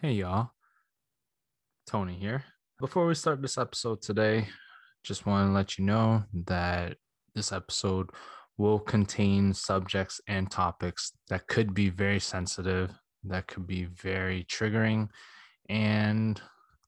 Hey, 0.00 0.12
y'all. 0.12 0.52
Tony 1.84 2.14
here. 2.14 2.44
Before 2.78 3.04
we 3.08 3.16
start 3.16 3.42
this 3.42 3.58
episode 3.58 4.00
today, 4.00 4.46
just 5.02 5.26
want 5.26 5.48
to 5.48 5.52
let 5.52 5.76
you 5.76 5.84
know 5.84 6.22
that 6.46 6.98
this 7.34 7.50
episode 7.50 8.10
will 8.58 8.78
contain 8.78 9.52
subjects 9.52 10.20
and 10.28 10.48
topics 10.48 11.10
that 11.30 11.48
could 11.48 11.74
be 11.74 11.90
very 11.90 12.20
sensitive, 12.20 12.92
that 13.24 13.48
could 13.48 13.66
be 13.66 13.86
very 13.86 14.44
triggering, 14.44 15.08
and 15.68 16.40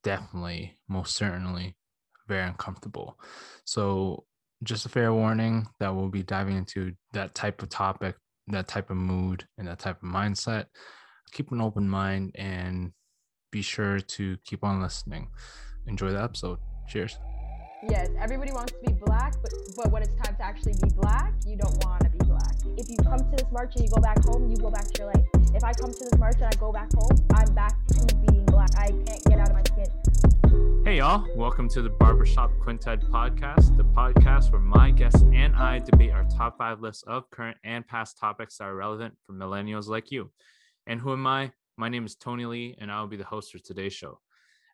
definitely, 0.05 0.77
most 0.89 1.17
certainly, 1.17 1.75
very 2.29 2.47
uncomfortable. 2.47 3.19
So, 3.65 4.23
just 4.63 4.87
a 4.87 4.89
fair 4.89 5.13
warning 5.13 5.67
that 5.81 5.93
we'll 5.97 6.11
be 6.11 6.23
diving 6.23 6.57
into 6.57 6.93
that 7.13 7.35
type 7.35 7.61
of 7.61 7.71
topic, 7.71 8.15
that 8.47 8.69
type 8.69 8.89
of 8.89 8.99
mood, 8.99 9.49
and 9.59 9.67
that 9.67 9.81
type 9.81 10.01
of 10.01 10.09
mindset. 10.09 10.67
Keep 11.33 11.51
an 11.51 11.61
open 11.61 11.89
mind 11.89 12.33
and 12.37 12.93
be 13.51 13.63
sure 13.63 14.01
to 14.01 14.37
keep 14.45 14.65
on 14.65 14.81
listening. 14.81 15.29
Enjoy 15.87 16.11
the 16.11 16.23
episode. 16.23 16.59
Cheers. 16.89 17.19
Yes, 17.89 18.11
everybody 18.21 18.53
wants 18.53 18.73
to 18.73 18.79
be 18.87 18.93
black, 19.07 19.35
but 19.43 19.53
but 19.77 19.91
when 19.91 20.03
it's 20.03 20.13
time 20.23 20.37
to 20.37 20.43
actually 20.43 20.75
be 20.83 20.91
black, 20.97 21.33
you 21.47 21.57
don't 21.57 21.83
want 21.85 22.03
to 22.05 22.11
be 22.11 22.19
black. 22.27 22.55
If 22.77 22.91
you 22.91 22.97
come 22.99 23.19
to 23.19 23.31
this 23.31 23.51
march 23.51 23.75
and 23.77 23.85
you 23.85 23.91
go 23.91 24.03
back 24.03 24.23
home, 24.25 24.51
you 24.51 24.57
go 24.57 24.71
back 24.71 24.85
to 24.85 25.03
your 25.03 25.07
life. 25.07 25.25
If 25.55 25.65
I 25.65 25.73
come 25.73 25.91
to 25.91 25.99
this 25.99 26.19
march 26.19 26.37
and 26.37 26.45
I 26.45 26.57
go 26.59 26.73
back 26.73 26.93
home, 26.93 27.17
I'm 27.35 27.55
back 27.55 27.75
to 27.89 28.15
being 28.17 28.45
black. 28.47 28.69
I 28.77 28.89
can't 28.89 29.25
get 29.25 29.39
out 29.41 29.49
of 29.49 29.55
my 29.55 29.63
skin. 29.63 30.83
Hey, 30.85 30.99
y'all. 30.99 31.27
Welcome 31.37 31.69
to 31.71 31.81
the 31.81 31.89
Barbershop 31.89 32.51
Quintet 32.61 33.01
podcast, 33.11 33.77
the 33.77 33.85
podcast 33.85 34.53
where 34.53 34.61
my 34.61 34.91
guests 34.91 35.23
and 35.33 35.57
I 35.57 35.79
debate 35.79 36.11
our 36.11 36.25
top 36.25 36.59
five 36.59 36.81
lists 36.83 37.03
of 37.05 37.31
current 37.31 37.57
and 37.65 37.87
past 37.87 38.19
topics 38.19 38.59
that 38.59 38.65
are 38.65 38.75
relevant 38.75 39.15
for 39.27 39.33
millennials 39.33 39.87
like 39.89 40.11
you. 40.11 40.31
And 40.87 41.01
who 41.01 41.13
am 41.13 41.27
I? 41.27 41.53
My 41.81 41.89
name 41.89 42.05
is 42.05 42.15
Tony 42.15 42.45
Lee, 42.45 42.77
and 42.79 42.93
I 42.93 43.01
will 43.01 43.09
be 43.09 43.17
the 43.17 43.25
host 43.25 43.53
for 43.53 43.59
today's 43.59 43.95
show. 43.95 44.21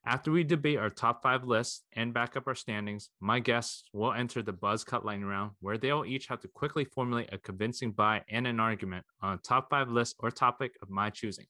After 0.05 0.33
we 0.33 0.42
debate 0.42 0.78
our 0.78 0.91
top 0.91 1.23
five 1.23 1.45
lists 1.45 1.85
and 1.93 2.13
back 2.13 2.37
up 2.37 2.48
our 2.48 2.54
standings, 2.57 3.10
my 3.21 3.38
guests 3.38 3.85
will 3.93 4.13
enter 4.13 4.43
the 4.43 4.52
Buzz 4.52 4.82
Cut 4.82 5.04
lightning 5.04 5.29
round, 5.29 5.52
where 5.60 5.79
they 5.79 5.93
will 5.93 6.04
each 6.04 6.26
have 6.26 6.40
to 6.40 6.48
quickly 6.48 6.85
formulate 6.85 7.32
a 7.32 7.38
convincing 7.38 7.93
buy 7.93 8.24
and 8.29 8.45
an 8.45 8.59
argument 8.59 9.07
on 9.23 9.35
a 9.35 9.37
top 9.37 9.71
five 9.71 9.88
list 9.88 10.16
or 10.18 10.32
topic 10.32 10.73
of 10.82 10.90
my 10.90 11.09
choosing. 11.09 11.46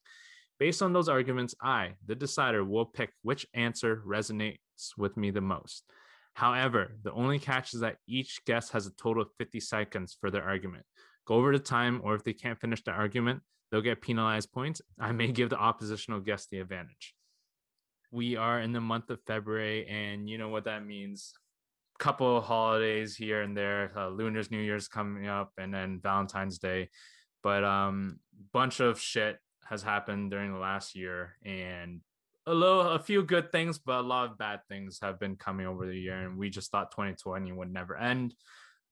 Based 0.58 0.82
on 0.82 0.92
those 0.92 1.08
arguments, 1.08 1.54
I, 1.62 1.94
the 2.04 2.14
decider, 2.14 2.62
will 2.62 2.84
pick 2.84 3.14
which 3.22 3.46
answer 3.54 4.02
resonates 4.06 4.58
with 4.98 5.16
me 5.16 5.30
the 5.30 5.40
most. 5.40 5.84
However, 6.34 6.98
the 7.02 7.12
only 7.12 7.38
catch 7.38 7.72
is 7.72 7.80
that 7.80 7.96
each 8.06 8.44
guest 8.44 8.72
has 8.72 8.86
a 8.86 8.94
total 8.96 9.22
of 9.22 9.30
50 9.38 9.60
seconds 9.60 10.18
for 10.20 10.30
their 10.30 10.44
argument. 10.44 10.84
Go 11.24 11.36
over 11.36 11.50
the 11.50 11.64
time, 11.64 12.02
or 12.04 12.14
if 12.14 12.24
they 12.24 12.34
can't 12.34 12.60
finish 12.60 12.84
the 12.84 12.90
argument, 12.90 13.40
they'll 13.70 13.82
get 13.82 14.00
penalized 14.00 14.52
points. 14.52 14.80
I 14.98 15.12
may 15.12 15.28
give 15.32 15.50
the 15.50 15.58
oppositional 15.58 16.20
guest 16.20 16.48
the 16.50 16.60
advantage. 16.60 17.14
We 18.12 18.36
are 18.36 18.60
in 18.60 18.72
the 18.72 18.80
month 18.80 19.10
of 19.10 19.20
February, 19.26 19.86
and 19.88 20.28
you 20.28 20.38
know 20.38 20.48
what 20.48 20.64
that 20.64 20.86
means. 20.86 21.34
Couple 21.98 22.36
of 22.36 22.44
holidays 22.44 23.16
here 23.16 23.42
and 23.42 23.56
there. 23.56 23.90
Uh, 23.96 24.08
Lunar's 24.08 24.50
New 24.50 24.60
Year's 24.60 24.88
coming 24.88 25.26
up, 25.26 25.52
and 25.58 25.72
then 25.72 26.00
Valentine's 26.02 26.58
Day. 26.58 26.90
But 27.42 27.64
um, 27.64 28.20
bunch 28.52 28.80
of 28.80 29.00
shit 29.00 29.38
has 29.68 29.82
happened 29.82 30.30
during 30.30 30.52
the 30.52 30.58
last 30.58 30.94
year, 30.94 31.36
and 31.44 32.00
a 32.46 32.54
little, 32.54 32.82
a 32.82 32.98
few 32.98 33.22
good 33.22 33.50
things, 33.50 33.78
but 33.78 34.00
a 34.00 34.02
lot 34.02 34.30
of 34.30 34.38
bad 34.38 34.60
things 34.68 35.00
have 35.02 35.18
been 35.18 35.36
coming 35.36 35.66
over 35.66 35.86
the 35.86 35.98
year. 35.98 36.20
And 36.26 36.38
we 36.38 36.48
just 36.48 36.70
thought 36.70 36.92
2020 36.92 37.50
would 37.52 37.72
never 37.72 37.96
end, 37.96 38.34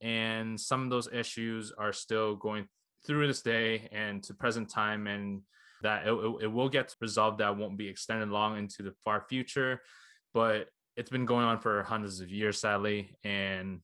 and 0.01 0.59
some 0.59 0.83
of 0.83 0.89
those 0.89 1.07
issues 1.11 1.71
are 1.77 1.93
still 1.93 2.35
going 2.35 2.67
through 3.05 3.27
this 3.27 3.41
day 3.41 3.87
and 3.91 4.23
to 4.23 4.33
present 4.33 4.69
time 4.69 5.07
and 5.07 5.41
that 5.81 6.07
it, 6.07 6.13
it, 6.41 6.51
will 6.51 6.69
get 6.69 6.95
resolved 6.99 7.39
that 7.39 7.57
won't 7.57 7.77
be 7.77 7.87
extended 7.87 8.29
long 8.29 8.57
into 8.57 8.81
the 8.81 8.93
far 9.03 9.25
future. 9.27 9.81
But 10.33 10.67
it's 10.95 11.09
been 11.09 11.25
going 11.25 11.45
on 11.45 11.59
for 11.59 11.83
hundreds 11.83 12.21
of 12.21 12.31
years 12.31 12.59
sadly 12.59 13.15
and 13.23 13.81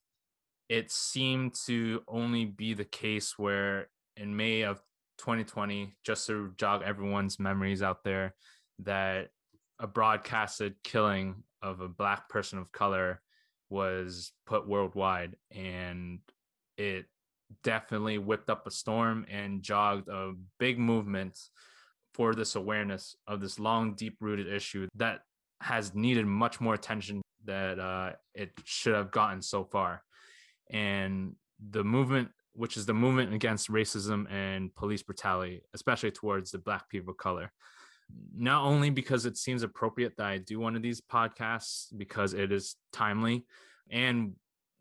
it 0.70 0.92
seemed 0.92 1.54
to 1.66 2.02
only 2.08 2.46
be 2.46 2.74
the 2.74 2.86
case 2.86 3.38
where 3.38 3.90
in 4.16 4.36
may 4.36 4.62
of 4.62 4.78
2020 5.18 5.94
just 6.04 6.28
to 6.28 6.54
jog 6.58 6.82
everyone's 6.84 7.40
memories 7.40 7.84
out 7.84 8.04
there 8.04 8.34
that 8.80 9.30
a 9.80 9.88
broadcasted 9.88 10.76
killing 10.84 11.44
of 11.62 11.82
a 11.82 11.88
black 11.88 12.30
person 12.30 12.58
of 12.58 12.72
color 12.72 13.22
was 13.70 14.32
put 14.46 14.68
worldwide 14.68 15.36
and 15.52 16.20
it 16.78 17.06
definitely 17.64 18.18
whipped 18.18 18.50
up 18.50 18.68
a 18.68 18.72
storm 18.72 19.26
and 19.30 19.62
jogged 19.62 20.08
a 20.08 20.34
big 20.60 20.80
movement 20.80 21.38
for 22.14 22.36
this 22.36 22.56
awareness 22.56 23.16
of 23.28 23.40
this 23.40 23.60
long, 23.60 23.94
deep 23.94 24.18
rooted 24.20 24.48
issue 24.48 24.88
that 24.96 25.22
has 25.62 25.96
needed 25.96 26.26
much 26.26 26.60
more 26.60 26.74
attention 26.74 27.22
that 27.46 27.80
uh, 27.80 28.12
it 28.34 28.52
should 28.64 28.96
have 28.96 29.12
gotten 29.12 29.42
so 29.42 29.64
far. 29.64 30.04
And 30.70 31.36
the 31.70 31.84
movement, 31.84 32.30
which 32.54 32.78
is 32.78 32.86
the 32.86 32.94
movement 32.94 33.34
against 33.34 33.72
racism 33.72 34.30
and 34.32 34.74
police 34.76 35.04
brutality, 35.04 35.62
especially 35.74 36.12
towards 36.12 36.52
the 36.52 36.58
Black 36.58 36.90
people 36.90 37.12
of 37.12 37.18
color. 37.18 37.52
Not 38.36 38.64
only 38.64 38.90
because 38.90 39.26
it 39.26 39.38
seems 39.38 39.64
appropriate 39.64 40.18
that 40.18 40.26
I 40.26 40.38
do 40.38 40.60
one 40.60 40.76
of 40.76 40.82
these 40.82 41.00
podcasts, 41.00 41.88
because 41.96 42.34
it 42.34 42.52
is 42.52 42.76
timely, 42.92 43.46
and 43.90 44.34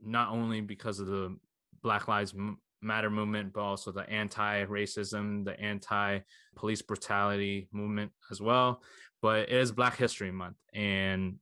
not 0.03 0.31
only 0.31 0.61
because 0.61 0.99
of 0.99 1.07
the 1.07 1.37
Black 1.83 2.09
Lives 2.09 2.35
Matter 2.83 3.11
movement, 3.11 3.53
but 3.53 3.61
also 3.61 3.93
the 3.93 4.09
anti 4.09 4.65
racism, 4.65 5.45
the 5.45 5.59
anti 5.61 6.21
police 6.57 6.81
brutality 6.81 7.69
movement 7.73 8.11
as 8.31 8.41
well. 8.41 8.83
But 9.21 9.51
it 9.51 9.53
is 9.53 9.71
Black 9.71 9.99
History 9.99 10.31
Month. 10.31 10.57
And 10.73 11.37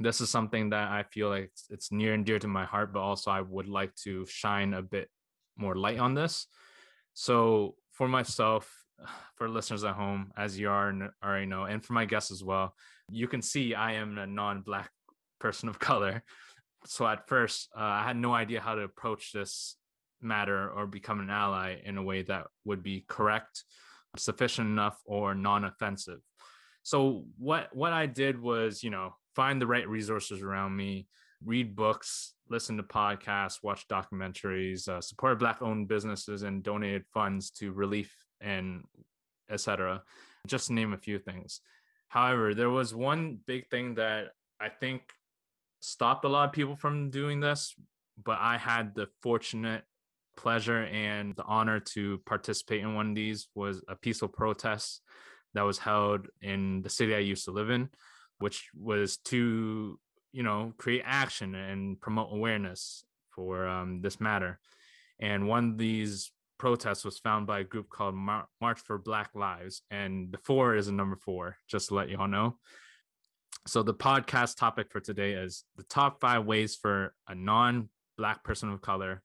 this 0.00 0.20
is 0.20 0.28
something 0.28 0.70
that 0.70 0.90
I 0.90 1.04
feel 1.04 1.30
like 1.30 1.44
it's, 1.44 1.66
it's 1.70 1.92
near 1.92 2.12
and 2.12 2.26
dear 2.26 2.38
to 2.38 2.48
my 2.48 2.66
heart, 2.66 2.92
but 2.92 3.00
also 3.00 3.30
I 3.30 3.40
would 3.40 3.68
like 3.68 3.94
to 4.04 4.26
shine 4.26 4.74
a 4.74 4.82
bit 4.82 5.08
more 5.56 5.76
light 5.76 5.98
on 5.98 6.14
this. 6.14 6.46
So, 7.14 7.76
for 7.92 8.08
myself, 8.08 8.70
for 9.36 9.48
listeners 9.48 9.84
at 9.84 9.94
home, 9.94 10.32
as 10.36 10.58
you 10.58 10.68
are 10.68 11.12
already 11.24 11.46
know, 11.46 11.64
and 11.64 11.82
for 11.82 11.94
my 11.94 12.04
guests 12.04 12.30
as 12.30 12.44
well, 12.44 12.74
you 13.10 13.28
can 13.28 13.40
see 13.40 13.74
I 13.74 13.92
am 13.92 14.18
a 14.18 14.26
non 14.26 14.60
Black 14.62 14.90
person 15.40 15.68
of 15.68 15.78
color. 15.90 16.22
So, 16.86 17.06
at 17.06 17.28
first, 17.28 17.68
uh, 17.76 17.82
I 17.82 18.02
had 18.02 18.16
no 18.16 18.34
idea 18.34 18.60
how 18.60 18.74
to 18.74 18.82
approach 18.82 19.32
this 19.32 19.76
matter 20.20 20.70
or 20.70 20.86
become 20.86 21.20
an 21.20 21.30
ally 21.30 21.76
in 21.84 21.98
a 21.98 22.02
way 22.02 22.22
that 22.22 22.46
would 22.64 22.82
be 22.82 23.04
correct, 23.08 23.64
sufficient 24.16 24.68
enough, 24.68 24.98
or 25.04 25.34
non-offensive. 25.34 26.20
So 26.84 27.24
what 27.38 27.74
what 27.74 27.92
I 27.92 28.06
did 28.06 28.40
was, 28.40 28.82
you 28.82 28.90
know, 28.90 29.14
find 29.34 29.60
the 29.60 29.66
right 29.66 29.88
resources 29.88 30.42
around 30.42 30.76
me, 30.76 31.08
read 31.44 31.74
books, 31.74 32.34
listen 32.48 32.76
to 32.76 32.82
podcasts, 32.82 33.62
watch 33.62 33.88
documentaries, 33.88 34.86
uh, 34.86 35.00
support 35.00 35.38
black-owned 35.38 35.88
businesses, 35.88 36.42
and 36.42 36.62
donated 36.62 37.04
funds 37.12 37.50
to 37.52 37.72
relief 37.72 38.14
and 38.40 38.84
etc. 39.50 40.02
Just 40.46 40.66
to 40.66 40.74
name 40.74 40.92
a 40.92 40.98
few 40.98 41.18
things. 41.18 41.60
However, 42.08 42.54
there 42.54 42.70
was 42.70 42.94
one 42.94 43.38
big 43.46 43.68
thing 43.70 43.94
that 43.94 44.28
I 44.60 44.68
think 44.68 45.02
stopped 45.84 46.24
a 46.24 46.28
lot 46.28 46.48
of 46.48 46.52
people 46.52 46.76
from 46.76 47.10
doing 47.10 47.40
this, 47.40 47.74
but 48.22 48.38
I 48.40 48.56
had 48.56 48.94
the 48.94 49.08
fortunate 49.22 49.84
pleasure 50.36 50.84
and 50.84 51.36
the 51.36 51.44
honor 51.44 51.78
to 51.78 52.18
participate 52.26 52.80
in 52.80 52.94
one 52.94 53.10
of 53.10 53.14
these 53.14 53.48
was 53.54 53.82
a 53.88 53.94
peaceful 53.94 54.28
protest 54.28 55.02
that 55.52 55.62
was 55.62 55.78
held 55.78 56.26
in 56.42 56.82
the 56.82 56.88
city 56.88 57.14
I 57.14 57.18
used 57.18 57.44
to 57.44 57.52
live 57.52 57.70
in, 57.70 57.90
which 58.38 58.70
was 58.74 59.18
to, 59.26 59.98
you 60.32 60.42
know, 60.42 60.72
create 60.78 61.02
action 61.04 61.54
and 61.54 62.00
promote 62.00 62.30
awareness 62.32 63.04
for 63.30 63.68
um, 63.68 64.00
this 64.00 64.20
matter. 64.20 64.58
And 65.20 65.46
one 65.46 65.72
of 65.72 65.78
these 65.78 66.32
protests 66.58 67.04
was 67.04 67.18
found 67.18 67.46
by 67.46 67.60
a 67.60 67.64
group 67.64 67.90
called 67.90 68.14
Mar- 68.14 68.48
March 68.60 68.80
for 68.80 68.98
Black 68.98 69.30
Lives. 69.34 69.82
And 69.90 70.32
the 70.32 70.38
four 70.38 70.74
is 70.74 70.88
a 70.88 70.92
number 70.92 71.16
four, 71.16 71.58
just 71.68 71.88
to 71.88 71.94
let 71.94 72.08
you 72.08 72.16
all 72.18 72.26
know. 72.26 72.58
So 73.66 73.82
the 73.82 73.94
podcast 73.94 74.58
topic 74.58 74.90
for 74.90 75.00
today 75.00 75.32
is 75.32 75.64
the 75.76 75.84
top 75.84 76.20
five 76.20 76.44
ways 76.44 76.76
for 76.76 77.14
a 77.26 77.34
non 77.34 77.88
Black 78.18 78.44
person 78.44 78.70
of 78.70 78.82
color 78.82 79.22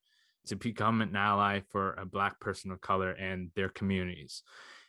to 0.47 0.56
become 0.56 1.01
an 1.01 1.13
ally 1.15 1.59
for 1.69 1.94
a 1.94 2.06
Black 2.06 2.39
person 2.39 2.71
of 2.71 2.80
color 2.80 3.12
and 3.12 3.51
their 3.56 3.68
communities. 3.68 4.44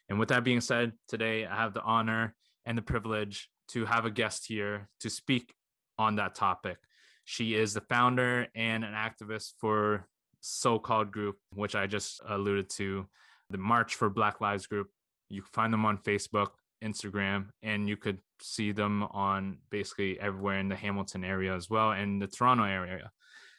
And 0.09 0.21
with 0.21 0.29
that 0.29 0.45
being 0.45 0.61
said, 0.61 0.93
today 1.09 1.47
I 1.47 1.57
have 1.57 1.75
the 1.75 1.83
honor 1.83 2.35
and 2.65 2.79
the 2.79 2.83
privilege 2.83 3.51
to 3.71 3.85
have 3.87 4.05
a 4.05 4.11
guest 4.11 4.47
here 4.47 4.89
to 5.01 5.11
speak 5.11 5.53
on 5.99 6.17
that 6.17 6.37
topic. 6.37 6.79
She 7.25 7.55
is 7.55 7.75
the 7.75 7.81
founder 7.83 8.47
and 8.55 8.85
an 8.85 8.95
activist 8.95 9.55
for 9.61 10.07
so-called 10.41 11.11
group, 11.11 11.39
which 11.55 11.75
I 11.75 11.89
just 11.89 12.21
alluded 12.27 12.71
to, 12.71 13.07
the 13.51 13.59
March 13.59 13.97
for 13.97 14.09
Black 14.09 14.41
Lives 14.41 14.69
group. 14.69 14.89
You 15.29 15.43
can 15.43 15.51
find 15.53 15.73
them 15.73 15.85
on 15.85 15.99
Facebook, 15.99 16.51
Instagram, 16.83 17.49
and 17.63 17.89
you 17.89 17.97
could 17.97 18.19
see 18.41 18.73
them 18.73 19.03
on 19.05 19.59
basically 19.71 20.19
everywhere 20.21 20.59
in 20.59 20.69
the 20.69 20.77
Hamilton 20.77 21.25
area 21.25 21.55
as 21.55 21.69
well 21.69 21.93
and 21.93 22.21
the 22.21 22.27
Toronto 22.27 22.65
area. 22.65 23.11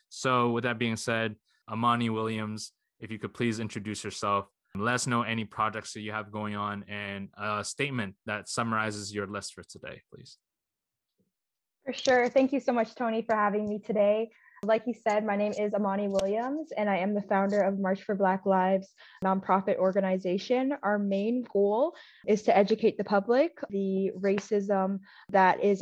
So, 0.10 0.52
with 0.52 0.64
that 0.64 0.78
being 0.78 0.98
said, 0.98 1.36
Amani 1.72 2.10
Williams, 2.10 2.72
if 3.00 3.12
you 3.12 3.20
could 3.20 3.34
please 3.34 3.60
introduce 3.60 4.04
yourself 4.04 4.48
Let 4.74 4.94
us 4.94 5.08
know 5.08 5.24
any 5.24 5.44
projects 5.44 5.94
that 5.94 6.02
you 6.02 6.14
have 6.14 6.32
going 6.32 6.56
on 6.56 6.86
and 6.88 7.30
a 7.38 7.64
statement 7.64 8.16
that 8.26 8.48
summarizes 8.48 9.14
your 9.14 9.28
list 9.28 9.54
for 9.54 9.64
today, 9.64 10.02
please. 10.14 10.38
For 11.86 11.94
sure. 11.94 12.30
Thank 12.30 12.54
you 12.54 12.60
so 12.62 12.72
much, 12.72 12.96
Tony, 12.96 13.22
for 13.22 13.36
having 13.36 13.68
me 13.68 13.80
today. 13.80 14.30
Like 14.63 14.84
you 14.86 14.94
said, 14.94 15.25
my 15.25 15.36
name 15.36 15.54
is 15.54 15.74
Amani 15.74 16.08
Williams, 16.08 16.72
and 16.78 16.88
I 16.88 16.98
am 16.98 17.16
the 17.16 17.24
founder 17.24 17.62
of 17.62 17.80
March 17.80 18.04
for 18.04 18.13
Black 18.13 18.46
Lives 18.46 18.94
nonprofit 19.25 19.78
organization. 19.78 20.74
Our 20.84 21.00
main 21.00 21.48
goal 21.52 21.96
is 22.28 22.44
to 22.44 22.56
educate 22.56 22.96
the 22.96 23.04
public 23.04 23.58
the 23.72 24.12
racism 24.19 25.00
that 25.30 25.63
is 25.63 25.81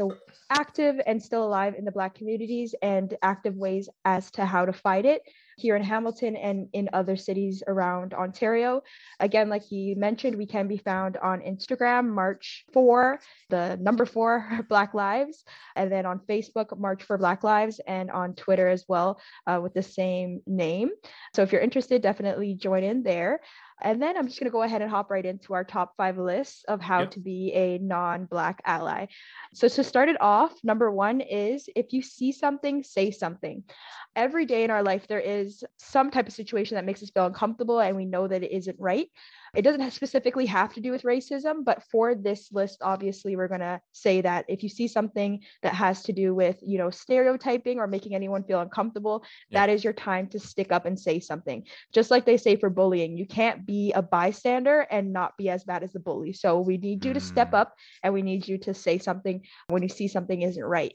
active 0.49 0.95
and 1.05 1.21
still 1.21 1.45
alive 1.45 1.73
in 1.77 1.83
the 1.83 1.91
Black 1.91 2.15
communities 2.15 2.73
and 2.81 3.13
active 3.21 3.57
ways 3.57 3.89
as 4.05 4.31
to 4.31 4.45
how 4.45 4.65
to 4.65 4.71
fight 4.71 5.05
it 5.05 5.23
here 5.59 5.75
in 5.75 5.83
Hamilton 5.83 6.35
and 6.35 6.67
in 6.73 6.89
other 6.93 7.15
cities 7.15 7.63
around 7.67 8.13
Ontario. 8.13 8.81
Again, 9.19 9.49
like 9.49 9.63
he 9.63 9.95
mentioned, 9.95 10.35
we 10.35 10.45
can 10.45 10.67
be 10.67 10.77
found 10.77 11.17
on 11.17 11.41
Instagram, 11.41 12.09
March 12.09 12.65
for 12.73 13.19
the 13.49 13.77
number 13.81 14.05
four 14.05 14.65
Black 14.69 14.93
Lives, 14.93 15.43
and 15.75 15.91
then 15.91 16.05
on 16.05 16.19
Facebook, 16.19 16.77
March 16.77 17.03
for 17.03 17.17
Black 17.17 17.43
Lives, 17.43 17.79
and 17.87 18.09
on 18.11 18.35
Twitter 18.35 18.67
as 18.67 18.85
well 18.87 19.19
uh, 19.47 19.59
with 19.61 19.73
the 19.73 19.83
same 19.83 20.41
name. 20.47 20.89
So 21.35 21.43
if 21.43 21.51
you're 21.51 21.61
interested, 21.61 22.01
definitely 22.01 22.55
join 22.55 22.83
in 22.83 23.03
there. 23.03 23.41
And 23.81 24.01
then 24.01 24.17
I'm 24.17 24.27
just 24.27 24.39
going 24.39 24.49
to 24.49 24.51
go 24.51 24.63
ahead 24.63 24.81
and 24.81 24.91
hop 24.91 25.09
right 25.09 25.25
into 25.25 25.53
our 25.53 25.63
top 25.63 25.93
five 25.95 26.17
lists 26.17 26.63
of 26.67 26.81
how 26.81 27.01
yep. 27.01 27.11
to 27.11 27.19
be 27.19 27.51
a 27.53 27.77
non 27.77 28.25
Black 28.25 28.61
ally. 28.65 29.07
So, 29.53 29.67
to 29.67 29.83
start 29.83 30.09
it 30.09 30.19
off, 30.21 30.53
number 30.63 30.91
one 30.91 31.21
is 31.21 31.69
if 31.75 31.93
you 31.93 32.01
see 32.01 32.31
something, 32.31 32.83
say 32.83 33.11
something. 33.11 33.63
Every 34.15 34.45
day 34.45 34.63
in 34.63 34.71
our 34.71 34.83
life, 34.83 35.07
there 35.07 35.19
is 35.19 35.63
some 35.77 36.11
type 36.11 36.27
of 36.27 36.33
situation 36.33 36.75
that 36.75 36.85
makes 36.85 37.01
us 37.03 37.09
feel 37.09 37.25
uncomfortable 37.25 37.79
and 37.79 37.95
we 37.95 38.05
know 38.05 38.27
that 38.27 38.43
it 38.43 38.51
isn't 38.51 38.77
right. 38.79 39.07
It 39.55 39.63
doesn't 39.63 39.91
specifically 39.91 40.45
have 40.47 40.73
to 40.73 40.81
do 40.81 40.91
with 40.91 41.03
racism, 41.03 41.63
but 41.63 41.83
for 41.83 42.15
this 42.15 42.51
list, 42.51 42.79
obviously, 42.81 43.35
we're 43.35 43.47
going 43.47 43.59
to 43.61 43.81
say 43.91 44.21
that 44.21 44.45
if 44.47 44.63
you 44.63 44.69
see 44.69 44.87
something 44.87 45.41
that 45.63 45.73
has 45.73 46.03
to 46.03 46.13
do 46.13 46.35
with, 46.35 46.57
you 46.61 46.77
know, 46.77 46.89
stereotyping 46.89 47.79
or 47.79 47.87
making 47.87 48.15
anyone 48.15 48.43
feel 48.43 48.61
uncomfortable, 48.61 49.23
yeah. 49.49 49.61
that 49.61 49.73
is 49.73 49.83
your 49.83 49.93
time 49.93 50.27
to 50.27 50.39
stick 50.39 50.71
up 50.71 50.85
and 50.85 50.99
say 50.99 51.19
something. 51.19 51.65
Just 51.93 52.11
like 52.11 52.25
they 52.25 52.37
say 52.37 52.55
for 52.55 52.69
bullying, 52.69 53.17
you 53.17 53.25
can't 53.25 53.65
be 53.65 53.91
a 53.93 54.01
bystander 54.01 54.81
and 54.91 55.13
not 55.13 55.37
be 55.37 55.49
as 55.49 55.63
bad 55.63 55.83
as 55.83 55.93
the 55.93 55.99
bully. 55.99 56.33
So 56.33 56.59
we 56.59 56.77
need 56.77 57.05
you 57.05 57.13
to 57.13 57.19
step 57.19 57.51
mm. 57.51 57.59
up 57.59 57.75
and 58.03 58.13
we 58.13 58.21
need 58.21 58.47
you 58.47 58.57
to 58.59 58.73
say 58.73 58.97
something 58.97 59.45
when 59.67 59.83
you 59.83 59.89
see 59.89 60.07
something 60.07 60.41
isn't 60.41 60.63
right. 60.63 60.93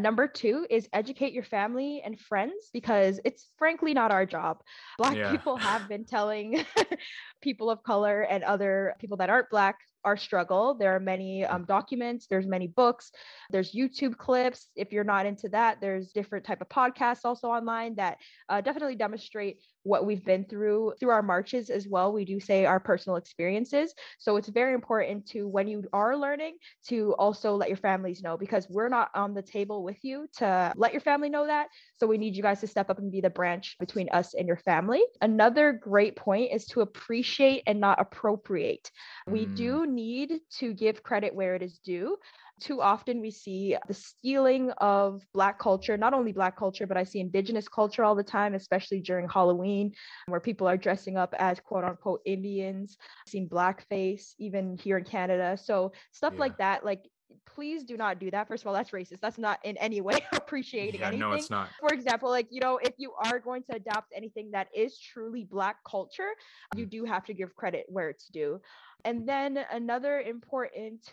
Number 0.00 0.26
two 0.26 0.66
is 0.70 0.88
educate 0.92 1.32
your 1.32 1.44
family 1.44 2.02
and 2.04 2.18
friends 2.18 2.70
because 2.72 3.20
it's 3.24 3.48
frankly 3.58 3.94
not 3.94 4.10
our 4.10 4.26
job. 4.26 4.62
Black 4.98 5.16
yeah. 5.16 5.30
people 5.30 5.56
have 5.56 5.88
been 5.88 6.04
telling 6.10 6.64
people 7.42 7.70
of 7.70 7.82
color 7.82 8.22
and 8.22 8.42
other 8.44 8.94
people 8.98 9.18
that 9.18 9.30
aren't 9.30 9.50
Black 9.50 9.78
our 10.04 10.16
struggle. 10.16 10.74
There 10.74 10.94
are 10.94 11.00
many 11.00 11.44
um, 11.44 11.64
documents, 11.64 12.26
there's 12.26 12.46
many 12.46 12.66
books, 12.66 13.10
there's 13.50 13.72
YouTube 13.72 14.16
clips. 14.16 14.68
If 14.76 14.92
you're 14.92 15.04
not 15.04 15.26
into 15.26 15.48
that, 15.50 15.80
there's 15.80 16.12
different 16.12 16.44
type 16.44 16.60
of 16.60 16.68
podcasts 16.68 17.24
also 17.24 17.48
online 17.48 17.94
that 17.96 18.18
uh, 18.48 18.60
definitely 18.60 18.96
demonstrate 18.96 19.58
what 19.82 20.04
we've 20.04 20.24
been 20.24 20.44
through 20.44 20.92
through 21.00 21.10
our 21.10 21.22
marches 21.22 21.70
as 21.70 21.88
well. 21.88 22.12
We 22.12 22.24
do 22.24 22.38
say 22.38 22.66
our 22.66 22.80
personal 22.80 23.16
experiences. 23.16 23.94
So 24.18 24.36
it's 24.36 24.48
very 24.48 24.74
important 24.74 25.26
to 25.28 25.48
when 25.48 25.68
you 25.68 25.84
are 25.92 26.16
learning 26.16 26.58
to 26.88 27.14
also 27.18 27.54
let 27.54 27.68
your 27.68 27.78
families 27.78 28.22
know 28.22 28.36
because 28.36 28.68
we're 28.68 28.88
not 28.88 29.10
on 29.14 29.34
the 29.34 29.42
table 29.42 29.82
with 29.82 29.96
you 30.02 30.26
to 30.38 30.72
let 30.76 30.92
your 30.92 31.00
family 31.00 31.30
know 31.30 31.46
that. 31.46 31.68
So 31.98 32.06
we 32.06 32.18
need 32.18 32.36
you 32.36 32.42
guys 32.42 32.60
to 32.60 32.66
step 32.66 32.90
up 32.90 32.98
and 32.98 33.10
be 33.10 33.20
the 33.20 33.30
branch 33.30 33.76
between 33.78 34.08
us 34.10 34.34
and 34.34 34.46
your 34.46 34.58
family. 34.58 35.02
Another 35.22 35.72
great 35.72 36.16
point 36.16 36.52
is 36.52 36.66
to 36.66 36.82
appreciate 36.82 37.62
and 37.66 37.80
not 37.80 38.00
appropriate. 38.00 38.90
Mm. 39.28 39.32
We 39.32 39.46
do 39.46 39.86
need 39.90 40.40
to 40.58 40.72
give 40.72 41.02
credit 41.02 41.34
where 41.34 41.54
it 41.54 41.62
is 41.62 41.78
due 41.78 42.16
too 42.60 42.80
often 42.82 43.20
we 43.20 43.30
see 43.30 43.76
the 43.88 43.94
stealing 43.94 44.70
of 44.78 45.22
black 45.32 45.58
culture 45.58 45.96
not 45.96 46.12
only 46.14 46.32
black 46.32 46.56
culture 46.56 46.86
but 46.86 46.96
i 46.96 47.02
see 47.02 47.20
indigenous 47.20 47.68
culture 47.68 48.04
all 48.04 48.14
the 48.14 48.22
time 48.22 48.54
especially 48.54 49.00
during 49.00 49.28
halloween 49.28 49.92
where 50.26 50.40
people 50.40 50.68
are 50.68 50.76
dressing 50.76 51.16
up 51.16 51.34
as 51.38 51.58
quote 51.60 51.84
unquote 51.84 52.20
indians 52.26 52.96
I've 53.26 53.30
seen 53.30 53.48
blackface 53.48 54.34
even 54.38 54.76
here 54.76 54.98
in 54.98 55.04
canada 55.04 55.56
so 55.56 55.92
stuff 56.12 56.34
yeah. 56.34 56.40
like 56.40 56.58
that 56.58 56.84
like 56.84 57.02
please 57.46 57.84
do 57.84 57.96
not 57.96 58.18
do 58.18 58.30
that. 58.30 58.48
First 58.48 58.62
of 58.62 58.68
all 58.68 58.74
that's 58.74 58.90
racist. 58.90 59.20
That's 59.20 59.38
not 59.38 59.58
in 59.64 59.76
any 59.78 60.00
way 60.00 60.18
appreciating 60.32 61.00
yeah, 61.00 61.08
anything 61.08 61.20
no 61.20 61.32
it's 61.32 61.50
not. 61.50 61.68
For 61.80 61.92
example 61.92 62.28
like 62.28 62.48
you 62.50 62.60
know 62.60 62.78
if 62.82 62.94
you 62.98 63.12
are 63.24 63.38
going 63.38 63.62
to 63.64 63.76
adopt 63.76 64.12
anything 64.14 64.50
that 64.52 64.68
is 64.74 64.98
truly 64.98 65.44
black 65.44 65.76
culture 65.88 66.30
you 66.76 66.86
mm. 66.86 66.90
do 66.90 67.04
have 67.04 67.24
to 67.26 67.34
give 67.34 67.54
credit 67.56 67.86
where 67.88 68.08
it's 68.08 68.28
due. 68.28 68.60
And 69.04 69.28
then 69.28 69.64
another 69.70 70.20
important 70.20 71.12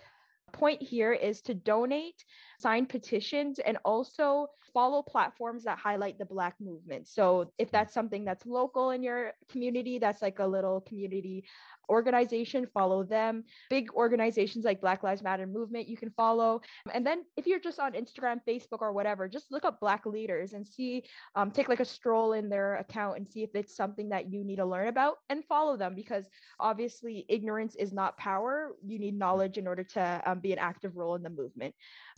point 0.54 0.82
here 0.82 1.14
is 1.14 1.42
to 1.42 1.54
donate, 1.54 2.24
sign 2.60 2.86
petitions, 2.86 3.60
and 3.60 3.78
also 3.86 4.48
follow 4.74 5.02
platforms 5.02 5.64
that 5.64 5.78
highlight 5.78 6.18
the 6.18 6.26
Black 6.26 6.56
movement. 6.60 7.08
So 7.08 7.52
if 7.58 7.72
that's 7.72 7.94
something 7.94 8.24
that's 8.24 8.46
local 8.46 8.92
in 8.92 9.04
your 9.04 9.34
community, 9.50 10.00
that's 10.00 10.22
like 10.22 10.40
a 10.40 10.46
little 10.46 10.82
community 10.82 11.44
organization, 11.90 12.68
follow 12.74 13.04
them. 13.04 13.44
Big 13.70 13.92
organizations 13.94 14.66
like 14.66 14.82
Black 14.82 15.04
Lives 15.04 15.24
Matter 15.24 15.46
movement, 15.46 15.88
you 15.88 15.98
can 15.98 16.12
follow. 16.12 16.62
And 16.94 17.06
then 17.06 17.24
if 17.36 17.48
you're 17.48 17.60
just 17.60 17.80
on 17.80 17.94
Instagram, 17.94 18.40
Facebook, 18.48 18.82
or 18.82 18.94
whatever, 18.94 19.28
just 19.28 19.52
look 19.52 19.66
up 19.66 19.80
Black 19.80 20.06
leaders 20.06 20.54
and 20.54 20.68
see, 20.68 21.04
um, 21.36 21.52
take 21.52 21.70
like 21.70 21.80
a 21.80 21.86
stroll 21.86 22.34
in 22.34 22.50
their 22.50 22.76
account 22.76 23.18
and 23.18 23.28
see 23.28 23.44
if 23.44 23.52
it's 23.54 23.76
something 23.76 24.10
that 24.10 24.32
you 24.32 24.44
need 24.44 24.58
to 24.58 24.66
learn 24.66 24.88
about 24.88 25.18
and 25.30 25.44
follow 25.46 25.78
them 25.78 25.96
because 25.96 26.26
obviously 26.60 27.26
ignorance 27.30 27.76
is 27.76 27.94
not 27.94 28.18
power. 28.18 28.76
You 28.86 29.00
need 29.00 29.18
knowledge 29.18 29.58
in 29.58 29.68
order 29.68 29.84
to 29.84 30.22
um, 30.26 30.40
be 30.40 30.54
an 30.54 30.60
active 30.60 30.98
role 30.98 31.16
in 31.16 31.24
the 31.24 31.30
movement 31.30 31.74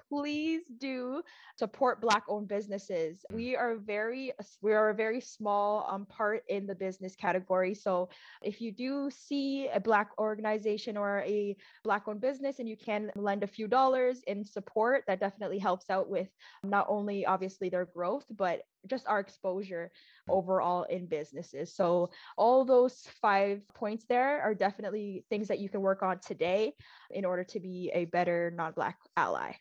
please 0.10 0.64
do 0.80 1.22
support 1.56 2.02
black 2.02 2.24
owned 2.28 2.48
businesses 2.48 3.24
we 3.32 3.56
are 3.56 3.78
very 3.78 4.32
we 4.62 4.74
are 4.74 4.90
a 4.90 4.94
very 4.94 5.22
small 5.22 5.88
um, 5.90 6.06
part 6.06 6.44
in 6.50 6.66
the 6.66 6.74
business 6.74 7.16
category 7.16 7.74
so 7.76 8.10
if 8.42 8.60
you 8.60 8.72
do 8.72 9.10
see 9.12 9.59
a 9.68 9.80
black 9.80 10.10
organization 10.18 10.98
or 10.98 11.20
a 11.26 11.56
black 11.84 12.08
owned 12.08 12.22
business 12.22 12.60
and 12.60 12.68
you 12.68 12.78
can 12.78 13.12
lend 13.16 13.44
a 13.44 13.48
few 13.48 13.68
dollars 13.68 14.22
in 14.28 14.46
support 14.46 15.04
that 15.08 15.20
definitely 15.20 15.60
helps 15.60 15.90
out 15.90 16.10
with 16.10 16.30
not 16.64 16.86
only 16.90 17.26
obviously 17.26 17.70
their 17.70 17.86
growth 17.86 18.26
but 18.32 18.62
just 18.88 19.08
our 19.08 19.20
exposure 19.20 19.92
overall 20.30 20.84
in 20.84 21.06
businesses. 21.06 21.74
So, 21.76 22.10
all 22.38 22.64
those 22.66 23.08
five 23.22 23.62
points 23.74 24.06
there 24.08 24.42
are 24.42 24.54
definitely 24.54 25.26
things 25.30 25.48
that 25.48 25.60
you 25.60 25.70
can 25.70 25.82
work 25.82 26.02
on 26.04 26.20
today 26.26 26.74
in 27.12 27.26
order 27.26 27.44
to 27.44 27.60
be 27.60 27.92
a 27.94 28.06
better 28.06 28.52
non 28.56 28.74
Black 28.74 28.98
ally. 29.18 29.54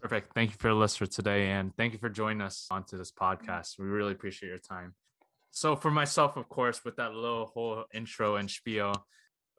Perfect. 0.00 0.34
Thank 0.34 0.50
you 0.50 0.56
for 0.58 0.68
the 0.68 0.74
list 0.74 0.98
for 0.98 1.06
today. 1.06 1.50
And 1.50 1.76
thank 1.76 1.92
you 1.92 1.98
for 1.98 2.08
joining 2.08 2.40
us 2.40 2.66
onto 2.70 2.96
this 2.96 3.12
podcast. 3.12 3.78
We 3.78 3.86
really 3.86 4.12
appreciate 4.12 4.48
your 4.48 4.58
time. 4.58 4.94
So, 5.54 5.76
for 5.76 5.90
myself, 5.90 6.38
of 6.38 6.48
course, 6.48 6.82
with 6.82 6.96
that 6.96 7.12
little 7.12 7.46
whole 7.46 7.84
intro 7.92 8.36
and 8.36 8.50
spiel, 8.50 9.06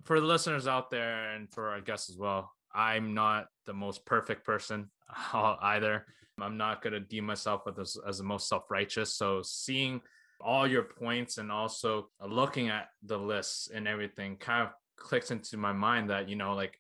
for 0.04 0.20
the 0.20 0.26
listeners 0.26 0.68
out 0.68 0.90
there 0.90 1.36
and 1.36 1.52
for 1.54 1.70
our 1.70 1.82
guests 1.82 2.10
as 2.10 2.18
well, 2.18 2.52
I'm 2.74 3.14
not 3.14 3.46
the 3.68 3.74
most 3.74 4.04
perfect 4.04 4.44
person 4.44 4.90
either. 5.34 6.08
I'm 6.42 6.58
not 6.58 6.82
going 6.82 6.94
to 6.94 7.00
deem 7.00 7.26
myself 7.26 7.62
as, 7.80 7.96
as 8.08 8.18
the 8.18 8.24
most 8.24 8.50
self 8.50 8.64
righteous. 8.72 9.14
So, 9.16 9.44
seeing 9.44 10.02
all 10.42 10.68
your 10.68 10.82
points 10.82 11.38
and 11.38 11.52
also 11.52 12.10
looking 12.28 12.70
at 12.70 12.88
the 13.04 13.18
lists 13.18 13.70
and 13.74 13.88
everything 13.88 14.36
kind 14.38 14.64
of 14.64 14.74
clicks 14.98 15.30
into 15.30 15.58
my 15.58 15.74
mind 15.74 16.10
that, 16.10 16.28
you 16.28 16.36
know, 16.36 16.56
like 16.56 16.80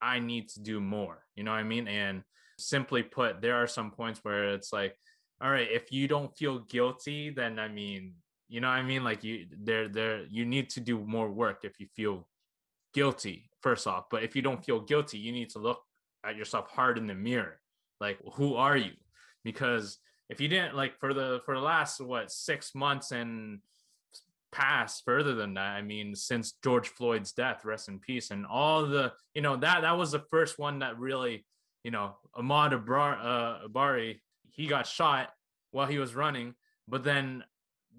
I 0.00 0.18
need 0.18 0.48
to 0.50 0.60
do 0.60 0.80
more. 0.80 1.22
You 1.36 1.44
know 1.44 1.50
what 1.50 1.58
I 1.58 1.64
mean? 1.64 1.88
And 1.88 2.22
simply 2.58 3.02
put, 3.02 3.42
there 3.42 3.56
are 3.56 3.66
some 3.66 3.90
points 3.90 4.20
where 4.22 4.54
it's 4.54 4.72
like, 4.72 4.96
all 5.42 5.50
right, 5.50 5.68
if 5.70 5.92
you 5.92 6.08
don't 6.08 6.36
feel 6.36 6.60
guilty, 6.60 7.30
then 7.30 7.58
I 7.58 7.68
mean, 7.68 8.14
you 8.50 8.60
know 8.60 8.68
what 8.68 8.74
I 8.74 8.82
mean? 8.82 9.04
Like 9.04 9.24
you 9.24 9.46
there 9.50 9.88
there 9.88 10.24
you 10.28 10.44
need 10.44 10.70
to 10.70 10.80
do 10.80 10.98
more 10.98 11.30
work 11.30 11.60
if 11.64 11.80
you 11.80 11.86
feel 11.94 12.28
guilty, 12.92 13.48
first 13.62 13.86
off. 13.86 14.04
But 14.10 14.22
if 14.22 14.36
you 14.36 14.42
don't 14.42 14.64
feel 14.64 14.80
guilty, 14.80 15.18
you 15.18 15.32
need 15.32 15.50
to 15.50 15.58
look 15.58 15.80
at 16.24 16.36
yourself 16.36 16.68
hard 16.68 16.98
in 16.98 17.06
the 17.06 17.14
mirror. 17.14 17.60
Like, 18.00 18.18
who 18.34 18.56
are 18.56 18.76
you? 18.76 18.92
Because 19.44 19.98
if 20.28 20.40
you 20.40 20.48
didn't 20.48 20.76
like 20.76 20.98
for 20.98 21.14
the 21.14 21.40
for 21.44 21.54
the 21.54 21.62
last 21.62 22.00
what 22.00 22.30
six 22.30 22.74
months 22.74 23.12
and 23.12 23.60
past 24.52 25.04
further 25.04 25.36
than 25.36 25.54
that 25.54 25.76
i 25.76 25.80
mean 25.80 26.12
since 26.12 26.54
george 26.64 26.88
floyd's 26.88 27.30
death 27.30 27.64
rest 27.64 27.88
in 27.88 28.00
peace 28.00 28.32
and 28.32 28.44
all 28.44 28.84
the 28.84 29.12
you 29.32 29.40
know 29.40 29.54
that 29.54 29.82
that 29.82 29.96
was 29.96 30.10
the 30.10 30.24
first 30.28 30.58
one 30.58 30.80
that 30.80 30.98
really 30.98 31.46
you 31.84 31.90
know, 31.90 32.16
Ahmaud 32.36 32.72
uh, 32.72 33.64
Arbery, 33.64 34.22
he 34.50 34.66
got 34.66 34.86
shot 34.86 35.30
while 35.70 35.86
he 35.86 35.98
was 35.98 36.14
running, 36.14 36.54
but 36.88 37.04
then 37.04 37.44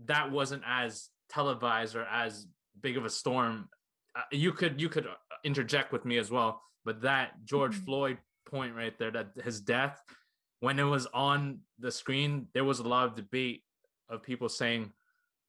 that 0.06 0.32
wasn't 0.32 0.64
as 0.68 1.10
televised 1.30 1.96
or 1.96 2.06
as 2.06 2.48
big 2.82 2.98
of 2.98 3.06
a 3.06 3.10
storm. 3.10 3.70
Uh, 4.16 4.22
you 4.32 4.52
could 4.52 4.82
you 4.82 4.90
could 4.90 5.08
uh, 5.08 5.16
interject 5.44 5.92
with 5.92 6.06
me 6.06 6.18
as 6.18 6.32
well, 6.32 6.62
but 6.86 7.02
that 7.02 7.44
George 7.46 7.76
mm-hmm. 7.76 7.86
Floyd 7.86 8.18
point 8.46 8.76
right 8.76 8.98
there, 8.98 9.12
that 9.12 9.30
his 9.44 9.62
death, 9.62 10.02
when 10.60 10.80
it 10.80 10.84
was 10.84 11.08
on 11.14 11.60
the 11.80 11.92
screen, 11.92 12.48
there 12.54 12.66
was 12.66 12.80
a 12.80 12.88
lot 12.88 13.08
of 13.08 13.16
debate 13.16 13.64
of 14.10 14.22
people 14.22 14.50
saying, 14.50 14.92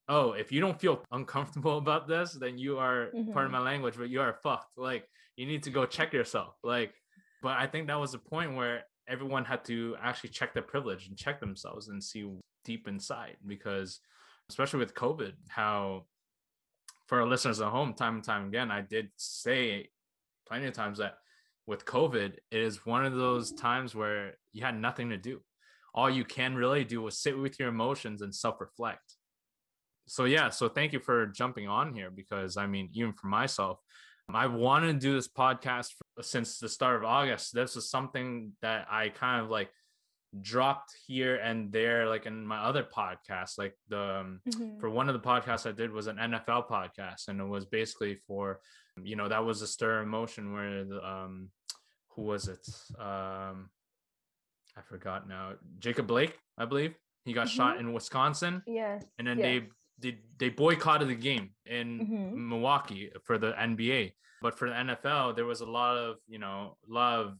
oh, 0.08 0.32
if 0.32 0.52
you 0.52 0.60
don't 0.60 0.80
feel 0.80 1.02
uncomfortable 1.10 1.78
about 1.78 2.06
this, 2.06 2.32
then 2.32 2.58
you 2.58 2.78
are 2.78 3.06
mm-hmm. 3.14 3.32
part 3.32 3.46
of 3.46 3.52
mm-hmm. 3.52 3.62
my 3.62 3.70
language, 3.70 3.94
but 3.96 4.10
you 4.10 4.20
are 4.20 4.34
fucked. 4.42 4.76
Like 4.76 5.08
you 5.36 5.46
need 5.46 5.62
to 5.64 5.70
go 5.70 5.86
check 5.86 6.12
yourself. 6.12 6.54
Like, 6.62 6.94
but 7.42 7.56
I 7.58 7.66
think 7.66 7.88
that 7.88 7.98
was 7.98 8.12
the 8.12 8.18
point 8.18 8.54
where 8.54 8.84
everyone 9.08 9.44
had 9.44 9.64
to 9.64 9.96
actually 10.00 10.30
check 10.30 10.54
their 10.54 10.62
privilege 10.62 11.08
and 11.08 11.16
check 11.16 11.40
themselves 11.40 11.88
and 11.88 12.02
see 12.02 12.30
deep 12.64 12.86
inside 12.86 13.36
because 13.46 14.00
especially 14.48 14.80
with 14.80 14.94
COVID, 14.94 15.32
how 15.48 16.04
for 17.06 17.20
our 17.20 17.26
listeners 17.26 17.60
at 17.60 17.68
home, 17.68 17.94
time 17.94 18.16
and 18.16 18.24
time 18.24 18.48
again, 18.48 18.70
I 18.70 18.80
did 18.80 19.10
say 19.16 19.90
plenty 20.46 20.66
of 20.66 20.72
times 20.72 20.98
that 20.98 21.14
with 21.66 21.84
COVID, 21.84 22.34
it 22.50 22.60
is 22.60 22.84
one 22.84 23.04
of 23.04 23.14
those 23.14 23.52
times 23.52 23.94
where 23.94 24.34
you 24.52 24.64
had 24.64 24.78
nothing 24.78 25.10
to 25.10 25.16
do. 25.16 25.40
All 25.94 26.10
you 26.10 26.24
can 26.24 26.54
really 26.54 26.84
do 26.84 27.02
was 27.02 27.18
sit 27.18 27.38
with 27.38 27.58
your 27.60 27.68
emotions 27.68 28.22
and 28.22 28.34
self 28.34 28.60
reflect. 28.60 29.16
So, 30.08 30.24
yeah, 30.24 30.48
so 30.48 30.68
thank 30.68 30.92
you 30.92 31.00
for 31.00 31.26
jumping 31.26 31.68
on 31.68 31.94
here 31.94 32.10
because 32.10 32.56
I 32.56 32.66
mean, 32.66 32.88
even 32.92 33.12
for 33.12 33.28
myself, 33.28 33.78
I 34.34 34.46
wanted 34.46 34.94
to 34.94 34.98
do 34.98 35.14
this 35.14 35.28
podcast 35.28 35.90
for, 35.92 36.22
since 36.22 36.58
the 36.58 36.68
start 36.68 36.96
of 36.96 37.04
August. 37.04 37.54
This 37.54 37.76
is 37.76 37.90
something 37.90 38.52
that 38.62 38.86
I 38.90 39.10
kind 39.10 39.42
of 39.42 39.50
like 39.50 39.70
dropped 40.40 40.96
here 41.06 41.36
and 41.36 41.70
there 41.72 42.08
like 42.08 42.24
in 42.24 42.46
my 42.46 42.58
other 42.58 42.82
podcasts 42.82 43.58
like 43.58 43.74
the 43.88 44.00
um, 44.00 44.40
mm-hmm. 44.48 44.80
for 44.80 44.88
one 44.88 45.08
of 45.08 45.12
the 45.12 45.20
podcasts 45.20 45.68
i 45.68 45.72
did 45.72 45.92
was 45.92 46.06
an 46.06 46.16
nfl 46.16 46.66
podcast 46.66 47.28
and 47.28 47.38
it 47.38 47.44
was 47.44 47.66
basically 47.66 48.16
for 48.26 48.60
you 49.02 49.14
know 49.14 49.28
that 49.28 49.44
was 49.44 49.60
a 49.60 49.66
stir 49.66 50.00
emotion 50.00 50.52
where 50.54 50.84
the, 50.84 51.06
um 51.06 51.50
who 52.10 52.22
was 52.22 52.48
it 52.48 52.66
um 52.98 53.68
i 54.76 54.80
forgot 54.88 55.28
now 55.28 55.52
jacob 55.78 56.06
blake 56.06 56.38
i 56.56 56.64
believe 56.64 56.94
he 57.26 57.34
got 57.34 57.46
mm-hmm. 57.46 57.56
shot 57.56 57.76
in 57.78 57.92
wisconsin 57.92 58.62
yes 58.66 59.04
and 59.18 59.26
then 59.28 59.38
yes. 59.38 59.44
they 60.00 60.10
they 60.10 60.18
they 60.38 60.48
boycotted 60.48 61.08
the 61.08 61.14
game 61.14 61.50
in 61.66 62.00
mm-hmm. 62.00 62.48
milwaukee 62.48 63.10
for 63.24 63.36
the 63.36 63.52
nba 63.52 64.10
but 64.40 64.58
for 64.58 64.70
the 64.70 64.74
nfl 64.74 65.36
there 65.36 65.44
was 65.44 65.60
a 65.60 65.66
lot 65.66 65.98
of 65.98 66.16
you 66.26 66.38
know 66.38 66.76
of 66.96 67.36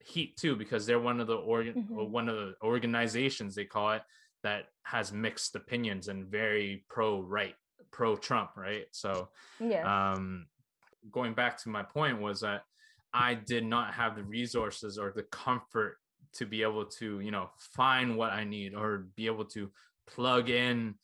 Heat 0.00 0.36
too 0.36 0.56
because 0.56 0.86
they're 0.86 1.00
one 1.00 1.20
of 1.20 1.26
the 1.26 1.36
organ 1.36 1.74
mm-hmm. 1.74 2.10
one 2.10 2.28
of 2.28 2.36
the 2.36 2.54
organizations 2.62 3.54
they 3.54 3.64
call 3.64 3.92
it 3.92 4.02
that 4.42 4.66
has 4.82 5.12
mixed 5.12 5.54
opinions 5.54 6.08
and 6.08 6.26
very 6.26 6.84
pro 6.88 7.20
right 7.20 7.54
pro 7.90 8.16
Trump 8.16 8.50
right? 8.56 8.86
So 8.92 9.28
yeah 9.60 10.12
um 10.12 10.46
going 11.10 11.34
back 11.34 11.58
to 11.62 11.68
my 11.68 11.82
point 11.82 12.20
was 12.20 12.40
that 12.40 12.62
I 13.12 13.34
did 13.34 13.64
not 13.64 13.94
have 13.94 14.16
the 14.16 14.22
resources 14.22 14.98
or 14.98 15.12
the 15.14 15.22
comfort 15.24 15.98
to 16.34 16.46
be 16.46 16.62
able 16.62 16.84
to 16.84 17.20
you 17.20 17.30
know 17.30 17.50
find 17.58 18.16
what 18.16 18.32
I 18.32 18.44
need 18.44 18.74
or 18.74 19.06
be 19.16 19.26
able 19.26 19.46
to 19.46 19.70
plug 20.06 20.48
in 20.48 20.94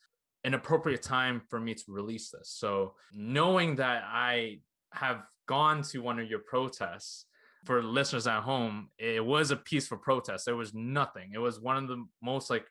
an 0.45 0.55
appropriate 0.55 1.03
time 1.03 1.41
for 1.49 1.59
me 1.59 1.75
to 1.75 1.85
release 1.89 2.31
this. 2.31 2.51
So 2.51 2.95
knowing 3.13 3.77
that 3.77 4.05
I 4.07 4.61
have 4.93 5.23
gone 5.47 5.83
to 5.83 6.01
one 6.01 6.19
of 6.19 6.29
your 6.29 6.41
protests 6.41 7.25
for 7.65 7.83
listeners 7.83 8.27
at 8.27 8.43
home, 8.43 8.89
it 8.99 9.25
was 9.25 9.51
a 9.51 9.57
peaceful 9.57 9.99
protest. 9.99 10.45
There 10.45 10.57
was 10.57 10.75
nothing. 10.75 11.31
It 11.35 11.39
was 11.39 11.61
one 11.61 11.77
of 11.77 11.89
the 11.89 12.05
most 12.23 12.51
like, 12.51 12.67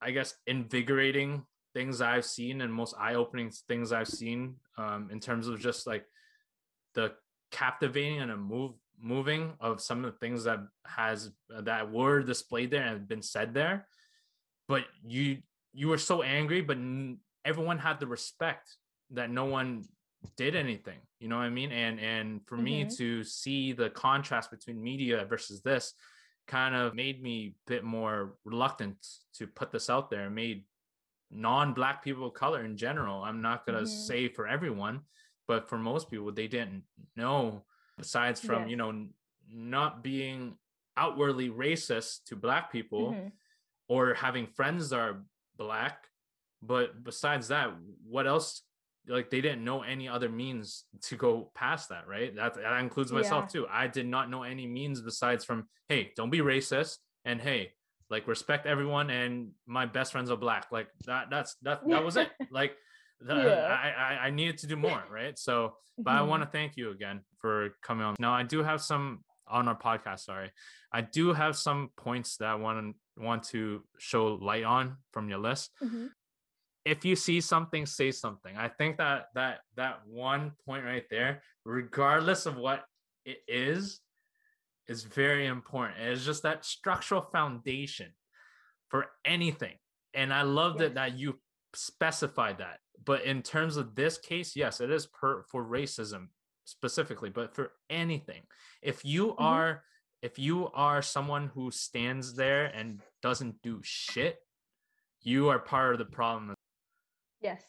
I 0.00 0.10
guess, 0.10 0.34
invigorating 0.46 1.44
things 1.74 2.00
I've 2.00 2.24
seen 2.24 2.60
and 2.60 2.72
most 2.72 2.94
eye-opening 2.98 3.50
things 3.68 3.92
I've 3.92 4.08
seen 4.08 4.56
um, 4.76 5.08
in 5.12 5.20
terms 5.20 5.48
of 5.48 5.60
just 5.60 5.86
like 5.86 6.04
the 6.94 7.12
captivating 7.50 8.20
and 8.20 8.30
a 8.30 8.36
move 8.36 8.72
moving 9.00 9.52
of 9.60 9.80
some 9.80 10.04
of 10.04 10.12
the 10.12 10.18
things 10.18 10.44
that 10.44 10.58
has 10.84 11.30
that 11.48 11.90
were 11.90 12.22
displayed 12.22 12.70
there 12.70 12.82
and 12.82 13.06
been 13.06 13.22
said 13.22 13.54
there. 13.54 13.86
But 14.66 14.84
you 15.06 15.38
you 15.72 15.88
were 15.88 15.98
so 15.98 16.22
angry, 16.22 16.62
but 16.62 16.78
everyone 17.44 17.78
had 17.78 18.00
the 18.00 18.06
respect 18.06 18.74
that 19.10 19.30
no 19.30 19.44
one 19.44 19.84
did 20.36 20.54
anything 20.56 20.98
you 21.20 21.28
know 21.28 21.36
what 21.36 21.44
i 21.44 21.50
mean 21.50 21.72
and 21.72 21.98
and 22.00 22.40
for 22.46 22.56
mm-hmm. 22.56 22.64
me 22.64 22.84
to 22.84 23.22
see 23.24 23.72
the 23.72 23.90
contrast 23.90 24.50
between 24.50 24.82
media 24.82 25.24
versus 25.28 25.60
this 25.62 25.94
kind 26.46 26.74
of 26.74 26.94
made 26.94 27.22
me 27.22 27.54
a 27.68 27.70
bit 27.70 27.84
more 27.84 28.36
reluctant 28.44 28.96
to 29.34 29.46
put 29.46 29.70
this 29.70 29.90
out 29.90 30.10
there 30.10 30.30
made 30.30 30.64
non-black 31.30 32.02
people 32.02 32.26
of 32.26 32.34
color 32.34 32.64
in 32.64 32.76
general 32.76 33.22
i'm 33.22 33.42
not 33.42 33.66
going 33.66 33.76
to 33.76 33.84
mm-hmm. 33.84 34.06
say 34.06 34.28
for 34.28 34.46
everyone 34.46 35.00
but 35.46 35.68
for 35.68 35.78
most 35.78 36.10
people 36.10 36.32
they 36.32 36.48
didn't 36.48 36.82
know 37.16 37.64
besides 37.98 38.40
from 38.40 38.62
yes. 38.62 38.70
you 38.70 38.76
know 38.76 39.06
not 39.52 40.02
being 40.02 40.54
outwardly 40.96 41.48
racist 41.48 42.24
to 42.26 42.34
black 42.34 42.72
people 42.72 43.12
mm-hmm. 43.12 43.28
or 43.88 44.14
having 44.14 44.46
friends 44.46 44.90
that 44.90 44.98
are 44.98 45.22
black 45.56 46.06
but 46.62 47.04
besides 47.04 47.48
that 47.48 47.70
what 48.06 48.26
else 48.26 48.62
like 49.08 49.30
they 49.30 49.40
didn't 49.40 49.64
know 49.64 49.82
any 49.82 50.08
other 50.08 50.28
means 50.28 50.84
to 51.02 51.16
go 51.16 51.50
past 51.54 51.88
that 51.88 52.06
right? 52.06 52.34
That, 52.36 52.54
that 52.54 52.80
includes 52.80 53.12
myself 53.12 53.44
yeah. 53.44 53.60
too. 53.60 53.66
I 53.70 53.86
did 53.86 54.06
not 54.06 54.30
know 54.30 54.42
any 54.42 54.66
means 54.66 55.00
besides 55.00 55.44
from 55.44 55.66
hey 55.88 56.12
don't 56.16 56.30
be 56.30 56.38
racist 56.38 56.96
and 57.24 57.40
hey 57.40 57.72
like 58.10 58.26
respect 58.26 58.66
everyone 58.66 59.10
and 59.10 59.50
my 59.66 59.86
best 59.86 60.12
friends 60.12 60.30
are 60.30 60.36
black. 60.36 60.66
Like 60.70 60.88
that 61.06 61.28
that's 61.30 61.56
that 61.62 61.86
that 61.88 62.04
was 62.04 62.16
it. 62.16 62.28
Like 62.50 62.76
the, 63.20 63.34
yeah. 63.34 63.66
I, 63.66 63.88
I 63.90 64.26
i 64.26 64.30
needed 64.30 64.58
to 64.58 64.66
do 64.68 64.76
more 64.76 65.02
right? 65.10 65.36
So 65.38 65.74
but 65.96 66.12
mm-hmm. 66.12 66.18
i 66.20 66.22
want 66.22 66.42
to 66.44 66.48
thank 66.48 66.76
you 66.76 66.90
again 66.90 67.22
for 67.38 67.70
coming 67.82 68.04
on. 68.04 68.14
Now 68.18 68.32
i 68.32 68.42
do 68.42 68.62
have 68.62 68.80
some 68.80 69.24
on 69.50 69.66
our 69.66 69.78
podcast 69.78 70.20
sorry 70.20 70.52
i 70.92 71.00
do 71.00 71.32
have 71.32 71.56
some 71.56 71.88
points 71.96 72.36
that 72.36 72.48
i 72.48 72.54
want 72.54 72.94
to 72.94 73.24
want 73.24 73.42
to 73.42 73.82
show 73.98 74.34
light 74.34 74.64
on 74.64 74.96
from 75.12 75.28
your 75.28 75.38
list. 75.38 75.70
Mm-hmm 75.82 76.06
if 76.88 77.04
you 77.04 77.14
see 77.14 77.40
something 77.40 77.84
say 77.84 78.10
something. 78.10 78.56
I 78.56 78.68
think 78.68 78.96
that 78.96 79.26
that 79.34 79.60
that 79.76 80.00
one 80.06 80.52
point 80.64 80.84
right 80.84 81.04
there 81.10 81.42
regardless 81.64 82.46
of 82.46 82.56
what 82.56 82.84
it 83.24 83.38
is 83.46 84.00
is 84.88 85.04
very 85.04 85.46
important. 85.46 85.98
It's 86.00 86.24
just 86.24 86.42
that 86.44 86.64
structural 86.64 87.20
foundation 87.20 88.08
for 88.88 89.06
anything. 89.24 89.74
And 90.14 90.32
i 90.32 90.42
love 90.42 90.76
yes. 90.76 90.80
that 90.80 90.94
that 90.94 91.18
you 91.18 91.38
specified 91.74 92.58
that. 92.58 92.78
But 93.04 93.24
in 93.24 93.42
terms 93.42 93.76
of 93.76 93.94
this 93.94 94.16
case 94.16 94.56
yes 94.56 94.80
it 94.80 94.90
is 94.90 95.06
per 95.06 95.42
for 95.42 95.64
racism 95.64 96.28
specifically 96.64 97.30
but 97.30 97.54
for 97.54 97.72
anything. 97.90 98.42
If 98.82 99.04
you 99.04 99.28
mm-hmm. 99.28 99.44
are 99.44 99.82
if 100.22 100.38
you 100.38 100.68
are 100.74 101.02
someone 101.02 101.50
who 101.54 101.70
stands 101.70 102.34
there 102.34 102.66
and 102.66 103.00
doesn't 103.22 103.60
do 103.62 103.80
shit 103.82 104.38
you 105.22 105.48
are 105.48 105.58
part 105.58 105.92
of 105.92 105.98
the 105.98 106.04
problem 106.04 106.54
Yes. 107.40 107.62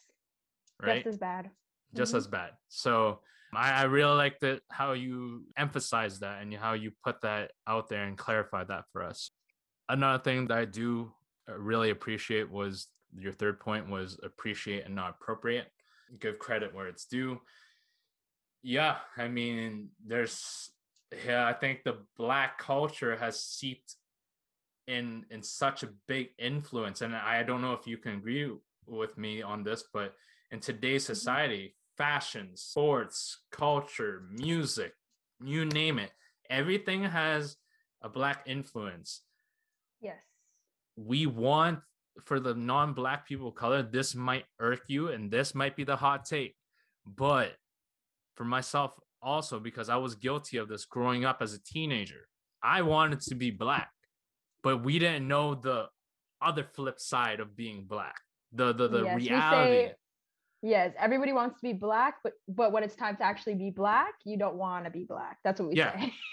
Right. 0.81 1.03
Just 1.03 1.07
as 1.07 1.17
bad. 1.17 1.49
Just 1.95 2.11
mm-hmm. 2.11 2.17
as 2.17 2.27
bad. 2.27 2.49
So 2.69 3.19
I, 3.53 3.71
I 3.71 3.83
really 3.83 4.15
like 4.15 4.39
that 4.39 4.61
how 4.69 4.93
you 4.93 5.43
emphasize 5.57 6.19
that 6.19 6.41
and 6.41 6.53
how 6.53 6.73
you 6.73 6.91
put 7.03 7.21
that 7.21 7.51
out 7.67 7.89
there 7.89 8.03
and 8.03 8.17
clarify 8.17 8.63
that 8.65 8.85
for 8.91 9.03
us. 9.03 9.31
Another 9.87 10.21
thing 10.21 10.47
that 10.47 10.57
I 10.57 10.65
do 10.65 11.11
uh, 11.49 11.57
really 11.57 11.89
appreciate 11.89 12.49
was 12.49 12.87
your 13.17 13.31
third 13.31 13.59
point 13.59 13.89
was 13.89 14.19
appreciate 14.23 14.85
and 14.85 14.95
not 14.95 15.15
appropriate. 15.19 15.67
Give 16.19 16.37
credit 16.37 16.73
where 16.73 16.87
it's 16.87 17.05
due. 17.05 17.41
Yeah, 18.61 18.97
I 19.17 19.27
mean, 19.27 19.89
there's 20.05 20.71
yeah, 21.25 21.47
I 21.47 21.53
think 21.53 21.83
the 21.83 21.97
black 22.17 22.59
culture 22.59 23.15
has 23.15 23.41
seeped 23.41 23.95
in 24.87 25.25
in 25.31 25.41
such 25.41 25.83
a 25.83 25.89
big 26.07 26.29
influence, 26.37 27.01
and 27.01 27.15
I 27.15 27.43
don't 27.43 27.61
know 27.61 27.73
if 27.73 27.87
you 27.87 27.97
can 27.97 28.13
agree 28.13 28.51
with 28.89 29.17
me 29.17 29.41
on 29.41 29.63
this, 29.63 29.83
but 29.93 30.13
in 30.51 30.59
today's 30.59 31.03
mm-hmm. 31.03 31.13
society, 31.13 31.75
fashion, 31.97 32.49
sports, 32.55 33.41
culture, 33.51 34.23
music, 34.31 34.93
you 35.43 35.65
name 35.65 35.99
it, 35.99 36.11
everything 36.49 37.03
has 37.03 37.57
a 38.01 38.09
black 38.09 38.43
influence. 38.45 39.21
Yes. 40.01 40.23
We 40.95 41.25
want 41.25 41.79
for 42.25 42.39
the 42.39 42.53
non-black 42.53 43.27
people 43.27 43.49
of 43.49 43.55
color, 43.55 43.81
this 43.81 44.15
might 44.15 44.45
irk 44.59 44.81
you 44.87 45.09
and 45.09 45.31
this 45.31 45.55
might 45.55 45.75
be 45.75 45.83
the 45.83 45.95
hot 45.95 46.25
take. 46.25 46.55
But 47.05 47.53
for 48.35 48.43
myself 48.43 48.93
also, 49.21 49.59
because 49.59 49.89
I 49.89 49.97
was 49.97 50.15
guilty 50.15 50.57
of 50.57 50.67
this 50.67 50.85
growing 50.85 51.25
up 51.25 51.37
as 51.41 51.53
a 51.53 51.63
teenager, 51.63 52.27
I 52.61 52.81
wanted 52.81 53.21
to 53.21 53.35
be 53.35 53.51
black, 53.51 53.91
but 54.63 54.83
we 54.83 54.99
didn't 54.99 55.27
know 55.27 55.55
the 55.55 55.87
other 56.41 56.63
flip 56.63 56.99
side 56.99 57.39
of 57.39 57.55
being 57.55 57.85
black 57.85 58.15
the 58.53 58.73
the, 58.73 58.87
the 58.87 59.03
yes, 59.03 59.17
reality. 59.17 59.71
say, 59.71 59.93
yes 60.61 60.93
everybody 60.99 61.31
wants 61.31 61.55
to 61.55 61.61
be 61.61 61.73
black 61.73 62.15
but 62.23 62.33
but 62.47 62.71
when 62.71 62.83
it's 62.83 62.95
time 62.95 63.15
to 63.15 63.23
actually 63.23 63.55
be 63.55 63.69
black 63.69 64.13
you 64.25 64.37
don't 64.37 64.55
want 64.55 64.85
to 64.85 64.91
be 64.91 65.03
black. 65.03 65.37
That's 65.43 65.59
what 65.59 65.69
we 65.69 65.75
yeah. 65.75 65.99
say. 65.99 66.13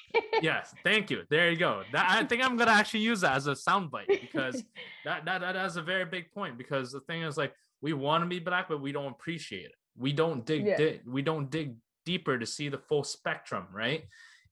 Yes 0.42 0.75
thank 0.82 1.11
you. 1.11 1.23
There 1.30 1.50
you 1.50 1.58
go. 1.58 1.82
That, 1.92 2.11
i 2.11 2.25
think 2.25 2.44
i'm 2.44 2.56
gonna 2.56 2.70
actually 2.70 3.00
use 3.00 3.20
that 3.20 3.37
as 3.37 3.46
a 3.46 3.52
soundbite 3.52 4.08
because 4.08 4.62
that, 5.04 5.25
that 5.26 5.40
that 5.42 5.56
is 5.56 5.76
a 5.76 5.82
very 5.82 6.04
big 6.04 6.30
point 6.32 6.58
because 6.58 6.90
the 6.90 7.00
thing 7.00 7.23
is 7.23 7.37
like 7.37 7.54
we 7.82 7.92
want 7.92 8.23
to 8.25 8.28
be 8.28 8.38
black 8.38 8.68
but 8.68 8.80
we 8.80 8.92
don't 8.92 9.12
appreciate 9.12 9.66
it. 9.66 9.75
We 9.99 10.12
don't 10.12 10.44
dig, 10.44 10.66
yeah. 10.66 10.76
dig 10.76 11.00
we 11.06 11.23
don't 11.23 11.50
dig 11.50 11.76
deeper 12.04 12.38
to 12.38 12.46
see 12.46 12.68
the 12.68 12.78
full 12.78 13.04
spectrum 13.04 13.66
right? 13.73 14.04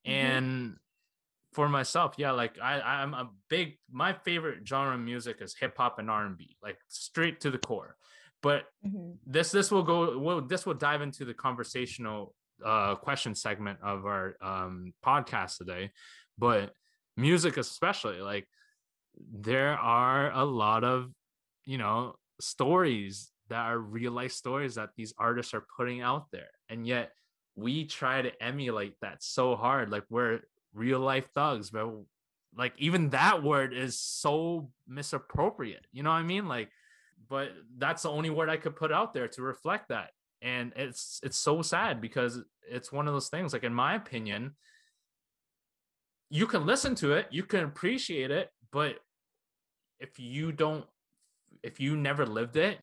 Mm-hmm. 0.06 0.10
and 0.10 0.76
for 1.54 1.68
myself, 1.68 2.14
yeah, 2.18 2.32
like 2.32 2.58
I 2.60 2.80
I'm 2.80 3.14
a 3.14 3.30
big 3.48 3.78
my 3.90 4.12
favorite 4.12 4.66
genre 4.66 4.94
of 4.94 5.00
music 5.00 5.36
is 5.40 5.54
hip 5.58 5.74
hop 5.76 5.98
and 5.98 6.10
R 6.10 6.26
and 6.26 6.36
B, 6.36 6.56
like 6.62 6.78
straight 6.88 7.40
to 7.40 7.50
the 7.50 7.58
core. 7.58 7.96
but 8.42 8.64
Mhm. 8.84 9.16
this 9.24 9.50
this 9.52 9.70
will 9.70 9.82
go 9.84 10.18
well 10.18 10.40
this 10.42 10.66
will 10.66 10.74
dive 10.74 11.00
into 11.00 11.24
the 11.24 11.32
conversational 11.32 12.34
uh 12.62 12.94
question 12.96 13.34
segment 13.34 13.78
of 13.82 14.04
our 14.04 14.36
um 14.42 14.92
podcast 15.02 15.56
today 15.56 15.90
but 16.36 16.74
music 17.16 17.56
especially 17.56 18.20
like 18.20 18.46
there 19.48 19.72
are 19.78 20.30
a 20.32 20.44
lot 20.44 20.84
of 20.84 21.10
you 21.64 21.78
know 21.78 22.14
stories 22.40 23.32
that 23.48 23.64
are 23.70 23.78
real 23.78 24.12
life 24.12 24.32
stories 24.32 24.74
that 24.74 24.90
these 24.96 25.14
artists 25.18 25.54
are 25.54 25.64
putting 25.76 26.00
out 26.02 26.24
there 26.30 26.50
and 26.68 26.86
yet 26.86 27.12
we 27.56 27.86
try 27.86 28.20
to 28.22 28.32
emulate 28.42 28.94
that 29.00 29.22
so 29.22 29.56
hard 29.56 29.88
like 29.90 30.04
we're 30.10 30.40
real 30.74 31.00
life 31.00 31.28
thugs 31.34 31.70
but 31.70 31.88
like 32.56 32.72
even 32.78 33.10
that 33.10 33.42
word 33.42 33.72
is 33.72 33.98
so 33.98 34.70
misappropriate 34.86 35.86
you 35.92 36.02
know 36.02 36.10
what 36.10 36.16
i 36.16 36.22
mean? 36.22 36.48
Like 36.48 36.70
but 37.28 37.50
that's 37.78 38.02
the 38.02 38.10
only 38.10 38.30
word 38.30 38.48
i 38.48 38.56
could 38.56 38.76
put 38.76 38.92
out 38.92 39.14
there 39.14 39.28
to 39.28 39.42
reflect 39.42 39.88
that. 39.88 40.10
And 40.42 40.72
it's 40.76 41.20
it's 41.22 41.38
so 41.38 41.62
sad 41.62 42.00
because 42.00 42.42
it's 42.70 42.92
one 42.92 43.08
of 43.08 43.14
those 43.14 43.28
things 43.28 43.52
like 43.52 43.64
in 43.64 43.74
my 43.74 43.94
opinion 43.94 44.56
you 46.30 46.46
can 46.46 46.66
listen 46.66 46.94
to 46.96 47.12
it 47.12 47.26
you 47.30 47.44
can 47.44 47.64
appreciate 47.64 48.30
it 48.30 48.50
but 48.72 48.96
if 50.00 50.18
you 50.18 50.52
don't 50.52 50.84
if 51.62 51.80
you 51.80 51.96
never 51.96 52.26
lived 52.26 52.56
it 52.56 52.78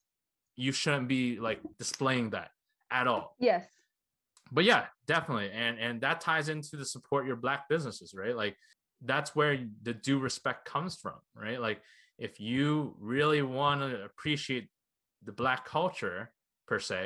you 0.55 0.71
shouldn't 0.71 1.07
be 1.07 1.39
like 1.39 1.59
displaying 1.77 2.31
that 2.31 2.51
at 2.89 3.07
all. 3.07 3.35
Yes. 3.39 3.65
but 4.51 4.63
yeah 4.63 4.85
definitely. 5.13 5.49
And 5.63 5.75
and 5.85 5.93
that 6.05 6.17
ties 6.21 6.47
into 6.53 6.73
the 6.81 6.85
support 6.95 7.27
your 7.29 7.39
black 7.45 7.61
businesses 7.73 8.09
right? 8.21 8.35
Like 8.43 8.55
that's 9.11 9.31
where 9.37 9.53
the 9.87 9.95
due 10.07 10.19
respect 10.19 10.59
comes 10.73 10.93
from 11.01 11.19
right? 11.45 11.59
Like 11.67 11.79
if 12.27 12.33
you 12.39 12.95
really 12.99 13.41
want 13.41 13.77
to 13.81 14.03
appreciate 14.09 14.67
the 15.27 15.35
black 15.41 15.61
culture 15.77 16.19
per 16.69 16.79
se 16.79 17.01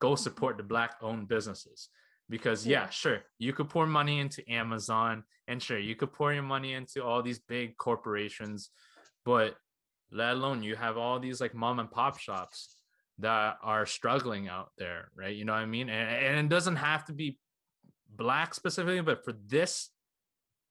go 0.00 0.10
mm-hmm. 0.10 0.26
support 0.26 0.56
the 0.56 0.68
black 0.74 0.92
owned 1.06 1.26
businesses. 1.34 1.80
Because 2.34 2.60
yeah 2.66 2.84
Yeah. 2.84 2.90
sure 3.02 3.18
you 3.46 3.52
could 3.56 3.68
pour 3.74 3.86
money 4.00 4.16
into 4.24 4.40
amazon 4.62 5.14
and 5.48 5.62
sure 5.66 5.80
you 5.88 5.94
could 6.00 6.12
pour 6.18 6.30
your 6.36 6.48
money 6.54 6.70
into 6.80 6.98
all 7.06 7.22
these 7.22 7.40
big 7.56 7.68
corporations 7.86 8.70
but 9.30 9.50
let 10.20 10.32
alone 10.36 10.58
you 10.68 10.74
have 10.84 10.96
all 11.02 11.18
these 11.18 11.40
like 11.44 11.54
mom 11.54 11.76
and 11.82 11.90
pop 11.98 12.14
shops 12.26 12.58
that 13.22 13.56
are 13.62 13.86
struggling 13.86 14.48
out 14.48 14.70
there 14.78 15.10
right? 15.16 15.34
You 15.34 15.44
know 15.44 15.52
what 15.52 15.62
i 15.62 15.66
mean? 15.66 15.88
And, 15.88 16.26
and 16.26 16.46
it 16.46 16.48
doesn't 16.48 16.76
have 16.76 17.04
to 17.06 17.12
be 17.12 17.38
black 18.14 18.54
specifically 18.54 19.00
but 19.00 19.24
for 19.24 19.32
this 19.46 19.90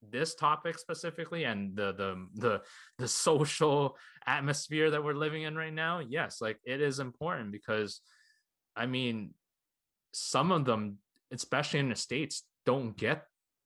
this 0.09 0.35
topic 0.35 0.79
specifically 0.79 1.43
and 1.43 1.75
the 1.75 1.93
the 1.93 2.27
the 2.35 2.61
the 2.97 3.07
social 3.07 3.97
atmosphere 4.25 4.89
that 4.89 5.03
we're 5.03 5.13
living 5.13 5.43
in 5.43 5.55
right 5.55 5.73
now 5.73 5.99
yes 5.99 6.41
like 6.41 6.57
it 6.65 6.81
is 6.81 6.99
important 6.99 7.51
because 7.51 8.01
i 8.75 8.85
mean 8.85 9.33
some 10.11 10.51
of 10.51 10.65
them 10.65 10.97
especially 11.31 11.79
in 11.79 11.89
the 11.89 11.95
states 11.95 12.43
don't 12.65 12.97
get 12.97 13.25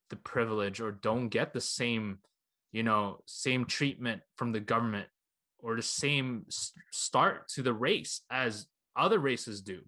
the 0.09 0.15
privilege 0.15 0.81
or 0.81 0.91
don't 0.91 1.29
get 1.29 1.53
the 1.53 1.61
same 1.61 2.19
you 2.71 2.83
know 2.83 3.19
same 3.25 3.65
treatment 3.65 4.21
from 4.35 4.51
the 4.51 4.59
government 4.59 5.07
or 5.59 5.75
the 5.75 5.81
same 5.81 6.45
start 6.91 7.47
to 7.47 7.63
the 7.63 7.73
race 7.73 8.21
as 8.29 8.67
other 8.95 9.19
races 9.19 9.61
do 9.61 9.81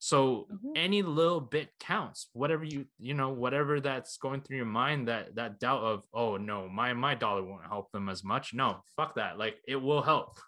so 0.00 0.46
Mhm. 0.52 0.72
any 0.76 1.02
little 1.02 1.40
bit 1.40 1.70
counts 1.80 2.28
whatever 2.32 2.64
you 2.64 2.86
you 2.98 3.14
know 3.14 3.30
whatever 3.30 3.80
that's 3.80 4.16
going 4.16 4.40
through 4.40 4.56
your 4.56 4.66
mind 4.66 5.08
that 5.08 5.34
that 5.34 5.58
doubt 5.58 5.82
of 5.82 6.04
oh 6.14 6.36
no 6.36 6.68
my 6.68 6.92
my 6.92 7.14
dollar 7.16 7.42
won't 7.42 7.66
help 7.66 7.90
them 7.90 8.08
as 8.08 8.22
much 8.22 8.54
no 8.54 8.80
fuck 8.96 9.16
that 9.16 9.38
like 9.38 9.56
it 9.66 9.76
will 9.76 10.02
help 10.02 10.38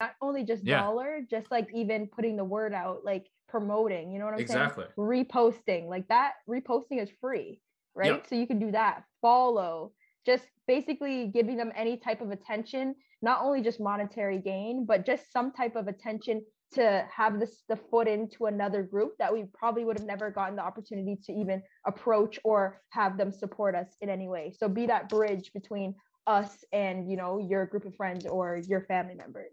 Not 0.00 0.16
only 0.20 0.42
just 0.42 0.64
Yeah. 0.64 0.80
dollar, 0.80 1.20
just 1.30 1.48
like 1.52 1.68
even 1.72 2.08
putting 2.08 2.34
the 2.36 2.42
word 2.44 2.74
out, 2.74 3.04
like 3.04 3.30
promoting, 3.48 4.10
you 4.10 4.18
know 4.18 4.24
what 4.24 4.34
I'm 4.34 4.40
Exactly. 4.40 4.86
saying? 4.86 4.94
Reposting. 4.98 5.86
Like 5.86 6.08
that 6.08 6.32
reposting 6.50 7.00
is 7.00 7.08
free, 7.20 7.60
right? 7.94 8.06
Yep. 8.14 8.26
So 8.26 8.34
you 8.34 8.48
can 8.48 8.58
do 8.58 8.72
that. 8.72 9.04
Follow. 9.20 9.92
Just 10.26 10.48
basically 10.66 11.28
giving 11.28 11.56
them 11.56 11.70
any 11.76 11.98
type 11.98 12.20
of 12.20 12.32
attention, 12.32 12.96
not 13.20 13.42
only 13.44 13.62
just 13.62 13.78
monetary 13.78 14.38
gain, 14.40 14.86
but 14.86 15.06
just 15.06 15.30
some 15.30 15.52
type 15.52 15.76
of 15.76 15.86
attention 15.86 16.44
to 16.74 17.06
have 17.14 17.38
this 17.38 17.62
the 17.68 17.76
foot 17.76 18.08
into 18.08 18.46
another 18.46 18.82
group 18.82 19.12
that 19.18 19.32
we 19.32 19.44
probably 19.52 19.84
would 19.84 19.98
have 19.98 20.06
never 20.06 20.30
gotten 20.30 20.56
the 20.56 20.62
opportunity 20.62 21.16
to 21.24 21.32
even 21.32 21.62
approach 21.86 22.38
or 22.44 22.80
have 22.90 23.18
them 23.18 23.30
support 23.30 23.74
us 23.74 23.96
in 24.00 24.08
any 24.08 24.28
way. 24.28 24.52
So 24.56 24.68
be 24.68 24.86
that 24.86 25.08
bridge 25.08 25.52
between 25.52 25.94
us 26.26 26.64
and 26.72 27.10
you 27.10 27.16
know 27.16 27.38
your 27.38 27.66
group 27.66 27.84
of 27.84 27.94
friends 27.94 28.26
or 28.26 28.60
your 28.68 28.82
family 28.82 29.14
members. 29.14 29.52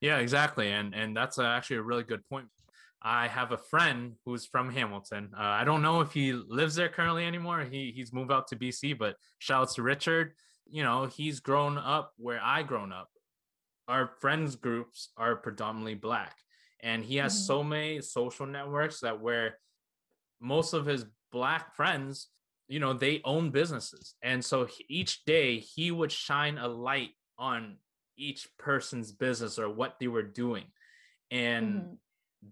Yeah, 0.00 0.18
exactly. 0.18 0.70
And 0.70 0.94
and 0.94 1.16
that's 1.16 1.38
actually 1.38 1.76
a 1.76 1.82
really 1.82 2.02
good 2.02 2.26
point. 2.28 2.48
I 3.02 3.28
have 3.28 3.52
a 3.52 3.58
friend 3.58 4.14
who's 4.24 4.46
from 4.46 4.70
Hamilton. 4.72 5.30
Uh, 5.36 5.42
I 5.42 5.64
don't 5.64 5.82
know 5.82 6.00
if 6.00 6.12
he 6.12 6.32
lives 6.32 6.74
there 6.74 6.88
currently 6.88 7.24
anymore. 7.24 7.60
He 7.60 7.92
he's 7.94 8.12
moved 8.12 8.32
out 8.32 8.48
to 8.48 8.56
BC, 8.56 8.98
but 8.98 9.16
shout 9.38 9.62
out 9.62 9.70
to 9.74 9.82
Richard. 9.82 10.32
You 10.68 10.82
know, 10.82 11.06
he's 11.06 11.40
grown 11.40 11.78
up 11.78 12.12
where 12.16 12.40
I 12.42 12.62
grown 12.62 12.92
up. 12.92 13.08
Our 13.88 14.10
friends 14.20 14.56
groups 14.56 15.10
are 15.16 15.36
predominantly 15.36 15.94
black, 15.94 16.34
and 16.80 17.04
he 17.04 17.16
has 17.16 17.34
Mhm. 17.34 17.46
so 17.46 17.62
many 17.62 18.00
social 18.00 18.46
networks 18.46 19.00
that 19.00 19.20
where 19.20 19.58
most 20.40 20.72
of 20.74 20.86
his 20.86 21.06
black 21.32 21.74
friends, 21.74 22.30
you 22.68 22.80
know, 22.80 22.92
they 22.92 23.20
own 23.24 23.50
businesses, 23.50 24.16
and 24.22 24.44
so 24.44 24.68
each 24.88 25.24
day 25.24 25.58
he 25.58 25.90
would 25.90 26.12
shine 26.12 26.58
a 26.58 26.68
light 26.68 27.16
on 27.38 27.78
each 28.16 28.48
person's 28.58 29.12
business 29.12 29.58
or 29.58 29.68
what 29.70 29.98
they 29.98 30.08
were 30.08 30.22
doing. 30.22 30.72
And 31.30 31.82
Mhm. 31.82 31.98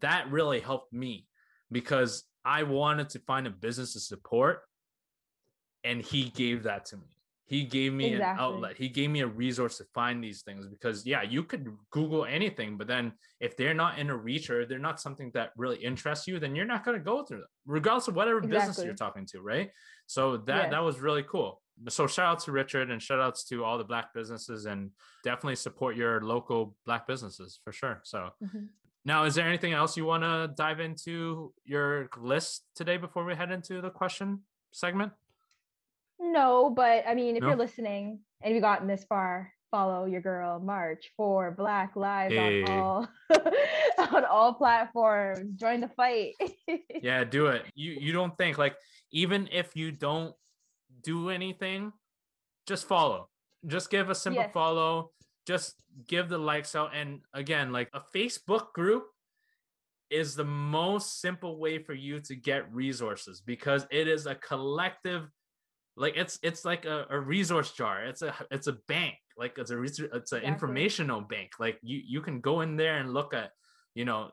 that 0.00 0.30
really 0.30 0.60
helped 0.60 0.92
me 0.92 1.28
because 1.70 2.24
I 2.44 2.64
wanted 2.64 3.08
to 3.10 3.18
find 3.20 3.46
a 3.46 3.50
business 3.50 3.94
to 3.94 4.00
support. 4.00 4.62
And 5.82 6.02
he 6.02 6.30
gave 6.30 6.62
that 6.64 6.86
to 6.86 6.96
me. 6.96 7.16
He 7.46 7.64
gave 7.64 7.92
me 7.92 8.14
an 8.14 8.22
outlet. 8.38 8.76
He 8.78 8.88
gave 8.88 9.10
me 9.10 9.20
a 9.20 9.26
resource 9.26 9.76
to 9.78 9.84
find 9.92 10.24
these 10.24 10.42
things 10.42 10.66
because, 10.66 11.04
yeah, 11.04 11.22
you 11.22 11.44
could 11.44 11.76
Google 11.90 12.24
anything, 12.24 12.78
but 12.78 12.86
then 12.86 13.12
if 13.38 13.54
they're 13.56 13.74
not 13.74 13.98
in 13.98 14.08
a 14.08 14.16
reach 14.16 14.48
or 14.48 14.64
they're 14.64 14.78
not 14.78 14.98
something 14.98 15.30
that 15.34 15.50
really 15.56 15.76
interests 15.84 16.26
you, 16.26 16.38
then 16.38 16.56
you're 16.56 16.64
not 16.64 16.84
going 16.84 16.96
to 16.98 17.04
go 17.04 17.22
through 17.22 17.38
them, 17.38 17.48
regardless 17.66 18.08
of 18.08 18.16
whatever 18.16 18.40
business 18.40 18.78
you're 18.86 18.94
talking 18.94 19.26
to, 19.26 19.40
right? 19.42 19.70
So 20.06 20.38
that 20.38 20.70
that 20.70 20.82
was 20.82 21.00
really 21.00 21.22
cool. 21.22 21.60
So 21.88 22.06
shout 22.06 22.26
out 22.26 22.40
to 22.40 22.52
Richard 22.52 22.90
and 22.90 23.02
shout 23.02 23.20
outs 23.20 23.44
to 23.48 23.64
all 23.64 23.76
the 23.78 23.84
black 23.84 24.14
businesses 24.14 24.64
and 24.64 24.90
definitely 25.22 25.56
support 25.56 25.96
your 25.96 26.22
local 26.22 26.76
black 26.86 27.06
businesses 27.06 27.60
for 27.62 27.72
sure. 27.72 28.00
So 28.04 28.30
Mhm. 28.42 28.68
now, 29.04 29.24
is 29.24 29.34
there 29.34 29.46
anything 29.46 29.74
else 29.74 29.96
you 29.98 30.06
want 30.06 30.22
to 30.22 30.54
dive 30.56 30.80
into 30.80 31.52
your 31.64 32.08
list 32.16 32.64
today 32.74 32.96
before 32.96 33.24
we 33.24 33.34
head 33.34 33.50
into 33.50 33.82
the 33.82 33.90
question 33.90 34.44
segment? 34.72 35.12
No, 36.34 36.68
but 36.70 37.04
I 37.06 37.14
mean, 37.14 37.36
if 37.36 37.42
No? 37.42 37.48
you're 37.50 37.56
listening 37.56 38.18
and 38.42 38.52
you've 38.54 38.62
gotten 38.62 38.88
this 38.88 39.04
far, 39.04 39.52
follow 39.70 40.04
your 40.06 40.20
girl 40.20 40.58
March 40.58 41.12
for 41.16 41.52
Black 41.52 41.94
Lives 41.94 42.34
Hey. 42.34 42.62
on 42.64 42.70
all 42.70 43.08
on 44.16 44.24
all 44.24 44.54
platforms. 44.54 45.52
Join 45.58 45.80
the 45.80 45.88
fight. 45.88 46.34
Yeah, 47.02 47.22
do 47.24 47.46
it. 47.48 47.62
You 47.74 47.92
you 47.92 48.12
don't 48.12 48.36
think 48.36 48.58
like 48.58 48.74
even 49.12 49.48
if 49.52 49.76
you 49.76 49.92
don't 49.92 50.34
do 51.02 51.28
anything, 51.30 51.92
just 52.66 52.86
follow. 52.88 53.28
Just 53.66 53.90
give 53.90 54.10
a 54.10 54.14
simple 54.14 54.42
Yes. 54.42 54.52
follow. 54.52 55.10
Just 55.46 55.74
give 56.08 56.28
the 56.28 56.38
likes 56.38 56.74
out. 56.74 56.94
And 56.94 57.20
again, 57.32 57.70
like 57.72 57.90
a 57.92 58.00
Facebook 58.14 58.72
group 58.72 59.04
is 60.10 60.34
the 60.34 60.44
most 60.44 61.20
simple 61.20 61.58
way 61.58 61.78
for 61.78 61.92
you 61.94 62.20
to 62.20 62.34
get 62.34 62.72
resources 62.74 63.40
because 63.40 63.86
it 63.90 64.08
is 64.08 64.26
a 64.26 64.34
collective 64.34 65.28
like 65.96 66.16
it's 66.16 66.38
it's 66.42 66.64
like 66.64 66.84
a, 66.84 67.06
a 67.10 67.18
resource 67.18 67.72
jar. 67.72 68.04
It's 68.04 68.22
a 68.22 68.34
it's 68.50 68.66
a 68.66 68.76
bank. 68.88 69.14
Like 69.36 69.58
it's 69.58 69.70
a 69.70 69.76
res- 69.76 69.98
it's 69.98 70.12
an 70.12 70.16
Exactly. 70.38 70.48
informational 70.48 71.20
bank. 71.20 71.52
Like 71.58 71.78
you 71.82 72.00
you 72.06 72.20
can 72.20 72.40
go 72.40 72.60
in 72.62 72.76
there 72.76 72.98
and 72.98 73.12
look 73.12 73.34
at 73.34 73.50
you 73.94 74.04
know 74.04 74.30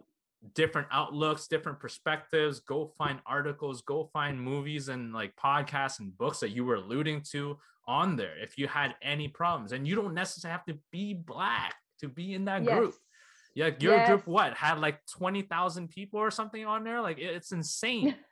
different 0.55 0.87
outlooks 0.91 1.47
different 1.47 1.79
perspectives 1.79 2.61
go 2.61 2.91
find 2.97 3.19
articles 3.27 3.83
go 3.83 4.09
find 4.11 4.41
movies 4.41 4.89
and 4.89 5.13
like 5.13 5.35
podcasts 5.35 5.99
and 5.99 6.17
books 6.17 6.39
that 6.39 6.49
you 6.49 6.65
were 6.65 6.73
alluding 6.77 7.21
to 7.21 7.55
on 7.87 8.15
there 8.15 8.33
if 8.41 8.57
you 8.57 8.67
had 8.67 8.95
any 9.03 9.27
problems. 9.27 9.71
And 9.71 9.87
you 9.87 9.95
don't 9.95 10.15
necessarily 10.15 10.53
have 10.57 10.65
to 10.65 10.79
be 10.91 11.13
black 11.13 11.75
to 11.99 12.07
be 12.07 12.33
in 12.33 12.45
that 12.45 12.63
yes. 12.63 12.73
group. 12.75 12.95
Yeah 13.53 13.69
your 13.79 14.05
group 14.07 14.25
what 14.25 14.53
had 14.55 14.79
like 14.79 14.99
20,000 15.11 15.89
people 15.89 16.19
or 16.19 16.31
something 16.31 16.65
on 16.65 16.83
there? 16.83 17.01
Like 17.01 17.19
it- 17.19 17.35
it's 17.35 17.51
insane 17.51 18.15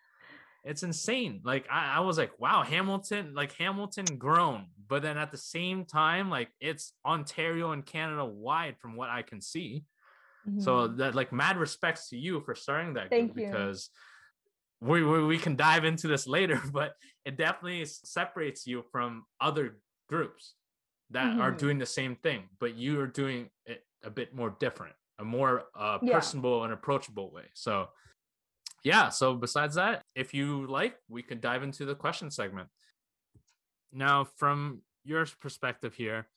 it's 0.64 0.84
insane 0.84 1.42
like 1.44 1.66
I, 1.72 1.96
I 1.98 2.00
was 2.02 2.18
like 2.18 2.40
wow 2.40 2.64
hamilton 2.64 3.34
like 3.34 3.54
hamilton 3.54 4.18
grown 4.18 4.68
but 4.88 5.02
then 5.02 5.18
at 5.18 5.32
the 5.32 5.38
same 5.38 5.86
time 5.86 6.30
like 6.30 6.50
it's 6.60 6.94
ontario 7.06 7.72
and 7.72 7.86
canada 7.86 8.26
wide 8.26 8.78
from 8.80 8.96
what 8.96 9.10
i 9.10 9.22
can 9.22 9.42
see 9.42 9.86
so 10.58 10.88
Mhm. 10.88 10.98
that 10.98 11.16
like 11.16 11.32
mad 11.32 11.58
respects 11.58 12.10
to 12.10 12.18
you 12.18 12.42
for 12.42 12.56
starting 12.56 12.94
that 12.96 13.10
Thank 13.10 13.34
group 13.34 13.38
you. 13.38 13.46
because 13.52 13.90
we, 14.82 15.04
we 15.04 15.24
we 15.26 15.38
can 15.38 15.56
dive 15.56 15.86
into 15.86 16.08
this 16.08 16.28
later 16.28 16.62
but 16.74 16.96
it 17.26 17.38
definitely 17.38 17.86
separates 17.86 18.66
you 18.68 18.84
from 18.92 19.26
other 19.40 19.80
groups 20.08 20.56
that 21.12 21.40
are 21.40 21.52
Mhm. 21.52 21.60
doing 21.60 21.78
the 21.78 21.86
same 21.86 22.16
thing 22.16 22.50
but 22.60 22.76
you 22.76 23.00
are 23.00 23.08
doing 23.08 23.50
it 23.66 23.86
a 24.04 24.10
bit 24.10 24.34
more 24.34 24.56
different 24.60 24.96
a 25.20 25.26
more 25.26 25.66
uh, 25.76 26.00
Yeah. 26.00 26.14
personable 26.14 26.64
and 26.64 26.72
approachable 26.72 27.30
way. 27.30 27.44
So, 27.54 27.90
yeah. 28.84 29.10
So, 29.10 29.36
besides 29.36 29.76
that, 29.76 30.04
if 30.16 30.34
you 30.34 30.68
like, 30.68 30.96
we 31.08 31.22
could 31.22 31.42
dive 31.42 31.64
into 31.64 31.86
the 31.86 31.96
question 31.96 32.32
segment. 32.32 32.70
Now, 33.92 34.28
from 34.38 34.82
your 35.04 35.26
perspective 35.40 35.94
here, 35.94 36.28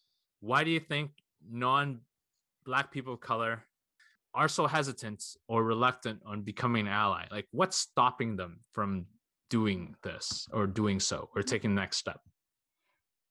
why 0.41 0.65
do 0.65 0.71
you 0.71 0.81
think 0.81 1.11
non 1.49 2.01
Black 2.65 2.93
people 2.93 3.15
of 3.15 3.21
color 3.21 3.65
are 4.35 4.49
so 4.49 4.67
hesitant 4.67 5.25
or 5.49 5.65
reluctant 5.65 6.21
on 6.25 6.43
becoming 6.43 6.87
an 6.87 6.93
ally? 6.93 7.25
Like, 7.31 7.47
what's 7.51 7.77
stopping 7.77 8.37
them 8.37 8.61
from 8.73 9.07
doing 9.51 9.95
this 10.03 10.49
or 10.53 10.67
doing 10.67 11.01
so 11.01 11.29
or 11.35 11.43
taking 11.43 11.75
the 11.75 11.81
next 11.81 11.99
step? 11.99 12.21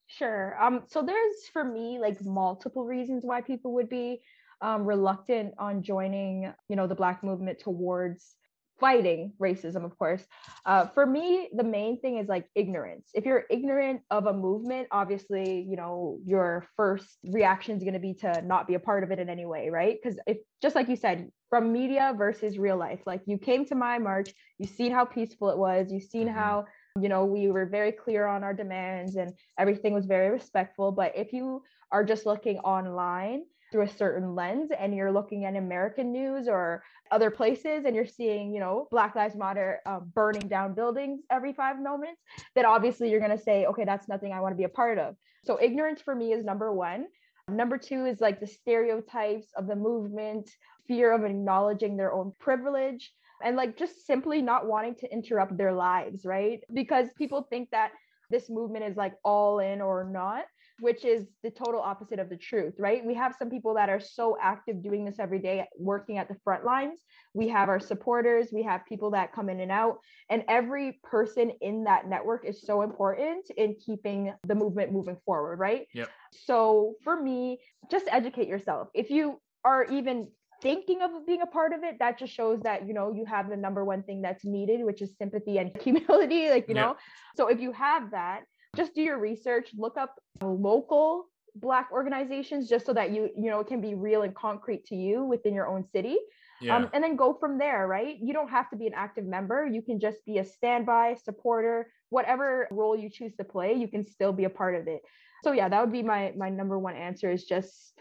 Sure. 0.08 0.62
Um, 0.62 0.84
so 0.88 1.02
there's 1.02 1.48
for 1.54 1.64
me 1.64 1.98
like 2.00 2.24
multiple 2.24 2.86
reasons 2.86 3.24
why 3.24 3.42
people 3.42 3.74
would 3.76 3.88
be 3.88 4.22
um, 4.62 4.86
reluctant 4.86 5.54
on 5.58 5.82
joining, 5.82 6.54
you 6.68 6.76
know, 6.76 6.86
the 6.86 6.96
Black 6.96 7.24
movement 7.24 7.60
towards 7.60 8.36
fighting 8.82 9.32
racism, 9.40 9.86
of 9.86 9.98
course. 9.98 10.26
Uh, 10.66 10.88
for 10.88 11.06
me, 11.06 11.50
the 11.56 11.64
main 11.64 12.02
thing 12.02 12.18
is 12.18 12.28
like 12.28 12.48
ignorance. 12.56 13.10
If 13.14 13.26
you're 13.26 13.46
ignorant 13.50 14.02
of 14.12 14.26
a 14.26 14.34
movement, 14.34 14.90
obviously, 14.92 15.62
you 15.70 15.78
know, 15.78 16.20
your 16.26 16.68
first 16.76 17.20
reaction 17.24 17.78
is 17.78 17.84
going 17.84 17.94
to 17.94 18.00
be 18.00 18.16
to 18.16 18.42
not 18.42 18.68
be 18.68 18.74
a 18.74 18.80
part 18.80 19.04
of 19.06 19.12
it 19.12 19.20
in 19.20 19.30
any 19.30 19.46
way, 19.46 19.70
right? 19.70 19.98
Because 20.04 20.20
if 20.28 20.40
just 20.62 20.76
like 20.76 20.90
you 20.90 20.98
said, 20.98 21.30
from 21.50 21.72
media 21.72 22.14
versus 22.18 22.58
real 22.58 22.78
life, 22.78 23.02
like 23.06 23.22
you 23.26 23.38
came 23.38 23.66
to 23.68 23.76
my 23.76 24.00
march, 24.00 24.34
you've 24.58 24.72
seen 24.72 24.92
how 24.92 25.06
peaceful 25.06 25.50
it 25.52 25.58
was, 25.58 25.92
you've 25.92 26.04
seen 26.04 26.28
Mhm. 26.28 26.34
how 26.34 26.66
you 27.00 27.08
know 27.08 27.24
we 27.26 27.50
were 27.50 27.66
very 27.66 27.94
clear 27.94 28.26
on 28.26 28.44
our 28.44 28.54
demands 28.54 29.16
and 29.16 29.32
everything 29.58 29.94
was 29.94 30.06
very 30.06 30.30
respectful 30.30 30.92
but 30.92 31.14
if 31.16 31.32
you 31.32 31.64
are 31.92 32.04
just 32.04 32.26
looking 32.26 32.58
online 32.60 33.46
through 33.72 33.84
a 33.84 33.88
certain 33.88 34.36
lens 34.36 34.70
and 34.78 34.96
you're 34.96 35.12
looking 35.12 35.46
at 35.46 35.56
american 35.56 36.12
news 36.12 36.48
or 36.48 36.84
other 37.12 37.32
places 37.32 37.86
and 37.86 37.96
you're 37.96 38.06
seeing 38.06 38.54
you 38.54 38.60
know 38.60 38.88
black 38.92 39.16
lives 39.16 39.36
matter 39.36 39.80
uh, 39.86 40.00
burning 40.00 40.48
down 40.48 40.74
buildings 40.74 41.22
every 41.30 41.54
five 41.54 41.80
moments 41.80 42.22
then 42.56 42.66
obviously 42.66 43.10
you're 43.10 43.20
going 43.20 43.38
to 43.38 43.44
say 43.44 43.66
okay 43.66 43.86
that's 43.86 44.08
nothing 44.08 44.34
i 44.34 44.40
want 44.40 44.54
to 44.54 44.58
be 44.58 44.64
a 44.64 44.70
part 44.70 44.98
of. 44.98 45.16
So 45.44 45.58
ignorance 45.62 46.02
for 46.02 46.16
me 46.16 46.34
is 46.34 46.44
number 46.44 46.72
one. 46.72 47.08
Number 47.50 47.78
two 47.78 48.06
is 48.06 48.22
like 48.22 48.40
the 48.40 48.48
stereotypes 48.48 49.48
of 49.56 49.68
the 49.68 49.76
movement 49.76 50.50
fear 50.88 51.12
of 51.12 51.24
acknowledging 51.24 51.98
their 51.98 52.14
own 52.14 52.34
privilege 52.40 53.12
and 53.44 53.56
like 53.56 53.78
just 53.78 54.06
simply 54.06 54.42
not 54.42 54.68
wanting 54.68 54.96
to 54.96 55.12
interrupt 55.12 55.58
their 55.58 55.74
lives, 55.74 56.26
right? 56.26 56.62
Because 56.74 57.08
people 57.18 57.48
think 57.50 57.70
that 57.72 57.92
this 58.30 58.50
movement 58.50 58.86
is 58.86 58.96
like 58.96 59.14
all 59.24 59.60
in 59.60 59.82
or 59.82 60.04
not, 60.04 60.46
which 60.82 61.06
is 61.06 61.28
the 61.44 61.52
total 61.52 61.80
opposite 61.80 62.18
of 62.18 62.28
the 62.28 62.36
truth, 62.36 62.74
right? 62.80 63.06
We 63.06 63.14
have 63.14 63.36
some 63.38 63.52
people 63.52 63.76
that 63.76 63.88
are 63.88 64.00
so 64.00 64.36
active 64.42 64.82
doing 64.82 65.06
this 65.06 65.20
every 65.20 65.38
day, 65.38 65.68
working 65.78 66.18
at 66.18 66.28
the 66.28 66.36
front 66.44 66.66
lines. 66.66 67.00
We 67.36 67.48
have 67.50 67.70
our 67.70 67.80
supporters, 67.80 68.48
we 68.52 68.64
have 68.64 68.84
people 68.90 69.12
that 69.12 69.32
come 69.32 69.48
in 69.48 69.60
and 69.60 69.72
out, 69.72 70.00
and 70.32 70.44
every 70.48 71.00
person 71.04 71.52
in 71.62 71.84
that 71.84 72.10
network 72.10 72.46
is 72.46 72.66
so 72.66 72.82
important 72.82 73.46
in 73.56 73.76
keeping 73.76 74.34
the 74.48 74.56
movement 74.56 74.92
moving 74.92 75.18
forward, 75.24 75.60
right? 75.60 75.86
Yep. 75.94 76.10
So 76.32 76.96
for 77.04 77.22
me, 77.22 77.60
just 77.92 78.08
educate 78.10 78.48
yourself. 78.48 78.88
If 78.96 79.12
you 79.12 79.40
are 79.64 79.86
even 79.86 80.30
thinking 80.64 81.02
of 81.04 81.12
being 81.28 81.42
a 81.42 81.48
part 81.48 81.74
of 81.74 81.84
it 81.84 81.98
that 82.00 82.20
just 82.20 82.32
shows 82.34 82.60
that 82.62 82.88
you 82.88 82.94
know 82.94 83.12
you 83.12 83.26
have 83.26 83.50
the 83.50 83.58
number 83.58 83.84
one 83.84 84.04
thing 84.04 84.22
that's 84.22 84.46
needed 84.46 84.84
which 84.84 85.02
is 85.02 85.16
sympathy 85.18 85.58
and 85.58 85.72
humility 85.82 86.50
like 86.52 86.68
you 86.68 86.76
Yeah. 86.76 86.82
know 86.84 86.96
so 87.36 87.48
if 87.48 87.60
you 87.60 87.72
have 87.72 88.12
that 88.12 88.42
just 88.76 88.96
do 88.96 89.02
your 89.02 89.20
research 89.20 89.70
look 89.76 89.98
up 89.98 90.20
local 90.42 91.26
black 91.56 91.90
organizations 91.92 92.70
just 92.70 92.86
so 92.86 92.94
that 92.94 93.12
you 93.12 93.30
you 93.36 93.50
know 93.50 93.60
it 93.60 93.68
can 93.68 93.82
be 93.82 93.94
real 93.94 94.22
and 94.22 94.34
concrete 94.34 94.86
to 94.86 94.96
you 94.96 95.24
within 95.24 95.54
your 95.54 95.68
own 95.68 95.84
city. 95.84 96.18
Yeah. 96.62 96.76
um, 96.76 96.90
and 96.94 97.04
then 97.04 97.16
go 97.16 97.34
from 97.34 97.58
there 97.58 97.88
right? 97.88 98.18
You 98.22 98.34
don't 98.34 98.50
have 98.50 98.70
to 98.70 98.76
be 98.76 98.88
an 98.88 98.94
active 98.96 99.26
member. 99.26 99.66
You 99.66 99.82
can 99.82 100.00
just 100.00 100.24
be 100.26 100.38
a 100.38 100.46
standby 100.46 101.16
supporter 101.24 101.92
whatever 102.10 102.68
role 102.72 102.96
you 102.96 103.10
choose 103.10 103.36
to 103.38 103.44
play 103.44 103.74
you 103.74 103.88
can 103.88 104.04
still 104.04 104.34
be 104.34 104.46
a 104.46 104.50
part 104.50 104.76
of 104.76 104.88
it. 104.88 105.02
So 105.44 105.52
yeah 105.52 105.68
that 105.68 105.82
would 105.82 105.92
be 105.92 106.04
my 106.04 106.34
my 106.38 106.50
number 106.50 106.80
one 106.80 106.96
answer 106.96 107.32
is 107.32 107.44
just 107.46 107.94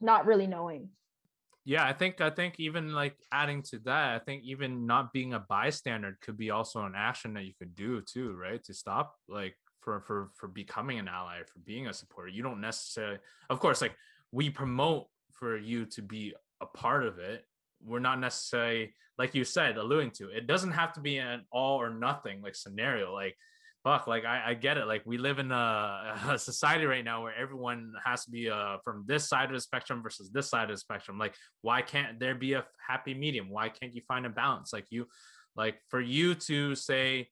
not 0.00 0.26
really 0.26 0.46
knowing. 0.46 0.90
Yeah 1.64 1.84
i 1.84 1.92
think 1.92 2.20
i 2.20 2.30
think 2.30 2.54
even 2.58 2.94
like 2.94 3.16
adding 3.32 3.62
to 3.64 3.78
that 3.80 4.14
i 4.14 4.18
think 4.18 4.44
even 4.44 4.86
not 4.86 5.12
being 5.12 5.34
a 5.34 5.40
bystander 5.40 6.16
could 6.22 6.38
be 6.38 6.50
also 6.50 6.84
an 6.84 6.94
action 6.96 7.34
that 7.34 7.44
you 7.44 7.52
could 7.58 7.74
do 7.74 8.00
too 8.00 8.32
right? 8.34 8.62
To 8.64 8.74
stop 8.74 9.16
like 9.28 9.56
for 9.80 10.00
for 10.00 10.30
for 10.34 10.48
becoming 10.48 10.98
an 10.98 11.08
ally 11.08 11.38
for 11.46 11.58
being 11.60 11.86
a 11.86 11.92
supporter. 11.92 12.28
You 12.28 12.42
don't 12.42 12.60
necessarily 12.60 13.18
of 13.48 13.60
course 13.60 13.80
like 13.80 13.94
we 14.32 14.50
promote 14.50 15.06
for 15.32 15.56
you 15.56 15.86
to 15.86 16.02
be 16.02 16.34
a 16.60 16.66
part 16.66 17.04
of 17.04 17.18
it. 17.18 17.44
We're 17.82 18.00
not 18.00 18.20
necessarily 18.20 18.94
like 19.18 19.34
you 19.34 19.44
said 19.44 19.76
alluding 19.76 20.12
to 20.12 20.30
it 20.30 20.46
doesn't 20.46 20.72
have 20.72 20.92
to 20.94 21.00
be 21.00 21.18
an 21.18 21.44
all 21.50 21.80
or 21.80 21.90
nothing 21.90 22.40
like 22.42 22.54
scenario 22.54 23.12
like 23.12 23.36
fuck 23.84 24.06
like 24.06 24.24
I, 24.24 24.42
I 24.48 24.54
get 24.54 24.76
it. 24.76 24.86
Like 24.86 25.02
we 25.06 25.16
live 25.16 25.38
in 25.38 25.50
a, 25.52 26.18
a 26.28 26.38
society 26.38 26.84
right 26.84 27.04
now 27.04 27.22
where 27.22 27.34
everyone 27.34 27.94
has 28.04 28.24
to 28.24 28.30
be 28.30 28.50
uh 28.50 28.78
from 28.84 29.04
this 29.06 29.28
side 29.28 29.46
of 29.46 29.54
the 29.54 29.60
spectrum 29.60 30.02
versus 30.02 30.30
this 30.30 30.50
side 30.50 30.70
of 30.70 30.76
the 30.76 30.80
spectrum. 30.80 31.18
Like 31.18 31.34
why 31.62 31.82
can't 31.82 32.20
there 32.20 32.34
be 32.34 32.54
a 32.54 32.64
happy 32.86 33.14
medium? 33.14 33.48
Why 33.48 33.68
can't 33.68 33.94
you 33.94 34.02
find 34.06 34.26
a 34.26 34.30
balance? 34.30 34.72
Like 34.72 34.86
you 34.90 35.06
like 35.56 35.76
for 35.88 36.00
you 36.00 36.34
to 36.34 36.74
say 36.74 37.28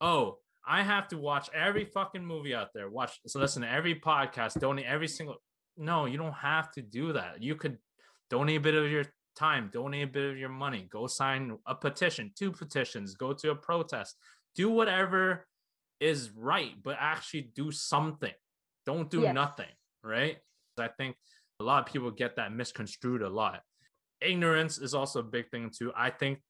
oh 0.00 0.38
i 0.66 0.82
have 0.82 1.08
to 1.08 1.16
watch 1.18 1.48
every 1.54 1.84
fucking 1.84 2.24
movie 2.24 2.54
out 2.54 2.68
there 2.74 2.88
watch 2.90 3.18
so 3.26 3.38
listen 3.38 3.62
to 3.62 3.70
every 3.70 3.94
podcast 3.94 4.58
donate 4.60 4.86
every 4.86 5.08
single 5.08 5.36
no 5.76 6.06
you 6.06 6.18
don't 6.18 6.32
have 6.32 6.70
to 6.70 6.82
do 6.82 7.12
that 7.12 7.42
you 7.42 7.54
could 7.54 7.78
donate 8.30 8.58
a 8.58 8.60
bit 8.60 8.74
of 8.74 8.90
your 8.90 9.04
time 9.36 9.70
donate 9.72 10.04
a 10.04 10.06
bit 10.06 10.30
of 10.30 10.38
your 10.38 10.48
money 10.48 10.88
go 10.90 11.06
sign 11.06 11.56
a 11.66 11.74
petition 11.74 12.32
two 12.36 12.50
petitions 12.50 13.14
go 13.14 13.32
to 13.32 13.50
a 13.50 13.54
protest 13.54 14.16
do 14.54 14.70
whatever 14.70 15.46
is 16.00 16.30
right, 16.30 16.72
but 16.82 16.96
actually 17.00 17.50
do 17.54 17.70
something. 17.70 18.32
Don't 18.84 19.10
do 19.10 19.22
Yes. 19.22 19.34
nothing, 19.34 19.70
right? 20.02 20.38
I 20.78 20.88
think 20.88 21.16
a 21.60 21.64
lot 21.64 21.86
of 21.86 21.92
people 21.92 22.10
get 22.10 22.36
that 22.36 22.52
misconstrued 22.52 23.22
a 23.22 23.28
lot. 23.28 23.62
Ignorance 24.20 24.78
is 24.78 24.94
also 24.94 25.20
a 25.20 25.22
big 25.22 25.50
thing 25.50 25.70
too. 25.70 25.92
I 25.96 26.10
think 26.10 26.40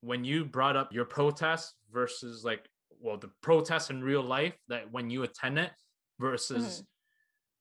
when 0.00 0.24
you 0.24 0.44
brought 0.44 0.76
up 0.76 0.92
your 0.92 1.04
protest 1.04 1.74
versus 1.90 2.44
like, 2.44 2.66
well, 3.00 3.16
the 3.18 3.30
protests 3.42 3.90
in 3.90 4.02
real 4.02 4.22
life 4.22 4.54
that 4.68 4.90
when 4.92 5.10
you 5.10 5.22
attend 5.22 5.58
it 5.58 5.72
versus 6.18 6.84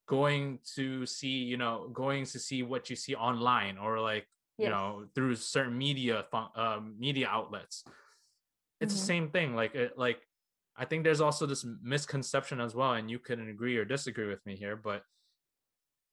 going 0.08 0.60
to 0.76 1.06
see, 1.06 1.30
you 1.30 1.58
know, 1.58 1.90
going 1.94 2.26
to 2.26 2.40
see 2.40 2.64
what 2.64 2.90
you 2.90 2.96
see 2.96 3.16
online 3.16 3.78
or 3.78 4.00
like, 4.00 4.28
you 4.58 4.70
know, 4.70 5.06
through 5.16 5.36
certain 5.36 5.78
media 5.78 6.26
uh, 6.34 6.80
media 6.98 7.28
outlets. 7.30 7.84
It's 8.82 8.94
the 8.94 9.00
Mhm. 9.00 9.06
same 9.06 9.30
thing. 9.30 9.56
Like, 9.56 9.76
it, 9.76 9.98
like 9.98 10.28
I 10.76 10.86
think 10.86 11.04
there's 11.04 11.22
also 11.22 11.46
this 11.46 11.66
misconception 11.82 12.60
as 12.60 12.76
well, 12.76 12.94
and 12.94 13.10
you 13.10 13.20
can 13.20 13.50
agree 13.50 13.78
or 13.78 13.86
disagree 13.86 14.28
with 14.28 14.46
me 14.46 14.56
here, 14.56 14.76
but 14.76 15.04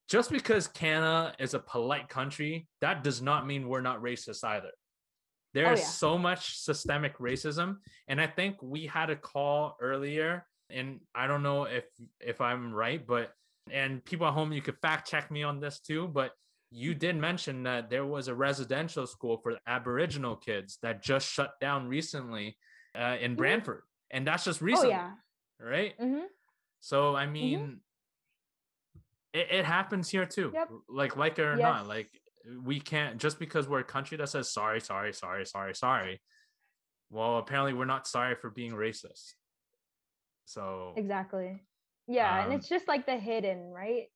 just 0.09 0.31
because 0.31 0.69
Canada 0.69 1.35
is 1.39 1.55
a 1.55 1.59
polite 1.59 2.09
country, 2.09 2.69
that 2.81 3.03
does 3.03 3.21
not 3.21 3.47
mean 3.47 3.69
we're 3.69 3.81
not 3.81 4.01
racist 4.03 4.45
either. 4.45 4.71
There's 5.57 5.81
yeah. 5.81 5.87
so 5.87 6.19
much 6.19 6.59
systemic 6.59 7.17
racism, 7.17 7.79
and 8.09 8.21
I 8.21 8.27
think 8.27 8.57
we 8.63 8.85
had 8.85 9.09
a 9.09 9.17
call 9.17 9.79
earlier, 9.81 10.45
and 10.69 11.01
I 11.15 11.27
don't 11.27 11.43
know 11.43 11.65
if 11.65 11.85
if 12.21 12.43
I'm 12.43 12.75
right, 12.75 13.01
but 13.07 13.33
and 13.71 14.05
people 14.05 14.27
at 14.27 14.35
home, 14.35 14.53
you 14.53 14.61
could 14.61 14.77
fact 14.83 15.09
check 15.09 15.31
me 15.31 15.43
on 15.45 15.59
this 15.59 15.81
too, 15.81 16.09
but 16.09 16.33
you 16.71 16.95
did 16.95 17.17
mention 17.17 17.63
that 17.63 17.89
there 17.89 18.05
was 18.05 18.29
a 18.29 18.35
residential 18.35 19.07
school 19.07 19.39
for 19.39 19.57
Aboriginal 19.67 20.37
kids 20.37 20.77
that 20.83 21.03
just 21.03 21.27
shut 21.27 21.53
down 21.59 21.89
recently 21.89 22.59
uh, 22.95 23.17
in 23.19 23.33
Mhm. 23.33 23.39
Brantford, 23.39 23.83
and 24.11 24.27
that's 24.27 24.45
just 24.45 24.61
oh 24.61 24.67
recently, 24.67 24.91
yeah 24.91 25.13
right? 25.59 25.95
hmm 25.99 26.25
So 26.81 27.17
I 27.17 27.25
mean, 27.25 27.81
it, 29.33 29.47
it 29.51 29.65
happens 29.65 30.11
here 30.11 30.27
too. 30.27 30.51
Yep. 30.53 30.71
Like 30.91 31.17
like 31.17 31.39
it 31.39 31.47
or 31.47 31.57
not, 31.57 31.89
like 31.89 32.11
we 32.65 32.81
can't 32.81 33.19
just 33.19 33.39
because 33.39 33.69
we're 33.69 33.81
a 33.81 33.85
country 33.85 34.17
that 34.19 34.29
says 34.29 34.53
sorry, 34.53 34.81
sorry, 34.81 35.13
sorry, 35.13 35.47
sorry, 35.47 35.75
sorry. 35.75 36.21
Well, 37.11 37.39
apparently 37.39 37.73
we're 37.73 37.85
not 37.85 38.07
sorry 38.07 38.35
for 38.35 38.51
being 38.51 38.73
racist. 38.73 39.35
So 40.45 40.93
Exactly. 40.97 41.63
Yeah, 42.07 42.45
and 42.45 42.53
Um, 42.53 42.59
it's 42.59 42.69
just 42.69 42.87
like 42.87 43.07
the 43.07 43.17
hidden, 43.17 43.71
right? 43.73 44.07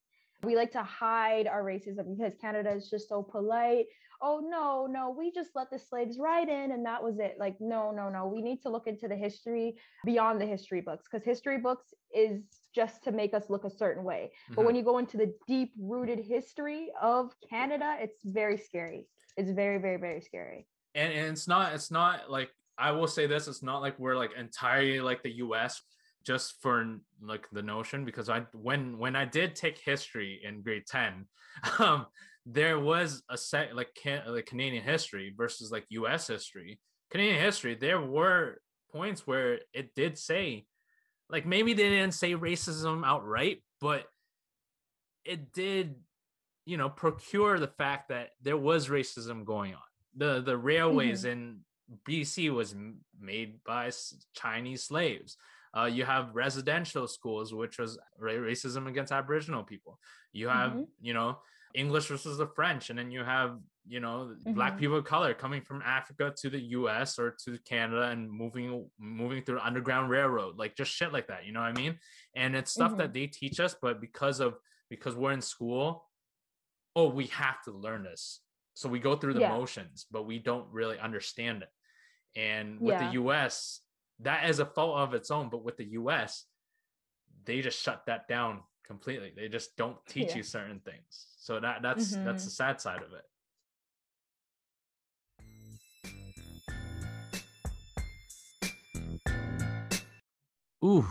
We 0.42 0.56
like 0.56 0.72
to 0.72 0.82
hide 0.82 1.46
our 1.46 1.62
racism 1.62 2.16
because 2.16 2.34
Canada 2.40 2.72
is 2.72 2.88
just 2.88 3.08
so 3.08 3.22
polite. 3.22 3.86
Oh 4.22 4.40
no, 4.40 4.86
no, 4.86 5.10
we 5.10 5.32
just 5.32 5.50
let 5.54 5.70
the 5.70 5.78
slaves 5.78 6.18
ride 6.18 6.48
in 6.48 6.72
and 6.72 6.84
that 6.86 7.02
was 7.02 7.18
it. 7.18 7.36
Like 7.38 7.56
no, 7.60 7.90
no, 7.90 8.08
no. 8.08 8.26
We 8.26 8.42
need 8.42 8.62
to 8.62 8.70
look 8.70 8.86
into 8.86 9.08
the 9.08 9.16
history 9.16 9.76
beyond 10.04 10.40
the 10.40 10.46
history 10.46 10.80
books 10.80 11.06
because 11.10 11.24
history 11.24 11.58
books 11.58 11.92
is 12.14 12.42
just 12.74 13.02
to 13.04 13.12
make 13.12 13.34
us 13.34 13.50
look 13.50 13.64
a 13.64 13.70
certain 13.70 14.04
way. 14.04 14.30
But 14.50 14.62
mhm. 14.62 14.66
when 14.66 14.74
you 14.76 14.82
go 14.82 14.98
into 14.98 15.16
the 15.16 15.34
deep 15.46 15.72
rooted 15.78 16.20
history 16.20 16.88
of 17.00 17.32
Canada, 17.48 17.96
it's 18.00 18.22
very 18.24 18.56
scary. 18.56 19.06
It's 19.36 19.50
very, 19.50 19.78
very, 19.78 19.96
very 19.96 20.20
scary. 20.20 20.66
and, 20.94 21.12
and 21.12 21.26
it's 21.32 21.46
not 21.48 21.72
it's 21.72 21.90
not 21.90 22.30
like 22.30 22.50
I 22.78 22.92
will 22.92 23.06
say 23.08 23.26
this, 23.26 23.46
it's 23.46 23.62
not 23.62 23.82
like 23.82 23.98
we're 23.98 24.16
like 24.16 24.32
entirely 24.36 25.00
like 25.00 25.22
the 25.22 25.36
US. 25.46 25.82
just 26.22 26.60
for 26.60 26.98
like 27.22 27.46
the 27.50 27.62
notion 27.62 28.04
because 28.04 28.28
I 28.28 28.40
when 28.52 28.98
when 28.98 29.16
I 29.16 29.24
did 29.24 29.54
take 29.56 29.78
history 29.78 30.40
in 30.44 30.62
grade 30.62 30.86
10 30.86 31.24
um 31.78 32.06
there 32.46 32.78
was 32.78 33.22
a 33.28 33.38
set 33.38 33.74
like 33.74 33.94
can, 33.94 34.22
like 34.26 34.46
Canadian 34.46 34.84
history 34.84 35.32
versus 35.36 35.70
like 35.72 35.84
US 35.90 36.26
history 36.28 36.78
Canadian 37.10 37.40
history 37.42 37.74
there 37.74 38.00
were 38.00 38.60
points 38.92 39.26
where 39.26 39.60
it 39.72 39.94
did 39.94 40.18
say 40.18 40.66
like 41.30 41.46
maybe 41.46 41.72
they 41.72 41.88
didn't 41.88 42.14
say 42.14 42.32
racism 42.34 43.04
outright 43.04 43.62
but 43.80 44.04
it 45.24 45.52
did 45.52 45.94
you 46.66 46.76
know 46.76 46.88
procure 46.88 47.58
the 47.58 47.68
fact 47.68 48.08
that 48.08 48.30
there 48.42 48.56
was 48.56 48.88
racism 48.88 49.44
going 49.44 49.74
on 49.74 49.80
the 50.16 50.40
the 50.40 50.56
railways 50.56 51.24
mm-hmm. 51.24 51.32
in 51.32 51.58
BC 52.08 52.54
was 52.54 52.74
made 53.20 53.62
by 53.64 53.90
Chinese 54.34 54.84
slaves 54.84 55.36
uh, 55.76 55.84
you 55.84 56.04
have 56.04 56.34
residential 56.34 57.06
schools, 57.06 57.54
which 57.54 57.78
was 57.78 57.98
racism 58.20 58.88
against 58.88 59.12
Aboriginal 59.12 59.62
people. 59.62 59.98
You 60.32 60.48
have, 60.48 60.72
mm-hmm. 60.72 60.82
you 61.00 61.14
know, 61.14 61.38
English 61.74 62.06
versus 62.06 62.38
the 62.38 62.48
French, 62.48 62.90
and 62.90 62.98
then 62.98 63.10
you 63.10 63.22
have, 63.22 63.58
you 63.86 64.00
know, 64.00 64.32
mm-hmm. 64.32 64.52
black 64.52 64.78
people 64.78 64.96
of 64.96 65.04
color 65.04 65.34
coming 65.34 65.62
from 65.62 65.82
Africa 65.82 66.32
to 66.38 66.50
the 66.50 66.60
U.S. 66.60 67.18
or 67.18 67.36
to 67.44 67.58
Canada 67.64 68.04
and 68.04 68.30
moving 68.30 68.86
moving 68.98 69.42
through 69.42 69.60
underground 69.60 70.10
railroad, 70.10 70.56
like 70.58 70.76
just 70.76 70.92
shit 70.92 71.12
like 71.12 71.28
that. 71.28 71.46
You 71.46 71.52
know 71.52 71.60
what 71.60 71.76
I 71.76 71.80
mean? 71.80 71.98
And 72.34 72.54
it's 72.54 72.72
stuff 72.72 72.90
mm-hmm. 72.90 72.98
that 72.98 73.12
they 73.12 73.26
teach 73.26 73.60
us, 73.60 73.74
but 73.80 74.00
because 74.00 74.40
of 74.40 74.54
because 74.88 75.14
we're 75.14 75.32
in 75.32 75.40
school, 75.40 76.06
oh, 76.96 77.08
we 77.08 77.26
have 77.26 77.62
to 77.64 77.72
learn 77.72 78.02
this. 78.02 78.40
So 78.74 78.88
we 78.88 78.98
go 78.98 79.16
through 79.16 79.34
the 79.34 79.40
yeah. 79.40 79.52
motions, 79.52 80.06
but 80.10 80.26
we 80.26 80.38
don't 80.38 80.66
really 80.72 80.98
understand 80.98 81.62
it. 81.62 81.68
And 82.38 82.80
with 82.80 82.94
yeah. 82.94 83.08
the 83.08 83.12
US, 83.22 83.80
that 84.20 84.48
is 84.48 84.58
a 84.58 84.66
fault 84.66 84.98
of 84.98 85.14
its 85.14 85.30
own. 85.30 85.48
But 85.48 85.64
with 85.64 85.76
the 85.76 85.86
US, 85.92 86.44
they 87.44 87.60
just 87.60 87.82
shut 87.82 88.02
that 88.06 88.28
down 88.28 88.60
completely. 88.86 89.32
They 89.34 89.48
just 89.48 89.76
don't 89.76 89.96
teach 90.08 90.30
yeah. 90.30 90.36
you 90.38 90.42
certain 90.42 90.80
things. 90.80 91.26
So 91.38 91.60
that 91.60 91.82
that's 91.82 92.12
mm-hmm. 92.12 92.24
that's 92.24 92.44
the 92.44 92.50
sad 92.50 92.80
side 92.80 93.02
of 93.02 93.12
it. 93.12 93.24
Ooh, 100.84 101.06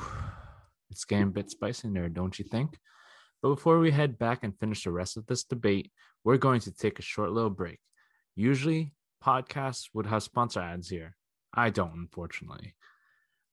it's 0.90 1.06
getting 1.06 1.28
a 1.28 1.32
bit 1.32 1.52
spicy 1.52 1.88
in 1.88 1.94
there, 1.94 2.10
don't 2.10 2.38
you 2.40 2.46
think? 2.46 2.78
But 3.42 3.50
before 3.50 3.80
we 3.80 3.92
head 3.92 4.18
back 4.18 4.44
and 4.44 4.58
finish 4.58 4.84
the 4.84 4.92
rest 4.92 5.16
of 5.16 5.26
this 5.28 5.44
debate, 5.44 5.92
we're 6.24 6.38
going 6.38 6.60
to 6.62 6.72
take 6.72 7.00
a 7.00 7.04
short 7.04 7.32
little 7.32 7.50
break. 7.50 7.80
Usually, 8.36 8.94
podcasts 9.24 9.90
would 9.94 10.08
have 10.08 10.24
sponsor 10.24 10.60
ads 10.60 10.90
here. 10.90 11.16
I 11.54 11.70
don't, 11.70 11.94
unfortunately. 11.94 12.76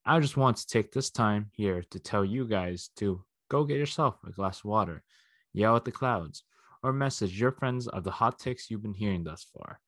I 0.05 0.21
just 0.21 0.37
want 0.37 0.57
to 0.59 0.67
take 0.67 0.93
this 0.93 1.11
time 1.11 1.51
here 1.53 1.85
to 1.91 1.99
tell 1.99 2.25
you 2.25 2.47
guys 2.47 2.91
to 2.97 3.23
go 3.51 3.65
get 3.65 3.79
yourself 3.79 4.17
a 4.27 4.33
glass 4.33 4.61
of 4.61 4.67
water, 4.67 5.03
yell 5.53 5.77
at 5.77 5.85
the 5.85 5.93
clouds, 5.93 6.45
or 6.83 6.93
message 6.93 7.39
your 7.39 7.53
friends 7.53 7.89
of 7.89 8.05
the 8.05 8.11
hot 8.11 8.39
takes 8.39 8.71
you've 8.71 8.83
been 8.83 8.95
hearing 8.95 9.25
thus 9.25 9.47
far. 9.53 9.81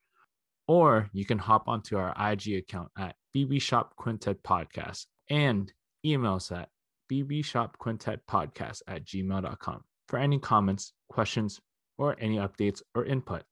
Or 0.67 1.09
you 1.13 1.25
can 1.25 1.39
hop 1.39 1.69
onto 1.69 1.97
our 1.97 2.15
IG 2.19 2.55
account 2.55 2.91
at 2.99 3.17
BB 3.35 3.63
Shop 3.63 3.95
Quintet 3.97 4.43
Podcast 4.43 5.07
and 5.31 5.73
email 6.13 6.35
us 6.35 6.53
at 6.53 6.69
bbshopquintetpodcast 7.11 8.83
at 8.87 9.05
gmail.com 9.05 9.85
for 10.07 10.19
any 10.19 10.39
comments, 10.39 10.93
questions, 11.09 11.61
or 11.97 12.17
any 12.21 12.37
updates 12.37 12.83
or 12.95 13.05
input. 13.05 13.43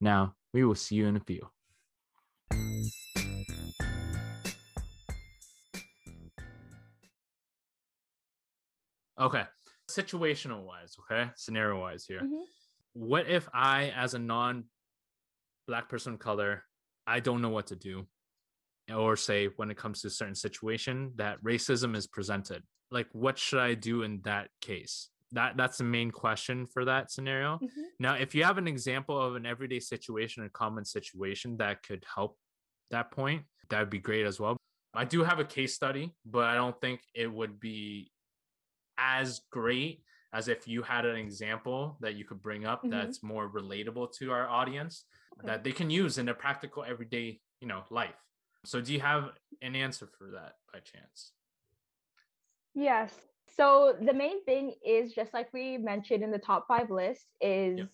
Now, 0.00 0.34
we 0.52 0.64
will 0.64 0.74
see 0.74 0.96
you 0.96 1.06
in 1.06 1.16
a 1.16 1.20
few. 1.20 1.48
Okay. 9.18 9.44
Situational 9.90 10.64
wise, 10.64 10.96
okay? 11.00 11.30
Scenario 11.36 11.80
wise 11.80 12.04
here. 12.06 12.20
Mm-hmm. 12.20 12.42
What 12.94 13.28
if 13.28 13.48
I, 13.52 13.92
as 13.96 14.14
a 14.14 14.18
non 14.18 14.64
black 15.66 15.88
person 15.88 16.14
of 16.14 16.18
color, 16.18 16.64
I 17.06 17.20
don't 17.20 17.40
know 17.40 17.48
what 17.48 17.68
to 17.68 17.76
do? 17.76 18.06
Or 18.94 19.16
say 19.16 19.48
when 19.56 19.70
it 19.70 19.76
comes 19.76 20.02
to 20.02 20.08
a 20.08 20.10
certain 20.10 20.34
situation 20.34 21.12
that 21.16 21.42
racism 21.42 21.96
is 21.96 22.06
presented. 22.06 22.62
Like 22.90 23.08
what 23.12 23.38
should 23.38 23.58
I 23.58 23.74
do 23.74 24.02
in 24.02 24.20
that 24.24 24.48
case? 24.60 25.08
That 25.32 25.56
that's 25.56 25.78
the 25.78 25.84
main 25.84 26.12
question 26.12 26.66
for 26.66 26.84
that 26.84 27.10
scenario. 27.10 27.56
Mm-hmm. 27.56 27.82
Now, 27.98 28.14
if 28.14 28.34
you 28.34 28.44
have 28.44 28.58
an 28.58 28.68
example 28.68 29.20
of 29.20 29.34
an 29.34 29.44
everyday 29.44 29.80
situation 29.80 30.44
or 30.44 30.48
common 30.50 30.84
situation 30.84 31.56
that 31.56 31.82
could 31.82 32.04
help 32.14 32.36
that 32.92 33.10
point, 33.10 33.42
that 33.70 33.80
would 33.80 33.90
be 33.90 33.98
great 33.98 34.24
as 34.24 34.38
well. 34.38 34.56
I 34.94 35.04
do 35.04 35.24
have 35.24 35.40
a 35.40 35.44
case 35.44 35.74
study, 35.74 36.14
but 36.24 36.44
I 36.44 36.54
don't 36.54 36.80
think 36.80 37.00
it 37.12 37.30
would 37.30 37.58
be 37.58 38.10
as 38.98 39.40
great 39.50 40.02
as 40.32 40.48
if 40.48 40.66
you 40.68 40.82
had 40.82 41.04
an 41.04 41.16
example 41.16 41.96
that 42.00 42.14
you 42.14 42.24
could 42.24 42.42
bring 42.42 42.66
up 42.66 42.80
mm-hmm. 42.80 42.90
that's 42.90 43.22
more 43.22 43.48
relatable 43.48 44.12
to 44.18 44.30
our 44.32 44.48
audience 44.48 45.04
okay. 45.38 45.48
that 45.48 45.64
they 45.64 45.72
can 45.72 45.90
use 45.90 46.18
in 46.18 46.26
their 46.26 46.34
practical 46.34 46.84
everyday 46.84 47.40
you 47.60 47.68
know 47.68 47.82
life 47.90 48.14
so 48.66 48.80
do 48.80 48.92
you 48.92 49.00
have 49.00 49.30
an 49.62 49.76
answer 49.76 50.08
for 50.18 50.28
that 50.32 50.54
by 50.72 50.80
chance? 50.80 51.32
Yes. 52.74 53.14
So 53.56 53.94
the 54.00 54.12
main 54.12 54.44
thing 54.44 54.74
is 54.84 55.12
just 55.12 55.32
like 55.32 55.52
we 55.54 55.78
mentioned 55.78 56.22
in 56.22 56.30
the 56.30 56.38
top 56.38 56.66
five 56.66 56.90
list 56.90 57.26
is 57.40 57.78
yep. 57.78 57.88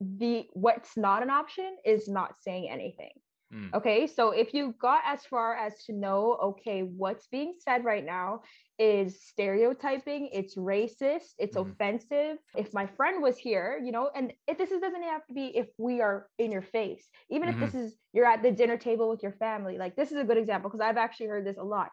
the 0.00 0.46
what's 0.52 0.96
not 0.96 1.22
an 1.22 1.30
option 1.30 1.76
is 1.84 2.08
not 2.08 2.34
saying 2.40 2.68
anything 2.70 3.10
Mm. 3.52 3.74
Okay, 3.74 4.06
so 4.06 4.30
if 4.30 4.54
you 4.54 4.74
got 4.80 5.02
as 5.04 5.24
far 5.24 5.56
as 5.56 5.82
to 5.84 5.92
know, 5.92 6.38
okay, 6.42 6.82
what's 6.82 7.26
being 7.26 7.54
said 7.58 7.84
right 7.84 8.04
now 8.04 8.42
is 8.78 9.22
stereotyping, 9.22 10.30
it's 10.32 10.56
racist, 10.56 11.34
it's 11.38 11.56
mm. 11.56 11.68
offensive. 11.68 12.38
If 12.56 12.72
my 12.72 12.86
friend 12.86 13.20
was 13.20 13.36
here, 13.36 13.80
you 13.82 13.90
know, 13.90 14.10
and 14.14 14.32
if 14.46 14.56
this 14.56 14.70
is, 14.70 14.80
doesn't 14.80 15.02
have 15.02 15.26
to 15.26 15.34
be 15.34 15.46
if 15.46 15.66
we 15.78 16.00
are 16.00 16.28
in 16.38 16.52
your 16.52 16.62
face, 16.62 17.08
even 17.28 17.48
mm-hmm. 17.48 17.62
if 17.62 17.72
this 17.72 17.78
mm-hmm. 17.78 17.88
is 17.88 17.96
you're 18.12 18.26
at 18.26 18.42
the 18.42 18.52
dinner 18.52 18.76
table 18.76 19.08
with 19.08 19.22
your 19.22 19.32
family, 19.32 19.78
like 19.78 19.96
this 19.96 20.12
is 20.12 20.18
a 20.18 20.24
good 20.24 20.38
example 20.38 20.70
because 20.70 20.84
I've 20.84 20.96
actually 20.96 21.26
heard 21.26 21.44
this 21.44 21.58
a 21.58 21.64
lot. 21.64 21.90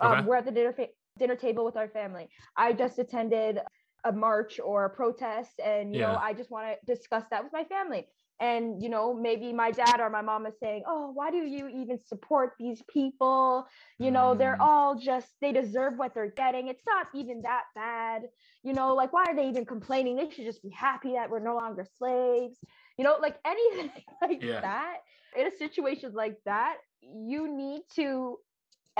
Um, 0.00 0.12
okay. 0.12 0.26
We're 0.26 0.36
at 0.36 0.44
the 0.44 0.52
dinner 0.52 0.72
fa- 0.72 0.88
dinner 1.18 1.36
table 1.36 1.64
with 1.64 1.76
our 1.76 1.88
family. 1.88 2.28
I 2.56 2.72
just 2.72 3.00
attended 3.00 3.58
a 4.04 4.12
march 4.12 4.60
or 4.60 4.84
a 4.84 4.90
protest, 4.90 5.60
and 5.62 5.92
you 5.92 6.00
yeah. 6.00 6.12
know, 6.12 6.18
I 6.22 6.34
just 6.34 6.52
want 6.52 6.68
to 6.68 6.94
discuss 6.94 7.24
that 7.32 7.42
with 7.42 7.52
my 7.52 7.64
family 7.64 8.06
and 8.40 8.82
you 8.82 8.88
know 8.88 9.14
maybe 9.14 9.52
my 9.52 9.70
dad 9.70 10.00
or 10.00 10.10
my 10.10 10.22
mom 10.22 10.46
is 10.46 10.54
saying 10.60 10.82
oh 10.86 11.10
why 11.12 11.30
do 11.30 11.38
you 11.38 11.68
even 11.68 11.98
support 12.06 12.52
these 12.58 12.82
people? 12.92 13.66
You 13.98 14.10
know 14.10 14.34
mm. 14.34 14.38
they're 14.38 14.60
all 14.60 14.96
just 14.96 15.28
they 15.40 15.52
deserve 15.52 15.94
what 15.96 16.14
they're 16.14 16.32
getting. 16.36 16.68
It's 16.68 16.82
not 16.86 17.06
even 17.14 17.42
that 17.42 17.64
bad. 17.74 18.22
You 18.62 18.72
know 18.72 18.94
like 18.94 19.12
why 19.12 19.24
are 19.28 19.36
they 19.36 19.48
even 19.48 19.64
complaining? 19.64 20.16
They 20.16 20.30
should 20.30 20.44
just 20.44 20.62
be 20.62 20.70
happy 20.70 21.12
that 21.12 21.30
we're 21.30 21.40
no 21.40 21.54
longer 21.54 21.86
slaves. 21.98 22.58
You 22.96 23.04
know 23.04 23.16
like 23.20 23.36
anything 23.44 23.90
like 24.22 24.42
yeah. 24.42 24.60
that. 24.60 24.96
In 25.36 25.46
a 25.46 25.56
situation 25.56 26.12
like 26.12 26.38
that 26.44 26.78
you 27.02 27.54
need 27.54 27.82
to 27.96 28.38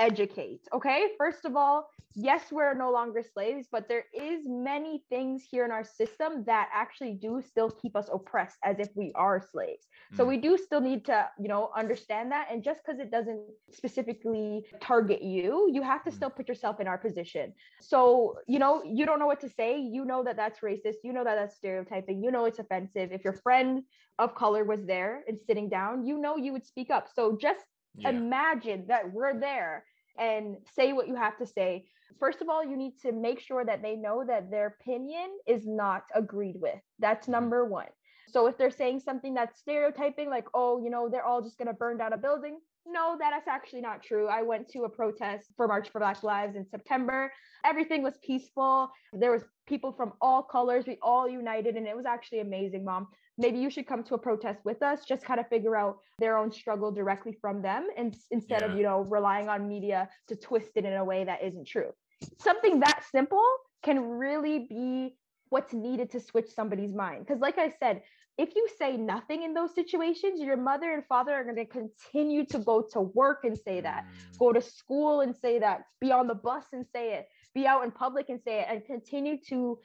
educate 0.01 0.63
okay? 0.73 1.09
First 1.19 1.45
of 1.45 1.57
all 1.57 1.89
yes 2.15 2.51
we're 2.51 2.75
no 2.75 2.91
longer 2.91 3.23
slaves 3.23 3.69
but 3.71 3.89
there 3.89 4.05
is 4.13 4.41
many 4.47 5.05
things 5.09 5.45
here 5.49 5.65
in 5.65 5.71
our 5.71 5.85
system 5.85 6.43
that 6.45 6.69
actually 6.75 7.15
do 7.15 7.41
still 7.41 7.71
keep 7.71 7.95
us 7.95 8.09
oppressed 8.13 8.57
as 8.65 8.81
if 8.81 8.89
we 8.97 9.13
are 9.15 9.41
slaves. 9.53 9.87
Mm. 10.13 10.17
so 10.17 10.25
we 10.25 10.37
do 10.37 10.59
still 10.59 10.81
need 10.81 11.05
to 11.05 11.29
you 11.39 11.49
know 11.49 11.71
understand 11.77 12.33
that. 12.33 12.49
And 12.51 12.65
just 12.65 12.81
because 12.85 13.01
it 13.01 13.11
doesn't 13.11 13.41
specifically 13.71 14.65
target 14.81 15.23
you 15.23 15.71
you 15.73 15.83
have 15.83 16.03
to 16.05 16.11
mm. 16.11 16.15
still 16.15 16.31
put 16.31 16.49
yourself 16.49 16.81
in 16.81 16.89
our 16.89 16.99
position. 16.99 17.53
So 17.81 18.37
you 18.47 18.59
know 18.59 18.83
you 18.85 19.07
don't 19.07 19.19
know 19.19 19.27
what 19.27 19.41
to 19.41 19.49
say. 19.49 19.79
You 19.79 20.05
know 20.05 20.25
that 20.25 20.37
that's 20.37 20.61
racist. 20.61 20.99
You 21.05 21.13
know 21.13 21.25
that 21.25 21.37
that's 21.37 21.57
stereotyping. 21.57 22.23
You 22.23 22.31
know 22.31 22.45
it's 22.47 22.59
offensive. 22.59 23.13
If 23.13 23.25
your 23.25 23.35
friend 23.35 23.83
of 24.19 24.35
color 24.35 24.65
was 24.65 24.85
there 24.85 25.23
and 25.29 25.39
sitting 25.47 25.69
down 25.69 26.07
you 26.07 26.19
know 26.19 26.37
you 26.37 26.53
would 26.53 26.67
speak 26.67 26.91
up. 26.91 27.09
So 27.15 27.39
just 27.41 27.65
yeah. 27.97 28.11
imagine 28.11 28.85
that 28.89 29.13
we're 29.13 29.39
there 29.39 29.85
and 30.19 30.57
say 30.75 30.93
what 30.93 31.09
you 31.09 31.15
have 31.17 31.37
to 31.39 31.47
say. 31.47 31.87
First 32.19 32.43
of 32.43 32.49
all, 32.49 32.65
you 32.65 32.77
need 32.77 32.99
to 33.03 33.13
make 33.13 33.41
sure 33.41 33.65
that 33.65 33.83
they 33.83 33.97
know 33.97 34.25
that 34.27 34.51
their 34.51 34.77
opinion 34.81 35.31
is 35.47 35.67
not 35.67 36.05
agreed 36.15 36.57
with. 36.61 36.81
That's 36.99 37.25
mm-hmm. 37.25 37.33
number 37.33 37.65
one. 37.65 37.87
So 38.29 38.47
if 38.47 38.57
they're 38.57 38.71
saying 38.71 39.01
something 39.01 39.35
that's 39.35 39.59
stereotyping, 39.59 40.31
like, 40.31 40.47
oh, 40.55 40.81
you 40.83 40.91
know, 40.91 41.09
they're 41.09 41.25
all 41.25 41.43
just 41.43 41.59
going 41.59 41.69
to 41.69 41.75
burn 41.75 41.97
down 41.97 42.13
a 42.13 42.19
building, 42.19 42.61
no, 42.87 43.17
that 43.19 43.37
is 43.37 43.47
actually 43.49 43.81
not 43.81 44.03
true. 44.03 44.29
I 44.29 44.43
went 44.43 44.69
to 44.71 44.85
a 44.85 44.89
protest 44.89 45.53
for 45.57 45.69
March 45.69 45.91
for 45.91 45.99
Black 45.99 46.23
Lives 46.23 46.57
in 46.57 46.67
September. 46.69 47.33
Everything 47.65 48.03
was 48.03 48.15
peaceful. 48.25 48.91
There 49.13 49.33
was 49.33 49.45
people 49.67 49.93
from 49.93 50.13
all 50.21 50.43
colors. 50.43 50.87
We 50.87 50.99
all 51.03 51.29
united 51.29 51.77
and 51.77 51.87
it 51.87 51.97
was 51.97 52.07
actually 52.07 52.41
amazing, 52.41 52.85
mom. 52.85 53.09
Maybe 53.41 53.59
you 53.59 53.71
should 53.71 53.87
come 53.87 54.05
to 54.05 54.15
a 54.15 54.19
protest 54.19 54.61
with 54.65 54.83
us, 54.83 55.05
just 55.05 55.25
kind 55.25 55.41
of 55.41 55.49
figure 55.49 55.77
out 55.77 55.97
their 56.19 56.37
own 56.37 56.53
struggle 56.53 56.93
directly 56.93 57.33
from 57.41 57.63
them 57.63 57.89
and 57.97 58.15
instead 58.31 58.61
yeah. 58.61 58.69
of, 58.69 58.77
you 58.77 58.83
know, 58.83 59.01
relying 59.01 59.49
on 59.49 59.67
media 59.67 60.09
to 60.29 60.37
twist 60.37 60.73
it 60.77 60.85
in 60.85 60.93
a 60.93 61.05
way 61.05 61.25
that 61.25 61.43
isn't 61.43 61.67
true. 61.67 61.91
Something 62.39 62.81
that 62.81 63.03
simple 63.11 63.47
can 63.83 63.99
really 63.99 64.67
be 64.69 65.17
what's 65.49 65.73
needed 65.73 66.11
to 66.11 66.21
switch 66.21 66.49
somebody's 66.49 66.95
mind. 66.95 67.27
Because, 67.27 67.41
like 67.41 67.59
I 67.59 67.73
said, 67.81 68.03
if 68.39 68.55
you 68.55 68.69
say 68.79 68.97
nothing 68.97 69.43
in 69.43 69.53
those 69.53 69.75
situations, 69.75 70.41
your 70.41 70.57
mother 70.57 70.93
and 70.93 71.05
father 71.07 71.33
are 71.33 71.45
going 71.45 71.57
to 71.57 71.67
continue 71.67 72.47
to 72.47 72.59
go 72.59 72.87
to 72.93 73.01
work 73.01 73.41
and 73.45 73.57
say 73.57 73.81
that, 73.81 74.05
mm. 74.05 74.39
go 74.39 74.53
to 74.53 74.61
school 74.61 75.21
and 75.21 75.35
say 75.37 75.59
that, 75.59 75.83
be 76.01 76.13
on 76.13 76.27
the 76.27 76.35
bus 76.35 76.65
and 76.73 76.87
say 76.95 77.15
it. 77.15 77.27
be 77.55 77.67
out 77.67 77.85
in 77.85 77.91
public 77.91 78.29
and 78.29 78.41
say 78.43 78.61
it 78.61 78.67
and 78.71 78.85
continue 78.85 79.37
to 79.49 79.79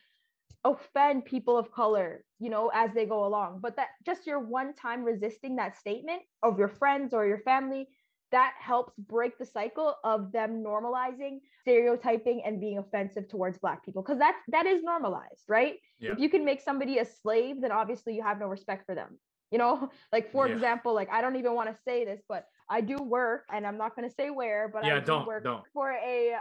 offend 0.66 1.24
people 1.24 1.58
of 1.58 1.72
color, 1.72 2.26
you 2.40 2.50
know, 2.50 2.70
as 2.74 2.92
they 2.94 3.06
go 3.06 3.26
along. 3.26 3.60
But 3.62 3.78
that 3.78 3.90
just 4.06 4.28
your 4.28 4.40
one 4.40 4.74
time 4.74 5.04
resisting 5.04 5.56
that 5.56 5.78
statement 5.78 6.24
of 6.44 6.60
your 6.60 6.68
friends 6.68 7.14
or 7.14 7.26
your 7.26 7.40
family, 7.40 7.88
that 8.32 8.54
helps 8.60 8.94
break 8.98 9.38
the 9.38 9.46
cycle 9.46 9.96
of 10.04 10.32
them 10.32 10.64
normalizing 10.64 11.40
stereotyping 11.62 12.42
and 12.44 12.60
being 12.60 12.80
offensive 12.80 13.28
towards 13.30 13.58
black 13.60 13.86
people 13.86 14.02
because 14.02 14.18
that's 14.18 14.42
that 14.48 14.66
is 14.66 14.84
normalized 14.84 15.44
right 15.48 15.76
yeah. 16.00 16.12
if 16.12 16.20
you 16.20 16.28
can 16.28 16.44
make 16.44 16.60
somebody 16.60 16.98
a 16.98 17.06
slave 17.06 17.62
then 17.62 17.72
obviously 17.72 18.16
you 18.16 18.24
have 18.24 18.40
no 18.40 18.48
respect 18.48 18.86
for 18.86 18.96
them 18.96 19.20
you 19.52 19.58
know 19.58 19.90
like 20.12 20.32
for 20.32 20.48
yeah. 20.48 20.54
example 20.54 20.94
like 20.94 21.10
i 21.12 21.22
don't 21.22 21.36
even 21.36 21.54
want 21.54 21.70
to 21.70 21.76
say 21.86 22.04
this 22.04 22.22
but 22.28 22.46
i 22.70 22.82
do 22.82 22.98
work 22.98 23.46
and 23.54 23.66
i'm 23.66 23.78
not 23.78 23.96
going 23.96 24.08
to 24.08 24.14
say 24.16 24.32
where 24.32 24.70
but 24.74 24.84
yeah, 24.84 24.96
i 24.96 25.00
do 25.00 25.06
don't, 25.06 25.28
work 25.28 25.44
don't. 25.44 25.64
for 25.72 25.92
a 25.92 26.34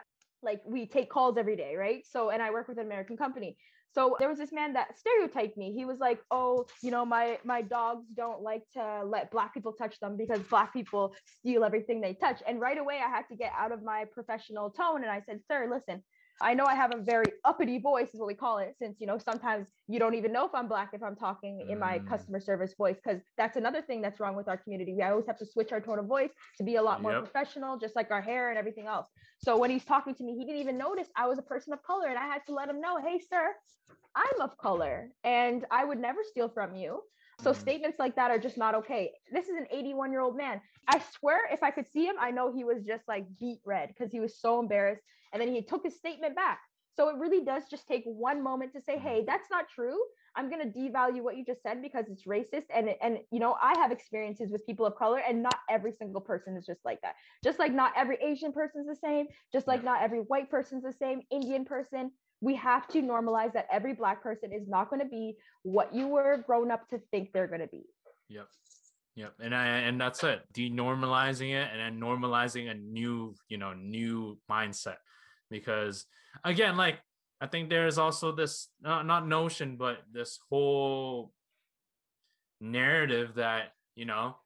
like 0.43 0.61
we 0.67 0.87
take 0.87 1.11
calls 1.11 1.37
every 1.37 1.57
day 1.57 1.77
right 1.77 2.05
so 2.11 2.31
and 2.31 2.43
i 2.43 2.51
work 2.51 2.67
with 2.67 2.79
an 2.79 2.87
american 2.87 3.17
company 3.17 3.57
so 3.95 4.17
there 4.19 4.29
was 4.29 4.39
this 4.39 4.53
man 4.53 4.73
that 4.73 4.99
stereotyped 4.99 5.57
me. 5.57 5.73
He 5.73 5.85
was 5.85 5.99
like, 5.99 6.21
"Oh, 6.31 6.67
you 6.83 6.91
know, 6.91 7.05
my 7.05 7.39
my 7.45 7.63
dogs 7.63 8.07
don't 8.15 8.43
like 8.43 8.63
to 8.75 9.05
let 9.05 9.31
black 9.31 9.55
people 9.55 9.73
touch 9.73 9.99
them 10.01 10.17
because 10.17 10.41
black 10.43 10.73
people 10.73 11.15
steal 11.39 11.65
everything 11.65 12.01
they 12.01 12.15
touch." 12.15 12.43
And 12.47 12.61
right 12.61 12.79
away 12.79 13.01
I 13.05 13.09
had 13.09 13.29
to 13.29 13.37
get 13.37 13.53
out 13.57 13.73
of 13.73 13.83
my 13.83 14.05
professional 14.13 14.71
tone 14.71 15.03
and 15.03 15.11
I 15.11 15.23
said, 15.27 15.41
"Sir, 15.51 15.69
listen, 15.71 16.03
I 16.41 16.55
know 16.55 16.65
I 16.65 16.75
have 16.75 16.93
a 16.95 17.01
very 17.01 17.27
uppity 17.45 17.79
voice, 17.79 18.09
is 18.13 18.21
what 18.21 18.27
we 18.27 18.35
call 18.35 18.59
it, 18.59 18.75
since 18.79 18.97
you 19.01 19.07
know 19.07 19.19
sometimes 19.19 19.67
you 19.89 19.99
don't 19.99 20.15
even 20.15 20.33
know 20.33 20.45
if 20.45 20.55
I'm 20.55 20.69
black 20.69 20.91
if 20.93 21.03
I'm 21.03 21.17
talking 21.17 21.67
in 21.69 21.79
my 21.79 21.99
mm. 21.99 22.09
customer 22.09 22.41
service 22.41 22.75
voice, 22.77 22.97
because 23.03 23.21
that's 23.39 23.57
another 23.57 23.83
thing 23.83 24.03
that's 24.03 24.21
wrong 24.21 24.35
with 24.35 24.49
our 24.49 24.57
community. 24.57 24.95
We 24.95 25.03
always 25.03 25.27
have 25.27 25.39
to 25.39 25.47
switch 25.47 25.73
our 25.73 25.81
tone 25.81 25.99
of 25.99 26.07
voice 26.07 26.31
to 26.59 26.65
be 26.65 26.77
a 26.77 26.83
lot 26.83 27.03
more 27.03 27.13
yep. 27.13 27.25
professional, 27.25 27.79
just 27.79 27.95
like 27.95 28.11
our 28.11 28.23
hair 28.23 28.51
and 28.51 28.59
everything 28.59 28.87
else. 28.87 29.09
So 29.39 29.57
when 29.57 29.71
he's 29.71 29.85
talking 29.85 30.15
to 30.15 30.25
me, 30.25 30.37
he 30.37 30.45
didn't 30.45 30.61
even 30.61 30.77
notice 30.77 31.09
I 31.17 31.27
was 31.27 31.39
a 31.39 31.43
person 31.43 31.73
of 31.73 31.83
color, 31.83 32.09
and 32.09 32.19
I 32.19 32.27
had 32.27 32.43
to 32.47 32.55
let 32.55 32.69
him 32.69 32.81
know, 32.81 32.99
hey, 33.01 33.21
sir, 33.31 33.55
I'm 34.17 34.41
of 34.41 34.57
color, 34.59 35.11
and 35.23 35.65
I 35.71 35.85
would 35.85 35.99
never 35.99 36.21
steal 36.25 36.49
from 36.49 36.75
you. 36.75 37.01
So 37.41 37.53
mm. 37.53 37.57
statements 37.57 37.99
like 37.99 38.17
that 38.17 38.31
are 38.31 38.39
just 38.39 38.59
not 38.59 38.75
okay. 38.75 39.13
This 39.33 39.49
is 39.49 39.57
an 39.57 39.67
81 39.71 40.11
year 40.13 40.21
old 40.21 40.37
man. 40.37 40.61
I 40.89 41.01
swear, 41.19 41.41
if 41.51 41.63
I 41.63 41.71
could 41.71 41.87
see 41.91 42.05
him, 42.07 42.17
I 42.21 42.31
know 42.31 42.53
he 42.53 42.65
was 42.65 42.85
just 42.85 43.05
like 43.09 43.25
beat 43.41 43.61
red 43.65 43.89
because 43.89 44.13
he 44.13 44.21
was 44.21 44.39
so 44.39 44.61
embarrassed. 44.61 45.03
And 45.33 45.41
then 45.41 45.53
he 45.53 45.63
took 45.63 45.83
his 45.85 45.97
statement 45.97 46.37
back. 46.37 46.61
So 46.97 47.09
it 47.09 47.17
really 47.17 47.45
does 47.45 47.65
just 47.69 47.89
take 47.89 48.05
one 48.05 48.43
moment 48.43 48.73
to 48.75 48.81
say, 48.81 48.99
hey, 48.99 49.25
that's 49.27 49.51
not 49.51 49.69
true. 49.69 49.99
I'm 50.37 50.49
going 50.49 50.63
to 50.63 50.79
devalue 50.79 51.23
what 51.23 51.37
you 51.37 51.45
just 51.45 51.63
said 51.63 51.83
because 51.83 52.07
it's 52.09 52.25
racist. 52.25 52.67
And, 52.73 52.91
and, 53.03 53.19
you 53.33 53.41
know, 53.41 53.57
I 53.61 53.75
have 53.79 53.91
experiences 53.91 54.51
with 54.51 54.65
people 54.65 54.87
of 54.87 54.95
color 54.97 55.19
and 55.19 55.43
not 55.43 55.57
every 55.69 55.93
single 55.93 56.21
person 56.21 56.57
is 56.57 56.67
just 56.67 56.85
like 56.85 57.01
that. 57.03 57.15
Just 57.43 57.59
like 57.59 57.73
not 57.73 57.93
every 57.97 58.17
Asian 58.23 58.53
person 58.53 58.83
is 58.83 58.87
the 58.87 58.97
same, 58.97 59.27
just 59.53 59.67
like 59.67 59.83
not 59.83 60.03
every 60.03 60.21
white 60.21 60.51
person 60.51 60.79
is 60.79 60.85
the 60.85 60.93
same, 60.93 61.23
Indian 61.33 61.65
person. 61.65 62.13
We 62.45 62.55
have 62.57 62.87
to 62.89 63.03
normalize 63.03 63.53
that 63.55 63.67
every 63.73 63.95
black 63.95 64.23
person 64.23 64.53
is 64.53 64.69
not 64.69 64.91
going 64.91 65.01
to 65.01 65.09
be 65.09 65.37
what 65.63 65.95
you 65.95 66.09
were 66.09 66.45
grown 66.47 66.71
up 66.71 66.89
to 66.91 67.01
think 67.11 67.33
they're 67.33 67.47
going 67.47 67.61
to 67.61 67.67
be. 67.67 67.85
Yep. 68.29 68.47
Yep. 69.17 69.35
And 69.41 69.55
I, 69.55 69.67
and 69.67 70.01
that's 70.01 70.23
it. 70.25 70.41
Denormalizing 70.53 71.55
it 71.55 71.69
and 71.73 71.81
then 71.81 72.01
normalizing 72.01 72.71
a 72.71 72.75
new, 72.75 73.35
you 73.49 73.59
know, 73.59 73.73
new 73.73 74.39
mindset 74.51 74.97
because 75.51 76.07
again 76.45 76.77
like 76.77 76.99
i 77.41 77.47
think 77.47 77.71
there's 77.71 77.99
also 77.99 78.33
this 78.33 78.69
not, 78.81 79.07
not 79.07 79.27
notion 79.27 79.77
but 79.77 79.99
this 80.13 80.39
whole 80.51 81.33
narrative 82.61 83.35
that 83.37 83.73
you 83.95 84.05
know 84.05 84.37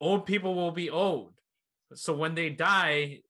old 0.00 0.26
people 0.26 0.54
will 0.54 0.70
be 0.70 0.90
old 0.90 1.32
so 1.94 2.14
when 2.14 2.34
they 2.34 2.50
die 2.50 3.20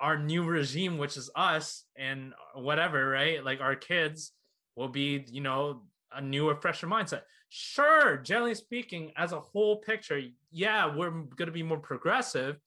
our 0.00 0.18
new 0.18 0.42
regime 0.44 0.98
which 0.98 1.16
is 1.16 1.30
us 1.34 1.84
and 1.96 2.32
whatever 2.54 3.08
right 3.08 3.44
like 3.44 3.60
our 3.60 3.76
kids 3.76 4.32
will 4.76 4.88
be 4.88 5.24
you 5.30 5.40
know 5.40 5.82
a 6.12 6.20
newer 6.20 6.54
fresher 6.54 6.86
mindset 6.86 7.22
sure 7.48 8.16
generally 8.16 8.54
speaking 8.54 9.12
as 9.16 9.32
a 9.32 9.40
whole 9.40 9.76
picture 9.76 10.20
yeah 10.50 10.94
we're 10.94 11.10
going 11.10 11.46
to 11.46 11.52
be 11.52 11.62
more 11.62 11.78
progressive 11.78 12.58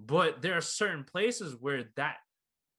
but 0.00 0.42
there 0.42 0.56
are 0.56 0.60
certain 0.60 1.04
places 1.04 1.56
where 1.58 1.84
that 1.96 2.16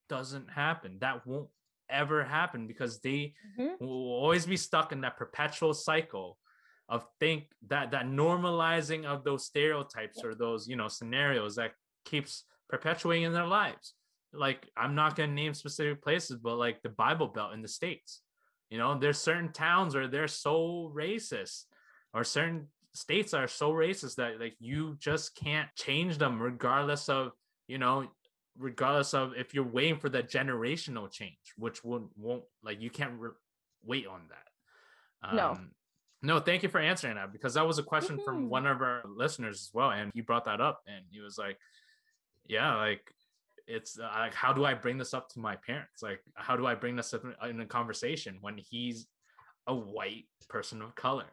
doesn't 0.09 0.49
happen. 0.49 0.97
That 1.01 1.25
won't 1.25 1.49
ever 1.89 2.23
happen 2.23 2.67
because 2.67 2.99
they 2.99 3.33
mm-hmm. 3.59 3.83
will 3.83 4.13
always 4.13 4.45
be 4.45 4.57
stuck 4.57 4.91
in 4.91 5.01
that 5.01 5.17
perpetual 5.17 5.73
cycle 5.73 6.37
of 6.89 7.05
think 7.19 7.45
that 7.67 7.91
that 7.91 8.05
normalizing 8.05 9.05
of 9.05 9.23
those 9.23 9.45
stereotypes 9.45 10.23
or 10.23 10.35
those 10.35 10.67
you 10.67 10.75
know 10.75 10.87
scenarios 10.87 11.55
that 11.55 11.71
keeps 12.05 12.43
perpetuating 12.69 13.23
in 13.23 13.33
their 13.33 13.47
lives 13.47 13.93
like 14.33 14.69
i'm 14.75 14.95
not 14.95 15.15
going 15.15 15.29
to 15.29 15.35
name 15.35 15.53
specific 15.53 16.01
places 16.01 16.37
but 16.37 16.55
like 16.55 16.81
the 16.81 16.89
bible 16.89 17.27
belt 17.27 17.53
in 17.53 17.61
the 17.61 17.67
states 17.67 18.21
you 18.69 18.77
know 18.77 18.97
there's 18.97 19.17
certain 19.17 19.51
towns 19.51 19.95
where 19.95 20.07
they're 20.07 20.27
so 20.27 20.91
racist 20.95 21.63
or 22.13 22.23
certain 22.23 22.67
states 22.93 23.33
are 23.33 23.47
so 23.47 23.71
racist 23.71 24.15
that 24.15 24.39
like 24.39 24.55
you 24.59 24.95
just 24.99 25.35
can't 25.35 25.69
change 25.75 26.17
them 26.17 26.41
regardless 26.41 27.07
of 27.07 27.31
you 27.67 27.77
know 27.77 28.07
regardless 28.57 29.13
of 29.13 29.33
if 29.35 29.53
you're 29.53 29.65
waiting 29.65 29.97
for 29.97 30.09
that 30.09 30.29
generational 30.29 31.11
change, 31.11 31.53
which 31.57 31.83
won't 31.83 32.09
won't 32.17 32.43
like 32.63 32.81
you 32.81 32.89
can't 32.89 33.13
re- 33.19 33.31
wait 33.83 34.07
on 34.07 34.21
that. 34.29 35.29
Um, 35.29 35.35
no. 35.35 35.57
No, 36.21 36.39
thank 36.39 36.63
you 36.63 36.69
for 36.69 36.79
answering 36.79 37.15
that 37.15 37.31
because 37.31 37.53
that 37.53 37.67
was 37.67 37.77
a 37.77 37.83
question 37.83 38.15
mm-hmm. 38.15 38.25
from 38.25 38.49
one 38.49 38.65
of 38.65 38.81
our 38.81 39.03
listeners 39.05 39.61
as 39.61 39.69
well, 39.73 39.91
and 39.91 40.11
he 40.15 40.21
brought 40.21 40.45
that 40.45 40.59
up, 40.59 40.81
and 40.87 41.05
he 41.11 41.19
was 41.19 41.37
like, 41.37 41.57
"Yeah, 42.47 42.75
like 42.75 43.11
it's 43.67 43.99
uh, 43.99 44.09
like 44.13 44.33
how 44.33 44.53
do 44.53 44.65
I 44.65 44.73
bring 44.73 44.97
this 44.97 45.13
up 45.13 45.29
to 45.29 45.39
my 45.39 45.55
parents? 45.55 46.01
Like 46.01 46.21
how 46.35 46.55
do 46.55 46.65
I 46.65 46.75
bring 46.75 46.95
this 46.95 47.13
up 47.13 47.23
in 47.49 47.61
a 47.61 47.65
conversation 47.65 48.37
when 48.41 48.57
he's 48.57 49.07
a 49.67 49.75
white 49.75 50.25
person 50.49 50.81
of 50.81 50.95
color? 50.95 51.25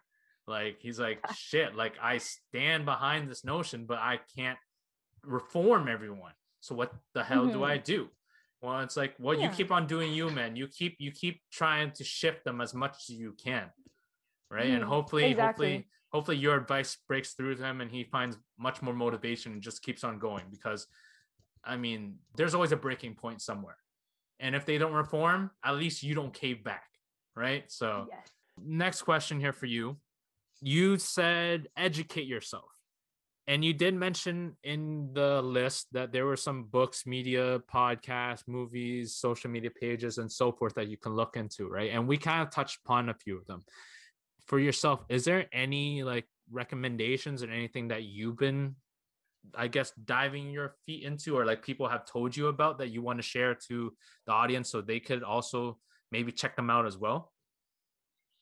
Like 0.46 0.78
he's 0.80 0.98
like 0.98 1.20
shit. 1.36 1.74
Like 1.74 1.94
I 2.00 2.18
stand 2.18 2.84
behind 2.84 3.30
this 3.30 3.44
notion, 3.44 3.84
but 3.86 3.98
I 3.98 4.20
can't 4.36 4.58
reform 5.24 5.88
everyone. 5.88 6.32
So 6.60 6.74
what 6.74 6.92
the 7.14 7.24
hell 7.24 7.44
mm-hmm. 7.44 7.52
do 7.52 7.64
I 7.64 7.76
do? 7.76 8.08
Well, 8.60 8.80
it's 8.80 8.96
like, 8.96 9.14
well, 9.18 9.36
yeah. 9.36 9.50
you 9.50 9.56
keep 9.56 9.72
on 9.72 9.88
doing 9.88 10.12
you, 10.12 10.30
man. 10.30 10.54
You 10.54 10.68
keep 10.68 10.96
you 11.00 11.10
keep 11.10 11.40
trying 11.50 11.90
to 11.92 12.04
shift 12.04 12.44
them 12.44 12.60
as 12.60 12.72
much 12.72 12.96
as 13.10 13.10
you 13.10 13.34
can, 13.42 13.64
right? 14.50 14.68
Mm, 14.68 14.76
and 14.76 14.84
hopefully, 14.84 15.24
exactly. 15.24 15.66
hopefully, 15.66 15.88
hopefully, 16.12 16.36
your 16.36 16.56
advice 16.56 16.96
breaks 17.08 17.32
through 17.34 17.56
to 17.56 17.64
him, 17.64 17.80
and 17.80 17.90
he 17.90 18.04
finds 18.04 18.38
much 18.58 18.82
more 18.82 18.94
motivation 18.94 19.52
and 19.52 19.62
just 19.62 19.82
keeps 19.82 20.04
on 20.04 20.18
going. 20.18 20.44
Because, 20.50 20.86
I 21.64 21.76
mean, 21.76 22.16
there's 22.36 22.54
always 22.54 22.72
a 22.72 22.76
breaking 22.76 23.14
point 23.14 23.40
somewhere, 23.40 23.78
and 24.40 24.54
if 24.54 24.66
they 24.66 24.78
don't 24.78 24.92
reform, 24.92 25.50
at 25.64 25.76
least 25.76 26.02
you 26.02 26.14
don't 26.14 26.34
cave 26.34 26.62
back, 26.64 26.88
right? 27.34 27.64
So, 27.70 28.06
yes. 28.10 28.28
next 28.62 29.02
question 29.02 29.40
here 29.40 29.52
for 29.52 29.66
you. 29.66 29.96
You 30.60 30.96
said 30.98 31.68
educate 31.76 32.26
yourself. 32.26 32.70
And 33.48 33.64
you 33.64 33.72
did 33.72 33.94
mention 33.94 34.56
in 34.62 35.10
the 35.12 35.42
list 35.42 35.88
that 35.92 36.12
there 36.12 36.26
were 36.26 36.36
some 36.36 36.64
books, 36.64 37.06
media, 37.06 37.60
podcasts, 37.72 38.44
movies, 38.46 39.16
social 39.16 39.50
media 39.50 39.70
pages, 39.70 40.18
and 40.18 40.30
so 40.30 40.52
forth 40.52 40.74
that 40.74 40.86
you 40.86 40.96
can 40.96 41.16
look 41.16 41.36
into, 41.36 41.66
right? 41.66 41.90
And 41.92 42.06
we 42.06 42.16
kind 42.18 42.42
of 42.42 42.50
touched 42.50 42.78
upon 42.84 43.08
a 43.08 43.14
few 43.14 43.36
of 43.36 43.44
them. 43.46 43.64
For 44.52 44.58
yourself, 44.58 45.00
is 45.08 45.24
there 45.24 45.46
any 45.50 46.02
like 46.02 46.26
recommendations 46.50 47.42
or 47.42 47.50
anything 47.50 47.88
that 47.88 48.02
you've 48.02 48.36
been, 48.36 48.76
I 49.54 49.66
guess, 49.66 49.92
diving 49.92 50.50
your 50.50 50.74
feet 50.84 51.04
into, 51.04 51.38
or 51.38 51.46
like 51.46 51.62
people 51.64 51.88
have 51.88 52.04
told 52.04 52.36
you 52.36 52.48
about 52.48 52.76
that 52.80 52.90
you 52.90 53.00
want 53.00 53.18
to 53.18 53.22
share 53.22 53.54
to 53.68 53.94
the 54.26 54.32
audience 54.32 54.70
so 54.70 54.82
they 54.82 55.00
could 55.00 55.22
also 55.22 55.78
maybe 56.10 56.32
check 56.32 56.54
them 56.54 56.68
out 56.68 56.84
as 56.84 56.98
well? 56.98 57.32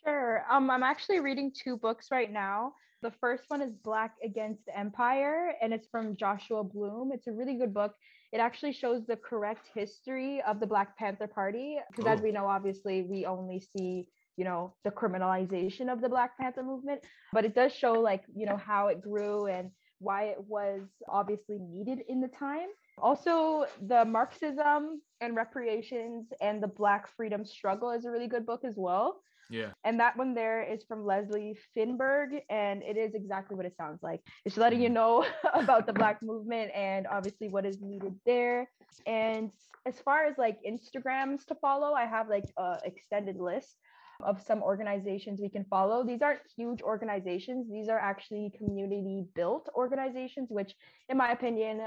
Sure. 0.04 0.42
Um, 0.50 0.68
I'm 0.68 0.82
actually 0.82 1.20
reading 1.20 1.52
two 1.54 1.76
books 1.76 2.08
right 2.10 2.32
now. 2.32 2.72
The 3.02 3.12
first 3.20 3.44
one 3.46 3.62
is 3.62 3.70
Black 3.72 4.16
Against 4.24 4.64
Empire, 4.74 5.54
and 5.62 5.72
it's 5.72 5.86
from 5.92 6.16
Joshua 6.16 6.64
Bloom. 6.64 7.12
It's 7.14 7.28
a 7.28 7.32
really 7.32 7.54
good 7.54 7.72
book. 7.72 7.94
It 8.32 8.38
actually 8.38 8.72
shows 8.72 9.06
the 9.06 9.14
correct 9.14 9.68
history 9.76 10.42
of 10.42 10.58
the 10.58 10.66
Black 10.66 10.98
Panther 10.98 11.28
Party, 11.28 11.78
because 11.88 12.06
oh. 12.06 12.12
as 12.12 12.20
we 12.20 12.32
know, 12.32 12.48
obviously, 12.48 13.02
we 13.02 13.26
only 13.26 13.60
see 13.60 14.08
you 14.36 14.44
know 14.44 14.74
the 14.84 14.90
criminalization 14.90 15.92
of 15.92 16.00
the 16.00 16.08
Black 16.08 16.38
Panther 16.38 16.62
movement, 16.62 17.00
but 17.32 17.44
it 17.44 17.54
does 17.54 17.72
show 17.72 17.92
like 17.92 18.22
you 18.34 18.46
know 18.46 18.56
how 18.56 18.88
it 18.88 19.00
grew 19.00 19.46
and 19.46 19.70
why 19.98 20.24
it 20.24 20.38
was 20.48 20.80
obviously 21.08 21.58
needed 21.58 22.00
in 22.08 22.20
the 22.20 22.28
time. 22.28 22.68
Also, 22.98 23.66
the 23.86 24.04
Marxism 24.04 25.00
and 25.20 25.36
reparations 25.36 26.26
and 26.40 26.62
the 26.62 26.68
Black 26.68 27.08
freedom 27.16 27.44
struggle 27.44 27.90
is 27.90 28.04
a 28.04 28.10
really 28.10 28.26
good 28.26 28.46
book 28.46 28.64
as 28.64 28.74
well. 28.76 29.20
Yeah. 29.50 29.70
And 29.84 29.98
that 30.00 30.16
one 30.16 30.32
there 30.32 30.62
is 30.62 30.84
from 30.84 31.04
Leslie 31.04 31.58
Feinberg, 31.74 32.40
and 32.48 32.82
it 32.82 32.96
is 32.96 33.14
exactly 33.14 33.56
what 33.56 33.66
it 33.66 33.76
sounds 33.76 34.00
like. 34.02 34.20
It's 34.44 34.56
letting 34.56 34.80
you 34.80 34.88
mm. 34.88 34.94
know 34.94 35.26
about 35.54 35.86
the 35.86 35.92
Black 35.92 36.22
movement 36.22 36.70
and 36.74 37.06
obviously 37.08 37.48
what 37.48 37.66
is 37.66 37.80
needed 37.80 38.14
there. 38.24 38.70
And 39.06 39.50
as 39.86 39.98
far 40.00 40.24
as 40.24 40.38
like 40.38 40.58
Instagrams 40.66 41.44
to 41.46 41.54
follow, 41.56 41.92
I 41.92 42.06
have 42.06 42.28
like 42.28 42.44
a 42.56 42.78
extended 42.84 43.36
list 43.36 43.76
of 44.24 44.42
some 44.42 44.62
organizations 44.62 45.40
we 45.40 45.48
can 45.48 45.64
follow. 45.64 46.04
These 46.04 46.22
aren't 46.22 46.40
huge 46.56 46.82
organizations. 46.82 47.70
These 47.70 47.88
are 47.88 47.98
actually 47.98 48.52
community 48.56 49.24
built 49.34 49.68
organizations, 49.74 50.48
which 50.50 50.74
in 51.08 51.16
my 51.16 51.32
opinion 51.32 51.82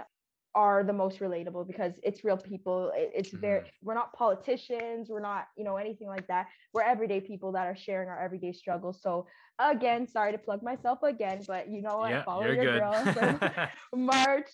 are 0.55 0.83
the 0.83 0.93
most 0.93 1.19
relatable 1.19 1.65
because 1.65 1.93
it's 2.03 2.23
real 2.23 2.37
people. 2.37 2.91
It's 2.95 3.31
very 3.31 3.61
Mhm. 3.61 3.71
we're 3.81 3.95
not 3.95 4.13
politicians, 4.13 5.09
we're 5.09 5.19
not, 5.19 5.47
you 5.57 5.63
know, 5.63 5.77
anything 5.77 6.07
like 6.07 6.27
that. 6.27 6.45
We're 6.73 6.83
everyday 6.83 7.21
people 7.21 7.51
that 7.53 7.65
are 7.65 7.75
sharing 7.75 8.07
our 8.07 8.19
everyday 8.19 8.51
struggles. 8.53 9.01
So 9.01 9.25
again, 9.57 10.05
sorry 10.07 10.31
to 10.31 10.37
plug 10.37 10.61
myself 10.61 11.01
again, 11.01 11.41
but 11.47 11.69
you 11.69 11.81
know 11.81 11.97
what? 11.97 12.11
Follow 12.23 12.45
your 12.45 12.65
good. 12.65 12.79
girls. 12.81 13.17
and 13.93 14.05
March 14.13 14.51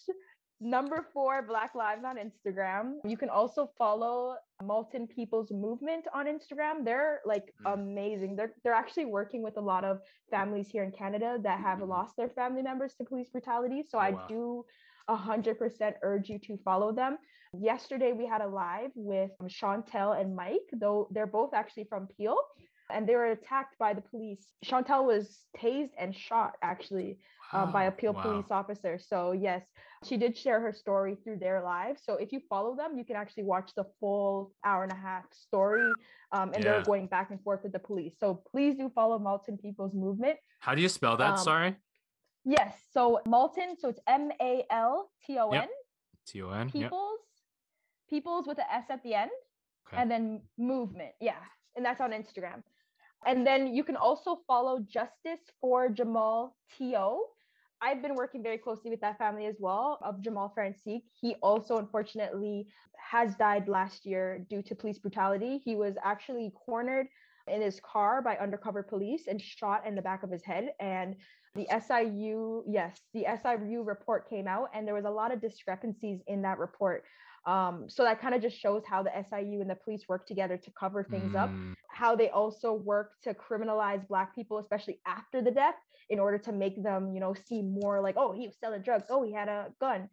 number 0.61 1.05
four, 1.13 1.41
Black 1.41 1.73
Lives 1.75 2.03
on 2.03 2.17
Instagram. 2.17 2.95
You 3.05 3.17
can 3.17 3.29
also 3.29 3.71
follow 3.77 4.35
Malton 4.61 5.07
People's 5.07 5.51
Movement 5.51 6.05
on 6.13 6.25
Instagram. 6.27 6.83
They're 6.83 7.21
like 7.25 7.53
Mm. 7.65 7.73
amazing. 7.73 8.35
They're 8.35 8.53
they're 8.63 8.73
actually 8.73 9.05
working 9.05 9.41
with 9.41 9.57
a 9.57 9.61
lot 9.61 9.83
of 9.85 10.01
families 10.29 10.69
here 10.69 10.83
in 10.83 10.91
Canada 10.91 11.37
that 11.43 11.59
have 11.59 11.79
Mhm. 11.79 11.87
lost 11.87 12.15
their 12.17 12.29
family 12.29 12.61
members 12.61 12.93
to 12.95 13.05
police 13.05 13.29
brutality. 13.29 13.83
So 13.83 13.97
Oh, 13.97 14.01
I 14.01 14.11
wow. 14.11 14.27
do 14.27 14.65
100% 15.07 15.95
urge 16.03 16.29
you 16.29 16.39
to 16.39 16.57
follow 16.57 16.91
them. 16.91 17.17
Yesterday 17.53 18.13
we 18.13 18.25
had 18.27 18.41
a 18.41 18.47
live 18.47 18.91
with 18.95 19.31
Chantel 19.47 20.19
and 20.19 20.35
Mike, 20.35 20.69
though 20.73 21.07
they're 21.11 21.25
both 21.39 21.53
actually 21.53 21.85
from 21.85 22.07
Peel. 22.07 22.37
And 22.91 23.07
they 23.07 23.15
were 23.15 23.27
attacked 23.27 23.77
by 23.77 23.93
the 23.93 24.01
police. 24.01 24.51
Chantel 24.65 25.05
was 25.05 25.45
tased 25.55 25.93
and 25.97 26.13
shot 26.15 26.57
actually 26.63 27.19
um, 27.53 27.71
by 27.71 27.85
a 27.85 27.89
Wow, 27.89 27.95
Peel 27.97 28.13
wow. 28.13 28.21
police 28.21 28.45
officer. 28.51 28.99
So 28.99 29.31
yes, 29.31 29.63
she 30.05 30.17
did 30.17 30.37
share 30.37 30.59
her 30.59 30.71
story 30.71 31.17
through 31.23 31.37
their 31.39 31.61
live. 31.63 31.97
So 32.01 32.13
if 32.15 32.31
you 32.31 32.41
follow 32.49 32.75
them, 32.75 32.97
you 32.97 33.03
can 33.03 33.15
actually 33.15 33.43
watch 33.43 33.71
the 33.75 33.85
full 33.99 34.51
hour 34.63 34.83
and 34.83 34.91
a 34.91 34.95
half 34.95 35.25
story. 35.33 35.91
Um, 36.31 36.53
and 36.53 36.63
Yeah. 36.63 36.73
they're 36.73 36.83
going 36.83 37.07
back 37.07 37.31
and 37.31 37.41
forth 37.41 37.63
with 37.63 37.71
the 37.71 37.79
police. 37.79 38.13
So 38.19 38.35
please 38.51 38.75
do 38.77 38.89
follow 38.89 39.17
Malton 39.19 39.57
People's 39.57 39.93
Movement. 39.93 40.37
How 40.59 40.75
do 40.75 40.81
you 40.81 40.89
spell 40.89 41.17
that? 41.17 41.31
Um, 41.31 41.37
Sorry. 41.37 41.75
Yes. 42.45 42.77
So 42.91 43.21
Malton. 43.25 43.77
So 43.77 43.89
it's 43.89 43.99
M 44.07 44.31
A 44.41 44.65
L 44.69 45.11
T 45.25 45.37
O 45.39 45.49
N. 45.49 45.67
T 46.27 46.41
O 46.41 46.51
N. 46.51 46.67
Yep. 46.73 46.73
People's. 46.73 47.19
People's 48.09 48.47
with 48.47 48.57
an 48.59 48.65
S 48.71 48.85
at 48.89 49.03
the 49.03 49.13
end. 49.13 49.31
Okay. 49.87 50.01
And 50.01 50.09
then 50.09 50.41
movement. 50.57 51.11
Yeah. 51.19 51.37
And 51.75 51.85
that's 51.85 52.01
on 52.01 52.11
Instagram. 52.11 52.63
And 53.25 53.45
then 53.45 53.75
you 53.75 53.83
can 53.83 53.95
also 53.97 54.39
follow 54.47 54.79
Justice 54.79 55.41
for 55.59 55.89
Jamal 55.89 56.55
T.O. 56.77 57.25
I've 57.81 58.01
been 58.01 58.15
working 58.15 58.43
very 58.43 58.57
closely 58.57 58.91
with 58.91 59.01
that 59.01 59.17
family 59.17 59.45
as 59.45 59.55
well 59.59 59.99
of 60.01 60.21
Jamal 60.21 60.51
Francis. 60.53 61.01
He 61.19 61.35
also 61.41 61.77
unfortunately 61.77 62.67
has 62.97 63.35
died 63.35 63.69
last 63.69 64.05
year 64.05 64.45
due 64.49 64.61
to 64.63 64.75
police 64.75 64.99
brutality. 64.99 65.61
He 65.63 65.75
was 65.75 65.95
actually 66.03 66.51
cornered 66.65 67.07
in 67.47 67.61
his 67.61 67.79
car 67.79 68.21
by 68.21 68.35
undercover 68.35 68.83
police 68.83 69.27
and 69.27 69.41
shot 69.41 69.87
in 69.87 69.95
the 69.95 70.01
back 70.01 70.23
of 70.23 70.29
his 70.29 70.43
head. 70.43 70.71
And 70.79 71.15
the 71.55 71.67
SIU, 71.69 72.63
yes, 72.67 72.99
the 73.13 73.25
SIU 73.41 73.83
report 73.83 74.29
came 74.29 74.47
out, 74.47 74.69
and 74.73 74.87
there 74.87 74.93
was 74.93 75.05
a 75.05 75.09
lot 75.09 75.31
of 75.31 75.41
discrepancies 75.41 76.19
in 76.27 76.41
that 76.43 76.59
report. 76.59 77.05
Um, 77.45 77.85
so 77.89 78.03
that 78.03 78.21
kind 78.21 78.35
of 78.35 78.41
just 78.41 78.57
shows 78.59 78.83
how 78.85 79.03
the 79.03 79.11
SIU 79.29 79.61
and 79.61 79.69
the 79.69 79.75
police 79.75 80.03
work 80.07 80.27
together 80.27 80.57
to 80.57 80.71
cover 80.79 81.03
things 81.03 81.35
up 81.35 81.49
Mm, 81.49 81.73
how 81.91 82.15
they 82.15 82.29
also 82.29 82.71
work 82.73 83.11
to 83.23 83.33
criminalize 83.33 84.07
black 84.07 84.33
people 84.35 84.59
especially 84.59 84.99
after 85.05 85.41
the 85.41 85.51
death 85.51 85.75
in 86.09 86.19
order 86.19 86.37
to 86.37 86.51
make 86.51 86.81
them 86.83 87.13
you 87.13 87.19
know 87.19 87.33
seem 87.33 87.71
more 87.71 87.99
like 88.01 88.15
oh 88.17 88.31
he 88.31 88.45
was 88.47 88.55
selling 88.59 88.81
drugs. 88.81 89.05
Oh 89.09 89.23
he 89.23 89.33
had 89.33 89.49
a 89.49 89.67
gun. 89.79 90.09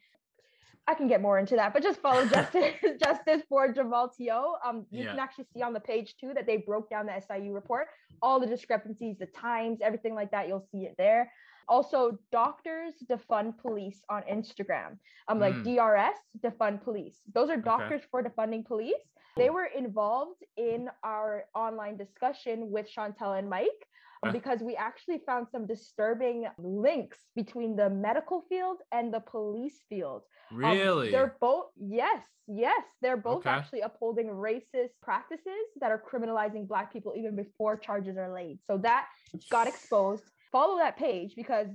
I 0.88 0.94
can 0.94 1.08
get 1.08 1.20
more 1.20 1.38
into 1.38 1.56
that 1.56 1.72
but 1.72 1.82
just 1.82 2.00
follow 2.00 2.24
justice 2.36 2.74
justice 3.04 3.42
for 3.48 3.72
jamal 3.72 4.08
Tio. 4.16 4.54
um 4.64 4.86
you 4.90 5.04
can 5.04 5.18
actually 5.18 5.46
see 5.52 5.62
on 5.62 5.72
the 5.72 5.80
page 5.80 6.14
too 6.20 6.32
that 6.34 6.46
they 6.46 6.56
broke 6.58 6.88
down 6.90 7.06
the 7.06 7.20
siu 7.20 7.52
report 7.52 7.88
all 8.22 8.40
the 8.40 8.46
discrepancies 8.46 9.16
the 9.18 9.26
times 9.26 9.78
everything 9.82 10.14
like 10.14 10.30
that 10.30 10.48
you'll 10.48 10.66
see 10.72 10.84
it 10.84 10.94
there 10.96 11.30
also 11.68 12.18
doctors 12.32 12.94
defund 13.10 13.56
police 13.58 14.02
on 14.08 14.22
instagram 14.22 14.98
um 15.28 15.38
like 15.40 15.54
Mm. 15.54 15.64
drs 15.64 16.18
defund 16.44 16.82
police 16.82 17.20
those 17.34 17.50
are 17.50 17.56
doctors 17.56 18.02
for 18.10 18.22
defunding 18.22 18.64
police 18.64 19.04
they 19.36 19.50
were 19.50 19.66
involved 19.76 20.42
in 20.56 20.88
our 21.04 21.44
online 21.54 21.96
discussion 21.96 22.70
with 22.70 22.86
Chantel 22.94 23.38
and 23.38 23.50
Mike 23.50 23.82
um, 24.22 24.30
Okay. 24.30 24.38
because 24.38 24.60
we 24.62 24.74
actually 24.76 25.18
found 25.26 25.46
some 25.52 25.66
disturbing 25.66 26.46
links 26.58 27.18
between 27.34 27.76
the 27.76 27.90
medical 27.90 28.40
field 28.48 28.78
and 28.92 29.12
the 29.12 29.20
police 29.20 29.84
field. 29.90 30.22
Um, 30.64 30.78
really? 30.78 31.10
they're 31.10 31.36
both, 31.40 31.66
yes, 31.78 32.22
yes, 32.48 32.82
they're 33.02 33.18
both 33.18 33.38
Okay. 33.46 33.50
actually 33.50 33.80
upholding 33.82 34.28
racist 34.28 34.94
practices 35.02 35.64
that 35.80 35.90
are 35.90 36.02
criminalizing 36.10 36.66
Black 36.66 36.92
people 36.92 37.12
even 37.14 37.36
before 37.36 37.76
charges 37.76 38.16
are 38.16 38.32
laid. 38.32 38.58
So 38.64 38.78
that 38.78 39.06
got 39.50 39.66
exposed. 39.68 40.24
Follow 40.56 40.78
that 40.78 40.96
page 40.96 41.34
because 41.36 41.68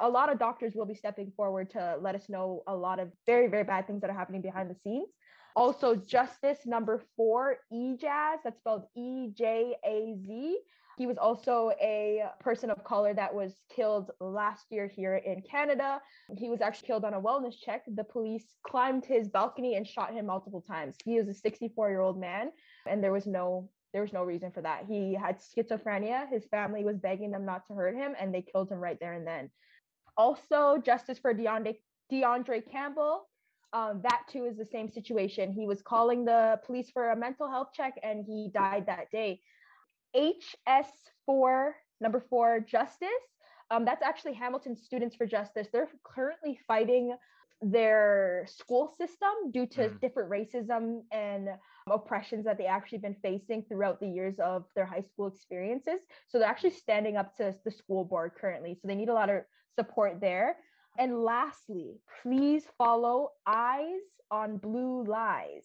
a 0.00 0.08
lot 0.08 0.32
of 0.32 0.38
doctors 0.38 0.72
will 0.74 0.86
be 0.86 0.94
stepping 0.94 1.30
forward 1.36 1.68
to 1.68 1.98
let 2.00 2.14
us 2.14 2.30
know 2.30 2.62
a 2.66 2.74
lot 2.74 2.98
of 2.98 3.12
very, 3.26 3.46
very 3.46 3.62
bad 3.62 3.86
things 3.86 4.00
that 4.00 4.08
are 4.08 4.16
happening 4.16 4.40
behind 4.40 4.70
the 4.70 4.74
scenes. 4.74 5.10
Also, 5.54 5.94
Justice 5.94 6.60
number 6.64 7.02
four, 7.14 7.58
EJAZ, 7.70 8.38
that's 8.42 8.58
spelled 8.58 8.84
E 8.96 9.28
J 9.36 9.76
A 9.84 10.16
Z. 10.24 10.58
He 10.96 11.06
was 11.06 11.18
also 11.18 11.72
a 11.78 12.22
person 12.40 12.70
of 12.70 12.82
color 12.84 13.12
that 13.12 13.34
was 13.34 13.60
killed 13.70 14.10
last 14.18 14.64
year 14.70 14.86
here 14.86 15.16
in 15.16 15.42
Canada. 15.42 16.00
He 16.38 16.48
was 16.48 16.62
actually 16.62 16.86
killed 16.86 17.04
on 17.04 17.12
a 17.12 17.20
wellness 17.20 17.56
check. 17.62 17.82
The 17.86 18.04
police 18.04 18.46
climbed 18.66 19.04
his 19.04 19.28
balcony 19.28 19.74
and 19.74 19.86
shot 19.86 20.14
him 20.14 20.24
multiple 20.24 20.64
times. 20.66 20.96
He 21.04 21.18
was 21.18 21.28
a 21.28 21.34
64 21.34 21.90
year 21.90 22.00
old 22.00 22.18
man, 22.18 22.50
and 22.86 23.04
there 23.04 23.12
was 23.12 23.26
no 23.26 23.68
there 23.92 24.02
was 24.02 24.12
no 24.12 24.24
reason 24.24 24.50
for 24.52 24.62
that. 24.62 24.84
He 24.88 25.14
had 25.14 25.38
schizophrenia. 25.40 26.28
His 26.28 26.44
family 26.46 26.84
was 26.84 26.96
begging 26.96 27.30
them 27.30 27.44
not 27.44 27.66
to 27.66 27.74
hurt 27.74 27.94
him, 27.94 28.14
and 28.18 28.34
they 28.34 28.42
killed 28.42 28.70
him 28.70 28.78
right 28.78 28.98
there 29.00 29.12
and 29.12 29.26
then. 29.26 29.50
Also, 30.16 30.78
justice 30.84 31.18
for 31.18 31.32
D'Andre, 31.34 31.78
D'Andre 32.10 32.60
Campbell. 32.60 33.28
Um, 33.74 34.00
that 34.02 34.22
too 34.30 34.44
is 34.44 34.56
the 34.56 34.66
same 34.66 34.90
situation. 34.90 35.52
He 35.52 35.66
was 35.66 35.80
calling 35.82 36.24
the 36.24 36.60
police 36.66 36.90
for 36.90 37.10
a 37.10 37.16
mental 37.16 37.48
health 37.48 37.68
check, 37.74 37.94
and 38.02 38.24
he 38.24 38.50
died 38.52 38.86
that 38.86 39.10
day. 39.10 39.40
HS4, 40.14 41.72
number 42.00 42.20
four, 42.28 42.60
Justice. 42.60 43.08
Um, 43.70 43.84
that's 43.84 44.02
actually 44.02 44.34
Hamilton 44.34 44.76
Students 44.76 45.16
for 45.16 45.26
Justice. 45.26 45.68
They're 45.72 45.88
currently 46.04 46.58
fighting 46.66 47.16
their 47.62 48.44
school 48.48 48.88
system 48.98 49.50
due 49.50 49.66
to 49.66 49.88
Mm. 49.88 50.00
different 50.00 50.30
racism 50.30 51.04
and 51.10 51.48
oppressions 51.90 52.44
that 52.44 52.58
they 52.58 52.66
actually 52.66 52.98
been 52.98 53.16
facing 53.22 53.62
throughout 53.62 54.00
the 54.00 54.08
years 54.08 54.36
of 54.38 54.64
their 54.74 54.86
high 54.86 55.04
school 55.12 55.26
experiences. 55.26 56.00
So 56.28 56.38
they're 56.38 56.48
actually 56.48 56.70
standing 56.70 57.16
up 57.16 57.36
to 57.36 57.54
the 57.64 57.70
school 57.70 58.04
board 58.04 58.32
currently. 58.40 58.74
So 58.74 58.88
they 58.88 58.94
need 58.94 59.08
a 59.08 59.14
lot 59.14 59.30
of 59.30 59.42
support 59.78 60.20
there. 60.20 60.56
And 60.98 61.22
lastly, 61.22 62.00
please 62.22 62.64
follow 62.76 63.30
Eyes 63.46 64.02
on 64.30 64.58
Blue 64.58 65.04
Lies. 65.04 65.64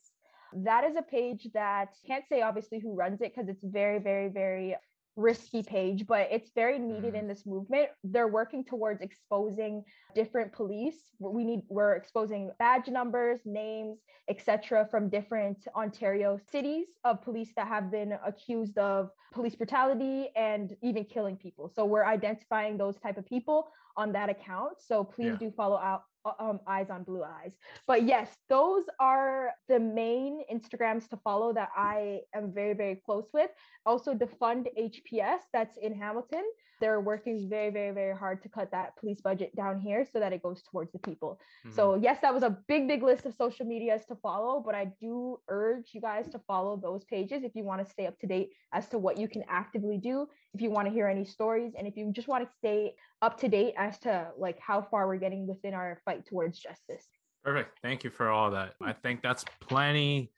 That 0.53 0.85
is 0.85 0.95
a 0.95 1.01
page 1.01 1.47
that 1.53 1.89
can't 2.05 2.23
say 2.29 2.41
obviously 2.41 2.79
who 2.79 2.95
runs 2.95 3.21
it 3.21 3.33
because 3.35 3.49
it's 3.49 3.63
very, 3.63 3.99
very, 3.99 4.29
very 4.29 4.75
risky 5.17 5.63
page, 5.63 6.05
but 6.07 6.27
it's 6.31 6.51
very 6.51 6.77
needed 6.79 7.13
Mhm. 7.13 7.19
in 7.19 7.27
this 7.27 7.45
movement. 7.45 7.89
They're 8.03 8.27
working 8.27 8.63
towards 8.63 9.01
exposing 9.01 9.83
different 10.15 10.53
police. 10.53 11.15
We 11.19 11.43
need 11.43 11.63
we're 11.69 11.95
exposing 11.95 12.51
badge 12.59 12.87
numbers, 12.87 13.41
names, 13.45 13.99
etc. 14.29 14.85
from 14.91 15.09
different 15.09 15.67
Ontario 15.75 16.37
cities 16.37 16.87
of 17.03 17.21
police 17.23 17.51
that 17.55 17.67
have 17.67 17.89
been 17.91 18.13
accused 18.23 18.77
of 18.77 19.11
police 19.33 19.55
brutality 19.55 20.29
and 20.35 20.75
even 20.81 21.03
killing 21.03 21.35
people. 21.35 21.67
So 21.67 21.83
we're 21.85 22.05
identifying 22.05 22.77
those 22.77 22.97
type 22.99 23.17
of 23.17 23.25
people 23.25 23.67
on 23.97 24.11
that 24.13 24.29
account. 24.29 24.79
So 24.79 25.03
please 25.03 25.33
Yeah. 25.33 25.37
do 25.49 25.51
follow 25.51 25.77
out 25.77 26.03
um, 26.39 26.59
eyes 26.67 26.89
on 26.89 27.03
blue 27.03 27.21
lies. 27.21 27.53
But 27.85 28.03
yes, 28.03 28.29
those 28.49 28.83
are 28.99 29.51
the 29.67 29.79
main 29.79 30.43
Instagrams 30.51 31.07
to 31.09 31.17
follow 31.17 31.53
that 31.53 31.69
I 31.75 32.21
am 32.33 32.51
very, 32.53 32.73
very 32.73 32.95
close 32.95 33.29
with. 33.33 33.51
Also, 33.85 34.13
Defund 34.13 34.67
HPS, 34.77 35.39
that's 35.53 35.77
in 35.77 35.93
Hamilton. 35.93 36.43
They're 36.79 37.01
working 37.01 37.49
very, 37.49 37.69
very, 37.71 37.93
very 37.93 38.15
hard 38.15 38.41
to 38.43 38.49
cut 38.49 38.71
that 38.71 38.95
police 38.97 39.21
budget 39.21 39.55
down 39.55 39.79
here 39.79 40.05
so 40.11 40.19
that 40.19 40.33
it 40.33 40.43
goes 40.43 40.61
towards 40.63 40.91
the 40.91 40.99
people. 40.99 41.39
Mhm. 41.65 41.73
So, 41.73 41.95
yes, 41.95 42.19
that 42.21 42.33
was 42.33 42.43
a 42.43 42.51
big, 42.67 42.87
big 42.87 43.03
list 43.03 43.25
of 43.25 43.33
social 43.33 43.65
medias 43.65 44.05
to 44.05 44.15
follow, 44.15 44.59
but 44.59 44.75
I 44.75 44.85
do 44.99 45.39
urge 45.47 45.93
you 45.93 46.01
guys 46.01 46.27
to 46.29 46.39
follow 46.39 46.77
those 46.77 47.03
pages 47.05 47.43
if 47.43 47.55
you 47.55 47.63
want 47.63 47.85
to 47.85 47.91
stay 47.91 48.05
up 48.05 48.17
to 48.19 48.27
date 48.27 48.53
as 48.71 48.87
to 48.89 48.97
what 48.97 49.17
you 49.17 49.27
can 49.27 49.43
actively 49.47 49.97
do, 49.97 50.27
if 50.53 50.61
you 50.61 50.69
want 50.69 50.87
to 50.87 50.93
hear 50.93 51.07
any 51.07 51.25
stories, 51.25 51.73
and 51.77 51.87
if 51.87 51.97
you 51.97 52.11
just 52.11 52.27
want 52.27 52.43
to 52.43 52.51
stay 52.57 52.95
up 53.21 53.37
to 53.39 53.47
date 53.47 53.73
as 53.77 53.99
to 53.99 54.31
like 54.37 54.59
how 54.59 54.81
far 54.81 55.07
we're 55.07 55.17
getting 55.17 55.47
within 55.47 55.73
our 55.73 55.99
fight 56.05 56.25
towards 56.25 56.59
justice. 56.59 57.07
Perfect. 57.43 57.79
Thank 57.81 58.03
you 58.03 58.09
for 58.09 58.29
all 58.29 58.51
that. 58.51 58.75
I 58.81 58.93
think 58.93 59.21
that's 59.21 59.45
plenty. 59.61 60.31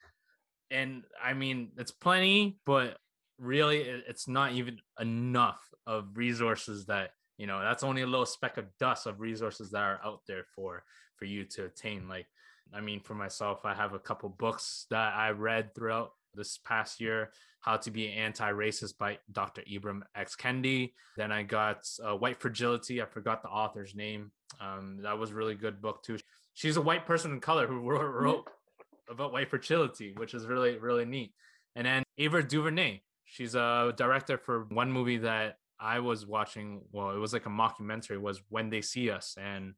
And 0.70 1.02
I 1.20 1.34
mean, 1.34 1.72
it's 1.76 1.90
plenty, 1.90 2.58
but 2.64 2.98
really, 3.40 3.78
it's 3.80 4.28
not 4.28 4.52
even 4.52 4.78
enough 5.00 5.60
of 5.86 6.16
resources 6.16 6.86
that, 6.86 7.12
you 7.38 7.46
know, 7.46 7.60
that's 7.60 7.82
only 7.82 8.02
a 8.02 8.06
little 8.06 8.26
speck 8.26 8.58
of 8.58 8.66
dust 8.78 9.06
of 9.06 9.20
resources 9.20 9.70
that 9.70 9.82
are 9.82 10.00
out 10.04 10.20
there 10.26 10.44
for 10.54 10.84
for 11.16 11.24
you 11.24 11.44
to 11.44 11.64
attain. 11.64 12.08
Like, 12.08 12.26
I 12.72 12.80
mean, 12.80 13.00
for 13.00 13.14
myself, 13.14 13.64
I 13.64 13.74
have 13.74 13.94
a 13.94 13.98
couple 13.98 14.28
books 14.28 14.86
that 14.90 15.14
I 15.14 15.30
read 15.30 15.74
throughout 15.74 16.12
this 16.34 16.58
past 16.58 17.00
year 17.00 17.30
how 17.60 17.76
to 17.76 17.90
be 17.90 18.08
anti-racist 18.08 18.96
by 18.96 19.18
dr 19.32 19.62
ibram 19.70 20.00
x. 20.14 20.34
Kendi. 20.34 20.92
Then 21.16 21.30
i 21.32 21.42
got 21.42 21.86
uh, 22.02 22.16
white 22.16 22.40
fragility. 22.40 23.02
I 23.02 23.06
forgot 23.06 23.42
the 23.42 23.48
author's 23.48 23.94
name. 23.94 24.32
Um, 24.60 25.00
that 25.02 25.18
was 25.18 25.30
a 25.30 25.34
really 25.34 25.54
good 25.54 25.80
book 25.80 26.02
too. 26.02 26.18
She's 26.54 26.76
a 26.76 26.80
white 26.80 27.06
person 27.06 27.34
of 27.34 27.40
color 27.40 27.66
who 27.66 27.80
wrote, 27.80 28.10
wrote 28.10 28.50
about 29.10 29.32
white 29.32 29.50
fragility 29.50 30.14
which 30.16 30.34
is 30.34 30.46
really 30.46 30.78
really 30.78 31.04
neat. 31.04 31.32
And 31.76 31.86
then 31.86 32.02
Ava 32.18 32.42
DuVernay, 32.42 33.02
she's 33.30 33.54
a 33.54 33.94
director 33.96 34.36
for 34.36 34.64
one 34.70 34.90
movie 34.90 35.18
that 35.18 35.56
I 35.78 36.00
was 36.00 36.26
watching. 36.26 36.82
Well, 36.92 37.10
it 37.10 37.18
was 37.18 37.32
like 37.32 37.46
a 37.46 37.50
mockumentary. 37.50 38.20
Was 38.20 38.42
When 38.48 38.68
They 38.70 38.82
See 38.82 39.10
Us, 39.10 39.36
and 39.40 39.74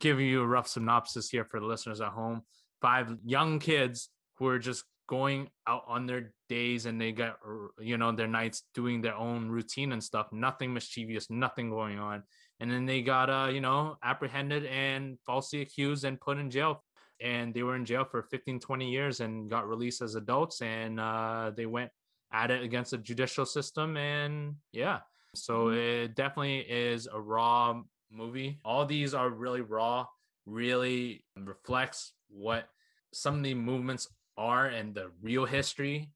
giving 0.00 0.26
you 0.26 0.42
a 0.42 0.46
rough 0.46 0.66
synopsis 0.66 1.28
here 1.28 1.44
for 1.44 1.60
the 1.60 1.66
listeners 1.66 2.00
at 2.00 2.08
home. 2.08 2.42
Five 2.80 3.16
young 3.24 3.58
kids 3.58 4.08
who 4.36 4.46
are 4.46 4.58
just 4.58 4.84
going 5.08 5.48
out 5.66 5.84
on 5.86 6.06
their 6.06 6.32
days 6.48 6.86
and 6.86 7.00
they 7.00 7.12
got 7.12 7.38
you 7.80 7.96
know 7.96 8.12
their 8.12 8.28
nights 8.28 8.64
doing 8.74 9.00
their 9.00 9.14
own 9.14 9.48
routine 9.48 9.92
and 9.92 10.04
stuff 10.04 10.26
nothing 10.32 10.72
mischievous 10.72 11.30
nothing 11.30 11.70
going 11.70 11.98
on 11.98 12.22
and 12.60 12.70
then 12.70 12.84
they 12.84 13.00
got 13.00 13.30
uh 13.30 13.48
you 13.50 13.60
know 13.60 13.96
apprehended 14.04 14.66
and 14.66 15.16
falsely 15.24 15.62
accused 15.62 16.04
and 16.04 16.20
put 16.20 16.36
in 16.36 16.50
jail 16.50 16.84
and 17.22 17.54
they 17.54 17.62
were 17.62 17.74
in 17.74 17.86
jail 17.86 18.04
for 18.04 18.22
15 18.22 18.60
20 18.60 18.90
years 18.90 19.20
and 19.20 19.48
got 19.48 19.66
released 19.66 20.02
as 20.02 20.14
adults 20.14 20.60
and 20.60 21.00
uh 21.00 21.50
they 21.56 21.64
went 21.64 21.90
at 22.32 22.50
it 22.50 22.62
against 22.62 22.90
the 22.90 22.98
judicial 22.98 23.46
system 23.46 23.96
and 23.96 24.54
yeah 24.72 25.00
so 25.34 25.66
mm-hmm. 25.66 25.78
it 25.78 26.14
definitely 26.14 26.58
is 26.58 27.08
a 27.12 27.20
raw 27.20 27.80
movie 28.10 28.58
all 28.64 28.84
these 28.84 29.14
are 29.14 29.30
really 29.30 29.60
raw 29.60 30.06
really 30.46 31.24
reflects 31.36 32.12
what 32.28 32.68
some 33.12 33.36
of 33.36 33.42
the 33.42 33.54
movements 33.54 34.08
are 34.36 34.66
and 34.66 34.94
the 34.94 35.10
real 35.22 35.44
history 35.44 36.10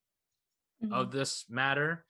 mm-hmm. 0.82 0.92
of 0.92 1.10
this 1.10 1.44
matter 1.48 2.04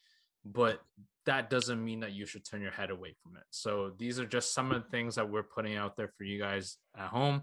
but 0.44 0.80
that 1.24 1.50
doesn't 1.50 1.84
mean 1.84 2.00
that 2.00 2.12
you 2.12 2.26
should 2.26 2.44
turn 2.44 2.60
your 2.60 2.72
head 2.72 2.90
away 2.90 3.14
from 3.22 3.36
it 3.36 3.44
so 3.50 3.92
these 3.98 4.18
are 4.18 4.26
just 4.26 4.52
some 4.52 4.72
of 4.72 4.82
the 4.82 4.88
things 4.90 5.14
that 5.14 5.28
we're 5.28 5.42
putting 5.42 5.76
out 5.76 5.96
there 5.96 6.12
for 6.16 6.24
you 6.24 6.38
guys 6.38 6.78
at 6.96 7.08
home 7.08 7.42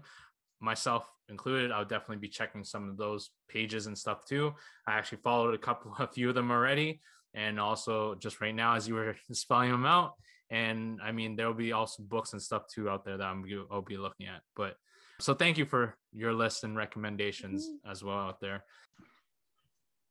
myself 0.60 1.08
included 1.28 1.70
i'll 1.70 1.84
definitely 1.84 2.16
be 2.16 2.28
checking 2.28 2.64
some 2.64 2.88
of 2.88 2.96
those 2.96 3.30
pages 3.48 3.86
and 3.86 3.96
stuff 3.96 4.24
too 4.24 4.52
i 4.86 4.92
actually 4.92 5.18
followed 5.22 5.54
a 5.54 5.58
couple 5.58 5.94
a 5.98 6.06
few 6.06 6.28
of 6.28 6.34
them 6.34 6.50
already 6.50 7.00
and 7.34 7.60
also 7.60 8.14
just 8.16 8.40
right 8.40 8.54
now 8.54 8.74
as 8.74 8.88
you 8.88 8.94
were 8.94 9.16
spelling 9.32 9.70
them 9.70 9.86
out 9.86 10.14
and 10.50 10.98
i 11.02 11.12
mean 11.12 11.36
there'll 11.36 11.54
be 11.54 11.72
also 11.72 12.02
books 12.02 12.32
and 12.32 12.42
stuff 12.42 12.62
too 12.66 12.88
out 12.88 13.04
there 13.04 13.16
that 13.16 13.26
i'm 13.26 13.44
i'll 13.70 13.82
be 13.82 13.96
looking 13.96 14.26
at 14.26 14.42
but 14.56 14.76
so 15.20 15.34
thank 15.34 15.58
you 15.58 15.66
for 15.66 15.96
your 16.12 16.32
list 16.32 16.64
and 16.64 16.76
recommendations 16.76 17.66
mm-hmm. 17.66 17.90
as 17.90 18.02
well 18.02 18.18
out 18.18 18.40
there. 18.40 18.64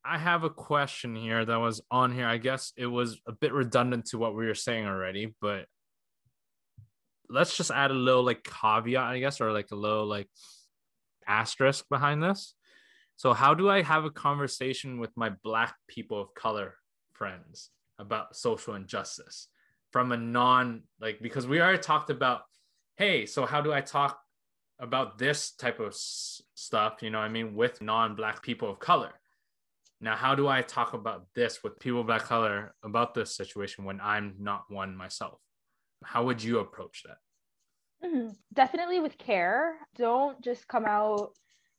I 0.06 0.18
have 0.18 0.44
a 0.44 0.50
question 0.50 1.16
here 1.16 1.44
that 1.44 1.60
was 1.60 1.82
on 1.92 2.14
here. 2.14 2.28
I 2.28 2.38
guess 2.38 2.72
it 2.78 2.86
was 2.86 3.20
a 3.28 3.32
bit 3.32 3.52
redundant 3.52 4.06
to 4.08 4.18
what 4.18 4.36
we 4.36 4.46
were 4.46 4.56
saying 4.56 4.86
already, 4.86 5.36
but 5.42 5.66
let's 7.30 7.56
just 7.56 7.72
add 7.72 7.92
a 7.92 7.96
little 7.96 8.24
like 8.24 8.44
caveat, 8.44 9.04
I 9.04 9.20
guess, 9.20 9.42
or 9.42 9.52
like 9.52 9.72
a 9.72 9.76
little 9.76 10.06
like 10.06 10.30
asterisk 11.28 11.86
behind 11.90 12.24
this. 12.24 12.56
So, 13.16 13.34
how 13.34 13.54
do 13.54 13.70
I 13.70 13.82
have 13.82 14.06
a 14.06 14.12
conversation 14.12 15.00
with 15.00 15.12
my 15.16 15.32
Black 15.44 15.76
people 15.88 16.22
of 16.22 16.34
color 16.34 16.76
friends 17.14 17.70
about 17.98 18.36
social 18.36 18.76
injustice 18.76 19.50
from 19.92 20.12
a 20.12 20.18
non 20.18 20.84
like, 21.02 21.20
because 21.22 21.48
we 21.48 21.60
already 21.60 21.80
talked 21.80 22.10
about, 22.10 22.42
hey, 22.98 23.26
so 23.26 23.46
how 23.46 23.62
do 23.62 23.74
I 23.74 23.82
talk 23.82 24.20
about 24.80 25.18
this 25.18 25.52
type 25.52 25.80
of 25.80 25.90
s- 25.90 26.42
stuff, 26.56 27.00
you 27.02 27.10
know, 27.10 27.20
I 27.20 27.28
mean, 27.28 27.56
with 27.56 27.82
non-black 27.82 28.42
people 28.42 28.70
of 28.70 28.80
color. 28.80 29.12
Now, 30.02 30.16
how 30.16 30.34
do 30.34 30.48
I 30.48 30.62
talk 30.62 30.94
about 30.94 31.26
this 31.36 31.62
with 31.62 31.78
people 31.80 32.02
of 32.02 32.08
black 32.08 32.24
color 32.24 32.74
about 32.84 33.14
this 33.14 33.36
situation 33.36 33.84
when 33.84 34.00
I'm 34.00 34.36
not 34.40 34.64
one 34.70 34.96
myself? 34.96 35.40
How 36.04 36.26
would 36.26 36.44
you 36.44 36.60
approach 36.60 37.04
that? 37.04 38.08
Mm-hmm. 38.08 38.30
Definitely 38.54 39.00
with 39.00 39.18
care. 39.18 39.76
Don't 39.98 40.42
just 40.42 40.68
come 40.68 40.86
out, 40.86 41.32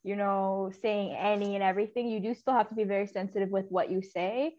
you 0.03 0.15
know, 0.15 0.71
saying 0.81 1.15
any 1.15 1.55
and 1.55 1.63
everything. 1.63 2.09
You 2.09 2.19
do 2.19 2.33
still 2.33 2.53
have 2.53 2.69
to 2.69 2.75
be 2.75 2.83
very 2.83 3.07
sensitive 3.07 3.49
with 3.49 3.65
what 3.69 3.89
you 3.89 4.01
say 4.01 4.53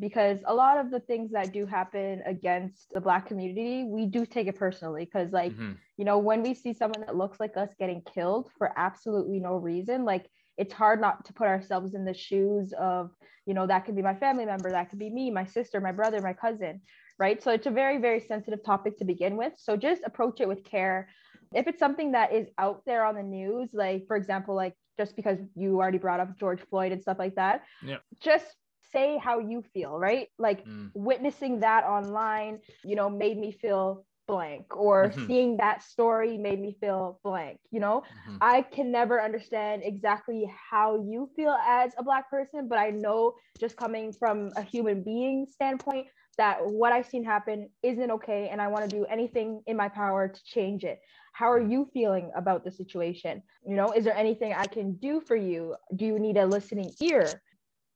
because 0.00 0.38
a 0.46 0.54
lot 0.54 0.78
of 0.78 0.90
the 0.90 1.00
things 1.00 1.32
that 1.32 1.52
do 1.52 1.66
happen 1.66 2.22
against 2.26 2.90
the 2.92 3.00
black 3.00 3.26
community 3.26 3.84
we 3.84 4.06
do 4.06 4.24
take 4.24 4.46
it 4.46 4.56
personally 4.56 5.04
because 5.04 5.32
like 5.32 5.52
mm-hmm. 5.52 5.72
you 5.96 6.04
know 6.04 6.18
when 6.18 6.42
we 6.42 6.54
see 6.54 6.72
someone 6.72 7.00
that 7.04 7.16
looks 7.16 7.40
like 7.40 7.56
us 7.56 7.70
getting 7.78 8.02
killed 8.14 8.50
for 8.56 8.72
absolutely 8.76 9.40
no 9.40 9.56
reason 9.56 10.04
like 10.04 10.28
it's 10.56 10.72
hard 10.72 11.00
not 11.00 11.24
to 11.24 11.32
put 11.32 11.46
ourselves 11.46 11.94
in 11.94 12.04
the 12.04 12.14
shoes 12.14 12.72
of 12.78 13.10
you 13.46 13.54
know 13.54 13.66
that 13.66 13.84
could 13.84 13.96
be 13.96 14.02
my 14.02 14.14
family 14.14 14.44
member 14.44 14.70
that 14.70 14.90
could 14.90 14.98
be 14.98 15.10
me 15.10 15.30
my 15.30 15.44
sister 15.44 15.80
my 15.80 15.92
brother 15.92 16.20
my 16.20 16.32
cousin 16.32 16.80
right 17.18 17.42
so 17.42 17.50
it's 17.50 17.66
a 17.66 17.70
very 17.70 17.98
very 17.98 18.20
sensitive 18.20 18.62
topic 18.64 18.98
to 18.98 19.04
begin 19.04 19.36
with 19.36 19.52
so 19.56 19.76
just 19.76 20.02
approach 20.04 20.40
it 20.40 20.48
with 20.48 20.64
care 20.64 21.08
if 21.54 21.66
it's 21.66 21.78
something 21.78 22.12
that 22.12 22.32
is 22.32 22.48
out 22.58 22.82
there 22.86 23.04
on 23.04 23.14
the 23.14 23.22
news 23.22 23.70
like 23.72 24.04
for 24.06 24.16
example 24.16 24.54
like 24.54 24.74
just 24.98 25.16
because 25.16 25.38
you 25.54 25.76
already 25.76 25.98
brought 25.98 26.20
up 26.20 26.38
george 26.38 26.60
floyd 26.68 26.92
and 26.92 27.02
stuff 27.02 27.18
like 27.18 27.34
that 27.34 27.62
yeah. 27.82 27.96
just 28.20 28.56
say 28.92 29.18
how 29.18 29.38
you 29.38 29.62
feel, 29.74 29.98
right? 29.98 30.28
Like 30.38 30.64
mm. 30.64 30.90
witnessing 30.94 31.60
that 31.60 31.84
online, 31.84 32.60
you 32.84 32.96
know, 32.96 33.10
made 33.10 33.38
me 33.38 33.52
feel 33.52 34.04
blank 34.26 34.76
or 34.76 35.08
mm-hmm. 35.08 35.26
seeing 35.26 35.56
that 35.56 35.82
story 35.82 36.36
made 36.36 36.60
me 36.60 36.76
feel 36.82 37.18
blank 37.24 37.58
you 37.70 37.80
know 37.80 38.02
mm-hmm. 38.28 38.36
i 38.42 38.60
can 38.60 38.92
never 38.92 39.22
understand 39.22 39.80
exactly 39.82 40.44
how 40.70 41.02
you 41.08 41.30
feel 41.34 41.56
as 41.66 41.92
a 41.96 42.02
black 42.02 42.28
person 42.28 42.68
but 42.68 42.78
i 42.78 42.90
know 42.90 43.32
just 43.58 43.74
coming 43.78 44.12
from 44.12 44.50
a 44.56 44.62
human 44.62 45.02
being 45.02 45.46
standpoint 45.50 46.06
that 46.38 46.64
what 46.64 46.92
i've 46.92 47.06
seen 47.06 47.24
happen 47.24 47.68
isn't 47.82 48.10
okay 48.10 48.48
and 48.50 48.60
i 48.60 48.68
want 48.68 48.88
to 48.88 48.96
do 48.96 49.04
anything 49.06 49.60
in 49.66 49.76
my 49.76 49.88
power 49.88 50.28
to 50.28 50.44
change 50.44 50.84
it. 50.84 51.00
How 51.32 51.50
are 51.52 51.62
you 51.62 51.88
feeling 51.92 52.32
about 52.34 52.64
the 52.64 52.72
situation? 52.72 53.42
You 53.66 53.76
know 53.76 53.92
is 53.92 54.04
there 54.04 54.16
anything 54.16 54.54
i 54.54 54.66
can 54.66 54.94
do 54.94 55.20
for 55.20 55.36
you? 55.36 55.76
Do 55.94 56.06
you 56.06 56.18
need 56.18 56.36
a 56.36 56.46
listening 56.46 56.90
ear? 57.00 57.26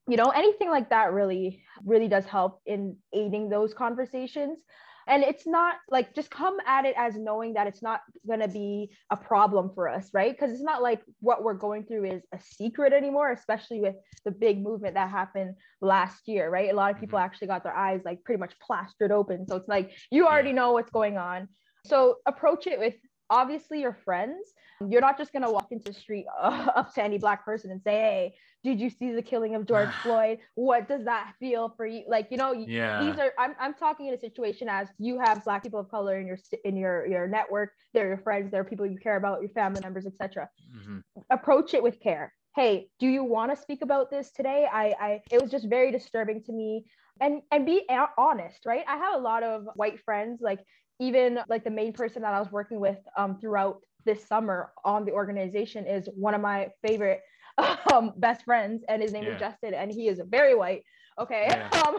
You 0.09 0.17
know 0.17 0.31
anything 0.31 0.71
like 0.71 0.91
that 0.91 1.13
really 1.13 1.63
really 1.87 2.09
does 2.09 2.27
help 2.27 2.61
in 2.67 2.97
aiding 3.13 3.49
those 3.49 3.73
conversations 3.73 4.59
and 5.07 5.23
it's 5.23 5.47
not 5.47 5.77
like 5.91 6.15
just 6.15 6.31
come 6.31 6.57
at 6.67 6.85
it 6.85 6.95
as 6.97 7.17
knowing 7.17 7.55
that 7.55 7.67
it's 7.67 7.83
not 7.83 8.01
going 8.27 8.41
to 8.41 8.49
be 8.49 8.91
a 9.11 9.17
problem 9.17 9.71
for 9.75 9.89
us 9.89 10.11
right? 10.13 10.33
Because 10.33 10.53
it's 10.53 10.63
not 10.63 10.83
like 10.83 11.03
what 11.21 11.43
we're 11.43 11.55
going 11.55 11.85
through 11.85 12.05
is 12.05 12.23
a 12.33 12.41
secret 12.41 12.93
anymore 12.93 13.33
especially 13.33 13.81
with 13.81 13.97
the 14.25 14.31
big 14.31 14.63
movement 14.63 14.95
that 14.95 15.11
happened 15.11 15.55
last 15.81 16.29
year 16.29 16.51
right? 16.51 16.71
A 16.71 16.77
lot 16.77 16.93
of 16.93 17.01
people 17.01 17.19
mm-hmm. 17.19 17.27
actually 17.27 17.49
got 17.49 17.65
their 17.65 17.77
eyes 17.77 18.01
like 18.05 18.25
pretty 18.25 18.41
much 18.41 18.55
plastered 18.61 19.13
open. 19.13 19.47
So 19.47 19.57
it's 19.57 19.69
like 19.69 19.93
you 20.11 20.27
already 20.27 20.53
know 20.53 20.73
what's 20.73 20.91
going 20.91 21.19
on. 21.19 21.49
So 21.85 22.17
approach 22.27 22.67
it 22.67 22.79
with 22.79 22.95
obviously 23.31 23.81
your 23.81 23.97
friends 24.05 24.53
you're 24.89 25.01
not 25.01 25.17
just 25.17 25.33
going 25.33 25.43
to 25.43 25.51
walk 25.51 25.69
into 25.71 25.93
the 25.93 25.99
street 25.99 26.27
uh, 26.41 26.69
up 26.75 26.95
to 26.95 27.03
any 27.03 27.19
black 27.19 27.45
person 27.45 27.71
and 27.71 27.83
say 27.83 27.93
hey 27.93 28.35
did 28.65 28.81
you 28.81 28.91
see 28.91 29.13
the 29.13 29.23
killing 29.23 29.55
of 29.55 29.67
george 29.67 29.91
floyd? 30.03 30.39
What 30.55 30.89
does 30.89 31.05
that 31.05 31.35
feel 31.41 31.75
for 31.77 31.87
you? 31.87 32.05
Like 32.09 32.29
you 32.31 32.37
know 32.37 32.53
yeah. 32.53 33.03
these 33.03 33.19
are 33.19 33.33
I'm, 33.39 33.55
I'm 33.61 33.75
talking 33.75 34.07
in 34.07 34.15
a 34.15 34.19
situation 34.19 34.69
as 34.69 34.89
you 34.99 35.19
have 35.19 35.45
black 35.45 35.63
people 35.63 35.81
of 35.81 35.89
color 35.91 36.19
in 36.19 36.27
your 36.27 36.39
in 36.65 36.77
your 36.77 37.07
your 37.07 37.27
network 37.27 37.73
they're 37.93 38.09
your 38.09 38.19
friends 38.19 38.51
they're 38.51 38.65
people 38.65 38.87
you 38.87 38.99
care 38.99 39.17
about 39.17 39.41
your 39.41 39.51
family 39.51 39.81
members 39.81 40.07
etc 40.07 40.49
mm-hmm. 40.77 40.99
approach 41.31 41.75
it 41.75 41.83
with 41.83 42.01
care. 42.01 42.33
Hey 42.55 42.89
do 42.99 43.07
you 43.07 43.25
want 43.25 43.55
to 43.55 43.61
speak 43.61 43.83
about 43.83 44.11
this 44.11 44.31
today? 44.31 44.67
I 44.71 44.95
i 45.01 45.21
it 45.31 45.41
was 45.41 45.51
just 45.51 45.69
very 45.69 45.91
disturbing 45.91 46.43
to 46.45 46.53
me. 46.53 46.85
And 47.21 47.43
and 47.51 47.67
be 47.67 47.83
honest 48.17 48.65
right? 48.65 48.85
I 48.89 48.97
have 48.97 49.15
a 49.15 49.19
lot 49.19 49.43
of 49.43 49.67
white 49.75 50.01
friends 50.05 50.41
like 50.41 50.61
even 51.07 51.39
like 51.49 51.65
the 51.65 51.71
main 51.71 51.93
person 51.93 52.23
that 52.23 52.35
i 52.35 52.41
was 52.41 52.51
working 52.53 52.81
with 52.81 52.99
um, 53.17 53.39
throughout 53.41 53.81
this 54.05 54.27
summer 54.27 54.73
on 54.85 55.05
the 55.05 55.13
organization 55.13 55.87
is 55.87 56.09
one 56.15 56.35
of 56.35 56.41
my 56.41 56.69
favorite 56.87 57.21
um, 57.93 58.13
best 58.17 58.45
friends, 58.45 58.85
and 58.89 59.03
his 59.03 59.13
name 59.13 59.25
yeah. 59.25 59.35
is 59.35 59.41
Justin, 59.41 59.75
and 59.75 59.91
he 59.91 60.09
is 60.09 60.21
very 60.29 60.55
white. 60.55 60.83
Okay. 61.19 61.47
Yeah. 61.49 61.69
Um, 61.83 61.99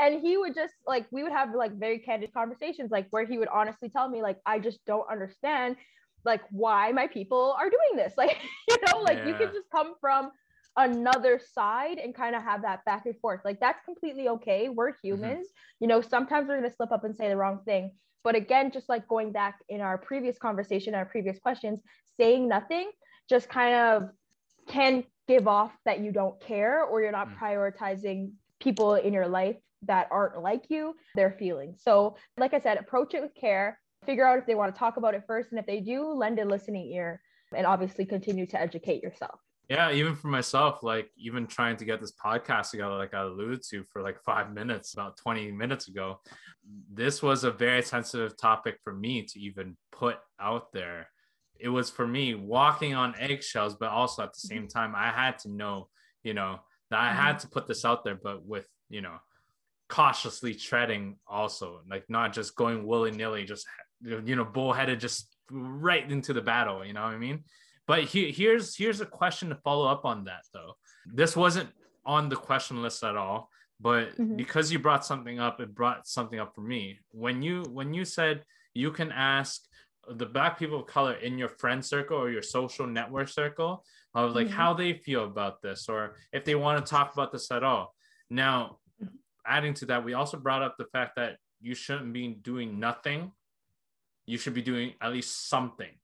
and 0.00 0.20
he 0.20 0.36
would 0.36 0.54
just 0.54 0.74
like 0.86 1.06
we 1.10 1.24
would 1.24 1.32
have 1.32 1.52
like 1.54 1.76
very 1.76 1.98
candid 1.98 2.32
conversations, 2.32 2.90
like 2.92 3.08
where 3.10 3.26
he 3.26 3.36
would 3.36 3.48
honestly 3.48 3.88
tell 3.88 4.08
me, 4.08 4.22
like, 4.22 4.38
I 4.46 4.60
just 4.60 4.84
don't 4.86 5.10
understand 5.10 5.76
like 6.24 6.42
why 6.50 6.92
my 6.92 7.08
people 7.08 7.56
are 7.58 7.68
doing 7.68 7.96
this. 7.96 8.14
Like, 8.16 8.38
you 8.68 8.76
know, 8.86 9.00
like 9.00 9.18
yeah. 9.18 9.28
you 9.28 9.34
can 9.34 9.48
just 9.52 9.68
come 9.70 9.94
from 10.00 10.30
another 10.76 11.40
side 11.52 11.98
and 11.98 12.14
kind 12.14 12.36
of 12.36 12.42
have 12.44 12.62
that 12.62 12.84
back 12.84 13.06
and 13.06 13.18
forth. 13.18 13.40
Like 13.44 13.58
that's 13.58 13.84
completely 13.84 14.28
okay. 14.28 14.68
We're 14.68 14.92
mm-hmm. 14.92 15.06
humans. 15.06 15.48
Mm-hmm. 15.48 15.76
You 15.80 15.88
know, 15.88 16.00
sometimes 16.00 16.48
we're 16.48 16.56
gonna 16.56 16.72
slip 16.72 16.92
up 16.92 17.02
and 17.02 17.16
say 17.16 17.28
the 17.28 17.36
wrong 17.36 17.60
thing. 17.64 17.90
But 18.24 18.34
again, 18.34 18.70
just 18.70 18.88
like 18.88 19.06
going 19.08 19.32
back 19.32 19.60
in 19.68 19.80
our 19.80 19.98
previous 19.98 20.38
conversation, 20.38 20.94
our 20.94 21.06
previous 21.06 21.38
questions, 21.38 21.80
saying 22.18 22.48
nothing 22.48 22.90
just 23.28 23.48
kind 23.48 23.74
of 23.74 24.10
can 24.68 25.04
give 25.26 25.46
off 25.46 25.72
that 25.84 26.00
you 26.00 26.12
don't 26.12 26.40
care 26.40 26.82
or 26.82 27.00
you're 27.02 27.12
not 27.12 27.28
mm. 27.28 27.38
prioritizing 27.38 28.30
people 28.60 28.94
in 28.94 29.12
your 29.12 29.28
life 29.28 29.56
that 29.82 30.08
aren't 30.10 30.42
like 30.42 30.64
you, 30.68 30.94
their 31.14 31.30
feelings. 31.30 31.80
So, 31.82 32.16
like 32.36 32.54
I 32.54 32.58
said, 32.58 32.78
approach 32.78 33.14
it 33.14 33.22
with 33.22 33.34
care, 33.34 33.78
figure 34.04 34.26
out 34.26 34.38
if 34.38 34.46
they 34.46 34.54
want 34.54 34.74
to 34.74 34.78
talk 34.78 34.96
about 34.96 35.14
it 35.14 35.22
first. 35.26 35.50
And 35.50 35.58
if 35.58 35.66
they 35.66 35.80
do, 35.80 36.12
lend 36.12 36.38
a 36.38 36.44
listening 36.44 36.90
ear 36.92 37.20
and 37.54 37.66
obviously 37.66 38.04
continue 38.04 38.46
to 38.46 38.60
educate 38.60 39.02
yourself 39.02 39.38
yeah 39.68 39.90
even 39.90 40.14
for 40.14 40.28
myself 40.28 40.82
like 40.82 41.10
even 41.16 41.46
trying 41.46 41.76
to 41.76 41.84
get 41.84 42.00
this 42.00 42.12
podcast 42.12 42.70
together 42.70 42.94
like 42.94 43.14
i 43.14 43.22
alluded 43.22 43.62
to 43.62 43.84
for 43.84 44.02
like 44.02 44.18
five 44.22 44.52
minutes 44.52 44.94
about 44.94 45.16
20 45.16 45.50
minutes 45.52 45.88
ago 45.88 46.18
this 46.92 47.22
was 47.22 47.44
a 47.44 47.50
very 47.50 47.82
sensitive 47.82 48.36
topic 48.36 48.78
for 48.82 48.92
me 48.92 49.22
to 49.22 49.40
even 49.40 49.76
put 49.92 50.18
out 50.40 50.72
there. 50.72 51.08
It 51.58 51.68
was 51.68 51.90
for 51.90 52.06
me 52.06 52.34
walking 52.34 52.94
on 52.94 53.14
eggshells, 53.18 53.76
but 53.76 53.90
also 53.90 54.22
at 54.22 54.32
the 54.32 54.40
same 54.40 54.66
mm-hmm. 54.66 54.78
time, 54.78 54.94
I 54.94 55.10
had 55.10 55.38
to 55.40 55.50
know, 55.50 55.88
you 56.22 56.34
know, 56.34 56.60
that 56.90 57.00
I 57.00 57.12
had 57.12 57.36
mm-hmm. 57.36 57.40
to 57.40 57.48
put 57.48 57.66
this 57.66 57.84
out 57.84 58.04
there, 58.04 58.18
but 58.20 58.44
with, 58.44 58.68
you 58.88 59.00
know, 59.00 59.16
cautiously 59.88 60.54
treading 60.54 61.16
also, 61.26 61.80
like 61.90 62.04
not 62.08 62.32
just 62.32 62.54
going 62.54 62.86
willy 62.86 63.10
nilly, 63.10 63.44
just, 63.44 63.66
you 64.02 64.36
know, 64.36 64.44
bullheaded, 64.44 65.00
just 65.00 65.34
right 65.50 66.08
into 66.10 66.32
the 66.32 66.42
battle, 66.42 66.84
you 66.84 66.92
know 66.92 67.02
what 67.02 67.14
I 67.14 67.18
mean? 67.18 67.44
But 67.88 68.04
he, 68.04 68.30
here's 68.30 68.76
here's 68.76 69.00
a 69.00 69.06
question 69.06 69.48
to 69.48 69.54
follow 69.56 69.86
up 69.88 70.04
on 70.04 70.24
that 70.24 70.42
though. 70.52 70.76
This 71.06 71.34
wasn't 71.34 71.70
on 72.04 72.28
the 72.28 72.36
question 72.36 72.82
list 72.82 73.02
at 73.02 73.16
all, 73.16 73.50
but 73.80 74.14
Mhm. 74.16 74.36
because 74.36 74.70
you 74.70 74.78
brought 74.78 75.04
something 75.06 75.40
up, 75.40 75.58
it 75.60 75.74
brought 75.74 76.06
something 76.06 76.38
up 76.38 76.54
for 76.54 76.60
me. 76.60 77.00
When 77.10 77.42
you 77.42 77.62
when 77.78 77.94
you 77.94 78.04
said 78.04 78.44
you 78.74 78.92
can 78.92 79.10
ask 79.10 79.64
the 80.06 80.26
black 80.26 80.58
people 80.58 80.80
of 80.80 80.86
color 80.86 81.14
in 81.14 81.38
your 81.38 81.48
friend 81.48 81.84
circle 81.84 82.18
or 82.18 82.30
your 82.30 82.42
social 82.42 82.86
network 82.86 83.28
circle 83.28 83.84
of 84.14 84.34
like 84.34 84.48
Mhm. 84.48 84.50
how 84.60 84.74
they 84.74 84.92
feel 84.92 85.24
about 85.24 85.62
this 85.62 85.88
or 85.88 86.16
if 86.32 86.44
they 86.44 86.54
want 86.54 86.84
to 86.84 86.88
talk 86.90 87.12
about 87.14 87.32
this 87.32 87.50
at 87.50 87.62
all. 87.64 87.94
Now, 88.30 88.80
adding 89.46 89.72
to 89.74 89.86
that, 89.86 90.04
we 90.04 90.12
also 90.12 90.36
brought 90.38 90.62
up 90.62 90.76
the 90.76 90.86
fact 90.86 91.16
that 91.16 91.38
you 91.60 91.74
shouldn't 91.74 92.12
be 92.12 92.34
doing 92.34 92.78
nothing. 92.78 93.32
You 94.26 94.36
should 94.38 94.54
be 94.54 94.62
doing 94.62 94.94
at 95.00 95.10
least 95.12 95.48
something 95.48 95.98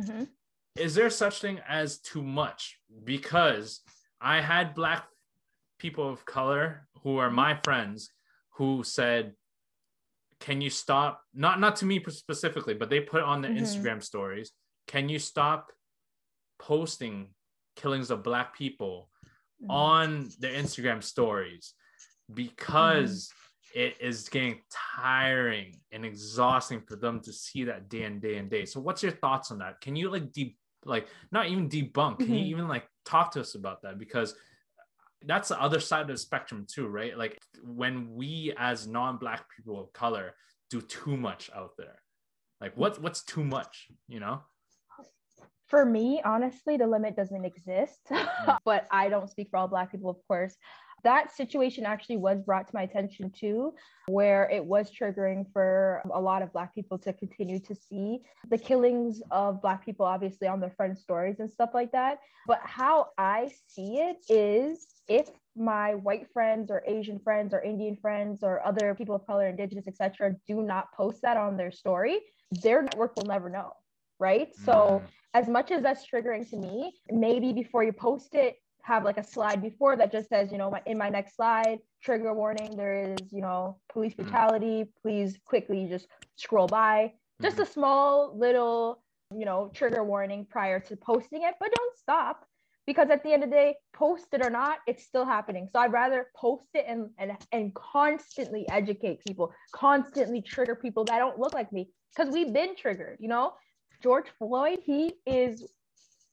Mhm. 0.00 0.28
Is 0.76 0.94
there 0.94 1.10
such 1.10 1.40
thing 1.40 1.60
as 1.68 1.98
too 1.98 2.22
much 2.22 2.78
because 3.04 3.80
i 4.20 4.40
had 4.40 4.74
black 4.74 5.04
people 5.78 6.08
of 6.08 6.24
color 6.24 6.88
who 7.02 7.18
are 7.18 7.30
my 7.30 7.58
friends 7.64 8.10
who 8.56 8.82
said 8.82 9.32
can 10.40 10.60
you 10.60 10.70
stop 10.70 11.22
not 11.32 11.60
not 11.60 11.76
to 11.76 11.84
me 11.86 12.02
specifically 12.08 12.74
but 12.74 12.90
they 12.90 13.00
put 13.00 13.22
on 13.22 13.40
the 13.40 13.48
Mhm. 13.48 13.60
instagram 13.60 14.02
stories 14.02 14.52
can 14.86 15.08
you 15.08 15.18
stop 15.18 15.70
posting 16.58 17.34
killings 17.76 18.10
of 18.10 18.22
black 18.22 18.56
people 18.56 19.10
Mhm. 19.62 19.70
on 19.70 20.28
their 20.40 20.54
instagram 20.60 21.02
stories 21.02 21.74
because 22.32 23.32
it 23.74 24.00
is 24.00 24.28
getting 24.28 24.62
tiring 24.70 25.80
and 25.90 26.04
exhausting 26.04 26.80
for 26.80 26.96
them 26.96 27.20
to 27.20 27.32
see 27.32 27.64
that 27.64 27.88
day 27.88 28.04
and 28.04 28.22
day 28.22 28.36
and 28.38 28.48
day. 28.48 28.64
So 28.64 28.78
what's 28.80 29.02
your 29.02 29.10
thoughts 29.10 29.50
on 29.50 29.58
that? 29.58 29.80
Can 29.80 29.96
you 29.96 30.10
like 30.10 30.30
deep 30.32 30.56
like 30.86 31.08
not 31.30 31.48
even 31.48 31.68
debunk, 31.68 32.18
can 32.18 32.34
you 32.34 32.44
Mhm. 32.44 32.50
even 32.50 32.68
like 32.68 32.88
talk 33.04 33.32
to 33.32 33.40
us 33.40 33.54
about 33.54 33.82
that? 33.82 33.98
Because 33.98 34.34
that's 35.26 35.48
the 35.48 35.60
other 35.60 35.80
side 35.80 36.02
of 36.02 36.08
the 36.08 36.16
spectrum 36.18 36.66
too, 36.68 36.86
right? 36.86 37.16
Like 37.16 37.38
when 37.62 38.14
we 38.14 38.52
as 38.58 38.86
non-black 38.86 39.48
people 39.54 39.80
of 39.80 39.92
color 39.92 40.34
do 40.70 40.80
too 40.80 41.16
much 41.16 41.50
out 41.54 41.72
there. 41.78 42.02
Like 42.60 42.76
what 42.76 43.00
what's 43.00 43.24
too 43.24 43.44
much, 43.44 43.88
you 44.08 44.20
know? 44.20 44.42
For 45.66 45.84
me, 45.84 46.20
honestly, 46.24 46.76
the 46.76 46.86
limit 46.86 47.16
doesn't 47.16 47.44
exist, 47.44 48.00
but 48.64 48.86
I 48.90 49.08
don't 49.08 49.30
speak 49.30 49.48
for 49.50 49.56
all 49.56 49.66
Black 49.66 49.90
people, 49.90 50.10
of 50.10 50.18
course. 50.28 50.54
That 51.04 51.34
situation 51.34 51.84
actually 51.86 52.16
was 52.16 52.40
brought 52.42 52.66
to 52.68 52.74
my 52.74 52.82
attention 52.82 53.30
too, 53.30 53.74
where 54.08 54.48
it 54.50 54.64
was 54.64 54.90
triggering 54.90 55.44
for 55.52 56.02
a 56.12 56.20
lot 56.20 56.42
of 56.42 56.52
Black 56.52 56.74
people 56.74 56.98
to 56.98 57.12
continue 57.12 57.60
to 57.60 57.74
see 57.74 58.20
the 58.48 58.58
killings 58.58 59.22
of 59.30 59.62
Black 59.62 59.84
people, 59.84 60.06
obviously 60.06 60.48
on 60.48 60.60
their 60.60 60.70
friend 60.70 60.98
stories 60.98 61.40
and 61.40 61.50
stuff 61.50 61.70
like 61.74 61.92
that. 61.92 62.18
But 62.46 62.60
how 62.64 63.08
I 63.18 63.50
see 63.68 63.98
it 63.98 64.16
is 64.28 64.86
if 65.08 65.28
my 65.56 65.94
white 65.94 66.26
friends 66.32 66.70
or 66.70 66.82
Asian 66.86 67.18
friends 67.20 67.54
or 67.54 67.62
Indian 67.62 67.96
friends 67.96 68.42
or 68.42 68.64
other 68.66 68.94
people 68.94 69.14
of 69.14 69.26
color, 69.26 69.46
indigenous, 69.48 69.86
etc., 69.86 70.34
do 70.46 70.62
not 70.62 70.92
post 70.92 71.22
that 71.22 71.36
on 71.36 71.56
their 71.56 71.70
story, 71.70 72.20
their 72.50 72.82
network 72.82 73.16
will 73.16 73.26
never 73.26 73.48
know. 73.48 73.72
Right. 74.18 74.54
So 74.54 75.02
Mm, 75.04 75.08
as 75.34 75.48
much 75.48 75.70
as 75.72 75.82
that's 75.82 76.06
triggering 76.06 76.48
to 76.50 76.56
me, 76.56 76.94
maybe 77.10 77.52
before 77.52 77.82
you 77.82 77.92
post 77.92 78.34
it, 78.34 78.56
have 78.84 79.02
like 79.04 79.16
a 79.16 79.24
slide 79.24 79.62
before 79.62 79.96
that 79.96 80.12
just 80.12 80.28
says, 80.28 80.52
you 80.52 80.58
know, 80.58 80.70
my, 80.70 80.82
in 80.84 80.98
my 80.98 81.08
next 81.08 81.36
slide, 81.36 81.78
trigger 82.02 82.34
warning, 82.34 82.76
there 82.76 83.14
is, 83.14 83.32
you 83.32 83.40
know, 83.40 83.78
police 83.90 84.12
Mm. 84.12 84.16
brutality. 84.18 84.84
Please 85.02 85.38
quickly 85.46 85.86
just 85.88 86.06
scroll 86.36 86.68
by. 86.68 87.12
Just 87.42 87.58
a 87.58 87.66
small 87.66 88.36
little, 88.38 89.02
you 89.34 89.46
know, 89.46 89.70
trigger 89.74 90.04
warning 90.04 90.46
prior 90.48 90.80
to 90.80 90.96
posting 90.96 91.42
it, 91.42 91.54
but 91.58 91.72
don't 91.72 91.96
stop 91.96 92.44
because 92.86 93.08
at 93.08 93.22
the 93.22 93.32
end 93.32 93.42
of 93.42 93.48
the 93.48 93.56
day, 93.56 93.74
post 93.94 94.26
it 94.32 94.42
or 94.42 94.50
not, 94.50 94.80
it's 94.86 95.02
still 95.04 95.24
happening. 95.24 95.66
So 95.72 95.78
I'd 95.78 95.92
rather 95.92 96.26
post 96.36 96.68
it 96.74 96.84
and 96.86 97.08
and, 97.18 97.32
and 97.52 97.74
constantly 97.74 98.68
educate 98.68 99.24
people, 99.24 99.50
constantly 99.72 100.42
trigger 100.42 100.76
people 100.76 101.04
that 101.04 101.18
don't 101.18 101.38
look 101.38 101.54
like 101.54 101.72
me 101.72 101.88
because 102.14 102.32
we've 102.32 102.52
been 102.52 102.76
triggered, 102.76 103.16
you 103.18 103.28
know. 103.28 103.54
George 104.02 104.26
Floyd, 104.38 104.80
he 104.84 105.14
is 105.26 105.64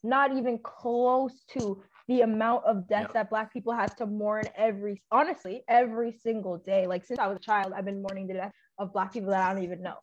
not 0.03 0.35
even 0.35 0.59
close 0.59 1.43
to 1.53 1.81
the 2.11 2.21
amount 2.31 2.61
of 2.71 2.75
death 2.93 3.07
Yep. 3.09 3.13
that 3.17 3.29
black 3.33 3.47
people 3.55 3.73
have 3.83 3.93
to 3.99 4.05
mourn 4.21 4.43
every 4.67 4.95
honestly 5.19 5.55
every 5.81 6.11
single 6.25 6.55
day. 6.71 6.81
Like 6.93 7.03
since 7.05 7.19
i 7.23 7.27
was 7.31 7.37
a 7.43 7.45
child 7.51 7.67
i've 7.75 7.87
been 7.91 8.01
mourning 8.05 8.25
the 8.31 8.37
death 8.41 8.55
of 8.81 8.85
black 8.95 9.09
people 9.15 9.29
that 9.33 9.41
i 9.47 9.53
don't 9.53 9.63
even 9.69 9.81
know. 9.87 9.99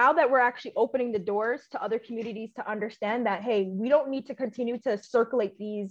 Now 0.00 0.10
that 0.18 0.26
we're 0.30 0.46
actually 0.50 0.74
opening 0.84 1.10
the 1.16 1.24
doors 1.32 1.60
to 1.72 1.76
other 1.86 1.98
communities 2.06 2.50
to 2.58 2.62
understand 2.74 3.18
that 3.28 3.38
hey 3.48 3.60
we 3.82 3.88
don't 3.94 4.08
need 4.14 4.24
to 4.30 4.34
continue 4.44 4.76
to 4.86 4.92
circulate 5.16 5.54
these 5.66 5.88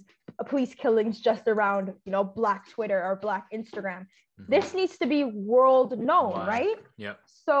police 0.52 0.74
killings 0.82 1.16
just 1.28 1.44
around 1.54 1.84
you 2.06 2.12
know 2.14 2.24
black 2.42 2.62
twitter 2.74 3.00
or 3.08 3.12
black 3.28 3.44
instagram. 3.58 4.02
Mhm. 4.40 4.46
this 4.54 4.68
needs 4.78 4.94
to 5.02 5.06
be 5.14 5.20
world 5.52 5.90
known 6.10 6.32
right? 6.56 6.78
Yeah 7.06 7.16
so 7.46 7.54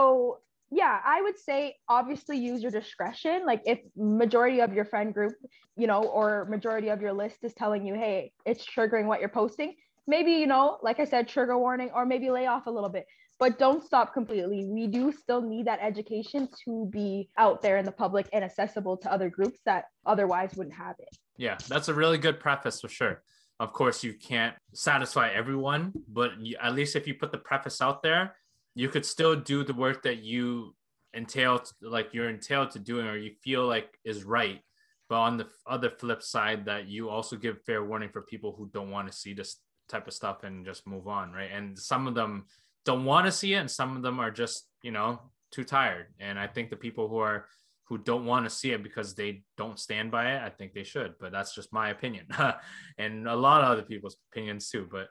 yeah 0.70 1.00
i 1.04 1.20
would 1.22 1.38
say 1.38 1.76
obviously 1.88 2.38
use 2.38 2.62
your 2.62 2.70
discretion. 2.70 3.44
Like 3.46 3.62
if 3.66 3.78
majority 3.96 4.60
of 4.60 4.72
your 4.72 4.84
friend 4.84 5.12
group 5.12 5.32
you 5.76 5.86
know 5.86 6.02
or 6.04 6.46
majority 6.46 6.88
of 6.88 7.00
your 7.00 7.12
list 7.12 7.38
is 7.42 7.54
telling 7.54 7.86
you 7.86 7.94
hey 7.94 8.32
it's 8.44 8.64
triggering 8.64 9.06
what 9.06 9.20
you're 9.20 9.28
posting 9.28 9.74
maybe 10.06 10.32
you 10.32 10.46
know 10.46 10.78
like 10.82 11.00
i 11.00 11.04
said 11.04 11.28
trigger 11.28 11.58
warning 11.58 11.90
or 11.94 12.04
maybe 12.04 12.30
lay 12.30 12.46
off 12.46 12.66
a 12.66 12.70
little 12.70 12.88
bit. 12.88 13.06
But 13.40 13.58
don't 13.58 13.82
stop 13.82 14.12
completely. 14.12 14.66
We 14.66 14.86
do 14.86 15.10
still 15.12 15.40
need 15.40 15.66
that 15.66 15.78
education 15.80 16.46
to 16.66 16.86
be 16.92 17.30
out 17.38 17.62
there 17.62 17.78
in 17.78 17.86
the 17.86 17.92
public 17.92 18.28
and 18.34 18.44
accessible 18.44 18.98
to 18.98 19.10
other 19.10 19.30
groups 19.30 19.60
that 19.64 19.86
otherwise 20.04 20.50
wouldn't 20.56 20.76
have 20.76 20.96
it. 20.98 21.08
Yeah, 21.38 21.56
that's 21.66 21.88
a 21.88 21.94
really 21.94 22.18
good 22.18 22.38
preface 22.38 22.82
for 22.82 22.88
sure. 22.88 23.22
Of 23.58 23.72
course, 23.72 24.04
you 24.04 24.12
can't 24.12 24.54
satisfy 24.74 25.30
everyone, 25.30 25.94
but 26.06 26.32
at 26.62 26.74
least 26.74 26.96
if 26.96 27.06
you 27.06 27.14
put 27.14 27.32
the 27.32 27.38
preface 27.38 27.80
out 27.80 28.02
there, 28.02 28.36
you 28.74 28.88
could 28.88 29.04
still 29.04 29.36
do 29.36 29.64
the 29.64 29.74
work 29.74 30.02
that 30.02 30.22
you 30.22 30.74
entail, 31.14 31.62
like 31.82 32.12
you're 32.12 32.28
entailed 32.28 32.70
to 32.72 32.78
doing, 32.78 33.06
or 33.06 33.16
you 33.16 33.32
feel 33.42 33.66
like 33.66 33.98
is 34.04 34.24
right. 34.24 34.60
But 35.08 35.20
on 35.20 35.36
the 35.36 35.48
other 35.66 35.90
flip 35.90 36.22
side, 36.22 36.66
that 36.66 36.86
you 36.86 37.08
also 37.08 37.36
give 37.36 37.62
fair 37.64 37.84
warning 37.84 38.10
for 38.10 38.22
people 38.22 38.54
who 38.56 38.70
don't 38.72 38.90
want 38.90 39.10
to 39.10 39.16
see 39.16 39.34
this 39.34 39.56
type 39.88 40.06
of 40.06 40.14
stuff 40.14 40.44
and 40.44 40.64
just 40.64 40.86
move 40.86 41.08
on, 41.08 41.32
right? 41.32 41.50
And 41.52 41.76
some 41.76 42.06
of 42.06 42.14
them 42.14 42.46
don't 42.84 43.04
want 43.04 43.26
to 43.26 43.32
see 43.32 43.54
it, 43.54 43.58
and 43.58 43.70
some 43.70 43.96
of 43.96 44.02
them 44.02 44.20
are 44.20 44.30
just, 44.30 44.68
you 44.82 44.92
know, 44.92 45.20
too 45.50 45.64
tired. 45.64 46.06
And 46.20 46.38
I 46.38 46.46
think 46.46 46.70
the 46.70 46.76
people 46.76 47.08
who 47.08 47.18
are 47.18 47.46
who 47.84 47.98
don't 47.98 48.24
want 48.24 48.46
to 48.46 48.50
see 48.50 48.70
it 48.70 48.84
because 48.84 49.16
they 49.16 49.42
don't 49.56 49.76
stand 49.76 50.12
by 50.12 50.34
it, 50.34 50.40
I 50.40 50.48
think 50.48 50.74
they 50.74 50.84
should. 50.84 51.14
But 51.18 51.32
that's 51.32 51.56
just 51.56 51.72
my 51.72 51.90
opinion, 51.90 52.26
and 52.98 53.26
a 53.26 53.34
lot 53.34 53.62
of 53.62 53.70
other 53.70 53.82
people's 53.82 54.16
opinions 54.32 54.70
too. 54.70 54.86
But 54.90 55.08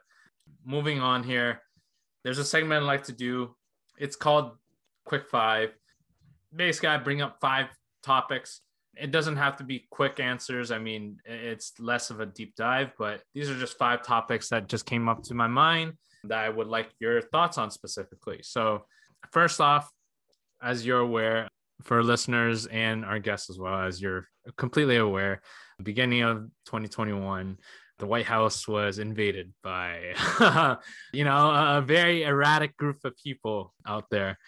moving 0.64 1.00
on 1.00 1.22
here, 1.22 1.60
there's 2.24 2.38
a 2.38 2.44
segment 2.44 2.82
I 2.82 2.86
like 2.86 3.04
to 3.04 3.12
do. 3.12 3.54
It's 3.98 4.16
called 4.16 4.52
Quick 5.04 5.28
Five. 5.28 5.70
Basically, 6.54 6.88
I 6.88 6.96
bring 6.98 7.22
up 7.22 7.38
five 7.40 7.66
topics. 8.02 8.60
It 8.96 9.12
doesn't 9.12 9.36
have 9.36 9.56
to 9.56 9.64
be 9.64 9.86
quick 9.90 10.20
answers. 10.20 10.70
I 10.70 10.78
mean, 10.78 11.18
it's 11.24 11.72
less 11.78 12.10
of 12.10 12.20
a 12.20 12.26
deep 12.26 12.54
dive, 12.56 12.92
but 12.98 13.22
these 13.34 13.48
are 13.48 13.58
just 13.58 13.78
five 13.78 14.02
topics 14.02 14.48
that 14.48 14.68
just 14.68 14.84
came 14.84 15.08
up 15.08 15.22
to 15.24 15.34
my 15.34 15.46
mind 15.46 15.94
that 16.24 16.38
I 16.38 16.48
would 16.48 16.66
like 16.66 16.90
your 16.98 17.22
thoughts 17.22 17.56
on 17.56 17.70
specifically. 17.70 18.40
So, 18.42 18.84
first 19.32 19.60
off, 19.60 19.90
as 20.62 20.84
you're 20.84 21.00
aware, 21.00 21.48
for 21.82 22.02
listeners 22.02 22.66
and 22.66 23.04
our 23.04 23.18
guests 23.18 23.48
as 23.50 23.58
well, 23.58 23.82
as 23.82 24.00
you're 24.02 24.26
completely 24.56 24.96
aware, 24.96 25.40
beginning 25.82 26.22
of 26.22 26.38
2021, 26.66 27.58
the 28.00 28.06
White 28.06 28.26
House 28.26 28.66
was 28.66 28.98
invaded 28.98 29.52
by, 29.62 30.14
you 31.12 31.24
know, 31.24 31.50
a 31.50 31.82
very 31.86 32.24
erratic 32.24 32.76
group 32.76 33.04
of 33.04 33.14
people 33.16 33.74
out 33.86 34.06
there. 34.10 34.38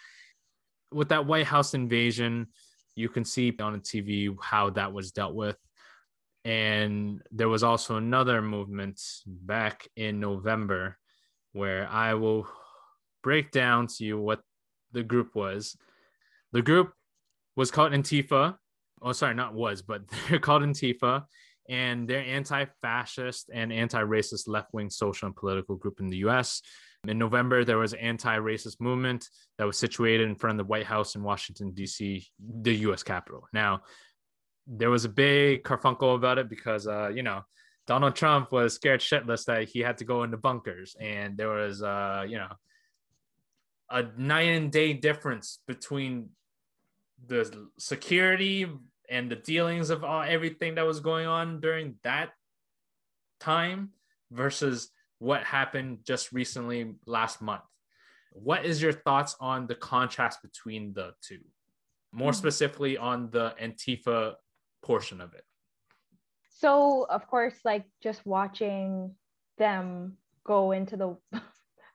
With 0.91 1.09
that 1.09 1.25
White 1.25 1.45
House 1.45 1.73
invasion, 1.73 2.47
you 2.95 3.09
can 3.09 3.23
see 3.23 3.55
on 3.61 3.73
the 3.73 3.79
TV 3.79 4.35
how 4.41 4.71
that 4.71 4.91
was 4.91 5.11
dealt 5.11 5.35
with. 5.35 5.57
And 6.45 7.21
there 7.31 7.47
was 7.47 7.63
also 7.63 7.95
another 7.95 8.41
movement 8.41 8.99
back 9.25 9.87
in 9.95 10.19
November 10.19 10.97
where 11.53 11.87
I 11.87 12.15
will 12.15 12.47
break 13.21 13.51
down 13.51 13.87
to 13.87 14.03
you 14.03 14.19
what 14.19 14.41
the 14.91 15.03
group 15.03 15.35
was. 15.35 15.77
The 16.51 16.61
group 16.61 16.91
was 17.55 17.71
called 17.71 17.93
Antifa. 17.93 18.57
Oh, 19.01 19.11
sorry, 19.11 19.35
not 19.35 19.53
was, 19.53 19.81
but 19.83 20.01
they're 20.29 20.39
called 20.39 20.63
Antifa. 20.63 21.25
And 21.69 22.07
they're 22.07 22.23
anti-fascist 22.23 23.49
and 23.53 23.71
anti-racist 23.71 24.47
left-wing 24.47 24.89
social 24.89 25.27
and 25.27 25.35
political 25.35 25.75
group 25.75 25.99
in 25.99 26.09
the 26.09 26.17
U.S. 26.17 26.61
In 27.07 27.17
November, 27.17 27.63
there 27.63 27.77
was 27.77 27.93
an 27.93 27.99
anti-racist 27.99 28.79
movement 28.79 29.27
that 29.57 29.67
was 29.67 29.77
situated 29.77 30.27
in 30.27 30.35
front 30.35 30.59
of 30.59 30.65
the 30.65 30.69
White 30.69 30.85
House 30.85 31.15
in 31.15 31.23
Washington, 31.23 31.71
D.C., 31.71 32.25
the 32.61 32.75
U.S. 32.75 33.03
Capitol. 33.03 33.47
Now, 33.53 33.81
there 34.67 34.89
was 34.89 35.05
a 35.05 35.09
big 35.09 35.63
carfunkel 35.63 36.15
about 36.15 36.37
it 36.37 36.49
because 36.49 36.87
uh, 36.87 37.09
you 37.09 37.23
know, 37.23 37.41
Donald 37.87 38.15
Trump 38.15 38.51
was 38.51 38.73
scared 38.73 39.01
shitless 39.01 39.45
that 39.45 39.67
he 39.67 39.79
had 39.79 39.97
to 39.97 40.05
go 40.05 40.23
into 40.23 40.37
bunkers, 40.37 40.95
and 40.99 41.37
there 41.37 41.49
was 41.49 41.83
uh, 41.83 42.25
you 42.27 42.37
know, 42.37 42.51
a 43.89 44.03
night 44.17 44.49
and 44.49 44.71
day 44.71 44.93
difference 44.93 45.59
between 45.67 46.29
the 47.27 47.67
security 47.77 48.67
and 49.13 49.29
the 49.29 49.35
dealings 49.35 49.91
of 49.91 50.03
all, 50.03 50.23
everything 50.23 50.75
that 50.75 50.85
was 50.85 50.99
going 50.99 51.27
on 51.27 51.61
during 51.61 51.95
that 52.03 52.31
time 53.39 53.91
versus 54.31 54.89
what 55.19 55.43
happened 55.43 55.99
just 56.03 56.31
recently 56.31 56.95
last 57.05 57.39
month. 57.39 57.61
What 58.31 58.65
is 58.65 58.81
your 58.81 58.91
thoughts 58.91 59.35
on 59.39 59.67
the 59.67 59.75
contrast 59.75 60.41
between 60.41 60.93
the 60.93 61.13
two? 61.21 61.41
More 62.11 62.31
mm-hmm. 62.31 62.39
specifically 62.39 62.97
on 62.97 63.29
the 63.29 63.53
Antifa 63.61 64.33
portion 64.81 65.21
of 65.21 65.35
it. 65.35 65.43
So, 66.49 67.05
of 67.07 67.27
course, 67.27 67.55
like 67.63 67.85
just 68.01 68.25
watching 68.25 69.13
them 69.59 70.17
go 70.43 70.71
into 70.71 70.97
the 70.97 71.17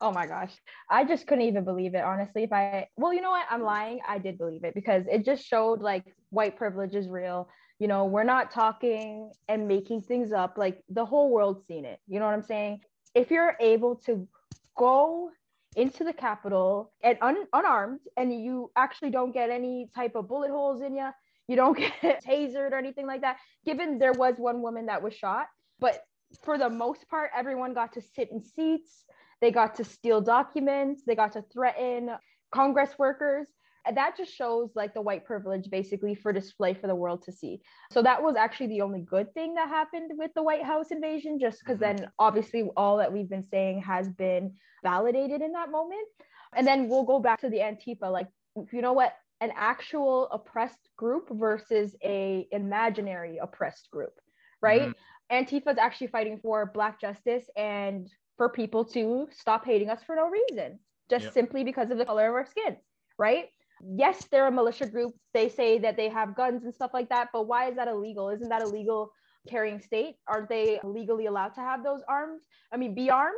oh 0.00 0.12
my 0.12 0.26
gosh. 0.26 0.52
I 0.90 1.04
just 1.04 1.26
couldn't 1.26 1.44
even 1.44 1.64
believe 1.64 1.94
it 1.94 2.04
honestly. 2.04 2.44
If 2.44 2.52
i 2.52 2.86
well 2.96 3.12
you 3.12 3.20
know 3.20 3.30
what? 3.30 3.46
I'm 3.50 3.62
lying. 3.62 4.00
I 4.06 4.18
did 4.18 4.38
believe 4.38 4.64
it 4.64 4.74
because 4.74 5.04
it 5.10 5.24
just 5.24 5.44
showed 5.44 5.80
like 5.80 6.04
white 6.30 6.56
privilege 6.56 6.94
is 6.94 7.08
real. 7.08 7.48
You 7.78 7.88
know 7.88 8.06
we're 8.06 8.24
not 8.24 8.50
talking 8.50 9.30
and 9.48 9.68
making 9.68 10.02
things 10.02 10.32
up. 10.32 10.58
Like 10.58 10.82
the 10.88 11.04
whole 11.04 11.30
world's 11.30 11.66
seen 11.66 11.84
it. 11.84 11.98
You 12.06 12.18
know 12.18 12.26
what 12.26 12.34
i'm 12.34 12.42
saying? 12.42 12.80
If 13.14 13.30
you're 13.30 13.56
able 13.60 13.96
to 14.06 14.28
go 14.76 15.30
into 15.76 16.02
the 16.04 16.12
capitol 16.12 16.92
and 17.02 17.18
un- 17.20 17.46
unarmed 17.52 18.00
and 18.16 18.32
you 18.32 18.70
actually 18.76 19.10
don't 19.10 19.32
get 19.32 19.50
any 19.50 19.88
type 19.94 20.14
of 20.14 20.28
bullet 20.28 20.50
holes 20.50 20.80
in 20.80 20.94
you 20.94 21.08
you 21.46 21.56
don't 21.56 21.76
get 22.02 22.24
tasered 22.24 22.72
or 22.72 22.76
anything 22.76 23.06
like 23.06 23.20
that 23.20 23.36
given 23.66 23.98
there 23.98 24.12
was 24.12 24.34
one 24.38 24.62
woman 24.62 24.86
that 24.86 25.02
was 25.02 25.14
shot 25.14 25.46
but 25.78 26.00
for 26.42 26.58
the 26.58 26.68
most 26.68 27.08
part 27.08 27.30
everyone 27.36 27.74
got 27.74 27.92
to 27.92 28.00
sit 28.00 28.30
in 28.32 28.42
seats 28.42 29.04
they 29.40 29.50
got 29.50 29.76
to 29.76 29.84
steal 29.84 30.20
documents. 30.20 31.02
They 31.06 31.14
got 31.14 31.32
to 31.32 31.42
threaten 31.52 32.10
congress 32.52 32.90
workers. 32.98 33.46
And 33.86 33.96
that 33.96 34.16
just 34.16 34.34
shows 34.34 34.70
like 34.74 34.92
the 34.92 35.00
white 35.00 35.24
privilege 35.24 35.70
basically 35.70 36.14
for 36.14 36.32
display 36.32 36.74
for 36.74 36.88
the 36.88 36.94
world 36.94 37.22
to 37.22 37.32
see. 37.32 37.62
So 37.90 38.02
that 38.02 38.22
was 38.22 38.36
actually 38.36 38.66
the 38.68 38.82
only 38.82 39.00
good 39.00 39.32
thing 39.32 39.54
that 39.54 39.68
happened 39.68 40.10
with 40.16 40.30
the 40.34 40.42
white 40.42 40.64
house 40.64 40.90
invasion 40.90 41.38
just 41.40 41.60
because 41.60 41.78
mm-hmm. 41.78 41.96
then 41.96 42.10
obviously 42.18 42.68
all 42.76 42.98
that 42.98 43.12
we've 43.12 43.30
been 43.30 43.46
saying 43.50 43.82
has 43.82 44.08
been 44.10 44.52
validated 44.82 45.40
in 45.40 45.52
that 45.52 45.70
moment. 45.70 46.06
And 46.54 46.66
then 46.66 46.88
we'll 46.88 47.04
go 47.04 47.18
back 47.18 47.40
to 47.40 47.48
the 47.48 47.58
antifa. 47.58 48.10
Like 48.12 48.28
you 48.72 48.82
know 48.82 48.92
what? 48.92 49.14
An 49.40 49.52
actual 49.56 50.28
oppressed 50.32 50.88
group 50.96 51.28
versus 51.30 51.94
a 52.04 52.46
imaginary 52.50 53.38
oppressed 53.38 53.88
group 53.90 54.12
right? 54.60 54.82
Mm-hmm. 54.82 55.36
antifa 55.36 55.72
is 55.72 55.78
actually 55.78 56.08
fighting 56.08 56.38
for 56.42 56.66
black 56.66 57.00
justice 57.00 57.44
and 57.56 58.10
for 58.38 58.48
people 58.48 58.84
to 58.84 59.28
stop 59.30 59.64
hating 59.64 59.90
us 59.90 60.00
for 60.06 60.16
no 60.16 60.30
reason 60.30 60.78
just 61.10 61.24
yep. 61.24 61.34
simply 61.34 61.64
because 61.64 61.90
of 61.90 61.98
the 61.98 62.04
color 62.06 62.28
of 62.28 62.34
our 62.34 62.46
skin 62.46 62.76
right 63.18 63.48
yes, 63.82 64.26
they're 64.30 64.46
a 64.46 64.50
militia 64.50 64.86
group. 64.86 65.14
They 65.34 65.48
say 65.48 65.78
that 65.78 65.96
they 65.96 66.08
have 66.08 66.36
guns 66.36 66.64
and 66.64 66.74
stuff 66.74 66.90
like 66.92 67.08
that, 67.10 67.28
but 67.32 67.46
why 67.46 67.68
is 67.68 67.76
that 67.76 67.88
illegal? 67.88 68.28
Isn't 68.30 68.48
that 68.48 68.62
illegal 68.62 69.12
carrying 69.48 69.80
state? 69.80 70.16
Aren't 70.26 70.48
they 70.48 70.80
legally 70.84 71.26
allowed 71.26 71.54
to 71.54 71.60
have 71.60 71.82
those 71.84 72.02
arms? 72.08 72.42
I 72.72 72.76
mean, 72.76 72.94
be 72.94 73.10
armed? 73.10 73.36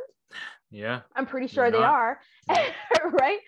Yeah. 0.69 1.01
I'm 1.15 1.25
pretty 1.25 1.47
sure 1.47 1.71
they 1.71 1.77
are. 1.77 2.19
right? 2.49 3.39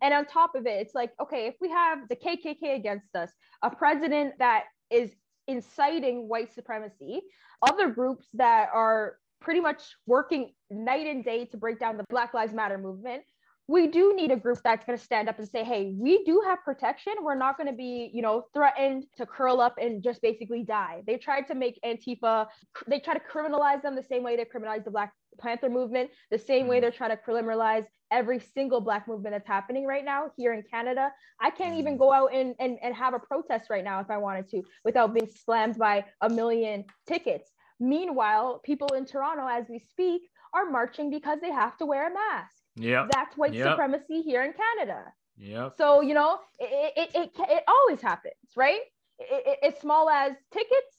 And 0.00 0.14
on 0.14 0.26
top 0.26 0.54
of 0.54 0.66
it, 0.66 0.80
it's 0.80 0.94
like, 0.94 1.12
okay, 1.20 1.46
if 1.46 1.54
we 1.60 1.70
have 1.70 2.08
the 2.08 2.16
KKK 2.16 2.76
against 2.76 3.14
us, 3.16 3.30
a 3.62 3.70
president 3.70 4.34
that 4.38 4.64
is 4.90 5.10
inciting 5.48 6.28
white 6.28 6.54
supremacy, 6.54 7.20
other 7.62 7.90
groups 7.90 8.28
that 8.34 8.68
are 8.72 9.16
pretty 9.40 9.60
much 9.60 9.82
working 10.06 10.52
night 10.70 11.06
and 11.06 11.24
day 11.24 11.44
to 11.46 11.56
break 11.56 11.78
down 11.78 11.96
the 11.96 12.04
Black 12.10 12.34
Lives 12.34 12.52
Matter 12.52 12.78
movement, 12.78 13.22
we 13.68 13.86
do 13.86 14.14
need 14.16 14.30
a 14.30 14.36
group 14.36 14.58
that's 14.64 14.84
going 14.86 14.96
to 14.96 15.04
stand 15.04 15.28
up 15.28 15.38
and 15.38 15.46
say, 15.46 15.62
hey, 15.62 15.92
we 15.94 16.24
do 16.24 16.42
have 16.46 16.64
protection. 16.64 17.12
We're 17.22 17.34
not 17.34 17.58
going 17.58 17.66
to 17.66 17.76
be, 17.76 18.10
you 18.14 18.22
know, 18.22 18.46
threatened 18.54 19.04
to 19.18 19.26
curl 19.26 19.60
up 19.60 19.76
and 19.78 20.02
just 20.02 20.22
basically 20.22 20.62
die. 20.64 21.02
They 21.06 21.18
tried 21.18 21.46
to 21.48 21.54
make 21.54 21.78
Antifa, 21.84 22.46
they 22.86 22.98
try 22.98 23.12
to 23.12 23.20
criminalize 23.20 23.82
them 23.82 23.94
the 23.94 24.02
same 24.02 24.22
way 24.22 24.36
they 24.36 24.46
criminalized 24.46 24.84
the 24.84 24.90
Black 24.90 25.12
Panther 25.38 25.68
movement, 25.68 26.10
the 26.30 26.38
same 26.38 26.66
way 26.66 26.76
mm-hmm. 26.76 26.82
they're 26.82 26.90
trying 26.90 27.10
to 27.10 27.18
criminalize 27.18 27.84
every 28.10 28.40
single 28.40 28.80
Black 28.80 29.06
movement 29.06 29.34
that's 29.34 29.46
happening 29.46 29.84
right 29.84 30.04
now 30.04 30.30
here 30.38 30.54
in 30.54 30.62
Canada. 30.62 31.12
I 31.38 31.50
can't 31.50 31.74
even 31.74 31.92
mm-hmm. 31.92 32.00
go 32.00 32.12
out 32.12 32.34
and, 32.34 32.54
and, 32.58 32.78
and 32.82 32.94
have 32.94 33.12
a 33.12 33.18
protest 33.18 33.68
right 33.68 33.84
now 33.84 34.00
if 34.00 34.10
I 34.10 34.16
wanted 34.16 34.48
to 34.48 34.62
without 34.82 35.12
being 35.12 35.28
slammed 35.44 35.76
by 35.76 36.06
a 36.22 36.30
million 36.30 36.86
tickets. 37.06 37.50
Meanwhile, 37.80 38.60
people 38.64 38.88
in 38.88 39.04
Toronto, 39.04 39.46
as 39.46 39.66
we 39.68 39.78
speak, 39.90 40.22
are 40.52 40.70
marching 40.70 41.10
because 41.10 41.38
they 41.40 41.50
have 41.50 41.76
to 41.78 41.86
wear 41.86 42.10
a 42.10 42.14
mask. 42.14 42.54
Yeah. 42.76 43.06
That's 43.12 43.36
white 43.36 43.54
yep. 43.54 43.68
supremacy 43.68 44.22
here 44.22 44.42
in 44.42 44.52
Canada. 44.52 45.04
Yeah. 45.36 45.70
So, 45.76 46.00
you 46.00 46.14
know, 46.14 46.38
it, 46.58 46.92
it, 46.96 47.10
it, 47.14 47.30
it 47.38 47.64
always 47.68 48.00
happens, 48.00 48.34
right? 48.56 48.80
It, 49.18 49.58
it, 49.62 49.74
as 49.74 49.80
small 49.80 50.08
as 50.10 50.32
tickets 50.52 50.96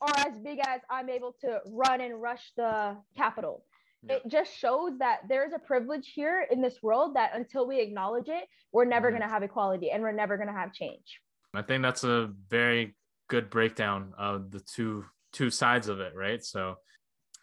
or 0.00 0.10
as 0.18 0.38
big 0.38 0.58
as 0.66 0.80
I'm 0.90 1.08
able 1.08 1.34
to 1.40 1.60
run 1.70 2.00
and 2.00 2.20
rush 2.20 2.52
the 2.56 2.96
capitol. 3.16 3.64
Yep. 4.02 4.22
It 4.24 4.30
just 4.30 4.56
shows 4.56 4.92
that 4.98 5.20
there's 5.28 5.52
a 5.52 5.58
privilege 5.58 6.12
here 6.14 6.46
in 6.50 6.62
this 6.62 6.82
world 6.82 7.16
that 7.16 7.32
until 7.34 7.66
we 7.66 7.80
acknowledge 7.80 8.28
it, 8.28 8.44
we're 8.72 8.84
never 8.84 9.08
mm-hmm. 9.08 9.18
going 9.18 9.28
to 9.28 9.32
have 9.32 9.42
equality 9.42 9.90
and 9.90 10.02
we're 10.02 10.12
never 10.12 10.36
going 10.36 10.48
to 10.48 10.54
have 10.54 10.72
change. 10.72 11.20
I 11.54 11.62
think 11.62 11.82
that's 11.82 12.04
a 12.04 12.30
very 12.48 12.94
good 13.28 13.50
breakdown 13.50 14.12
of 14.16 14.50
the 14.50 14.60
two 14.60 15.04
two 15.32 15.50
sides 15.50 15.88
of 15.88 16.00
it, 16.00 16.14
right? 16.14 16.42
So 16.44 16.76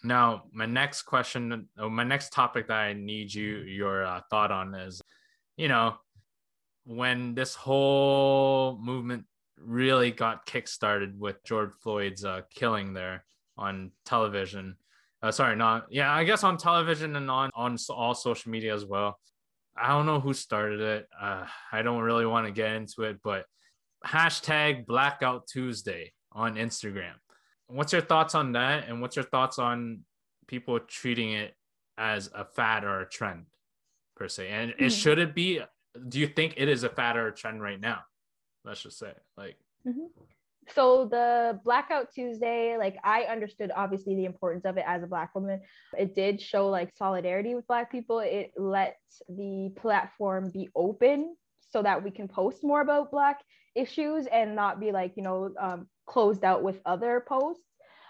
now, 0.03 0.43
my 0.51 0.65
next 0.65 1.03
question, 1.03 1.67
my 1.77 2.03
next 2.03 2.31
topic 2.31 2.67
that 2.67 2.77
I 2.77 2.93
need 2.93 3.33
you 3.33 3.57
your 3.57 4.05
uh, 4.05 4.21
thought 4.29 4.51
on 4.51 4.75
is, 4.75 5.01
you 5.57 5.67
know, 5.67 5.95
when 6.85 7.33
this 7.33 7.55
whole 7.55 8.77
movement 8.81 9.25
really 9.57 10.11
got 10.11 10.45
kickstarted 10.45 11.17
with 11.17 11.43
George 11.43 11.71
Floyd's 11.81 12.23
uh, 12.23 12.41
killing 12.53 12.93
there 12.93 13.25
on 13.57 13.91
television. 14.05 14.75
Uh, 15.23 15.31
sorry, 15.31 15.55
not 15.55 15.87
yeah, 15.89 16.13
I 16.13 16.23
guess 16.23 16.43
on 16.43 16.57
television 16.57 17.15
and 17.15 17.31
on 17.31 17.49
on 17.55 17.77
all 17.89 18.13
social 18.13 18.51
media 18.51 18.75
as 18.75 18.85
well. 18.85 19.17
I 19.77 19.89
don't 19.89 20.05
know 20.05 20.19
who 20.19 20.33
started 20.33 20.79
it. 20.81 21.07
Uh, 21.19 21.45
I 21.71 21.81
don't 21.81 22.01
really 22.01 22.25
want 22.25 22.45
to 22.45 22.51
get 22.51 22.73
into 22.73 23.03
it, 23.03 23.19
but 23.23 23.45
hashtag 24.05 24.85
Blackout 24.85 25.47
Tuesday 25.47 26.13
on 26.31 26.55
Instagram 26.55 27.13
what's 27.67 27.93
your 27.93 28.01
thoughts 28.01 28.35
on 28.35 28.53
that? 28.53 28.87
And 28.87 29.01
what's 29.01 29.15
your 29.15 29.25
thoughts 29.25 29.59
on 29.59 30.01
people 30.47 30.79
treating 30.79 31.33
it 31.33 31.55
as 31.97 32.29
a 32.33 32.45
fad 32.45 32.83
or 32.83 33.01
a 33.01 33.09
trend 33.09 33.45
per 34.15 34.27
se? 34.27 34.49
And 34.49 34.71
mm-hmm. 34.71 34.85
it 34.85 34.89
should 34.91 35.19
it 35.19 35.35
be 35.35 35.61
do 36.09 36.19
you 36.19 36.27
think 36.27 36.55
it 36.57 36.67
is 36.67 36.83
a 36.83 36.89
fad 36.89 37.15
or 37.15 37.27
a 37.27 37.33
trend 37.33 37.61
right 37.61 37.79
now? 37.79 38.01
Let's 38.63 38.81
just 38.81 38.99
say 38.99 39.13
like. 39.37 39.57
Mm-hmm. 39.87 40.07
so 40.73 41.05
the 41.05 41.59
blackout 41.63 42.11
tuesday 42.11 42.75
like 42.75 42.97
i 43.03 43.21
understood 43.29 43.71
obviously 43.75 44.15
the 44.15 44.25
importance 44.25 44.65
of 44.65 44.77
it 44.77 44.83
as 44.87 45.03
a 45.03 45.07
black 45.07 45.35
woman. 45.35 45.61
It 45.95 46.15
did 46.15 46.41
show 46.41 46.69
like 46.69 46.91
solidarity 46.95 47.53
with 47.53 47.67
black 47.67 47.91
people. 47.91 48.19
It 48.19 48.51
let 48.57 48.97
the 49.29 49.71
platform 49.75 50.49
be 50.49 50.69
open 50.75 51.35
so 51.69 51.83
that 51.83 52.03
we 52.03 52.09
can 52.09 52.27
post 52.27 52.63
more 52.63 52.81
about 52.81 53.11
black 53.11 53.41
issues 53.75 54.25
and 54.25 54.55
not 54.55 54.79
be 54.79 54.91
like 54.91 55.13
you 55.17 55.23
know 55.23 55.51
um, 55.59 55.87
closed 56.05 56.43
out 56.43 56.63
with 56.63 56.79
other 56.85 57.23
posts. 57.27 57.63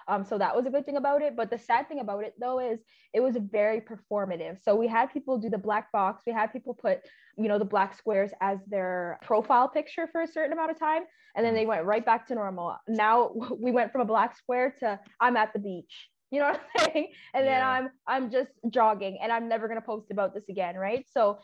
Um, 0.08 0.24
so 0.24 0.38
that 0.38 0.56
was 0.56 0.66
a 0.66 0.70
good 0.70 0.86
thing 0.86 0.98
about 0.98 1.22
it. 1.22 1.36
But 1.36 1.50
the 1.50 1.58
sad 1.58 1.88
thing 1.88 2.00
about 2.00 2.24
it 2.24 2.36
though 2.40 2.60
is 2.60 2.80
it 3.14 3.22
was 3.22 3.36
very 3.38 3.82
performative. 3.82 4.58
So 4.64 4.76
we 4.76 4.88
had 4.88 5.12
people 5.12 5.38
do 5.38 5.50
the 5.50 5.58
black 5.58 5.92
box. 5.92 6.24
We 6.28 6.34
had 6.34 6.54
people 6.54 6.74
put, 6.74 7.00
you 7.38 7.48
know, 7.48 7.58
the 7.58 7.66
black 7.66 7.98
squares 7.98 8.32
as 8.42 8.60
their 8.68 9.20
profile 9.24 9.68
picture 9.68 10.08
for 10.12 10.22
a 10.22 10.28
certain 10.28 10.54
amount 10.54 10.72
of 10.72 10.80
time. 10.80 11.04
And 11.36 11.46
then 11.46 11.54
they 11.54 11.66
went 11.66 11.86
right 11.86 12.06
back 12.06 12.28
to 12.28 12.36
normal. 12.36 12.78
Now 12.88 13.32
we 13.60 13.72
went 13.72 13.92
from 13.92 14.02
a 14.02 14.06
black 14.06 14.38
square 14.38 14.76
to 14.80 15.00
I'm 15.20 15.38
at 15.38 15.54
the 15.54 15.60
beach. 15.60 16.10
You 16.32 16.42
know 16.42 16.50
what 16.50 16.62
I'm 16.78 16.92
saying? 16.92 17.08
And 17.34 17.46
yeah. 17.46 17.60
then 17.60 17.68
I'm 17.68 17.90
I'm 18.08 18.32
just 18.32 18.52
jogging 18.70 19.20
and 19.22 19.32
I'm 19.32 19.48
never 19.48 19.68
gonna 19.68 19.82
post 19.82 20.12
about 20.12 20.34
this 20.34 20.50
again, 20.50 20.76
right? 20.76 21.06
So 21.12 21.40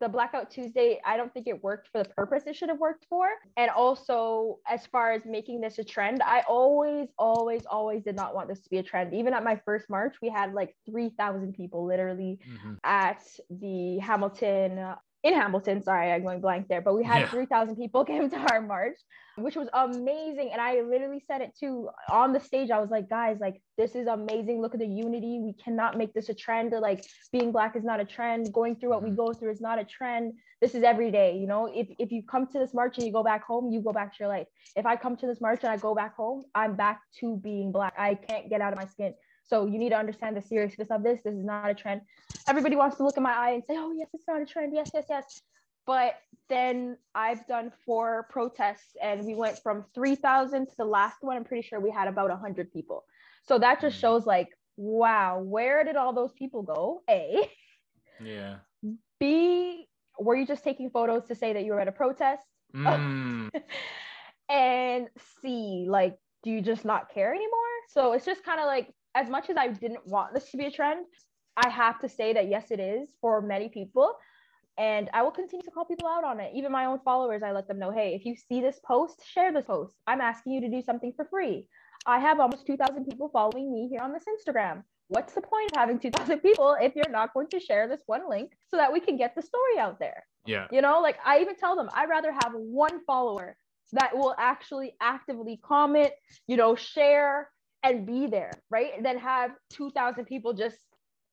the 0.00 0.08
blackout 0.08 0.50
tuesday 0.50 1.00
i 1.06 1.16
don't 1.16 1.32
think 1.32 1.46
it 1.46 1.62
worked 1.62 1.88
for 1.90 2.02
the 2.02 2.08
purpose 2.10 2.42
it 2.46 2.54
should 2.54 2.68
have 2.68 2.78
worked 2.78 3.06
for 3.08 3.28
and 3.56 3.70
also 3.70 4.58
as 4.68 4.86
far 4.86 5.12
as 5.12 5.22
making 5.24 5.60
this 5.60 5.78
a 5.78 5.84
trend 5.84 6.22
i 6.22 6.42
always 6.48 7.08
always 7.18 7.64
always 7.66 8.02
did 8.02 8.14
not 8.14 8.34
want 8.34 8.48
this 8.48 8.60
to 8.60 8.68
be 8.68 8.78
a 8.78 8.82
trend 8.82 9.14
even 9.14 9.32
at 9.32 9.42
my 9.42 9.58
first 9.64 9.88
march 9.88 10.16
we 10.20 10.28
had 10.28 10.52
like 10.52 10.74
3000 10.86 11.54
people 11.54 11.86
literally 11.86 12.38
mm-hmm. 12.48 12.74
at 12.84 13.22
the 13.60 13.98
hamilton 13.98 14.94
in 15.22 15.34
Hamilton. 15.34 15.82
Sorry, 15.82 16.12
I'm 16.12 16.22
going 16.22 16.40
blank 16.40 16.68
there, 16.68 16.80
but 16.80 16.94
we 16.94 17.02
had 17.02 17.22
Yeah. 17.22 17.28
3,000 17.28 17.76
people 17.76 18.04
came 18.12 18.30
to 18.30 18.36
our 18.36 18.60
march, 18.60 18.98
which 19.36 19.56
was 19.56 19.68
amazing. 19.72 20.50
And 20.52 20.60
I 20.60 20.80
literally 20.80 21.22
said 21.26 21.40
it 21.40 21.56
too 21.58 21.88
on 22.10 22.32
the 22.32 22.40
stage. 22.40 22.70
I 22.70 22.78
was 22.78 22.90
like, 22.90 23.08
guys, 23.08 23.38
like, 23.40 23.60
this 23.76 23.94
is 23.94 24.06
amazing. 24.06 24.60
Look 24.60 24.74
at 24.74 24.80
the 24.80 24.86
unity. 24.86 25.40
We 25.42 25.54
cannot 25.54 25.96
make 25.98 26.14
this 26.14 26.28
a 26.28 26.34
trend. 26.34 26.72
Like, 26.72 27.04
being 27.32 27.52
black 27.52 27.76
is 27.76 27.84
not 27.84 28.00
a 28.00 28.04
trend. 28.04 28.52
Going 28.52 28.76
through 28.76 28.90
what 28.90 29.02
we 29.02 29.10
mm-hmm. 29.10 29.16
go 29.16 29.32
through 29.32 29.50
is 29.50 29.60
not 29.60 29.78
a 29.78 29.84
trend. 29.84 30.34
This 30.60 30.74
is 30.74 30.82
every 30.82 31.10
day. 31.10 31.36
You 31.36 31.46
know, 31.46 31.66
if, 31.66 31.88
if 31.98 32.12
you 32.12 32.22
come 32.22 32.46
to 32.48 32.58
this 32.58 32.72
march 32.72 32.96
and 32.96 33.06
you 33.06 33.12
go 33.12 33.22
back 33.22 33.44
home, 33.44 33.70
you 33.70 33.80
go 33.80 33.92
back 33.92 34.12
to 34.12 34.16
your 34.20 34.28
life. 34.28 34.46
If 34.74 34.86
I 34.86 34.96
come 34.96 35.16
to 35.16 35.26
this 35.26 35.40
march 35.40 35.60
and 35.64 35.72
I 35.72 35.76
go 35.76 35.94
back 35.94 36.16
home, 36.16 36.44
I'm 36.54 36.76
back 36.76 37.00
to 37.20 37.36
being 37.36 37.72
black. 37.72 37.94
I 37.98 38.14
can't 38.14 38.48
get 38.48 38.60
out 38.60 38.72
of 38.72 38.78
my 38.78 38.86
skin. 38.86 39.14
So 39.46 39.66
you 39.66 39.78
need 39.78 39.90
to 39.90 39.96
understand 39.96 40.36
the 40.36 40.42
seriousness 40.42 40.88
of 40.90 41.02
this. 41.02 41.20
This 41.24 41.34
is 41.34 41.44
not 41.44 41.70
a 41.70 41.74
trend. 41.74 42.02
Everybody 42.48 42.76
wants 42.76 42.96
to 42.96 43.04
look 43.04 43.16
in 43.16 43.22
my 43.22 43.32
eye 43.32 43.50
and 43.52 43.62
say, 43.64 43.74
oh, 43.76 43.92
yes, 43.96 44.08
it's 44.12 44.26
not 44.26 44.40
a 44.40 44.46
trend. 44.46 44.72
Yes, 44.74 44.90
yes, 44.92 45.04
yes. 45.08 45.42
But 45.86 46.14
then 46.48 46.96
I've 47.14 47.46
done 47.46 47.72
four 47.84 48.26
protests 48.30 48.96
and 49.00 49.24
we 49.24 49.34
went 49.34 49.58
from 49.62 49.84
3,000 49.94 50.66
to 50.66 50.76
the 50.76 50.84
last 50.84 51.18
one. 51.20 51.36
I'm 51.36 51.44
pretty 51.44 51.62
sure 51.66 51.78
we 51.80 51.90
had 51.90 52.08
about 52.08 52.30
100 52.30 52.72
people. 52.72 53.04
So 53.44 53.58
that 53.58 53.80
just 53.80 53.96
Mm. 53.96 54.00
shows 54.00 54.26
like, 54.26 54.48
wow, 54.76 55.40
where 55.40 55.84
did 55.84 55.96
all 55.96 56.12
those 56.12 56.32
people 56.32 56.62
go? 56.62 57.02
A. 57.08 57.48
Yeah. 58.20 58.56
B, 59.20 59.88
were 60.18 60.34
you 60.34 60.46
just 60.46 60.64
taking 60.64 60.90
photos 60.90 61.26
to 61.26 61.34
say 61.34 61.52
that 61.52 61.64
you 61.64 61.72
were 61.72 61.80
at 61.80 61.88
a 61.88 61.92
protest? 61.92 62.42
Mm. 62.74 63.50
and 64.48 65.08
C, 65.40 65.86
like, 65.88 66.16
do 66.42 66.50
you 66.50 66.60
just 66.60 66.84
not 66.84 67.12
care 67.12 67.32
anymore? 67.32 67.50
So 67.88 68.12
it's 68.12 68.24
just 68.24 68.44
kind 68.44 68.60
of 68.60 68.66
like, 68.66 68.92
as 69.16 69.30
much 69.30 69.48
as 69.48 69.56
I 69.56 69.68
didn't 69.68 70.06
want 70.06 70.34
this 70.34 70.50
to 70.50 70.58
be 70.58 70.66
a 70.66 70.70
trend, 70.70 71.06
I 71.56 71.70
have 71.70 71.98
to 72.00 72.08
say 72.08 72.34
that 72.34 72.48
yes, 72.48 72.70
it 72.70 72.78
is 72.78 73.08
for 73.20 73.40
many 73.40 73.70
people. 73.70 74.12
And 74.78 75.08
I 75.14 75.22
will 75.22 75.30
continue 75.30 75.64
to 75.64 75.70
call 75.70 75.86
people 75.86 76.06
out 76.06 76.22
on 76.22 76.38
it. 76.38 76.52
Even 76.54 76.70
my 76.70 76.84
own 76.84 77.00
followers, 77.02 77.42
I 77.42 77.52
let 77.52 77.66
them 77.66 77.78
know 77.78 77.90
hey, 77.90 78.14
if 78.14 78.26
you 78.26 78.36
see 78.36 78.60
this 78.60 78.78
post, 78.86 79.22
share 79.26 79.50
this 79.50 79.64
post. 79.64 79.94
I'm 80.06 80.20
asking 80.20 80.52
you 80.52 80.60
to 80.60 80.68
do 80.68 80.82
something 80.82 81.14
for 81.16 81.24
free. 81.24 81.66
I 82.04 82.18
have 82.18 82.40
almost 82.40 82.66
2,000 82.66 83.06
people 83.06 83.30
following 83.32 83.72
me 83.72 83.88
here 83.88 84.02
on 84.02 84.12
this 84.12 84.24
Instagram. 84.28 84.82
What's 85.08 85.32
the 85.32 85.40
point 85.40 85.72
of 85.72 85.78
having 85.78 85.98
2,000 85.98 86.40
people 86.40 86.76
if 86.78 86.94
you're 86.94 87.08
not 87.08 87.32
going 87.32 87.48
to 87.48 87.60
share 87.60 87.88
this 87.88 88.02
one 88.04 88.28
link 88.28 88.52
so 88.68 88.76
that 88.76 88.92
we 88.92 89.00
can 89.00 89.16
get 89.16 89.34
the 89.34 89.42
story 89.42 89.78
out 89.78 89.98
there? 89.98 90.24
Yeah. 90.44 90.66
You 90.70 90.82
know, 90.82 91.00
like 91.00 91.16
I 91.24 91.40
even 91.40 91.56
tell 91.56 91.74
them 91.74 91.88
I'd 91.94 92.10
rather 92.10 92.32
have 92.32 92.52
one 92.52 93.02
follower 93.06 93.56
that 93.92 94.16
will 94.16 94.34
actually 94.38 94.94
actively 95.00 95.58
comment, 95.64 96.10
you 96.46 96.56
know, 96.56 96.74
share 96.74 97.48
and 97.86 98.06
be 98.06 98.26
there, 98.26 98.50
right? 98.70 99.02
Than 99.02 99.18
have 99.18 99.52
2,000 99.70 100.24
people 100.24 100.52
just 100.52 100.78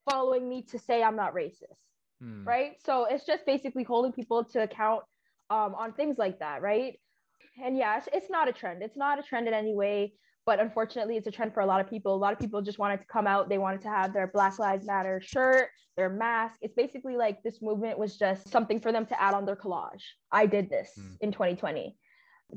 following 0.08 0.48
me 0.48 0.62
to 0.62 0.78
say 0.78 1.02
I'm 1.02 1.16
not 1.16 1.34
racist, 1.34 1.78
Mm. 2.22 2.46
right? 2.46 2.72
So 2.84 3.06
it's 3.06 3.26
just 3.26 3.44
basically 3.44 3.82
holding 3.82 4.12
people 4.12 4.44
to 4.44 4.62
account 4.62 5.02
um, 5.50 5.74
on 5.74 5.92
things 5.92 6.16
like 6.16 6.38
that, 6.38 6.62
right? 6.62 6.98
And 7.62 7.76
yeah, 7.76 7.98
it's, 7.98 8.08
it's 8.12 8.30
not 8.30 8.48
a 8.48 8.52
trend. 8.52 8.82
It's 8.82 8.96
not 8.96 9.18
a 9.18 9.22
trend 9.22 9.46
in 9.48 9.54
any 9.54 9.74
way, 9.74 10.14
but 10.46 10.58
unfortunately, 10.60 11.16
it's 11.16 11.26
a 11.26 11.30
trend 11.30 11.52
for 11.54 11.60
a 11.60 11.66
lot 11.66 11.80
of 11.80 11.88
people. 11.90 12.14
A 12.14 12.16
lot 12.24 12.32
of 12.32 12.38
people 12.38 12.62
just 12.62 12.78
wanted 12.78 13.00
to 13.00 13.06
come 13.06 13.26
out. 13.26 13.48
They 13.48 13.58
wanted 13.58 13.82
to 13.82 13.88
have 13.88 14.12
their 14.12 14.28
Black 14.28 14.58
Lives 14.58 14.86
Matter 14.86 15.20
shirt, 15.22 15.68
their 15.96 16.08
mask. 16.10 16.56
It's 16.62 16.74
basically 16.74 17.16
like 17.16 17.42
this 17.42 17.60
movement 17.60 17.98
was 17.98 18.16
just 18.16 18.48
something 18.48 18.80
for 18.80 18.90
them 18.92 19.06
to 19.06 19.20
add 19.20 19.34
on 19.34 19.44
their 19.44 19.56
collage. 19.56 20.04
I 20.32 20.46
did 20.46 20.70
this 20.70 20.90
Mm. 20.98 21.16
in 21.20 21.32
2020. 21.32 21.96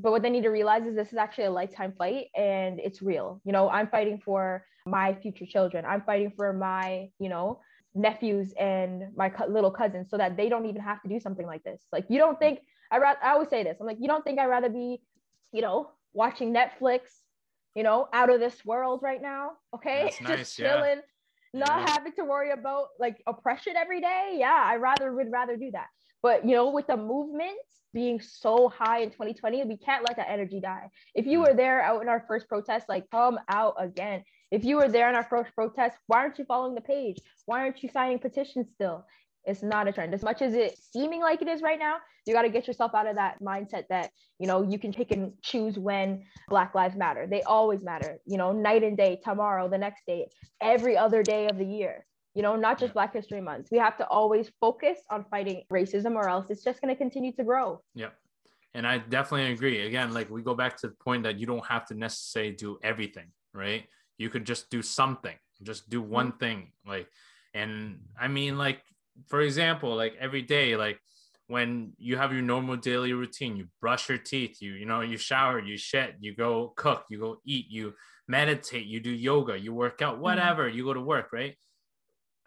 But 0.00 0.12
what 0.12 0.22
they 0.22 0.30
need 0.30 0.42
to 0.44 0.48
realize 0.50 0.86
is 0.86 0.94
this 0.94 1.08
is 1.12 1.18
actually 1.18 1.44
a 1.44 1.50
lifetime 1.50 1.92
fight 1.98 2.26
and 2.36 2.78
it's 2.80 3.02
real. 3.02 3.40
You 3.44 3.52
know, 3.52 3.68
I'm 3.68 3.88
fighting 3.88 4.20
for 4.24 4.64
my 4.86 5.14
future 5.14 5.46
children. 5.46 5.84
I'm 5.84 6.02
fighting 6.02 6.32
for 6.36 6.52
my, 6.52 7.08
you 7.18 7.28
know, 7.28 7.60
nephews 7.94 8.52
and 8.58 9.14
my 9.16 9.28
co- 9.28 9.46
little 9.46 9.70
cousins 9.72 10.08
so 10.10 10.16
that 10.16 10.36
they 10.36 10.48
don't 10.48 10.66
even 10.66 10.80
have 10.82 11.02
to 11.02 11.08
do 11.08 11.18
something 11.18 11.46
like 11.46 11.64
this. 11.64 11.82
Like, 11.92 12.06
you 12.08 12.18
don't 12.18 12.38
think, 12.38 12.60
I, 12.92 12.98
ra- 12.98 13.14
I 13.22 13.30
always 13.32 13.48
say 13.48 13.64
this, 13.64 13.76
I'm 13.80 13.86
like, 13.86 13.98
you 14.00 14.06
don't 14.06 14.22
think 14.24 14.38
I'd 14.38 14.46
rather 14.46 14.68
be, 14.68 15.02
you 15.52 15.62
know, 15.62 15.90
watching 16.12 16.54
Netflix, 16.54 17.00
you 17.74 17.82
know, 17.82 18.08
out 18.12 18.30
of 18.30 18.38
this 18.40 18.64
world 18.64 19.00
right 19.02 19.20
now. 19.20 19.52
Okay. 19.74 20.02
That's 20.04 20.20
nice, 20.22 20.38
Just 20.38 20.58
yeah. 20.60 20.74
chilling, 20.76 21.00
not 21.54 21.80
Yeah. 21.80 21.86
having 21.92 22.12
to 22.12 22.24
worry 22.24 22.52
about 22.52 22.88
like 23.00 23.20
oppression 23.26 23.74
every 23.76 24.00
day. 24.00 24.36
Yeah. 24.38 24.62
I 24.64 24.76
rather 24.76 25.12
would 25.12 25.30
rather 25.32 25.56
do 25.56 25.70
that. 25.72 25.88
But, 26.22 26.44
you 26.46 26.54
know, 26.54 26.70
with 26.70 26.86
the 26.86 26.96
movement 26.96 27.58
being 27.94 28.20
so 28.20 28.68
high 28.68 29.00
in 29.00 29.10
2020, 29.10 29.64
we 29.64 29.76
can't 29.76 30.04
let 30.06 30.16
that 30.16 30.28
energy 30.30 30.60
die. 30.60 30.88
If 31.14 31.26
you 31.26 31.38
Mm. 31.38 31.48
were 31.48 31.54
there 31.54 31.80
out 31.82 32.02
in 32.02 32.08
our 32.08 32.24
first 32.28 32.48
protest, 32.48 32.88
like 32.88 33.08
come 33.10 33.38
out 33.48 33.74
again. 33.78 34.24
If 34.50 34.64
you 34.64 34.76
were 34.76 34.88
there 34.88 35.08
in 35.08 35.14
our 35.14 35.24
first 35.24 35.54
protest, 35.54 35.96
why 36.06 36.18
aren't 36.18 36.38
you 36.38 36.44
following 36.44 36.74
the 36.74 36.80
page? 36.80 37.18
Why 37.46 37.60
aren't 37.60 37.82
you 37.82 37.88
signing 37.88 38.18
petitions 38.18 38.68
still? 38.74 39.06
It's 39.44 39.62
not 39.62 39.88
a 39.88 39.92
trend. 39.92 40.12
As 40.12 40.22
much 40.22 40.42
as 40.42 40.54
it 40.54 40.78
seeming 40.78 41.20
like 41.20 41.40
it 41.40 41.48
is 41.48 41.62
right 41.62 41.78
now, 41.78 41.96
you 42.26 42.34
got 42.34 42.42
to 42.42 42.50
get 42.50 42.66
yourself 42.66 42.94
out 42.94 43.06
of 43.06 43.16
that 43.16 43.40
mindset 43.40 43.84
that, 43.88 44.10
you 44.38 44.46
know, 44.46 44.62
you 44.62 44.78
can 44.78 44.92
pick 44.92 45.10
and 45.10 45.32
choose 45.42 45.78
when 45.78 46.24
Black 46.50 46.74
Lives 46.74 46.96
Matter. 46.96 47.26
They 47.26 47.42
always 47.42 47.82
matter, 47.82 48.18
you 48.26 48.36
know, 48.36 48.52
night 48.52 48.82
and 48.82 48.96
day, 48.96 49.18
tomorrow, 49.24 49.68
the 49.68 49.78
next 49.78 50.04
day, 50.06 50.28
every 50.60 50.98
other 50.98 51.22
day 51.22 51.46
of 51.46 51.56
the 51.56 51.64
year. 51.64 52.04
You 52.38 52.42
know, 52.42 52.54
not 52.54 52.78
just. 52.78 52.94
Black 52.94 53.12
History 53.12 53.40
Month. 53.40 53.66
We 53.72 53.78
have 53.78 53.96
to 53.96 54.06
always 54.06 54.48
focus 54.60 54.98
on 55.10 55.24
fighting 55.28 55.64
racism 55.72 56.14
or 56.14 56.28
else 56.28 56.46
it's 56.50 56.62
just 56.62 56.80
going 56.80 56.94
to 56.94 56.96
continue 56.96 57.32
to 57.32 57.42
grow. 57.42 57.82
Yeah. 57.96 58.10
And 58.74 58.86
I 58.86 58.98
definitely 58.98 59.50
agree. 59.52 59.84
Again, 59.88 60.14
like 60.14 60.30
we 60.30 60.42
go 60.42 60.54
back 60.54 60.76
to 60.78 60.86
the 60.86 60.94
point 60.94 61.24
that 61.24 61.36
you 61.40 61.46
don't 61.46 61.66
have 61.66 61.84
to 61.86 61.94
necessarily 61.94 62.52
do 62.52 62.78
everything, 62.84 63.32
right? 63.52 63.86
You 64.18 64.30
could 64.30 64.44
just 64.46 64.70
do 64.70 64.82
something, 64.82 65.34
just 65.64 65.90
do 65.90 66.00
mm-hmm. 66.00 66.12
one 66.12 66.32
thing. 66.32 66.70
Like, 66.86 67.08
and 67.54 67.98
I 68.18 68.28
mean, 68.28 68.56
like, 68.56 68.82
for 69.26 69.40
example, 69.40 69.96
like 69.96 70.14
every 70.20 70.42
day, 70.42 70.76
like 70.76 71.00
when 71.48 71.92
you 71.98 72.16
have 72.18 72.32
your 72.32 72.42
normal 72.42 72.76
daily 72.76 73.14
routine, 73.14 73.56
you 73.56 73.66
brush 73.80 74.08
your 74.08 74.18
teeth, 74.18 74.62
you, 74.62 74.74
you 74.74 74.86
know, 74.86 75.00
you 75.00 75.16
shower, 75.16 75.58
you 75.58 75.76
shit, 75.76 76.14
you 76.20 76.36
go 76.36 76.72
cook, 76.76 77.04
you 77.10 77.18
go 77.18 77.40
eat, 77.44 77.66
you 77.68 77.94
meditate, 78.28 78.86
you 78.86 79.00
do 79.00 79.10
yoga, 79.10 79.58
you 79.58 79.74
work 79.74 80.02
out, 80.02 80.14
mm-hmm. 80.14 80.22
whatever, 80.22 80.68
you 80.68 80.84
go 80.84 80.94
to 80.94 81.00
work, 81.00 81.32
right? 81.32 81.56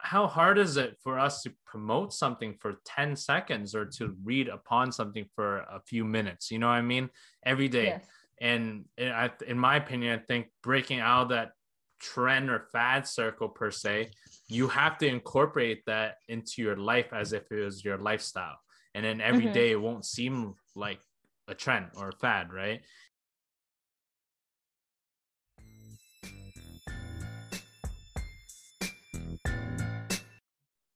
How 0.02 0.28
hard 0.28 0.58
is 0.58 0.78
it 0.78 0.98
for 1.04 1.20
us 1.20 1.42
to 1.44 1.54
promote 1.66 2.14
something 2.14 2.56
for 2.60 2.76
10 2.86 3.16
seconds 3.16 3.76
or 3.76 3.86
to 3.86 4.16
read 4.24 4.48
upon 4.48 4.92
something 4.92 5.26
for 5.36 5.60
a 5.60 5.82
few 5.86 6.04
minutes? 6.04 6.52
You 6.52 6.60
know 6.60 6.68
what 6.68 6.74
i 6.74 6.82
mean? 6.82 7.10
Every 7.46 7.68
day. 7.70 7.88
Yes. 7.88 8.06
and 8.42 8.86
in, 8.98 9.10
I, 9.10 9.30
in 9.48 9.58
my 9.60 9.76
opinion 9.76 10.20
i 10.20 10.22
think 10.24 10.48
breaking 10.64 11.00
out 11.00 11.24
of 11.24 11.30
that 11.30 11.52
trend 12.00 12.50
or 12.50 12.68
fad 12.72 13.08
circle 13.08 13.48
per 13.48 13.70
se 13.70 14.10
you 14.48 14.68
have 14.68 14.98
to 14.98 15.08
incorporate 15.08 15.84
that 15.86 16.16
into 16.28 16.62
your 16.62 16.76
life 16.76 17.14
as 17.14 17.32
if 17.32 17.44
it 17.52 17.64
was 17.64 17.86
your 17.86 17.98
lifestyle. 17.98 18.58
And 18.94 19.06
then 19.06 19.22
every 19.22 19.46
Mhm. 19.48 19.54
day 19.54 19.72
it 19.72 19.82
won't 19.82 20.06
seem 20.06 20.56
like 20.76 21.00
a 21.48 21.54
trend 21.54 21.88
or 21.96 22.10
a 22.10 22.18
fad 22.24 22.52
right 22.52 22.82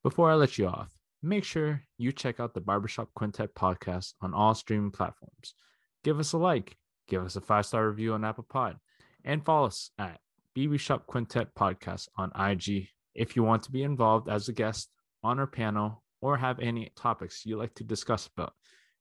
Before 0.05 0.29
I 0.29 0.35
let 0.35 0.59
you 0.59 0.67
off, 0.67 0.95
make 1.23 1.43
sure 1.43 1.81
you 1.97 2.11
check 2.11 2.39
out 2.39 2.53
the 2.53 2.61
Barbershop 2.61 3.09
Quintet 3.15 3.55
podcast 3.55 4.13
on 4.21 4.35
all 4.35 4.53
streaming 4.53 4.91
platforms. 4.91 5.55
Give 6.03 6.19
us 6.19 6.33
a 6.33 6.37
like, 6.37 6.77
give 7.07 7.25
us 7.25 7.37
a 7.37 7.41
five 7.41 7.65
star 7.65 7.89
review 7.89 8.13
on 8.13 8.23
Apple 8.23 8.45
Pod, 8.47 8.77
and 9.23 9.43
follow 9.43 9.65
us 9.65 9.89
at 9.97 10.19
BB 10.55 10.79
Shop 10.79 11.07
Quintet 11.07 11.55
Podcast 11.55 12.07
on 12.17 12.31
IG 12.39 12.87
if 13.15 13.35
you 13.35 13.41
want 13.41 13.63
to 13.63 13.71
be 13.71 13.81
involved 13.81 14.29
as 14.29 14.47
a 14.47 14.53
guest 14.53 14.91
on 15.23 15.39
our 15.39 15.47
panel 15.47 16.03
or 16.21 16.37
have 16.37 16.59
any 16.59 16.91
topics 16.95 17.43
you'd 17.43 17.57
like 17.57 17.73
to 17.73 17.83
discuss 17.83 18.27
about. 18.27 18.53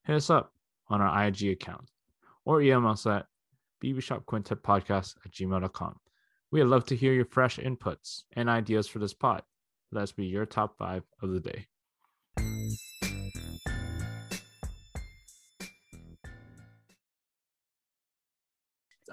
Hit 0.07 0.16
us 0.16 0.30
up 0.30 0.55
on 0.88 1.02
our 1.02 1.26
IG 1.26 1.50
account 1.50 1.90
or 2.46 2.62
email 2.62 2.92
us 2.92 3.05
at 3.07 3.26
bbshopquintetpodcast 3.84 5.16
at 5.22 5.32
gmail.com. 5.32 5.96
We'd 6.50 6.64
love 6.64 6.86
to 6.86 6.96
hear 6.96 7.12
your 7.12 7.26
fresh 7.26 7.59
inputs 7.59 8.22
and 8.32 8.48
ideas 8.48 8.88
for 8.88 9.00
this 9.00 9.12
pod. 9.12 9.42
Let's 9.95 10.11
be 10.11 10.26
your 10.26 10.45
top 10.45 10.76
five 10.76 11.05
of 11.22 11.30
the 11.30 11.38
day. 11.38 11.68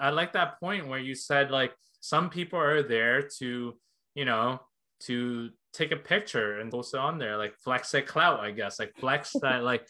I 0.00 0.10
like 0.10 0.32
that 0.32 0.58
point 0.58 0.88
where 0.88 0.98
you 0.98 1.14
said 1.14 1.50
like 1.50 1.72
some 2.00 2.30
people 2.30 2.58
are 2.58 2.82
there 2.82 3.22
to, 3.38 3.74
you 4.14 4.24
know, 4.24 4.60
to 5.00 5.50
take 5.72 5.92
a 5.92 5.96
picture 5.96 6.58
and 6.60 6.70
post 6.70 6.94
it 6.94 7.00
on 7.00 7.18
there, 7.18 7.36
like 7.36 7.54
flex 7.58 7.94
a 7.94 8.02
clout, 8.02 8.40
I 8.40 8.50
guess, 8.50 8.78
like 8.78 8.94
flex 8.98 9.32
that 9.42 9.62
like 9.62 9.86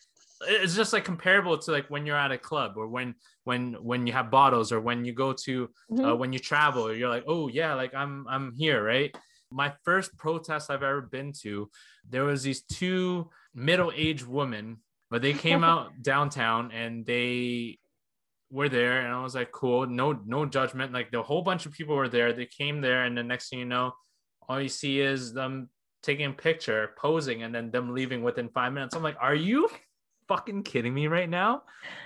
it's 0.48 0.74
just 0.74 0.92
like 0.92 1.04
comparable 1.04 1.56
to 1.56 1.70
like 1.70 1.86
when 1.88 2.04
you're 2.04 2.16
at 2.16 2.32
a 2.32 2.38
club 2.38 2.72
or 2.76 2.88
when 2.88 3.14
when 3.44 3.74
when 3.74 4.06
you 4.08 4.12
have 4.12 4.30
bottles 4.30 4.72
or 4.72 4.80
when 4.80 5.04
you 5.04 5.12
go 5.14 5.32
to 5.32 5.68
uh, 5.92 5.94
Mhm. 5.94 6.18
when 6.18 6.32
you 6.32 6.40
travel 6.40 6.92
you're 6.92 7.08
like 7.08 7.22
oh 7.28 7.46
yeah 7.46 7.74
like 7.74 7.94
i'm 7.94 8.26
i'm 8.28 8.52
here 8.56 8.82
right 8.82 9.16
my 9.52 9.72
first 9.84 10.16
protest 10.16 10.70
i've 10.70 10.82
ever 10.82 11.00
been 11.02 11.32
to 11.32 11.70
there 12.08 12.24
was 12.24 12.42
these 12.42 12.62
two 12.62 13.28
middle-aged 13.54 14.26
women 14.26 14.78
but 15.10 15.22
they 15.22 15.32
came 15.32 15.62
out 15.70 15.90
downtown 16.02 16.70
and 16.72 17.04
they 17.06 17.78
were 18.50 18.68
there 18.68 19.00
and 19.00 19.12
i 19.14 19.22
was 19.22 19.34
like 19.34 19.50
cool 19.52 19.86
no 19.86 20.12
no 20.26 20.44
judgment 20.44 20.92
like 20.92 21.10
the 21.10 21.22
whole 21.22 21.42
bunch 21.42 21.66
of 21.66 21.72
people 21.72 21.96
were 21.96 22.08
there 22.08 22.32
they 22.32 22.46
came 22.46 22.80
there 22.80 23.04
and 23.04 23.16
the 23.16 23.22
next 23.22 23.48
thing 23.48 23.58
you 23.58 23.64
know 23.64 23.92
all 24.48 24.60
you 24.60 24.68
see 24.68 25.00
is 25.00 25.32
them 25.32 25.68
taking 26.02 26.26
a 26.26 26.32
picture, 26.32 26.90
posing, 26.98 27.42
and 27.42 27.54
then 27.54 27.70
them 27.70 27.94
leaving 27.94 28.22
within 28.22 28.48
five 28.48 28.72
minutes. 28.72 28.94
I'm 28.94 29.02
like, 29.02 29.16
are 29.20 29.34
you 29.34 29.68
fucking 30.28 30.64
kidding 30.64 30.92
me 30.92 31.06
right 31.06 31.28
now? 31.28 31.62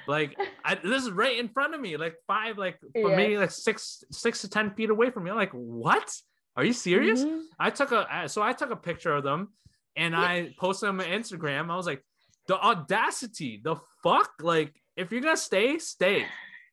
Like, 0.06 0.36
I, 0.64 0.74
this 0.74 1.04
is 1.04 1.10
right 1.10 1.38
in 1.38 1.48
front 1.48 1.74
of 1.74 1.80
me, 1.80 1.96
like 1.96 2.14
five, 2.26 2.58
like 2.58 2.78
Yeah. 2.94 3.16
maybe 3.16 3.38
like 3.38 3.50
six, 3.50 4.04
six 4.10 4.42
to 4.42 4.50
ten 4.50 4.70
feet 4.74 4.90
away 4.90 5.10
from 5.10 5.24
me. 5.24 5.30
I'm 5.30 5.36
like, 5.36 5.52
what? 5.52 6.14
Are 6.56 6.64
you 6.64 6.72
serious? 6.72 7.22
Mhm. 7.24 7.42
I 7.58 7.70
took 7.70 7.92
a 7.92 8.28
so 8.28 8.42
I 8.42 8.52
took 8.52 8.70
a 8.70 8.76
picture 8.76 9.12
of 9.12 9.24
them 9.24 9.52
and 9.94 10.14
I 10.16 10.54
posted 10.58 10.88
them 10.88 11.00
on 11.00 11.06
Instagram. 11.06 11.70
I 11.70 11.76
was 11.76 11.86
like, 11.86 12.02
the 12.48 12.58
audacity, 12.58 13.60
the 13.62 13.76
fuck? 14.02 14.30
Like, 14.40 14.74
if 14.96 15.10
you're 15.12 15.20
gonna 15.20 15.36
stay, 15.36 15.78
stay. 15.78 16.26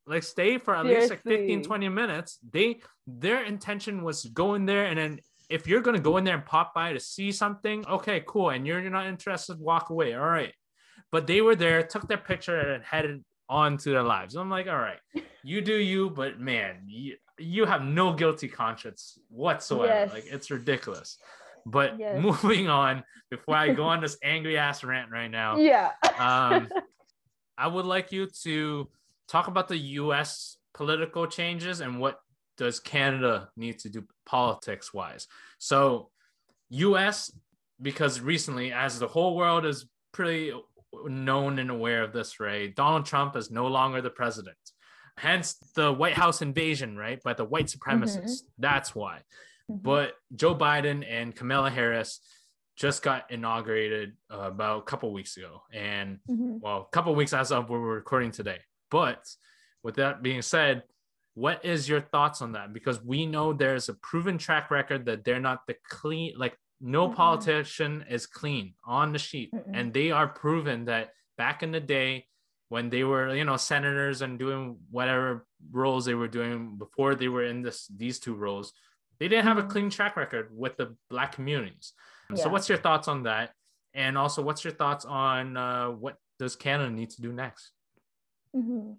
Like 0.06 0.24
stay 0.24 0.58
for 0.58 0.76
at 0.76 0.86
least 0.86 1.10
like 1.10 1.24
15, 1.24 1.64
20 1.64 1.90
minutes. 1.90 2.40
They 2.50 2.82
their 3.08 3.44
intention 3.44 4.04
was 4.04 4.22
to 4.24 4.30
go 4.30 4.54
in 4.56 4.66
there 4.66 4.86
and 4.86 4.98
then 4.98 5.20
if 5.50 5.68
you're 5.68 5.82
gonna 5.82 6.00
go 6.00 6.18
in 6.18 6.24
there 6.24 6.36
and 6.36 6.46
pop 6.46 6.74
by 6.74 6.94
to 6.94 7.00
see 7.00 7.32
something, 7.32 7.86
okay, 7.88 8.24
cool. 8.26 8.50
And 8.50 8.66
you're, 8.66 8.80
you're 8.82 8.90
not 8.92 9.08
interested, 9.08 9.60
walk 9.60 9.90
away. 9.90 10.14
All 10.14 10.26
right. 10.26 10.54
But 11.12 11.28
they 11.28 11.42
were 11.42 11.56
there, 11.56 11.84
took 11.84 12.08
their 12.08 12.18
picture 12.18 12.58
and 12.58 12.84
headed 12.84 13.24
on 13.54 13.78
to 13.78 13.92
their 13.92 14.02
lives. 14.02 14.34
I'm 14.36 14.50
like, 14.50 14.68
all 14.68 14.76
right, 14.80 14.98
you 15.44 15.62
do 15.62 15.76
you, 15.76 16.10
but 16.10 16.40
man, 16.40 16.78
you, 16.88 17.16
you 17.38 17.66
have 17.66 17.84
no 17.84 18.12
guilty 18.12 18.48
conscience 18.48 19.20
whatsoever. 19.30 19.94
Yes. 19.94 20.12
Like 20.12 20.26
it's 20.26 20.50
ridiculous. 20.50 21.18
But 21.66 22.00
Yes. 22.00 22.20
moving 22.20 22.68
on, 22.68 23.04
before 23.30 23.56
I 23.56 23.72
go 23.72 23.84
on 23.84 24.02
this 24.06 24.18
angry 24.24 24.58
ass 24.58 24.84
rant 24.84 25.12
right 25.12 25.30
now, 25.30 25.58
Yeah. 25.58 25.92
um, 26.18 26.68
I 27.58 27.68
would 27.68 27.86
like 27.86 28.12
you 28.12 28.28
to 28.42 28.90
talk 29.28 29.48
about 29.48 29.68
the 29.68 29.78
U.S. 30.02 30.58
political 30.74 31.28
changes 31.28 31.80
and 31.80 32.00
what 32.00 32.20
does 32.58 32.80
Canada 32.80 33.50
need 33.56 33.78
to 33.80 33.90
do 33.90 34.04
politics 34.26 34.92
wise. 34.94 35.28
So, 35.60 36.10
U.S. 36.70 37.32
because 37.80 38.20
recently, 38.20 38.74
as 38.74 38.98
the 38.98 39.08
whole 39.08 39.36
world 39.36 39.64
is 39.66 39.86
pretty 40.12 40.52
known 41.06 41.60
and 41.60 41.70
aware 41.70 42.04
of 42.04 42.14
this, 42.14 42.40
right? 42.40 42.74
Donald 42.76 43.06
Trump 43.06 43.36
is 43.36 43.52
no 43.52 43.68
longer 43.68 44.02
the 44.02 44.10
president. 44.10 44.58
Hence 45.18 45.54
the 45.76 45.92
White 45.94 46.14
House 46.16 46.42
invasion, 46.42 46.98
right? 46.98 47.22
By 47.24 47.34
the 47.34 47.46
white 47.46 47.68
supremacists. 47.68 48.42
That's 48.58 48.96
why. 48.96 49.22
But 49.70 50.14
Joe 50.36 50.56
Biden 50.56 51.06
and 51.08 51.36
Kamala 51.36 51.70
Harris 51.70 52.20
just 52.76 53.04
got 53.04 53.30
inaugurated 53.32 54.14
uh, 54.32 54.40
about 54.40 54.80
a 54.80 54.82
couple 54.84 55.14
weeks 55.14 55.38
ago, 55.38 55.62
and 55.72 56.20
Mhm. 56.30 56.60
well, 56.60 56.82
a 56.82 56.96
couple 56.96 57.14
weeks 57.16 57.32
as 57.34 57.52
of 57.52 57.70
where 57.70 57.80
we're 57.80 57.96
recording 57.96 58.32
today. 58.32 58.60
But 58.90 59.24
with 59.84 59.96
that 59.96 60.22
being 60.24 60.42
said, 60.42 60.84
what 61.36 61.64
is 61.64 61.88
your 61.88 62.02
thoughts 62.02 62.42
on 62.42 62.54
that? 62.54 62.74
Because 62.74 63.02
we 63.02 63.26
know 63.26 63.54
there's 63.54 63.90
a 63.90 63.94
proven 63.94 64.38
track 64.38 64.70
record 64.72 65.06
that 65.06 65.24
they're 65.24 65.40
not 65.40 65.66
the 65.68 65.76
clean, 65.90 66.34
like 66.38 66.58
no 66.84 67.08
Mhm. 67.08 67.16
politician 67.16 68.06
is 68.10 68.28
clean 68.28 68.76
on 68.84 69.14
the 69.14 69.20
sheet, 69.20 69.52
Mm-mm. 69.54 69.72
and 69.74 69.94
they 69.94 70.12
are 70.12 70.28
proven 70.28 70.86
that 70.86 71.14
back 71.38 71.64
in 71.64 71.72
the 71.72 71.80
day 71.80 72.28
when 72.68 72.90
they 72.90 73.04
were, 73.04 73.34
you 73.34 73.46
know, 73.46 73.56
senators 73.56 74.22
and 74.22 74.38
doing 74.38 74.78
whatever 74.92 75.48
roles 75.72 76.04
they 76.06 76.14
were 76.16 76.28
doing 76.28 76.76
before 76.78 77.16
they 77.16 77.30
were 77.30 77.46
in 77.46 77.62
this 77.62 77.88
these 77.88 78.20
two 78.20 78.36
roles, 78.36 78.74
they 79.20 79.28
didn't 79.28 79.46
have 79.46 79.58
a 79.58 79.64
clean 79.64 79.90
track 79.90 80.18
record 80.18 80.50
with 80.52 80.76
the 80.76 80.96
black 81.10 81.32
communities. 81.32 81.94
So, 82.36 82.50
what's 82.50 82.68
your 82.68 82.80
thoughts 82.80 83.08
on 83.08 83.24
that? 83.24 83.54
And 83.94 84.18
also, 84.18 84.42
what's 84.42 84.64
your 84.64 84.74
thoughts 84.74 85.06
on 85.06 85.56
uh, 85.56 85.90
what 85.92 86.18
does 86.40 86.56
Canada 86.56 86.92
need 86.92 87.12
to 87.12 87.22
do 87.22 87.32
next? 87.32 87.72
Mhm. 88.56 88.98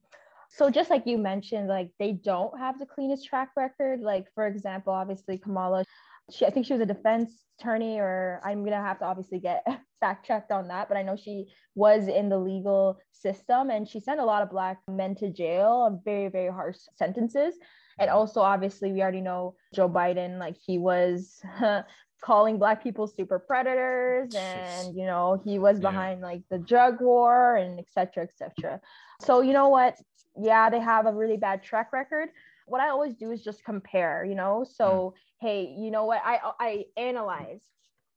So 0.50 0.70
just 0.70 0.88
like 0.88 1.04
you 1.04 1.18
mentioned, 1.18 1.68
like 1.68 1.90
they 1.98 2.12
don't 2.12 2.56
have 2.58 2.78
the 2.78 2.86
cleanest 2.86 3.26
track 3.26 3.50
record. 3.56 4.00
Like 4.00 4.32
for 4.34 4.46
example, 4.46 4.92
obviously 4.92 5.36
Kamala, 5.36 5.84
she 6.30 6.46
I 6.46 6.50
think 6.50 6.66
she 6.66 6.72
was 6.72 6.82
a 6.82 6.86
defense 6.86 7.30
attorney, 7.58 7.98
or 7.98 8.40
I'm 8.44 8.64
gonna 8.64 8.76
have 8.82 8.98
to 9.00 9.04
obviously 9.04 9.38
get 9.38 9.64
fact 10.00 10.26
checked 10.26 10.52
on 10.52 10.68
that. 10.68 10.88
But 10.88 10.96
I 10.96 11.02
know 11.02 11.16
she 11.16 11.46
was 11.74 12.08
in 12.08 12.28
the 12.28 12.38
legal 12.38 12.98
system, 13.12 13.70
and 13.70 13.88
she 13.88 14.00
sent 14.00 14.20
a 14.20 14.24
lot 14.24 14.42
of 14.42 14.50
black 14.50 14.78
men 14.88 15.14
to 15.16 15.30
jail 15.30 15.86
on 15.86 16.00
very 16.04 16.28
very 16.28 16.50
harsh 16.52 16.76
sentences. 16.96 17.54
And 17.98 18.08
mm-hmm. 18.08 18.18
also, 18.18 18.40
obviously, 18.40 18.92
we 18.92 19.02
already 19.02 19.20
know 19.20 19.54
Joe 19.74 19.88
Biden, 19.88 20.38
like 20.38 20.56
he 20.56 20.78
was 20.78 21.40
calling 22.22 22.58
black 22.58 22.82
people 22.82 23.06
super 23.06 23.38
predators, 23.38 24.34
and 24.34 24.96
you 24.96 25.06
know 25.06 25.40
he 25.44 25.58
was 25.58 25.80
Yeah. 25.80 25.90
behind 25.90 26.20
like 26.22 26.42
the 26.50 26.58
drug 26.58 27.00
war 27.00 27.56
and 27.56 27.78
et 27.78 27.86
cetera, 27.90 28.24
et 28.24 28.32
cetera. 28.36 28.80
So 29.20 29.42
you 29.42 29.52
know 29.52 29.68
what? 29.68 29.96
Yeah, 30.36 30.70
they 30.70 30.80
have 30.80 31.06
a 31.06 31.12
really 31.12 31.36
bad 31.36 31.62
track 31.62 31.92
record. 31.92 32.30
What 32.66 32.80
I 32.80 32.90
always 32.90 33.14
do 33.14 33.30
is 33.30 33.42
just 33.42 33.64
compare, 33.64 34.24
you 34.24 34.34
know. 34.34 34.64
So 34.68 35.14
hmm. 35.40 35.46
hey, 35.46 35.74
you 35.78 35.90
know 35.90 36.04
what? 36.04 36.20
I 36.24 36.40
I 36.58 36.84
analyze 36.96 37.62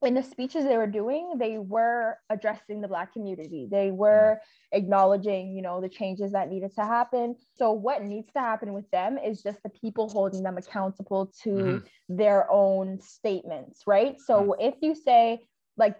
in 0.02 0.14
the 0.14 0.22
speeches 0.22 0.64
they 0.64 0.76
were 0.76 0.86
doing, 0.86 1.32
they 1.38 1.58
were 1.58 2.18
addressing 2.30 2.80
the 2.80 2.86
black 2.86 3.12
community. 3.12 3.66
They 3.70 3.90
were 3.90 4.38
hmm. 4.40 4.78
acknowledging, 4.78 5.52
you 5.56 5.62
know, 5.62 5.80
the 5.80 5.88
changes 5.88 6.32
that 6.32 6.48
needed 6.48 6.74
to 6.76 6.84
happen. 6.84 7.34
So 7.56 7.72
what 7.72 8.04
needs 8.04 8.32
to 8.32 8.40
happen 8.40 8.72
with 8.72 8.88
them 8.90 9.18
is 9.18 9.42
just 9.42 9.62
the 9.62 9.70
people 9.70 10.08
holding 10.08 10.42
them 10.42 10.56
accountable 10.56 11.32
to 11.42 11.50
Mhm. 11.50 11.86
their 12.08 12.50
own 12.50 13.00
statements, 13.00 13.82
right? 13.86 14.20
So 14.20 14.54
hmm. 14.54 14.60
if 14.60 14.74
you 14.80 14.94
say 14.94 15.48
like 15.76 15.96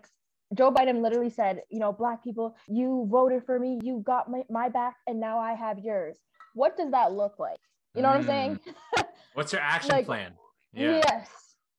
Joe 0.55 0.73
Biden 0.73 1.03
literally 1.03 1.31
said, 1.31 1.63
you 1.69 1.79
know, 1.79 1.93
black 1.93 2.25
people, 2.25 2.57
you 2.69 3.07
voted 3.11 3.45
for 3.45 3.59
me, 3.59 3.79
you 3.83 4.03
got 4.05 4.31
my, 4.31 4.43
my 4.49 4.69
back, 4.69 4.97
and 5.07 5.21
now 5.21 5.39
I 5.39 5.53
have 5.55 5.79
yours. 5.79 6.19
What 6.55 6.77
does 6.77 6.91
that 6.93 7.13
look 7.13 7.39
like? 7.39 7.61
You 7.99 8.03
know 8.05 8.11
what 8.11 8.19
I'm 8.21 8.27
saying? 8.27 8.61
What's 9.35 9.53
your 9.53 9.61
action 9.61 9.91
Like, 9.91 10.07
plan? 10.07 10.35
Yeah. 10.73 11.01
Yes. 11.05 11.29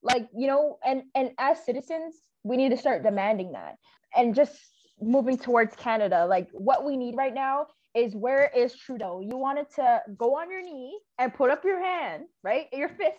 Like, 0.02 0.28
you 0.36 0.46
know, 0.48 0.78
and 0.84 1.04
and 1.14 1.30
as 1.38 1.64
citizens, 1.64 2.14
we 2.42 2.58
need 2.58 2.68
to 2.70 2.76
start 2.76 3.02
demanding 3.02 3.52
that. 3.52 3.76
And 4.14 4.34
just 4.34 4.54
moving 5.00 5.38
towards 5.38 5.74
Canada, 5.76 6.26
like 6.26 6.48
what 6.52 6.84
we 6.84 6.98
need 6.98 7.16
right 7.16 7.32
now 7.32 7.68
is 7.94 8.14
where 8.14 8.50
is 8.54 8.76
Trudeau? 8.76 9.20
You 9.20 9.38
wanted 9.38 9.70
to 9.76 10.02
go 10.18 10.36
on 10.36 10.50
your 10.50 10.62
knee 10.62 11.00
and 11.18 11.32
put 11.32 11.48
up 11.50 11.64
your 11.64 11.82
hand, 11.82 12.24
right? 12.44 12.66
Your 12.70 12.90
fist 12.90 13.16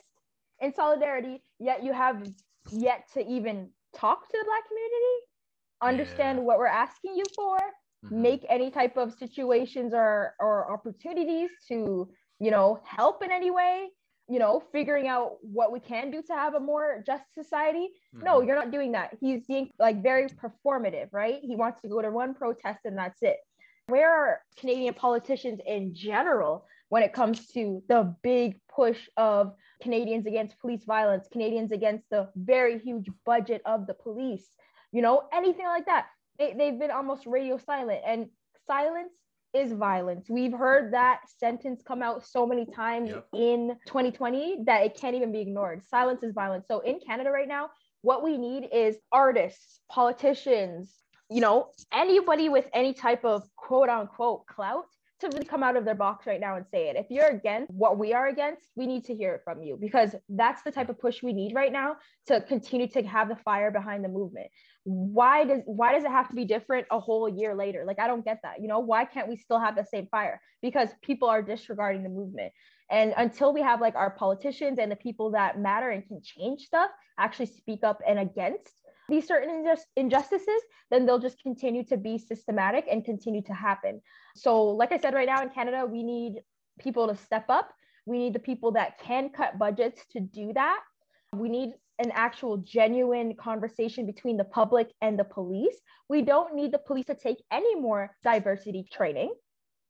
in 0.60 0.72
solidarity, 0.76 1.42
yet 1.60 1.84
you 1.84 1.92
have 1.92 2.24
yet 2.72 3.06
to 3.16 3.26
even 3.26 3.72
talk 3.96 4.30
to 4.30 4.38
the 4.40 4.46
black 4.46 4.68
community, 4.68 5.18
understand 5.82 6.38
Yeah. 6.38 6.44
what 6.44 6.60
we're 6.60 6.68
asking 6.68 7.16
you 7.16 7.24
for, 7.36 7.58
Mhm. 8.06 8.12
make 8.12 8.46
any 8.48 8.70
type 8.70 8.96
of 8.96 9.12
situations 9.16 9.92
or 9.92 10.36
or 10.40 10.72
opportunities 10.72 11.50
to 11.68 12.12
you 12.42 12.52
know 12.52 12.68
help 12.84 13.24
in 13.24 13.32
any 13.32 13.52
way 13.52 13.88
you 14.28 14.40
know 14.40 14.54
figuring 14.72 15.08
out 15.08 15.30
what 15.42 15.72
we 15.72 15.80
can 15.80 16.12
do 16.16 16.22
to 16.30 16.34
have 16.34 16.54
a 16.56 16.60
more 16.60 17.04
just 17.06 17.24
society. 17.34 17.88
No 18.14 18.34
Mhm. 18.40 18.46
you're 18.46 18.56
not 18.64 18.72
doing 18.72 18.92
that. 18.98 19.10
He's 19.22 19.46
being 19.52 19.70
like 19.80 19.98
very 20.12 20.28
performative 20.44 21.10
right? 21.22 21.40
He 21.50 21.56
wants 21.56 21.82
to 21.82 21.88
go 21.94 22.02
to 22.02 22.12
one 22.12 22.34
protest 22.34 22.80
and 22.86 22.98
that's 22.98 23.22
it. 23.22 23.38
Where 23.88 24.12
are 24.20 24.42
canadian 24.62 24.94
politicians 24.94 25.60
in 25.76 25.94
general 25.94 26.66
when 26.90 27.04
it 27.04 27.14
comes 27.14 27.38
to 27.56 27.64
the 27.88 28.02
big 28.22 28.60
push 28.80 29.02
of 29.18 29.54
canadians 29.86 30.26
against 30.32 30.60
police 30.60 30.84
violence 30.86 31.28
canadians 31.36 31.72
against 31.72 32.06
the 32.10 32.30
very 32.36 32.76
huge 32.80 33.08
budget 33.26 33.62
of 33.66 33.88
the 33.88 33.96
police 34.06 34.46
you 34.92 35.02
know 35.02 35.24
anything 35.34 35.66
like 35.76 35.86
that? 35.92 36.06
They, 36.38 36.54
they've 36.58 36.80
been 36.84 36.92
almost 37.00 37.26
radio 37.26 37.58
silent 37.58 38.02
and 38.06 38.30
silence 38.68 39.14
is 39.54 39.74
violence. 39.74 40.28
We've 40.30 40.54
heard 40.54 40.94
that 40.94 41.22
sentence 41.38 41.82
come 41.86 42.02
out 42.02 42.26
so 42.26 42.46
many 42.46 42.66
times 42.66 43.10
Yep. 43.10 43.28
in 43.34 43.78
2020 43.86 44.64
that 44.66 44.84
it 44.86 44.96
can't 45.00 45.16
even 45.16 45.32
be 45.32 45.40
ignored. 45.42 45.84
Silence 45.86 46.24
is 46.24 46.34
violence. 46.34 46.66
So 46.68 46.80
in 46.80 47.00
canada 47.06 47.32
right 47.32 47.48
now 47.48 47.70
what 48.02 48.24
we 48.24 48.38
need 48.38 48.68
is 48.74 48.98
artists 49.12 49.80
politicians 49.90 50.96
you 51.30 51.40
know 51.40 51.68
anybody 51.94 52.50
with 52.50 52.66
any 52.74 52.94
type 52.94 53.24
of 53.24 53.44
quote 53.56 53.90
unquote 53.90 54.46
clout 54.48 54.86
to 55.20 55.28
really 55.28 55.46
come 55.46 55.62
out 55.62 55.76
of 55.76 55.86
their 55.86 55.94
box 55.96 56.26
right 56.26 56.40
now 56.40 56.56
and 56.56 56.66
say 56.72 56.90
it. 56.90 56.96
If 56.96 57.06
you're 57.12 57.28
against 57.28 57.72
what 57.72 58.00
we 58.00 58.12
are 58.14 58.28
against 58.28 58.64
we 58.76 58.88
need 58.88 59.06
to 59.06 59.16
hear 59.16 59.36
it 59.36 59.42
from 59.44 59.62
you 59.62 59.78
because 59.80 60.16
that's 60.30 60.64
the 60.64 60.72
type 60.72 60.90
of 60.90 61.00
push 61.00 61.22
we 61.22 61.32
need 61.34 61.54
right 61.54 61.72
now 61.72 61.98
to 62.28 62.42
continue 62.42 62.88
to 62.90 63.04
have 63.04 63.30
the 63.30 63.36
fire 63.36 63.70
behind 63.72 64.04
the 64.04 64.10
movement 64.10 64.48
why 64.84 65.44
does 65.44 65.62
why 65.66 65.94
does 65.94 66.04
it 66.04 66.12
have 66.12 66.30
to 66.30 66.36
be 66.36 66.46
different 66.46 66.88
a 66.92 67.00
whole 67.00 67.30
year 67.30 67.56
later? 67.56 67.84
Like 67.86 68.00
i 68.00 68.08
don't 68.08 68.26
get 68.26 68.40
that 68.44 68.62
you 68.62 68.68
know? 68.68 68.80
Why 68.80 69.06
can't 69.06 69.28
we 69.28 69.36
still 69.36 69.60
have 69.60 69.76
the 69.76 69.86
same 69.86 70.08
fire? 70.08 70.42
Because 70.62 70.90
people 71.02 71.30
are 71.30 71.42
disregarding 71.42 72.04
the 72.04 72.10
movement. 72.10 72.52
And 72.90 73.14
until 73.16 73.54
we 73.54 73.62
have 73.62 73.80
like 73.80 73.96
our 73.96 74.12
politicians 74.12 74.78
and 74.80 74.92
the 74.92 74.98
people 74.98 75.32
that 75.32 75.60
matter 75.60 75.90
and 75.90 76.06
can 76.06 76.22
change 76.24 76.64
stuff 76.64 76.90
actually 77.18 77.46
speak 77.46 77.84
up 77.84 78.02
and 78.08 78.20
against 78.20 78.74
these 79.08 79.28
certain 79.28 79.50
injust- 79.50 79.92
injustices 79.96 80.62
then 80.90 81.06
they'll 81.06 81.20
just 81.20 81.42
continue 81.42 81.84
to 81.84 81.98
be 81.98 82.18
systematic 82.18 82.86
and 82.90 83.06
continue 83.06 83.42
to 83.44 83.54
happen. 83.54 84.02
So 84.36 84.64
like 84.64 84.92
i 84.92 84.98
said 84.98 85.14
right 85.14 85.28
now 85.28 85.42
in 85.42 85.50
canada 85.50 85.86
we 85.86 86.04
need 86.04 86.42
people 86.80 87.08
to 87.08 87.16
step 87.16 87.46
up. 87.50 87.72
We 88.06 88.18
need 88.18 88.34
the 88.34 88.40
people 88.40 88.72
that 88.72 89.00
can 89.00 89.30
cut 89.30 89.60
budgets 89.60 90.02
to 90.14 90.20
do 90.20 90.54
that. 90.54 90.80
We 91.34 91.50
need 91.50 91.74
an 92.02 92.12
actual 92.16 92.58
genuine 92.58 93.36
conversation 93.36 94.06
between 94.08 94.36
the 94.36 94.44
public 94.44 94.92
and 95.02 95.18
the 95.20 95.24
police. 95.24 95.76
We 96.10 96.24
don't 96.24 96.56
need 96.56 96.72
the 96.72 96.80
police 96.80 97.06
to 97.06 97.16
take 97.16 97.38
any 97.52 97.76
more 97.76 98.16
diversity 98.24 98.88
training. 98.92 99.34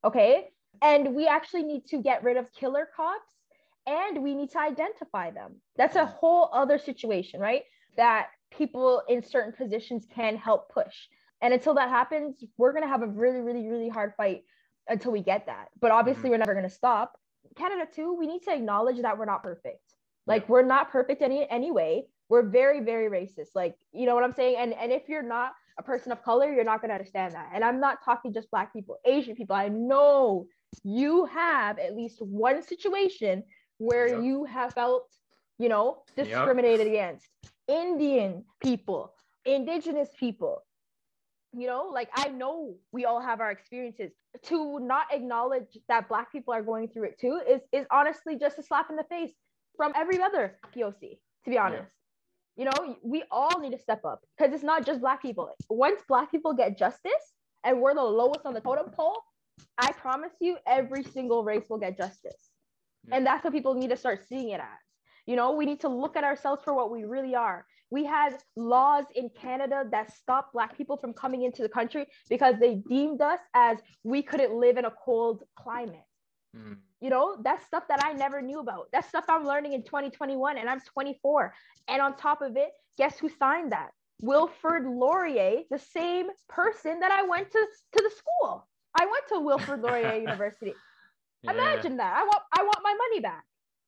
Okay. 0.04 0.50
And 0.82 1.16
we 1.16 1.28
actually 1.28 1.64
need 1.64 1.86
to 1.88 2.02
get 2.02 2.24
rid 2.24 2.36
of 2.38 2.52
killer 2.54 2.90
cops 2.96 3.34
and 3.88 4.22
we 4.22 4.36
need 4.36 4.52
to 4.52 4.60
identify 4.60 5.32
them. 5.32 5.62
That's 5.78 5.96
a 5.96 6.06
whole 6.06 6.50
other 6.52 6.78
situation, 6.78 7.40
right? 7.40 7.64
That 7.96 8.28
people 8.52 9.02
in 9.08 9.24
certain 9.24 9.54
positions 9.54 10.06
can 10.14 10.36
help 10.36 10.70
push. 10.70 11.08
And 11.42 11.54
until 11.54 11.74
that 11.76 11.90
happens, 11.90 12.44
we're 12.58 12.74
going 12.74 12.84
to 12.84 12.90
have 12.90 13.04
a 13.04 13.08
really, 13.08 13.40
really, 13.40 13.68
really 13.68 13.90
hard 13.90 14.14
fight 14.18 14.44
until 14.88 15.12
we 15.12 15.22
get 15.24 15.46
that. 15.46 15.70
But 15.80 15.92
obviously, 15.92 16.28
Mhm. 16.28 16.32
we're 16.32 16.38
never 16.38 16.54
going 16.54 16.68
to 16.68 16.76
stop. 16.76 17.18
Canada, 17.56 17.90
too, 17.92 18.14
we 18.14 18.28
need 18.28 18.44
to 18.44 18.54
acknowledge 18.54 19.02
that 19.02 19.18
we're 19.18 19.26
not 19.26 19.44
perfect. 19.44 19.82
Like, 20.28 20.48
we're 20.50 20.64
not 20.64 20.92
perfect 20.92 21.22
any 21.22 21.50
anyway. 21.50 22.04
We're 22.30 22.44
very, 22.44 22.80
very 22.82 23.10
racist. 23.10 23.50
Like, 23.56 23.76
you 23.92 24.06
know 24.06 24.16
what 24.16 24.24
I'm 24.24 24.34
saying? 24.34 24.56
And 24.58 24.74
and 24.74 24.92
if 24.92 25.10
you're 25.10 25.24
not 25.24 25.54
a 25.78 25.84
person 25.84 26.12
of 26.12 26.24
color, 26.24 26.52
you're 26.54 26.64
not 26.64 26.82
going 26.82 26.90
to 26.90 26.96
understand 26.96 27.34
that. 27.34 27.50
And 27.54 27.64
I'm 27.64 27.80
not 27.80 28.04
talking 28.04 28.34
just 28.34 28.50
black 28.52 28.72
people, 28.74 28.98
Asian 29.06 29.36
people. 29.36 29.56
I 29.56 29.68
know 29.70 30.48
you 30.84 31.26
have 31.26 31.80
at 31.80 31.96
least 31.96 32.22
one 32.22 32.62
situation 32.64 33.44
where 33.80 34.08
Yep. 34.08 34.24
you 34.24 34.46
have 34.46 34.74
felt, 34.74 35.10
you 35.58 35.70
know, 35.70 36.04
Yep. 36.16 36.28
discriminated 36.28 36.88
against. 36.88 37.28
Indian 37.68 38.46
people, 38.62 39.14
indigenous 39.46 40.10
people. 40.20 40.64
You 41.54 41.68
know, 41.68 41.90
like 41.92 42.10
I 42.14 42.30
know 42.30 42.76
we 42.94 43.06
all 43.06 43.20
have 43.22 43.42
our 43.42 43.52
experiences. 43.52 44.12
To 44.44 44.80
not 44.80 45.08
acknowledge 45.12 45.78
that 45.90 46.08
black 46.08 46.32
people 46.32 46.54
are 46.54 46.64
going 46.64 46.88
through 46.88 47.04
it 47.10 47.20
too 47.20 47.42
is 47.48 47.62
is 47.74 47.86
honestly 47.92 48.38
just 48.38 48.58
a 48.60 48.64
slap 48.64 48.90
in 48.90 48.96
the 48.96 49.04
face 49.04 49.34
from 49.76 49.94
every 49.96 50.22
other 50.22 50.58
POC, 50.76 51.20
to 51.46 51.50
be 51.50 51.58
honest. 51.58 51.90
You 52.58 52.66
know, 52.66 52.98
we 53.02 53.24
all 53.32 53.60
need 53.60 53.72
to 53.72 53.80
step 53.80 54.04
up 54.06 54.22
because 54.38 54.54
it's 54.54 54.64
not 54.64 54.86
just 54.86 55.02
black 55.02 55.22
people. 55.22 55.50
Once 55.70 56.02
black 56.08 56.30
people 56.32 56.54
get 56.54 56.78
justice 56.78 57.12
and 57.64 57.82
we're 57.82 57.96
the 57.96 58.04
lowest 58.04 58.42
on 58.46 58.54
the 58.54 58.60
totem 58.60 58.92
pole, 58.92 59.18
I 59.78 59.92
promise 59.94 60.34
you 60.40 60.58
every 60.68 61.04
single 61.04 61.44
race 61.44 61.64
will 61.70 61.78
get 61.78 61.98
justice. 61.98 62.50
Yeah. 63.08 63.16
And 63.16 63.26
that's 63.26 63.44
what 63.44 63.54
people 63.54 63.74
need 63.74 63.90
to 63.90 63.98
start 63.98 64.28
seeing 64.28 64.50
it 64.50 64.60
as. 64.60 64.80
You 65.26 65.36
know, 65.36 65.54
we 65.54 65.66
need 65.66 65.80
to 65.82 65.88
look 65.88 66.18
at 66.18 66.24
ourselves 66.24 66.62
for 66.64 66.74
what 66.74 66.92
we 66.92 67.04
really 67.06 67.36
are. 67.36 67.66
We 67.90 68.06
had 68.06 68.38
laws 68.56 69.06
in 69.16 69.30
Canada 69.30 69.84
that 69.92 70.14
stopped 70.14 70.54
Black 70.54 70.78
people 70.78 70.98
from 70.98 71.14
coming 71.14 71.44
into 71.44 71.62
the 71.62 71.70
country 71.70 72.08
because 72.30 72.56
they 72.60 72.76
deemed 72.76 73.22
us 73.22 73.40
as 73.54 73.78
we 74.04 74.24
couldn't 74.24 74.54
live 74.54 74.78
in 74.78 74.86
a 74.86 74.92
cold 74.92 75.44
climate. 75.58 76.06
Mm. 76.56 76.78
You 77.02 77.10
know, 77.10 77.38
that's 77.44 77.66
stuff 77.66 77.84
that 77.90 78.04
I 78.06 78.14
never 78.14 78.42
knew 78.42 78.60
about. 78.60 78.88
That's 78.94 79.08
stuff 79.10 79.26
I'm 79.28 79.46
learning 79.46 79.74
in 79.74 79.84
2021 79.84 80.58
and 80.58 80.70
I'm 80.70 80.80
24. 80.82 81.54
And 81.88 82.02
on 82.02 82.16
top 82.16 82.42
of 82.44 82.56
it, 82.56 82.70
guess 82.98 83.18
who 83.18 83.28
signed 83.28 83.72
that? 83.72 83.90
Wilfrid 84.22 84.86
Laurier, 84.86 85.62
the 85.72 85.80
same 85.80 86.28
person 86.48 87.00
that 87.00 87.12
I 87.12 87.24
went 87.24 87.52
to, 87.52 87.58
to 87.60 88.04
the 88.04 88.12
school. 88.16 88.68
I 89.00 89.06
went 89.06 89.24
to 89.30 89.40
Wilfrid 89.40 89.82
Laurier 89.86 90.16
University. 90.16 90.74
Yeah. 91.42 91.54
Imagine 91.54 91.98
that. 91.98 92.16
I 92.16 92.24
want 92.24 92.44
I 92.56 92.62
want 92.62 92.78
my 92.84 92.94
money 92.94 93.20
back. 93.20 93.44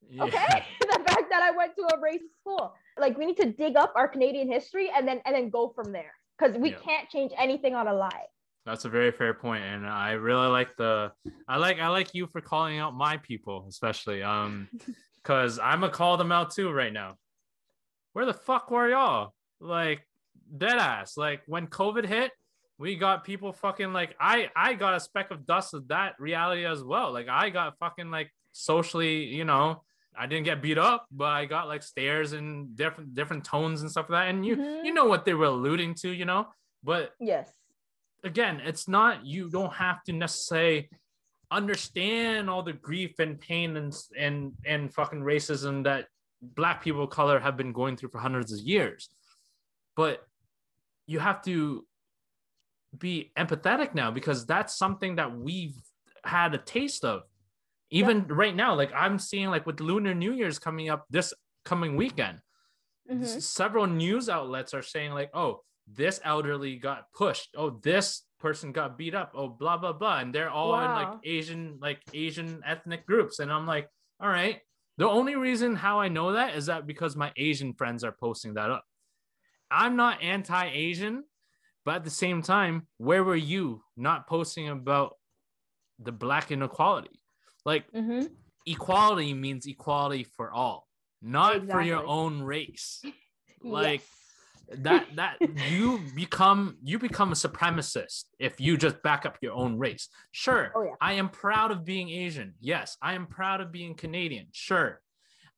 Yeah. 0.10 0.24
Okay. 0.24 0.66
the 0.82 1.04
fact 1.06 1.30
that 1.30 1.44
I 1.44 1.52
went 1.52 1.76
to 1.76 1.84
a 1.84 1.98
racist 2.00 2.34
school. 2.40 2.74
Like 2.98 3.16
we 3.18 3.28
need 3.28 3.38
to 3.38 3.52
dig 3.52 3.78
up 3.78 3.94
our 3.96 4.08
Canadian 4.08 4.52
history 4.52 4.90
and 4.96 5.08
then 5.08 5.22
and 5.26 5.36
then 5.36 5.50
go 5.52 5.72
from 5.76 5.92
there. 5.92 6.14
Because 6.40 6.58
we 6.58 6.72
Yeah. 6.72 6.80
can't 6.84 7.10
change 7.10 7.32
anything 7.38 7.76
on 7.76 7.88
a 7.88 7.94
lie. 7.94 8.26
That's 8.66 8.86
a 8.86 8.90
very 8.90 9.12
fair 9.12 9.34
point, 9.34 9.64
and 9.64 9.86
I 9.86 10.12
really 10.14 10.48
like 10.48 10.76
the 10.78 11.12
I 11.48 11.58
like 11.58 11.80
I 11.80 11.90
like 11.90 12.14
you 12.14 12.28
for 12.28 12.40
calling 12.40 12.80
out 12.80 12.96
my 12.96 13.18
people, 13.18 13.66
especially 13.68 14.24
um, 14.24 14.70
because 15.18 15.60
I'm 15.60 15.82
gonna 15.82 15.92
call 15.92 16.16
them 16.18 16.32
out 16.32 16.52
too 16.52 16.72
right 16.72 16.94
now. 16.94 17.16
Where 18.14 18.26
the 18.26 18.34
fuck 18.34 18.72
were 18.72 18.90
y'all? 18.90 19.34
Like 19.60 20.08
dead 20.58 20.78
ass. 20.78 21.18
Like 21.18 21.42
when 21.46 21.68
COVID 21.68 22.06
hit, 22.06 22.32
we 22.78 22.96
got 22.96 23.26
people 23.26 23.52
fucking 23.52 23.92
like 23.92 24.16
I 24.20 24.50
I 24.56 24.76
got 24.76 24.94
a 24.96 25.00
speck 25.00 25.32
of 25.32 25.46
dust 25.46 25.74
of 25.74 25.90
that 25.90 26.14
reality 26.20 26.66
as 26.66 26.84
well. 26.84 27.12
Like 27.12 27.28
I 27.28 27.50
got 27.50 27.78
fucking 27.80 28.12
like 28.12 28.32
socially, 28.54 29.26
you 29.26 29.44
know, 29.44 29.84
I 30.18 30.26
didn't 30.28 30.46
get 30.46 30.62
beat 30.62 30.78
up, 30.78 31.06
but 31.12 31.26
I 31.28 31.46
got 31.46 31.68
like 31.68 31.84
stares 31.84 32.32
and 32.34 32.76
different 32.78 33.14
different 33.14 33.44
tones 33.44 33.82
and 33.82 33.92
stuff 33.92 34.10
like 34.10 34.26
that. 34.26 34.30
And 34.30 34.46
you 34.46 34.56
Mhm. 34.56 34.86
you 34.86 34.94
know 34.94 35.06
what 35.06 35.26
they 35.26 35.34
were 35.34 35.46
alluding 35.48 35.96
to, 35.96 36.10
you 36.10 36.24
know. 36.26 36.48
But 36.82 37.12
Yes. 37.20 37.52
Again, 38.24 38.62
it's 38.64 38.88
not 38.88 39.26
you 39.26 39.50
don't 39.50 39.74
have 39.74 40.04
to 40.06 40.14
necessarily 40.14 40.90
understand 41.52 42.50
all 42.50 42.64
the 42.64 42.74
grief 42.74 43.20
and 43.20 43.40
pain 43.40 43.78
and 43.78 43.94
and 44.18 44.54
and 44.66 44.94
fucking 44.94 45.22
racism 45.22 45.84
that 45.84 46.08
black 46.42 46.84
people 46.84 47.04
of 47.04 47.10
color 47.10 47.40
have 47.40 47.56
been 47.56 47.72
going 47.72 47.96
through 47.96 48.10
for 48.10 48.20
hundreds 48.20 48.52
of 48.52 48.60
years. 48.60 49.10
But 49.96 50.26
you 51.06 51.20
have 51.20 51.42
to 51.44 51.86
be 52.98 53.32
empathetic 53.38 53.94
now 53.94 54.12
because 54.12 54.46
that's 54.46 54.78
something 54.78 55.16
that 55.18 55.36
we've 55.38 55.76
had 56.24 56.54
a 56.54 56.58
taste 56.58 57.04
of. 57.06 57.22
Even 57.92 58.26
right 58.28 58.56
now, 58.56 58.74
like 58.74 58.92
I'm 58.96 59.20
seeing 59.20 59.50
like 59.50 59.66
with 59.66 59.80
Lunar 59.80 60.16
New 60.16 60.34
Year's 60.34 60.58
coming 60.60 60.90
up 60.90 61.06
this 61.10 61.34
coming 61.66 61.96
weekend, 61.96 62.40
Mhm. 63.12 63.24
S- 63.24 63.46
several 63.46 63.86
news 63.86 64.30
outlets 64.30 64.74
are 64.74 64.82
saying 64.82 65.12
like 65.12 65.30
oh 65.34 65.64
this 65.88 66.20
elderly 66.24 66.78
got 66.78 67.12
pushed. 67.14 67.50
Oh 67.58 67.70
this 67.84 68.24
person 68.40 68.72
got 68.72 68.98
beat 68.98 69.16
up. 69.16 69.32
Oh 69.36 69.48
blah 69.50 69.78
blah 69.78 69.94
blah. 69.94 70.20
And 70.20 70.34
they're 70.34 70.50
all 70.50 70.74
in 70.80 70.92
like 70.92 71.20
asian 71.24 71.78
like 71.82 72.02
asian 72.14 72.62
ethnic 72.66 73.06
groups. 73.06 73.40
And 73.40 73.52
i'm 73.52 73.66
like 73.68 73.90
all 74.20 74.30
right. 74.30 74.60
The 74.98 75.10
only 75.10 75.36
reason 75.36 75.76
how 75.76 76.00
i 76.00 76.08
know 76.08 76.34
that 76.34 76.56
is 76.56 76.68
that 76.68 76.86
because 76.88 77.16
my 77.16 77.32
asian 77.38 77.74
friends 77.74 78.04
are 78.04 78.12
posting 78.12 78.54
that 78.56 78.70
up. 78.70 78.86
I'm 79.72 79.96
not 79.96 80.22
anti-asian 80.22 81.24
but 81.86 81.96
at 81.96 82.04
the 82.06 82.10
same 82.10 82.42
time 82.42 82.88
where 82.98 83.24
were 83.24 83.36
you 83.36 83.84
not 83.98 84.28
posting 84.28 84.70
about 84.70 85.18
the 86.00 86.12
black 86.14 86.52
inequality? 86.52 87.20
Like 87.66 87.92
Mhm. 87.92 88.30
equality 88.66 89.34
means 89.34 89.66
equality 89.68 90.24
for 90.24 90.52
all 90.52 90.88
not 91.22 91.70
for 91.70 91.82
your 91.82 92.06
own 92.06 92.42
race. 92.42 93.02
Like 93.64 94.02
Yes. 94.02 94.10
That 94.80 95.06
that 95.16 95.38
you 95.70 96.00
become 96.16 96.78
you 96.84 97.00
become 97.00 97.32
a 97.32 97.36
supremacist 97.36 98.24
if 98.40 98.60
you 98.60 98.78
just 98.78 99.02
back 99.04 99.26
up 99.26 99.38
your 99.42 99.54
own 99.54 99.78
race. 99.78 100.08
Sure 100.32 100.72
Oh, 100.76 100.84
yeah. 100.84 100.92
i 101.02 101.14
am 101.14 101.30
proud 101.30 101.72
of 101.72 101.84
being 101.86 102.10
asian. 102.10 102.54
Yes 102.60 102.98
i 103.02 103.14
am 103.14 103.28
proud 103.28 103.62
of 103.62 103.72
being 103.72 103.96
canadian. 103.96 104.48
Sure. 104.52 105.00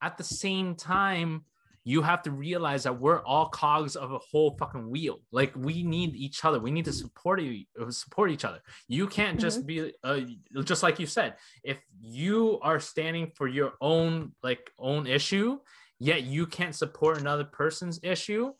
At 0.01 0.17
the 0.17 0.23
same 0.23 0.75
time 0.75 1.45
you 1.87 2.01
have 2.01 2.23
to 2.23 2.31
realize 2.31 2.81
that 2.83 2.99
we're 2.99 3.21
all 3.21 3.47
cogs 3.49 3.95
of 3.95 4.11
a 4.11 4.17
whole 4.17 4.55
fucking 4.57 4.89
wheel. 4.89 5.19
Like 5.31 5.53
we 5.55 5.83
need 5.83 6.15
each 6.15 6.43
other. 6.43 6.59
We 6.59 6.71
need 6.71 6.85
to 6.85 6.93
support 6.93 7.39
e- 7.39 7.67
uh, 7.79 7.91
support 7.91 8.31
each 8.31 8.43
other. 8.43 8.59
You 8.87 9.05
can't 9.07 9.39
just 9.39 9.67
be 9.67 9.93
uh, 10.03 10.21
just 10.63 10.81
like 10.81 10.99
you 10.99 11.05
said 11.05 11.35
if 11.63 11.77
you 12.01 12.59
are 12.63 12.79
standing 12.79 13.31
for 13.35 13.47
your 13.47 13.73
own 13.81 14.31
like 14.41 14.71
own 14.79 15.05
issue 15.05 15.59
yet 15.99 16.23
you 16.23 16.45
can't 16.45 16.75
support 16.75 17.17
another 17.19 17.45
person's 17.45 17.99
issue 18.03 18.51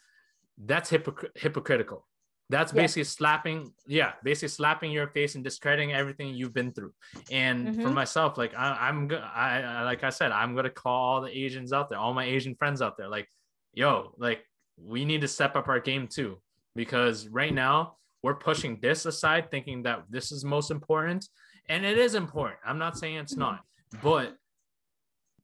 that's 0.57 0.89
hypocr- 0.91 1.29
hypocritical 1.35 2.07
that's 2.49 2.71
Yeah. 2.71 2.81
basically 2.83 3.03
slapping 3.05 3.73
yeah 3.87 4.13
basically 4.23 4.49
slapping 4.49 4.91
your 4.91 5.07
face 5.07 5.35
and 5.35 5.43
discrediting 5.43 5.93
everything 5.93 6.33
you've 6.33 6.53
been 6.53 6.71
through 6.71 6.93
and 7.31 7.75
for 7.75 7.89
Mhm. 7.89 7.93
myself 7.93 8.37
like 8.37 8.53
I, 8.55 8.77
i'm 8.87 9.11
I, 9.11 9.61
I 9.63 9.81
like 9.83 10.03
i 10.03 10.09
said 10.09 10.31
i'm 10.31 10.55
gonna 10.55 10.69
call 10.69 11.15
all 11.15 11.21
the 11.21 11.35
asians 11.35 11.73
out 11.73 11.89
there 11.89 11.97
all 11.99 12.13
my 12.13 12.25
asian 12.25 12.55
friends 12.55 12.81
out 12.81 12.97
there 12.97 13.07
like 13.09 13.27
yo 13.73 14.13
like 14.17 14.45
we 14.77 15.05
need 15.05 15.21
to 15.21 15.27
step 15.27 15.55
up 15.55 15.67
our 15.67 15.79
game 15.79 16.07
too 16.07 16.39
because 16.75 17.27
right 17.29 17.53
now 17.53 17.97
we're 18.23 18.35
pushing 18.35 18.79
this 18.81 19.05
aside 19.05 19.49
thinking 19.51 19.83
that 19.83 20.03
this 20.09 20.31
is 20.31 20.45
most 20.45 20.69
important 20.71 21.27
and 21.67 21.83
it 21.85 21.97
is 21.97 22.13
important 22.15 22.59
i'm 22.65 22.77
not 22.77 22.97
saying 22.97 23.15
it's 23.17 23.33
Mhm. 23.35 23.39
not 23.39 23.59
but 24.03 24.35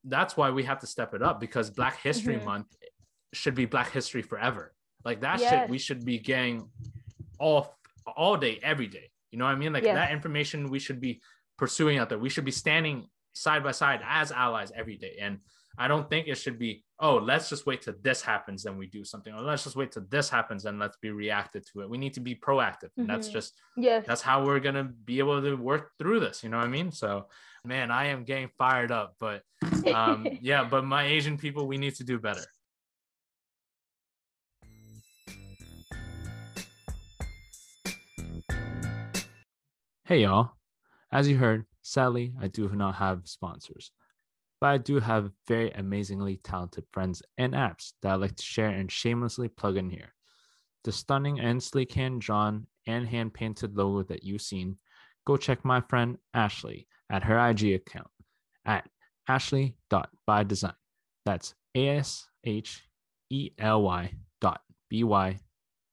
that's 0.05 0.35
why 0.37 0.49
we 0.49 0.63
have 0.63 0.79
to 0.79 0.87
step 0.87 1.13
it 1.13 1.21
up 1.21 1.39
because 1.39 1.69
black 1.69 1.99
history 2.01 2.35
Mhm. 2.37 2.45
month 2.45 2.67
should 3.33 3.55
be 3.55 3.65
black 3.65 3.91
history 3.91 4.21
forever 4.21 4.73
like 5.05 5.21
that 5.21 5.39
Yes. 5.39 5.49
shit 5.49 5.69
we 5.69 5.77
should 5.77 6.03
be 6.05 6.19
getting 6.19 6.69
all 7.39 7.77
all 8.17 8.35
day 8.37 8.59
every 8.63 8.87
day. 8.87 9.09
You 9.31 9.37
know 9.39 9.45
what 9.45 9.51
i 9.51 9.55
mean? 9.55 9.73
Like 9.73 9.83
Yes. 9.83 9.95
that 9.95 10.11
information 10.11 10.69
we 10.69 10.79
should 10.79 10.99
be 10.99 11.21
pursuing 11.57 11.97
out 11.99 12.09
there. 12.09 12.17
We 12.19 12.29
should 12.29 12.45
be 12.45 12.51
standing 12.51 13.07
side 13.33 13.63
by 13.63 13.71
side 13.71 14.01
as 14.05 14.31
allies 14.31 14.71
every 14.75 14.97
day. 14.97 15.17
And 15.21 15.39
i 15.77 15.87
don't 15.87 16.09
think 16.09 16.27
it 16.27 16.35
should 16.35 16.59
be 16.59 16.83
oh 16.99 17.15
let's 17.15 17.47
just 17.49 17.65
wait 17.65 17.81
till 17.81 17.93
this 18.01 18.21
happens 18.21 18.61
then 18.63 18.77
we 18.77 18.87
do 18.87 19.05
something 19.05 19.33
or 19.33 19.39
let's 19.41 19.63
just 19.63 19.77
wait 19.77 19.89
till 19.93 20.05
this 20.09 20.29
happens 20.29 20.65
and 20.65 20.77
let's 20.77 20.97
be 20.97 21.09
reactive 21.11 21.63
to 21.71 21.81
it. 21.81 21.89
We 21.89 21.97
need 21.97 22.13
to 22.15 22.19
be 22.19 22.35
proactive. 22.35 22.89
And 22.97 23.07
that's 23.09 23.29
Mhm. 23.29 23.33
just 23.37 23.53
Yes. 23.77 24.05
that's 24.05 24.21
how 24.21 24.43
we're 24.45 24.59
gonna 24.59 24.83
be 24.83 25.19
able 25.19 25.41
to 25.41 25.55
work 25.55 25.91
through 25.97 26.19
this. 26.19 26.43
You 26.43 26.49
know 26.49 26.57
what 26.57 26.67
i 26.67 26.69
mean? 26.79 26.91
So 26.91 27.27
man 27.63 27.89
i 27.91 28.05
am 28.07 28.23
getting 28.25 28.49
fired 28.57 28.91
up 28.91 29.15
but 29.19 29.43
um 29.93 30.19
yeah 30.41 30.63
but 30.73 30.83
my 30.83 31.03
asian 31.05 31.37
people 31.37 31.67
we 31.67 31.77
need 31.77 31.93
to 31.95 32.03
do 32.03 32.17
better 32.19 32.45
hey 40.11 40.23
y'all. 40.23 40.51
As 41.13 41.29
you 41.29 41.37
heard 41.37 41.65
sadly 41.81 42.33
i 42.41 42.47
do 42.49 42.67
not 42.67 42.95
have 42.95 43.21
sponsors 43.23 43.91
but 44.59 44.67
i 44.67 44.77
do 44.77 44.99
have 44.99 45.31
very 45.47 45.71
amazingly 45.71 46.35
talented 46.43 46.83
friends 46.91 47.23
and 47.37 47.53
apps 47.53 47.93
that 48.01 48.11
i 48.11 48.15
like 48.15 48.35
to 48.35 48.43
share 48.43 48.71
and 48.71 48.91
shamelessly 48.91 49.47
plug 49.47 49.77
in 49.77 49.89
here. 49.89 50.13
The 50.83 50.91
stunning 50.91 51.39
and 51.39 51.63
sleek 51.63 51.93
hand 51.93 52.19
drawn 52.19 52.67
and 52.85 53.07
hand 53.07 53.33
painted 53.33 53.77
logo 53.77 54.03
that 54.09 54.25
you've 54.25 54.41
seen 54.41 54.75
go 55.25 55.37
check 55.37 55.63
my 55.63 55.79
friend 55.79 56.17
ashley 56.33 56.89
at 57.09 57.23
her 57.23 57.39
ig 57.49 57.73
account 57.73 58.11
at 58.65 58.89
ashley.bydesign 59.29 60.75
that's 61.25 61.55
a-s-h-e-l-y 61.73 62.83
dot 64.41 64.61
B 64.89 65.05
Y 65.05 65.39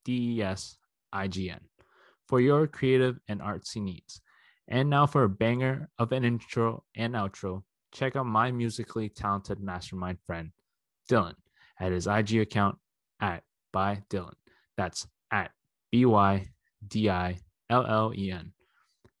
D 0.03 0.35
E 0.35 0.41
S 0.41 0.75
I 1.13 1.29
G 1.29 1.49
N 1.49 1.61
for 2.29 2.39
your 2.39 2.67
creative 2.67 3.19
and 3.27 3.41
artsy 3.41 3.81
needs. 3.81 4.21
And 4.67 4.87
now 4.87 5.07
for 5.07 5.23
a 5.23 5.29
banger 5.29 5.89
of 5.97 6.11
an 6.11 6.23
intro 6.23 6.83
and 6.95 7.15
outro, 7.15 7.63
check 7.91 8.15
out 8.15 8.27
my 8.27 8.51
musically 8.51 9.09
talented 9.09 9.59
mastermind 9.59 10.19
friend, 10.27 10.51
Dylan, 11.09 11.33
at 11.79 11.91
his 11.91 12.05
IG 12.05 12.35
account 12.35 12.77
at 13.19 13.41
by 13.73 14.03
Dylan. 14.11 14.35
That's 14.77 15.07
at 15.31 15.49
B 15.91 16.05
Y 16.05 16.49
D 16.87 17.09
I 17.09 17.39
L 17.71 17.87
L 17.87 18.13
E 18.15 18.31
N. 18.31 18.53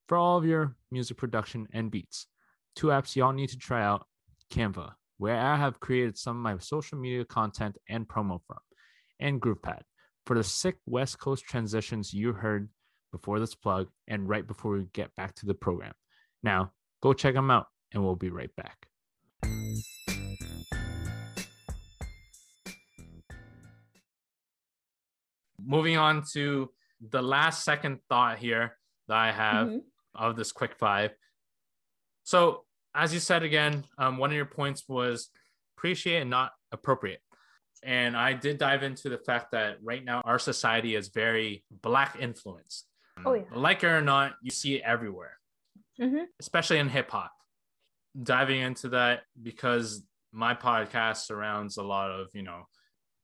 For 0.07 0.15
all 0.15 0.37
of 0.37 0.45
your 0.45 0.75
music 0.91 1.17
production 1.17 1.67
and 1.73 1.89
beats, 1.89 2.27
two 2.75 2.87
apps 2.87 3.15
y'all 3.15 3.33
need 3.33 3.49
to 3.49 3.57
try 3.57 3.83
out 3.83 4.05
Canva, 4.53 4.91
where 5.17 5.35
I 5.35 5.55
have 5.55 5.79
created 5.79 6.15
some 6.15 6.37
of 6.37 6.43
my 6.43 6.59
social 6.59 6.99
media 6.99 7.25
content 7.25 7.75
and 7.89 8.07
promo 8.07 8.39
from, 8.45 8.59
and 9.19 9.41
GroovePad 9.41 9.81
for 10.27 10.35
the 10.35 10.43
sick 10.43 10.77
West 10.85 11.17
Coast 11.17 11.43
transitions 11.45 12.13
you 12.13 12.33
heard 12.33 12.69
before 13.11 13.39
this 13.39 13.55
plug 13.55 13.87
and 14.07 14.27
right 14.29 14.45
before 14.45 14.73
we 14.73 14.85
get 14.93 15.15
back 15.15 15.35
to 15.35 15.45
the 15.45 15.53
program. 15.53 15.93
Now, 16.43 16.71
go 17.01 17.13
check 17.13 17.33
them 17.33 17.51
out, 17.51 17.67
and 17.91 18.03
we'll 18.03 18.15
be 18.15 18.29
right 18.29 18.53
back. 18.55 18.87
Moving 25.61 25.97
on 25.97 26.23
to 26.33 26.71
the 27.01 27.21
last 27.21 27.63
second 27.63 27.99
thought 28.09 28.39
here 28.39 28.77
that 29.07 29.17
I 29.17 29.31
have 29.31 29.67
Mhm. 29.67 29.83
of 30.15 30.35
this 30.35 30.51
quick 30.51 30.75
five. 30.75 31.15
So, 32.23 32.65
as 32.93 33.13
you 33.13 33.19
said 33.19 33.43
again, 33.43 33.85
um, 33.97 34.17
one 34.17 34.29
of 34.29 34.35
your 34.35 34.45
points 34.45 34.87
was 34.87 35.29
appreciate 35.77 36.21
and 36.21 36.29
not 36.29 36.53
appropriate. 36.71 37.21
And 37.83 38.15
I 38.17 38.33
did 38.33 38.57
dive 38.57 38.83
into 38.83 39.09
the 39.09 39.17
fact 39.17 39.51
that 39.51 39.81
right 39.81 40.03
now 40.03 40.21
our 40.21 40.39
society 40.39 40.95
is 40.95 41.07
very 41.09 41.63
black 41.71 42.17
influenced. 42.19 42.88
Oh, 43.25 43.33
yeah. 43.33 43.43
Like 43.53 43.83
it 43.83 43.87
or 43.87 44.01
not, 44.01 44.35
you 44.41 44.51
see 44.51 44.75
it 44.75 44.81
everywhere, 44.83 45.37
Mhm. 45.99 46.25
especially 46.39 46.79
in 46.79 46.89
hip 46.89 47.09
hop. 47.11 47.31
Diving 48.21 48.61
into 48.61 48.89
that 48.89 49.23
because 49.41 50.03
my 50.31 50.53
podcast 50.55 51.25
surrounds 51.25 51.77
a 51.77 51.83
lot 51.83 52.11
of, 52.11 52.27
you 52.33 52.43
know, 52.43 52.67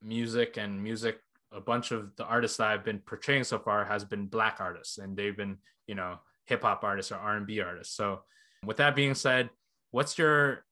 music 0.02 0.58
and 0.58 0.82
music. 0.82 1.20
A 1.52 1.62
bunch 1.62 1.92
of 1.92 2.16
the 2.16 2.26
artists 2.26 2.58
that 2.58 2.68
I've 2.68 2.84
been 2.84 3.00
portraying 3.00 3.44
so 3.46 3.60
far 3.60 3.86
has 3.86 4.04
been 4.04 4.28
black 4.28 4.58
artists, 4.60 4.98
and 4.98 5.16
they've 5.16 5.36
been, 5.36 5.58
you 5.88 5.96
know, 5.96 6.20
hip 6.46 6.62
hop 6.64 6.84
artists 6.84 7.12
or 7.12 7.16
R 7.16 7.38
and 7.38 7.48
B 7.48 7.62
artists. 7.62 7.96
So, 7.96 8.24
with 8.64 8.78
that 8.78 8.96
being 8.96 9.14
said, 9.16 9.50
what's 9.92 10.18
your 10.18 10.66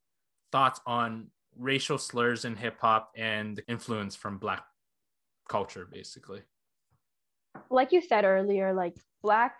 thoughts 0.52 0.80
on 0.86 1.30
racial 1.56 1.98
slurs 1.98 2.44
in 2.44 2.56
hip 2.56 2.78
hop 2.80 3.12
and 3.16 3.62
influence 3.68 4.14
from 4.16 4.38
black 4.38 4.64
culture, 5.48 5.86
basically? 5.86 6.42
like 7.70 7.92
you 7.92 8.00
said 8.00 8.24
earlier, 8.24 8.72
like 8.72 8.96
black 9.24 9.54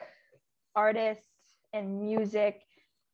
artists 0.76 1.26
and 1.72 2.00
music 2.00 2.60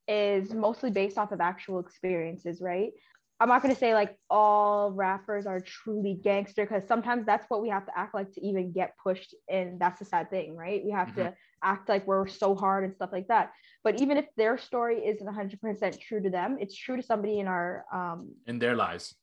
is 0.08 0.52
mostly 0.52 0.90
based 0.90 1.16
off 1.16 1.30
of 1.30 1.40
actual 1.40 1.78
experiences, 1.78 2.60
right? 2.60 2.90
I'm 3.38 3.48
not 3.48 3.62
going 3.62 3.72
to 3.74 3.78
say 3.78 3.94
like 3.94 4.18
all 4.28 4.92
rappers 4.92 5.46
are 5.46 5.60
truly 5.60 6.14
gangster 6.22 6.66
because 6.66 6.86
sometimes 6.86 7.24
that's 7.24 7.46
what 7.48 7.62
we 7.62 7.70
have 7.70 7.86
to 7.86 7.92
act 7.96 8.14
like 8.14 8.30
to 8.32 8.40
even 8.44 8.72
get 8.72 8.94
pushed. 9.02 9.34
And 9.48 9.80
that's 9.80 9.98
the 10.00 10.04
sad 10.04 10.28
thing, 10.28 10.56
right? 10.56 10.82
We 10.84 10.90
have 10.90 11.14
to 11.14 11.32
act 11.62 11.88
like 11.88 12.06
we're 12.06 12.26
so 12.26 12.54
hard 12.54 12.84
and 12.84 12.92
stuff 12.94 13.10
like 13.12 13.28
that. 13.28 13.52
But 13.82 14.02
even 14.02 14.18
if 14.18 14.26
their 14.36 14.58
story 14.58 14.98
isn't 15.06 15.26
100% 15.26 16.00
true 16.00 16.20
to 16.20 16.28
them, 16.28 16.58
it's 16.60 16.76
true 16.76 16.96
to 16.96 17.02
somebody 17.02 17.38
in 17.38 17.46
our 17.46 17.84
um, 17.94 18.34
In 18.46 18.58
their 18.58 18.74
lives. 18.74 19.14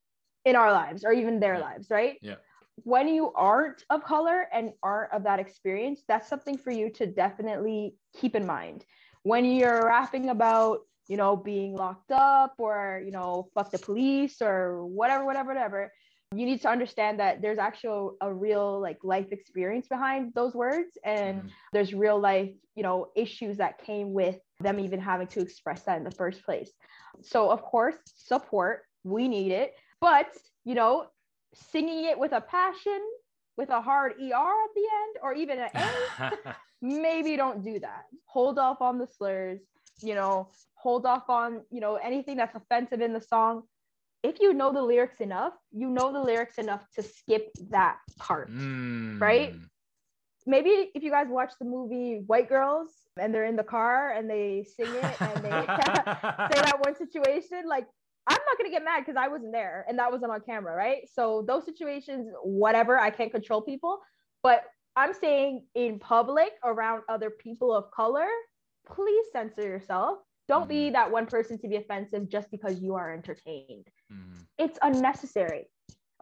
in 0.45 0.56
our 0.56 0.72
lives 0.72 1.04
or 1.04 1.12
even 1.12 1.40
their 1.40 1.58
Yeah. 1.60 1.70
lives, 1.70 1.88
right? 1.91 2.16
Yeah. 2.22 2.40
When 2.84 3.08
you 3.08 3.34
aren't 3.34 3.84
of 3.90 4.04
color 4.04 4.48
and 4.54 4.72
aren't 4.84 5.12
of 5.14 5.24
that 5.24 5.40
experience, 5.40 6.04
that's 6.08 6.30
something 6.30 6.58
for 6.58 6.72
you 6.72 6.90
to 6.91 7.08
definitely 7.08 7.95
keep 8.16 8.36
in 8.36 8.45
mind. 8.45 8.86
When 9.24 9.45
you're 9.45 9.86
rapping 9.86 10.30
about, 10.30 10.82
you 11.08 11.18
know, 11.18 11.36
being 11.36 11.76
locked 11.76 12.12
up 12.12 12.54
or, 12.58 13.02
you 13.04 13.12
know, 13.12 13.49
fuck 13.54 13.72
the 13.72 13.80
police 13.80 14.41
or 14.41 14.86
whatever, 14.86 15.26
whatever, 15.26 15.48
whatever, 15.49 15.91
you 16.36 16.45
need 16.45 16.62
to 16.62 16.70
understand 16.70 17.20
that 17.20 17.41
there's 17.41 17.58
actually 17.58 18.16
a 18.22 18.34
real 18.34 18.80
like 18.82 18.98
life 19.04 19.32
experience 19.32 19.88
behind 19.88 20.34
those 20.34 20.54
words 20.54 20.98
and 21.04 21.41
Mhm. 21.41 21.49
there's 21.74 21.94
real 21.94 22.20
life, 22.20 22.52
you 22.76 22.84
know, 22.84 23.08
issues 23.16 23.58
that 23.58 23.78
came 23.80 24.14
with 24.14 24.38
them 24.60 24.80
even 24.80 24.99
having 24.99 25.28
to 25.28 25.40
express 25.40 25.84
that 25.84 25.98
in 25.98 26.04
the 26.04 26.12
first 26.12 26.44
place. 26.44 26.72
So 27.22 27.49
of 27.49 27.62
course, 27.62 27.95
support, 28.06 28.84
we 29.04 29.28
need 29.28 29.52
it, 29.52 29.74
but 30.02 30.28
you 30.66 30.76
know, 30.76 31.08
singing 31.72 32.06
it 32.06 32.18
with 32.18 32.32
a 32.32 32.42
passion, 32.42 33.00
with 33.58 33.70
a 33.70 33.82
hard 33.82 34.14
ER 34.14 34.16
at 34.16 34.74
the 34.76 34.82
end, 34.82 35.16
or 35.22 35.34
even 35.34 35.60
an 35.60 35.70
A, 35.74 36.56
maybe 36.82 37.36
don't 37.36 37.64
do 37.64 37.80
that. 37.80 38.04
Hold 38.26 38.60
off 38.60 38.82
on 38.82 38.98
the 38.98 39.08
slurs, 39.08 39.62
you 40.02 40.16
know, 40.16 40.50
hold 40.76 41.06
off 41.06 41.30
on, 41.30 41.62
you 41.72 41.82
know, 41.82 41.96
anything 41.96 42.38
that's 42.38 42.56
offensive 42.56 43.02
in 43.02 43.14
the 43.14 43.22
song. 43.22 43.64
If 44.24 44.40
you 44.40 44.54
know 44.54 44.74
the 44.74 44.82
lyrics 44.82 45.20
enough, 45.20 45.54
you 45.72 45.90
know 45.90 46.12
the 46.12 46.22
lyrics 46.22 46.58
enough 46.58 46.84
to 46.96 47.04
skip 47.04 47.50
that 47.70 47.98
part. 48.18 48.50
Right? 49.20 49.54
Mm. 49.54 49.70
Maybe 50.46 50.90
if 50.96 51.04
you 51.04 51.12
guys 51.12 51.28
watch 51.30 51.52
the 51.60 51.66
movie 51.66 52.24
White 52.26 52.48
Girls 52.48 52.90
and 53.20 53.34
they're 53.34 53.46
in 53.46 53.58
the 53.58 53.64
car 53.64 54.12
and 54.12 54.30
they 54.30 54.66
sing 54.78 54.88
it 54.88 55.22
and 55.22 55.44
they 55.44 55.50
say 55.52 56.62
that 56.62 56.78
one 56.84 56.96
situation, 56.96 57.64
like 57.68 57.86
I'm 58.28 58.38
not 58.45 58.58
gonna 58.58 58.70
get 58.70 58.84
mad 58.84 58.99
because 59.06 59.16
I 59.18 59.28
wasn't 59.28 59.54
there 59.54 59.86
and 59.88 59.98
that 59.99 60.12
wasn't 60.12 60.32
on 60.32 60.41
camera, 60.41 60.76
right? 60.76 61.08
So 61.14 61.44
those 61.48 61.66
situations, 61.66 62.28
whatever, 62.44 62.99
I 62.99 63.10
can't 63.10 63.32
control 63.32 63.62
people. 63.62 63.99
But 64.44 64.64
I'm 64.95 65.14
saying 65.14 65.66
in 65.76 65.99
public 65.99 66.52
around 66.64 67.04
other 67.08 67.30
people 67.30 67.74
of 67.74 67.90
color, 67.91 68.28
please 68.86 69.26
censor 69.32 69.62
yourself. 69.62 70.20
Don't 70.48 70.68
be 70.68 70.90
that 70.91 71.12
one 71.12 71.26
person 71.26 71.60
to 71.60 71.68
be 71.68 71.76
offensive 71.76 72.30
just 72.30 72.49
because 72.52 72.80
you 72.80 72.95
are 72.95 73.14
entertained. 73.14 73.88
Mhm. 74.12 74.45
It's 74.58 74.80
unnecessary. 74.82 75.70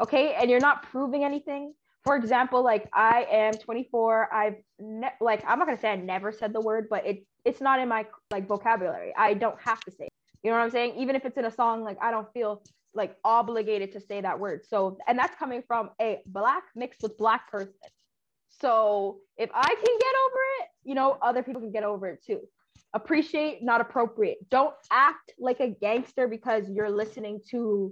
Okay. 0.02 0.34
And 0.34 0.50
you're 0.50 0.60
not 0.60 0.84
proving 0.84 1.24
anything. 1.24 1.74
For 2.04 2.16
example, 2.16 2.64
like 2.64 2.88
I 2.94 3.26
am 3.32 3.54
24. 3.54 4.32
I've 4.34 4.58
ne- 4.80 5.14
like 5.22 5.44
I'm 5.48 5.58
not 5.60 5.68
gonna 5.68 5.80
say 5.80 5.92
I 5.92 5.96
never 5.96 6.32
said 6.32 6.54
the 6.54 6.62
word, 6.62 6.88
but 6.90 7.06
it 7.06 7.26
it's 7.46 7.62
not 7.62 7.80
in 7.80 7.88
my 7.88 8.06
like 8.32 8.48
vocabulary. 8.48 9.14
I 9.18 9.34
don't 9.36 9.60
have 9.62 9.80
to 9.82 9.92
say. 9.92 10.06
It. 10.06 10.14
You 10.46 10.52
know 10.52 10.58
what 10.58 10.66
I'm 10.66 10.70
saying? 10.70 10.94
Even 10.98 11.16
if 11.16 11.26
it's 11.26 11.40
in 11.40 11.46
a 11.46 11.52
song, 11.52 11.84
like 11.84 11.98
I 12.00 12.12
don't 12.12 12.32
feel 12.32 12.62
like 12.94 13.18
obligated 13.24 13.92
to 13.94 14.00
say 14.00 14.22
that 14.22 14.40
word. 14.40 14.62
So 14.64 15.00
and 15.08 15.18
that's 15.18 15.36
coming 15.40 15.64
from 15.68 15.90
a 16.00 16.20
black 16.28 16.66
mixed 16.76 17.02
with 17.02 17.18
black 17.18 17.50
person. 17.50 17.74
So 18.62 19.22
if 19.38 19.50
I 19.56 19.68
can 19.68 19.76
get 19.76 20.14
over 20.24 20.40
it, 20.60 20.68
you 20.84 20.94
know, 20.94 21.18
other 21.20 21.42
people 21.42 21.62
can 21.62 21.72
get 21.72 21.84
over 21.84 22.06
it 22.06 22.24
too. 22.24 22.42
Appreciate, 22.94 23.64
not 23.64 23.82
appropriate. 23.82 24.38
Don't 24.52 24.76
act 24.92 25.34
like 25.40 25.62
a 25.62 25.70
gangster 25.70 26.28
because 26.28 26.70
you're 26.70 26.92
listening 26.92 27.42
to, 27.50 27.92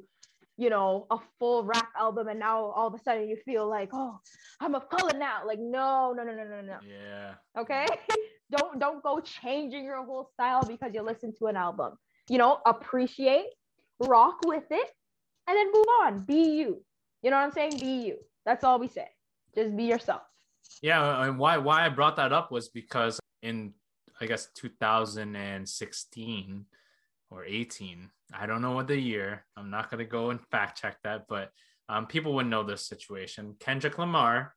you 0.55 0.69
know, 0.69 1.07
a 1.09 1.17
full 1.39 1.63
rap 1.63 1.89
album 1.99 2.27
and 2.27 2.37
now 2.37 2.65
all 2.65 2.85
of 2.85 2.93
a 2.93 2.99
sudden 2.99 3.27
you 3.27 3.35
feel 3.43 3.67
like, 3.67 3.89
oh, 3.93 4.19
I'm 4.59 4.75
of 4.75 4.89
color 4.89 5.17
now. 5.17 5.39
Like, 5.43 5.57
no, 5.59 6.13
no, 6.15 6.23
no, 6.23 6.35
no, 6.35 6.43
no, 6.43 6.61
no. 6.61 6.77
Yeah. 6.87 7.33
Okay. 7.57 7.87
don't 8.51 8.79
don't 8.79 9.01
go 9.01 9.19
changing 9.21 9.85
your 9.85 10.05
whole 10.05 10.29
style 10.33 10.63
because 10.63 10.91
you 10.93 11.01
listen 11.01 11.33
to 11.39 11.47
an 11.47 11.57
album. 11.57 11.97
You 12.29 12.37
know, 12.37 12.59
appreciate, 12.65 13.47
rock 13.99 14.37
with 14.45 14.63
it, 14.71 14.89
and 15.47 15.57
then 15.57 15.71
move 15.73 15.85
on. 16.03 16.19
Be 16.21 16.55
you. 16.57 16.81
You 17.21 17.31
know 17.31 17.37
what 17.37 17.43
I'm 17.45 17.51
saying? 17.51 17.79
Be 17.79 18.05
you. 18.07 18.17
That's 18.45 18.63
all 18.63 18.79
we 18.79 18.87
say. 18.87 19.07
Just 19.55 19.75
be 19.75 19.83
yourself. 19.83 20.21
Yeah, 20.81 21.25
and 21.25 21.37
why 21.37 21.57
why 21.57 21.85
I 21.85 21.89
brought 21.89 22.15
that 22.17 22.33
up 22.33 22.51
was 22.51 22.69
because 22.69 23.19
in 23.41 23.73
I 24.21 24.25
guess 24.25 24.47
2016 24.55 26.65
or 27.29 27.45
18, 27.45 28.09
I 28.33 28.45
don't 28.45 28.61
know 28.61 28.71
what 28.71 28.87
the 28.87 28.97
year. 28.97 29.45
I'm 29.57 29.69
not 29.69 29.89
gonna 29.89 30.05
go 30.05 30.29
and 30.29 30.39
fact 30.49 30.81
check 30.81 30.97
that, 31.03 31.25
but 31.27 31.51
um, 31.89 32.07
people 32.07 32.33
would 32.35 32.47
know 32.47 32.63
this 32.63 32.87
situation. 32.87 33.55
Kendrick 33.59 33.97
Lamar 33.97 34.55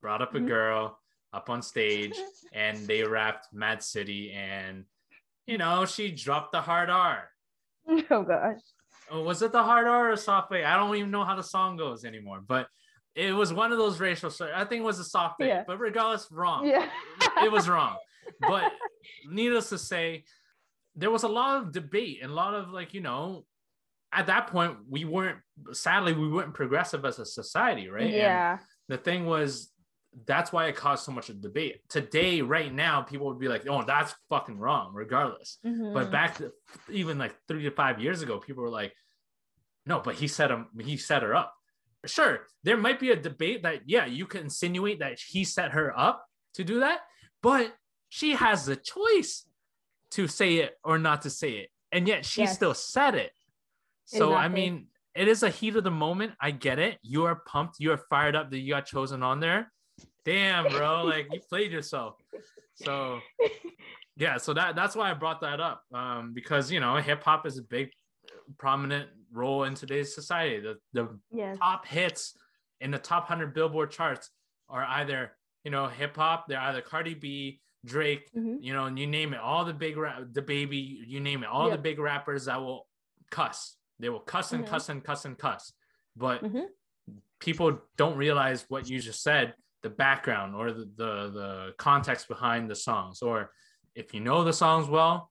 brought 0.00 0.22
up 0.22 0.34
a 0.34 0.38
Mhm. 0.38 0.48
girl 0.48 0.98
up 1.32 1.50
on 1.50 1.62
stage, 1.62 2.16
and 2.52 2.78
they 2.86 3.02
rapped 3.02 3.52
Mad 3.52 3.82
City, 3.82 4.32
and 4.32 4.84
you 5.46 5.58
know 5.58 5.84
she 5.86 6.10
dropped 6.10 6.52
the 6.52 6.60
hard 6.60 6.90
R. 6.90 7.28
oh 7.88 8.22
gosh. 8.22 8.60
Oh, 9.10 9.22
was 9.22 9.40
it 9.42 9.52
the 9.52 9.62
hard 9.62 9.86
R 9.86 10.12
or 10.12 10.16
soft 10.16 10.52
A? 10.52 10.64
I 10.64 10.76
don't 10.76 10.94
even 10.96 11.10
know 11.10 11.24
how 11.24 11.36
the 11.36 11.42
song 11.42 11.76
goes 11.76 12.04
anymore, 12.04 12.40
but 12.46 12.66
it 13.14 13.32
was 13.32 13.52
one 13.52 13.72
of 13.72 13.78
those 13.78 14.00
racial. 14.00 14.30
I 14.54 14.64
think 14.64 14.80
it 14.80 14.84
was 14.84 14.98
a 14.98 15.04
soft 15.04 15.40
A, 15.40 15.46
Yeah. 15.46 15.64
but 15.66 15.78
regardless, 15.78 16.28
wrong. 16.30 16.66
Yeah. 16.66 16.88
it 17.42 17.50
was 17.50 17.68
wrong. 17.68 17.96
But 18.40 18.72
needless 19.30 19.68
to 19.68 19.78
say, 19.78 20.24
there 20.96 21.12
was 21.12 21.22
a 21.22 21.28
lot 21.28 21.58
of 21.62 21.70
debate 21.72 22.18
and 22.22 22.32
a 22.32 22.34
lot 22.34 22.54
of 22.54 22.70
like, 22.70 22.92
you 22.92 23.00
know, 23.00 23.44
at 24.12 24.26
that 24.26 24.48
point, 24.48 24.78
we 24.90 25.04
weren't, 25.04 25.38
sadly, 25.72 26.12
we 26.12 26.28
weren't 26.28 26.52
progressive 26.52 27.04
as 27.04 27.20
a 27.20 27.24
society, 27.24 27.88
right? 27.88 28.02
And 28.02 28.12
Yeah. 28.12 28.58
the 28.88 28.98
thing 28.98 29.26
was, 29.26 29.70
that's 30.24 30.52
why 30.52 30.66
it 30.66 30.76
caused 30.76 31.04
so 31.04 31.12
much 31.12 31.28
of 31.28 31.40
debate. 31.42 31.80
Today, 31.90 32.40
right 32.40 32.72
now, 32.72 33.02
people 33.02 33.26
would 33.26 33.38
be 33.38 33.48
like, 33.48 33.66
oh, 33.68 33.82
that's 33.82 34.14
fucking 34.30 34.58
wrong, 34.58 34.94
regardless. 34.94 35.58
But 35.62 36.08
Mhm. 36.08 36.10
back 36.10 36.36
to, 36.38 36.52
even 36.90 37.18
like 37.18 37.36
three 37.46 37.64
to 37.64 37.70
five 37.70 38.00
years 38.00 38.22
ago, 38.22 38.38
people 38.38 38.62
were 38.62 38.70
like, 38.70 38.94
no, 39.84 40.00
but 40.00 40.14
he 40.14 40.26
set 40.28 40.50
him, 40.50 40.68
he 40.80 40.96
set 40.96 41.22
her 41.22 41.34
up. 41.34 41.52
sure, 42.06 42.46
there 42.62 42.76
might 42.76 43.00
be 43.00 43.10
a 43.10 43.16
debate 43.16 43.64
that 43.64 43.82
yeah, 43.86 44.06
you 44.06 44.26
can 44.26 44.42
insinuate 44.42 45.00
that 45.00 45.18
he 45.18 45.42
set 45.44 45.72
her 45.72 45.92
up 45.98 46.24
to 46.54 46.62
do 46.62 46.78
that, 46.80 47.00
but 47.42 47.74
she 48.08 48.30
has 48.32 48.64
the 48.64 48.76
choice 48.76 49.44
to 50.12 50.28
say 50.28 50.58
it 50.58 50.78
or 50.84 50.98
not 50.98 51.22
to 51.22 51.30
say 51.30 51.52
it, 51.54 51.70
and 51.90 52.06
yet 52.06 52.24
she 52.24 52.42
Yes. 52.42 52.54
still 52.54 52.74
said 52.74 53.16
it. 53.16 53.32
So 54.04 54.34
I 54.34 54.46
mean, 54.48 54.86
it 55.16 55.26
is 55.26 55.42
a 55.42 55.50
heat 55.50 55.74
of 55.74 55.82
the 55.82 55.90
moment. 55.90 56.34
I 56.40 56.52
get 56.52 56.78
it. 56.78 56.98
You 57.02 57.24
are 57.24 57.34
pumped. 57.46 57.80
You 57.80 57.90
are 57.92 57.98
fired 58.08 58.36
up 58.36 58.50
that 58.50 58.58
you 58.60 58.74
got 58.74 58.86
chosen 58.86 59.24
on 59.24 59.40
there. 59.40 59.72
Damn, 60.30 60.66
bro, 60.72 61.04
like 61.04 61.28
you 61.32 61.40
played 61.48 61.70
yourself. 61.70 62.16
So 62.74 63.20
yeah, 64.16 64.36
so 64.38 64.52
that 64.54 64.74
that's 64.74 64.96
why 64.96 65.08
I 65.10 65.14
brought 65.14 65.40
that 65.42 65.60
up. 65.60 65.82
Um, 65.94 66.32
because 66.34 66.70
you 66.70 66.80
know, 66.80 66.96
hip 66.96 67.22
hop 67.22 67.46
is 67.46 67.58
a 67.58 67.62
big 67.62 67.90
prominent 68.58 69.08
role 69.32 69.64
in 69.64 69.74
today's 69.74 70.14
society. 70.16 70.60
The 70.60 70.74
the 70.92 71.18
Yes. 71.30 71.56
top 71.58 71.86
hits 71.86 72.36
in 72.80 72.90
the 72.90 72.98
top 72.98 73.22
100 73.30 73.54
billboard 73.54 73.92
charts 73.92 74.30
are 74.68 74.84
either 74.84 75.36
you 75.64 75.70
know 75.70 75.86
hip 75.86 76.16
hop 76.16 76.46
they're 76.48 76.60
either 76.60 76.80
cardi 76.82 77.14
b 77.14 77.60
drake 77.84 78.28
Mhm. 78.36 78.58
you 78.60 78.72
know 78.72 78.86
and 78.86 78.98
you 78.98 79.06
name 79.06 79.32
it 79.32 79.38
all 79.40 79.64
the 79.64 79.72
big 79.72 79.96
rap 79.96 80.22
DaBaby 80.32 81.06
you 81.06 81.20
name 81.20 81.42
it 81.44 81.46
all 81.48 81.70
the 81.70 81.78
big 81.78 81.98
rappers 82.00 82.46
that 82.46 82.60
will 82.60 82.88
cuss 83.30 83.76
they 84.00 84.08
will 84.08 84.20
cuss 84.20 84.52
and 84.52 84.64
Mhm. 84.64 84.68
cuss 84.68 84.88
and 84.88 85.04
cuss 85.04 85.24
and 85.24 85.38
cuss 85.38 85.72
but 86.16 86.42
Mhm. 86.42 86.66
people 87.38 87.80
don't 87.96 88.16
realize 88.16 88.64
what 88.68 88.88
you 88.88 89.00
just 89.00 89.22
said 89.22 89.54
the 89.82 89.90
background 89.90 90.54
or 90.54 90.72
the, 90.72 90.88
the 90.96 91.30
the 91.30 91.74
context 91.78 92.28
behind 92.28 92.68
the 92.70 92.74
songs 92.74 93.22
or 93.22 93.50
if 93.94 94.12
you 94.14 94.20
know 94.20 94.42
the 94.44 94.52
songs 94.52 94.88
well 94.88 95.30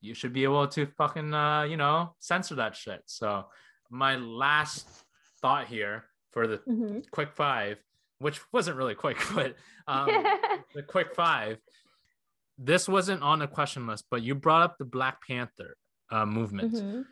you 0.00 0.14
should 0.14 0.32
be 0.32 0.44
able 0.44 0.66
to 0.66 0.86
fucking 0.86 1.32
uh 1.34 1.62
you 1.62 1.76
know 1.76 2.14
censor 2.18 2.54
that 2.56 2.74
shit 2.74 3.02
so 3.06 3.44
my 3.90 4.16
last 4.16 4.86
thought 5.40 5.66
here 5.66 6.04
for 6.32 6.46
the 6.46 6.58
Mhm. 6.58 7.08
quick 7.10 7.32
five 7.34 7.78
which 8.18 8.40
wasn't 8.52 8.76
really 8.76 8.94
quick 8.94 9.18
but 9.34 9.54
um 9.86 10.08
the 10.74 10.82
quick 10.82 11.14
five 11.14 11.58
this 12.58 12.88
wasn't 12.88 13.22
on 13.22 13.38
the 13.38 13.46
question 13.46 13.86
list 13.86 14.04
but 14.10 14.22
you 14.22 14.34
brought 14.34 14.62
up 14.62 14.78
the 14.78 14.84
black 14.84 15.20
panther 15.26 15.76
uh 16.10 16.26
movement 16.26 16.72
Mhm. 16.74 17.04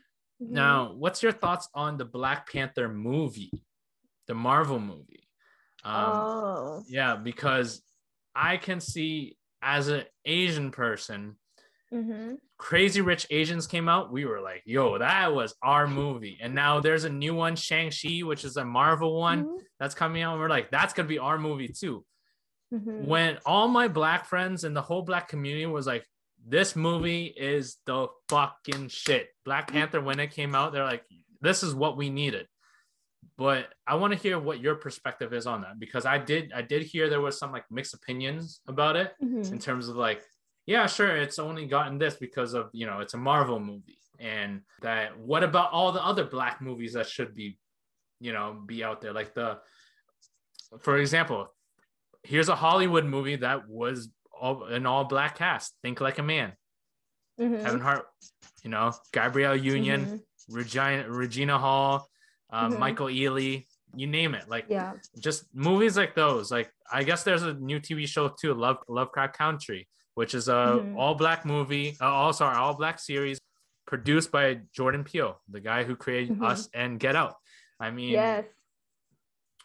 Mhm. 0.43 0.51
now, 0.51 0.93
what's 0.93 1.23
your 1.23 1.33
thoughts 1.33 1.67
on 1.73 1.97
the 1.97 2.05
Black 2.05 2.53
Panther 2.53 2.91
movie, 2.91 3.51
the 4.27 4.35
Marvel 4.35 4.79
movie? 4.79 5.26
Um, 5.87 5.95
oh. 5.95 6.85
Yeah, 6.89 7.17
because 7.17 7.83
I 8.35 8.57
can 8.57 8.81
see 8.81 9.37
as 9.63 9.89
an 9.89 10.05
Asian 10.25 10.71
person, 10.71 11.37
hmm 11.91 12.35
Crazy 12.59 13.03
Rich 13.03 13.27
Asians 13.29 13.67
came 13.67 13.87
out. 13.87 14.11
We 14.11 14.25
were 14.25 14.41
like, 14.41 14.63
yo, 14.65 14.97
that 14.97 15.35
was 15.35 15.55
our 15.63 15.87
movie. 15.87 16.39
And 16.41 16.55
now 16.55 16.81
there's 16.81 17.05
a 17.05 17.11
new 17.11 17.35
one, 17.35 17.55
Shang-Chi, 17.55 18.21
which 18.21 18.45
is 18.47 18.57
a 18.57 18.65
Marvel 18.65 19.21
one 19.21 19.59
that's 19.79 19.95
coming 19.95 20.23
out. 20.23 20.33
And 20.33 20.41
we're 20.41 20.49
like, 20.49 20.71
that's 20.71 20.95
going 20.95 21.07
to 21.07 21.13
be 21.13 21.19
our 21.19 21.39
movie 21.39 21.69
too. 21.69 22.03
Mhm. 22.73 23.05
When 23.05 23.39
all 23.45 23.69
my 23.69 23.89
Black 23.89 24.25
friends 24.25 24.65
and 24.65 24.75
the 24.75 24.81
whole 24.81 25.03
Black 25.03 25.29
community 25.29 25.67
was 25.67 25.87
like, 25.87 26.07
this 26.49 26.75
movie 26.75 27.27
is 27.27 27.77
the 27.85 28.09
fucking 28.31 28.89
shit. 28.89 29.29
Black 29.45 29.71
Panther, 29.71 30.01
when 30.01 30.19
it 30.19 30.31
came 30.31 30.55
out, 30.55 30.73
they're 30.73 30.83
like, 30.85 31.05
this 31.43 31.63
is 31.63 31.75
what 31.75 31.99
we 31.99 32.09
needed. 32.09 32.47
But 33.39 33.69
I 33.87 33.97
want 33.97 34.13
to 34.15 34.19
hear 34.19 34.39
what 34.39 34.61
your 34.61 34.77
perspective 34.77 35.35
is 35.35 35.47
on 35.47 35.61
that 35.63 35.79
because 35.79 36.07
I 36.07 36.17
did 36.19 36.53
I 36.55 36.63
did 36.63 36.83
hear 36.83 37.09
there 37.11 37.21
was 37.21 37.39
some 37.39 37.53
like 37.53 37.65
mixed 37.71 37.93
opinions 37.95 38.61
about 38.67 38.97
it 38.97 39.13
Mhm. 39.23 39.53
in 39.53 39.59
terms 39.59 39.89
of 39.89 39.97
like, 39.97 40.23
yeah, 40.65 40.87
sure, 40.87 41.15
it's 41.17 41.39
only 41.39 41.67
gotten 41.67 41.99
this 41.99 42.17
because 42.17 42.55
of 42.55 42.71
you 42.73 42.87
know 42.87 43.01
it's 43.01 43.15
a 43.15 43.19
Marvel 43.19 43.61
movie. 43.61 43.99
And 44.19 44.63
that 44.81 45.19
what 45.19 45.45
about 45.45 45.73
all 45.73 45.93
the 45.93 46.03
other 46.03 46.25
black 46.25 46.63
movies 46.63 46.95
that 46.95 47.07
should 47.07 47.35
be, 47.35 47.59
you 48.21 48.33
know, 48.33 48.63
be 48.67 48.83
out 48.83 49.03
there? 49.03 49.13
Like 49.13 49.35
the 49.35 49.59
for 50.81 50.97
example, 50.97 51.53
here's 52.23 52.49
a 52.49 52.57
Hollywood 52.57 53.05
movie 53.05 53.37
that 53.37 53.69
was 53.69 54.09
all 54.33 54.65
an 54.65 54.87
all 54.87 55.05
black 55.05 55.37
cast. 55.37 55.75
Think 55.83 56.01
like 56.01 56.19
a 56.19 56.23
man. 56.23 56.55
Mhm. 57.39 57.63
Kevin 57.63 57.81
Hart, 57.81 58.07
you 58.63 58.71
know, 58.71 58.93
Gabrielle 59.13 59.57
Union, 59.57 60.07
Mhm. 60.07 60.23
Regina 60.49 61.11
Regina 61.11 61.59
Hall, 61.59 62.09
um, 62.51 62.73
Mhm. 62.73 62.79
Michael 62.79 63.07
Ealy, 63.09 63.67
you 63.95 64.07
name 64.07 64.35
it. 64.35 64.49
Like 64.49 64.67
Yeah. 64.69 64.95
just 65.19 65.53
movies 65.55 65.97
like 65.97 66.15
those. 66.15 66.51
Like 66.51 66.71
I 66.93 67.03
guess 67.03 67.25
there's 67.25 67.43
a 67.43 67.55
new 67.55 67.81
TV 67.81 68.07
show 68.07 68.29
too, 68.29 68.55
Love 68.55 68.79
Lovecraft 68.89 69.37
Country, 69.37 69.89
which 70.15 70.35
is 70.35 70.49
a 70.49 70.53
Mhm. 70.81 70.97
all 70.97 71.15
black 71.15 71.45
movie, 71.45 71.97
uh, 72.01 72.07
all 72.07 72.33
sorry, 72.33 72.57
all 72.57 72.75
black 72.75 72.99
series 72.99 73.39
produced 73.87 74.31
by 74.33 74.61
Jordan 74.73 75.05
Peele, 75.05 75.41
the 75.49 75.61
guy 75.61 75.85
who 75.85 75.97
created 75.97 76.39
Mhm. 76.39 76.45
Us 76.47 76.69
and 76.75 76.99
Get 77.01 77.17
Out. 77.17 77.37
I 77.81 77.91
mean, 77.91 78.11
Yes. 78.11 78.45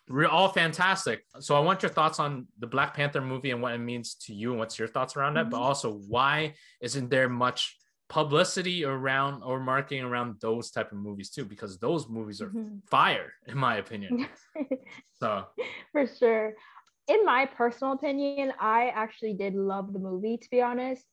we're 0.08 0.28
all 0.28 0.50
fantastic. 0.50 1.26
So 1.40 1.56
I 1.56 1.60
want 1.60 1.82
your 1.84 1.90
thoughts 1.92 2.20
on 2.20 2.48
the 2.60 2.68
Black 2.68 2.94
Panther 2.94 3.22
movie 3.22 3.52
and 3.52 3.62
what 3.62 3.74
it 3.74 3.78
means 3.80 4.16
to 4.26 4.34
you 4.34 4.52
and 4.52 4.60
what's 4.60 4.78
your 4.78 4.88
thoughts 4.88 5.16
around 5.16 5.36
that, 5.36 5.50
but 5.50 5.58
Mhm. 5.58 5.62
also 5.62 5.94
why 5.94 6.56
isn't 6.82 7.10
there 7.10 7.30
much 7.30 7.78
publicity 8.12 8.84
around 8.84 9.42
or 9.42 9.58
marketing 9.60 10.04
around 10.04 10.36
those 10.42 10.70
type 10.70 10.92
of 10.92 10.98
movies 10.98 11.30
too? 11.30 11.46
Because 11.46 11.80
those 11.80 12.10
movies 12.10 12.42
are 12.42 12.50
Mhm. 12.50 12.82
fire, 12.90 13.32
in 13.48 13.58
my 13.58 13.78
opinion. 13.78 14.28
So 15.22 15.46
For 15.94 16.06
sure. 16.08 16.54
In 17.08 17.24
my 17.26 17.46
personal 17.46 17.94
opinion, 17.94 18.54
I 18.60 18.90
actually 19.04 19.34
did 19.34 19.54
love 19.56 19.94
the 19.94 20.00
movie, 20.00 20.38
to 20.38 20.50
be 20.50 20.62
honest. 20.62 21.06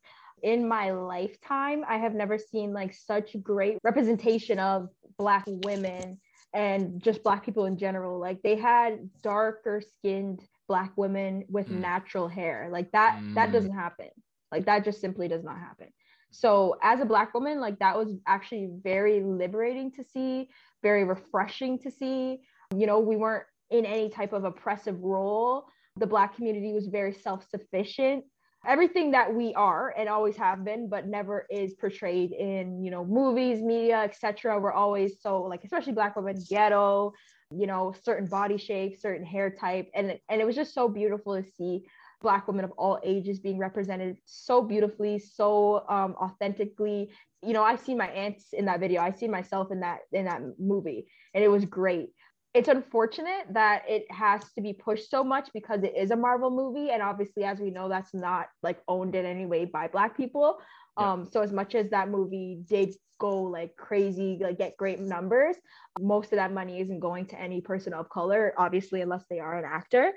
In 0.43 0.66
my 0.69 0.91
lifetime, 0.93 1.85
I 1.89 1.99
have 1.99 2.15
never 2.15 2.37
seen 2.39 2.73
like 2.73 2.93
such 2.95 3.29
great 3.43 3.79
representation 3.85 4.59
of 4.59 4.89
Black 5.19 5.45
women 5.47 6.20
and 6.53 7.01
just 7.03 7.23
Black 7.23 7.45
people 7.45 7.66
in 7.66 7.77
general. 7.77 8.19
Like 8.19 8.43
they 8.43 8.57
had 8.57 9.09
darker 9.23 9.81
skinned 9.81 10.41
Black 10.69 10.93
women 10.97 11.45
with 11.49 11.69
Mm. 11.69 11.81
natural 11.91 12.29
hair. 12.29 12.69
Like 12.73 12.91
that, 12.93 13.20
that 13.37 13.49
Mm. 13.51 13.53
doesn't 13.53 13.75
happen. 13.87 14.11
Like 14.53 14.65
that 14.66 14.85
just 14.85 15.01
simply 15.01 15.29
does 15.29 15.45
not 15.45 15.59
happen. 15.59 15.89
So 16.31 16.77
as 16.83 17.01
a 17.01 17.05
Black 17.05 17.35
woman, 17.35 17.61
like 17.61 17.79
that 17.79 17.97
was 17.97 18.15
actually 18.27 18.71
very 18.83 19.23
liberating 19.23 19.91
to 19.93 20.05
see, 20.05 20.49
very 20.83 21.05
refreshing 21.05 21.79
to 21.81 21.91
see. 21.91 22.41
You 22.77 22.87
know, 22.87 22.99
we 23.01 23.17
weren't 23.17 23.45
in 23.71 23.87
any 23.87 24.09
type 24.09 24.33
of 24.33 24.45
oppressive 24.45 25.01
role. 25.01 25.67
The 25.97 26.07
Black 26.07 26.37
community 26.37 26.73
was 26.73 26.87
very 26.87 27.13
self 27.13 27.49
sufficient. 27.49 28.25
Everything 28.67 29.13
that 29.13 29.33
we 29.33 29.55
are 29.55 29.95
and 29.97 30.09
always 30.09 30.37
have 30.37 30.65
been, 30.65 30.89
but 30.89 31.07
never 31.07 31.47
is 31.49 31.75
portrayed 31.75 32.33
in, 32.33 32.83
you 32.83 32.91
know, 32.91 33.05
movies, 33.05 33.63
media, 33.63 33.99
etc. 33.99 34.59
We're 34.59 34.73
always 34.73 35.21
so 35.23 35.43
like, 35.43 35.65
especially 35.65 35.93
Black 35.93 36.17
women, 36.17 36.43
ghetto, 36.49 37.13
you 37.55 37.67
know, 37.67 37.95
certain 38.03 38.27
body 38.27 38.59
shape, 38.59 38.99
certain 38.99 39.25
hair 39.25 39.51
type, 39.51 39.89
and 39.95 40.19
and 40.29 40.41
it 40.41 40.45
was 40.45 40.57
just 40.57 40.75
so 40.75 40.89
beautiful 40.89 41.41
to 41.41 41.49
see 41.57 41.87
Black 42.20 42.49
women 42.49 42.65
of 42.65 42.73
all 42.73 42.99
ages 43.05 43.39
being 43.39 43.59
represented 43.59 44.16
so 44.24 44.62
beautifully, 44.62 45.19
so 45.19 45.85
um, 45.89 46.15
authentically. 46.20 47.11
You 47.43 47.53
know, 47.53 47.62
I've 47.62 47.81
seen 47.81 47.99
my 47.99 48.09
aunts 48.09 48.53
in 48.53 48.65
that 48.65 48.81
video. 48.81 49.01
I 49.01 49.12
see 49.12 49.28
myself 49.28 49.70
in 49.70 49.81
that 49.81 50.01
in 50.12 50.24
that 50.24 50.43
movie, 50.59 51.07
and 51.35 51.45
it 51.45 51.49
was 51.49 51.65
great 51.65 52.11
it's 52.55 52.69
unfortunate 52.69 53.47
that 53.51 53.82
it 53.89 54.11
has 54.11 54.53
to 54.55 54.61
be 54.61 54.73
pushed 54.73 55.11
so 55.11 55.23
much 55.23 55.49
because 55.53 55.82
it 55.82 55.95
is 55.97 56.11
a 56.11 56.16
Marvel 56.16 56.51
movie. 56.51 56.90
And 56.90 57.03
obviously, 57.03 57.45
as 57.45 57.61
we 57.61 57.70
know, 57.70 57.89
that's 57.89 58.15
not 58.15 58.49
like 58.62 58.81
owned 58.89 59.15
in 59.15 59.27
any 59.27 59.47
way 59.47 59.65
by 59.65 59.89
Black 59.89 60.16
people. 60.16 60.59
Yeah. 60.99 61.12
Um, 61.12 61.28
so 61.31 61.43
as 61.43 61.53
much 61.53 61.74
as 61.74 61.90
that 61.90 62.09
movie 62.09 62.61
did 62.66 62.95
go 63.20 63.43
like 63.43 63.77
crazy, 63.77 64.39
like 64.40 64.59
get 64.59 64.77
great 64.77 64.99
numbers, 64.99 65.57
most 66.01 66.32
of 66.32 66.36
that 66.36 66.53
money 66.53 66.81
isn't 66.81 67.01
going 67.01 67.27
to 67.27 67.40
any 67.40 67.61
person 67.61 67.93
of 67.93 68.09
color, 68.09 68.55
obviously, 68.57 69.03
unless 69.03 69.24
they 69.28 69.40
are 69.40 69.59
an 69.59 69.65
actor. 69.65 70.12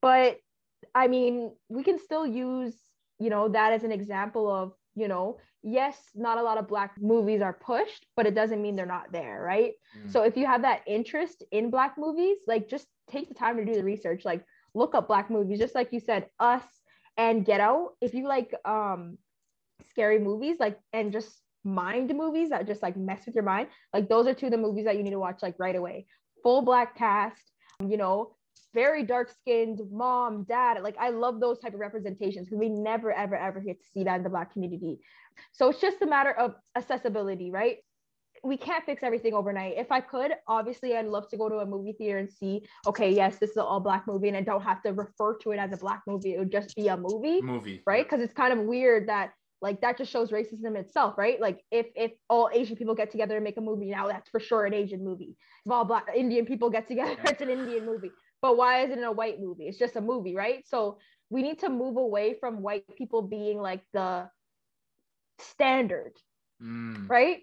But 0.00 0.38
I 0.94 1.08
mean, 1.08 1.52
we 1.68 1.82
can 1.82 1.98
still 1.98 2.26
use, 2.26 2.74
you 3.18 3.30
know, 3.30 3.48
that 3.48 3.72
as 3.72 3.84
an 3.84 3.92
example 3.92 4.50
of, 4.50 4.72
you 4.94 5.08
know, 5.08 5.38
yes, 5.62 5.96
not 6.14 6.38
a 6.38 6.42
lot 6.42 6.58
of 6.58 6.68
Black 6.68 6.94
movies 7.00 7.42
are 7.42 7.52
pushed, 7.52 8.06
but 8.16 8.26
it 8.26 8.34
doesn't 8.34 8.62
mean 8.62 8.76
they're 8.76 8.86
not 8.86 9.12
there, 9.12 9.42
right? 9.42 9.72
Mm. 9.98 10.12
So 10.12 10.22
if 10.22 10.36
you 10.36 10.46
have 10.46 10.62
that 10.62 10.82
interest 10.86 11.44
in 11.52 11.70
Black 11.70 11.96
movies, 11.98 12.38
like 12.46 12.68
just 12.68 12.86
take 13.10 13.28
the 13.28 13.34
time 13.34 13.56
to 13.56 13.64
do 13.64 13.74
the 13.74 13.84
research, 13.84 14.24
like 14.24 14.44
look 14.74 14.94
up 14.94 15.08
Black 15.08 15.30
movies, 15.30 15.58
just 15.58 15.74
like 15.74 15.92
you 15.92 16.00
said, 16.00 16.26
Us 16.38 16.64
and 17.16 17.44
Get 17.44 17.60
Out. 17.60 17.90
If 18.00 18.14
you 18.14 18.26
like 18.26 18.54
um 18.64 19.18
scary 19.90 20.18
movies, 20.18 20.56
like 20.58 20.78
and 20.92 21.12
just 21.12 21.40
mind 21.62 22.14
movies 22.14 22.50
that 22.50 22.66
just 22.66 22.82
like 22.82 22.96
mess 22.96 23.26
with 23.26 23.34
your 23.34 23.44
mind, 23.44 23.68
like 23.92 24.08
those 24.08 24.26
are 24.26 24.34
two 24.34 24.46
of 24.46 24.52
the 24.52 24.58
movies 24.58 24.86
that 24.86 24.96
you 24.96 25.02
need 25.02 25.10
to 25.10 25.18
watch 25.18 25.40
like 25.42 25.56
right 25.58 25.76
away. 25.76 26.06
Full 26.42 26.62
Black 26.62 26.96
cast, 26.96 27.52
you 27.86 27.96
know, 27.96 28.34
very 28.74 29.04
dark 29.04 29.30
skinned 29.30 29.80
mom, 29.90 30.44
dad. 30.48 30.82
Like 30.82 30.96
I 30.98 31.10
love 31.10 31.40
those 31.40 31.58
type 31.58 31.74
of 31.74 31.80
representations 31.80 32.46
because 32.46 32.58
we 32.58 32.68
never, 32.68 33.12
ever, 33.12 33.36
ever 33.36 33.60
get 33.60 33.80
to 33.80 33.86
see 33.92 34.04
that 34.04 34.16
in 34.16 34.22
the 34.22 34.30
Black 34.30 34.52
community. 34.52 34.98
So 35.52 35.70
it's 35.70 35.80
just 35.80 36.02
a 36.02 36.06
matter 36.06 36.32
of 36.32 36.54
accessibility, 36.76 37.50
right? 37.50 37.78
we 38.42 38.56
can't 38.56 38.84
fix 38.84 39.02
everything 39.02 39.34
overnight. 39.34 39.74
If 39.76 39.92
I 39.92 40.00
could, 40.00 40.32
obviously, 40.46 40.96
I'd 40.96 41.06
love 41.06 41.28
to 41.30 41.36
go 41.36 41.48
to 41.48 41.56
a 41.56 41.66
movie 41.66 41.92
theater 41.92 42.18
and 42.18 42.30
see, 42.30 42.62
okay, 42.86 43.10
yes, 43.10 43.36
this 43.38 43.50
is 43.50 43.56
an 43.56 43.64
all 43.64 43.80
black 43.80 44.06
movie, 44.06 44.28
and 44.28 44.36
I 44.36 44.42
don't 44.42 44.62
have 44.62 44.82
to 44.82 44.92
refer 44.92 45.36
to 45.38 45.52
it 45.52 45.58
as 45.58 45.72
a 45.72 45.76
black 45.76 46.02
movie. 46.06 46.34
It 46.34 46.38
would 46.38 46.52
just 46.52 46.74
be 46.74 46.88
a 46.88 46.96
movie, 46.96 47.42
movie, 47.42 47.82
right? 47.86 48.04
Because 48.04 48.22
it's 48.22 48.34
kind 48.34 48.58
of 48.58 48.66
weird 48.66 49.08
that 49.08 49.32
like 49.62 49.80
that 49.82 49.98
just 49.98 50.10
shows 50.10 50.30
racism 50.30 50.76
itself, 50.76 51.18
right? 51.18 51.40
Like 51.40 51.60
if 51.70 51.86
if 51.94 52.12
all 52.28 52.48
Asian 52.52 52.76
people 52.76 52.94
get 52.94 53.10
together 53.10 53.36
and 53.36 53.44
make 53.44 53.58
a 53.58 53.60
movie 53.60 53.90
now, 53.90 54.08
that's 54.08 54.28
for 54.30 54.40
sure 54.40 54.64
an 54.64 54.72
Asian 54.72 55.04
movie. 55.04 55.36
If 55.66 55.72
all 55.72 55.84
black 55.84 56.06
Indian 56.16 56.46
people 56.46 56.70
get 56.70 56.88
together, 56.88 57.16
it's 57.24 57.42
an 57.42 57.50
Indian 57.50 57.84
movie. 57.84 58.10
But 58.42 58.56
why 58.56 58.82
is 58.84 58.90
it 58.90 58.98
in 58.98 59.04
a 59.04 59.12
white 59.12 59.40
movie? 59.40 59.68
It's 59.68 59.78
just 59.78 59.96
a 59.96 60.00
movie, 60.00 60.34
right? 60.34 60.66
So 60.66 60.98
we 61.28 61.42
need 61.42 61.60
to 61.60 61.68
move 61.68 61.96
away 61.96 62.34
from 62.34 62.62
white 62.62 62.84
people 62.96 63.22
being 63.22 63.60
like 63.60 63.82
the 63.92 64.30
standard, 65.38 66.12
Mm. 66.62 67.08
right? 67.08 67.42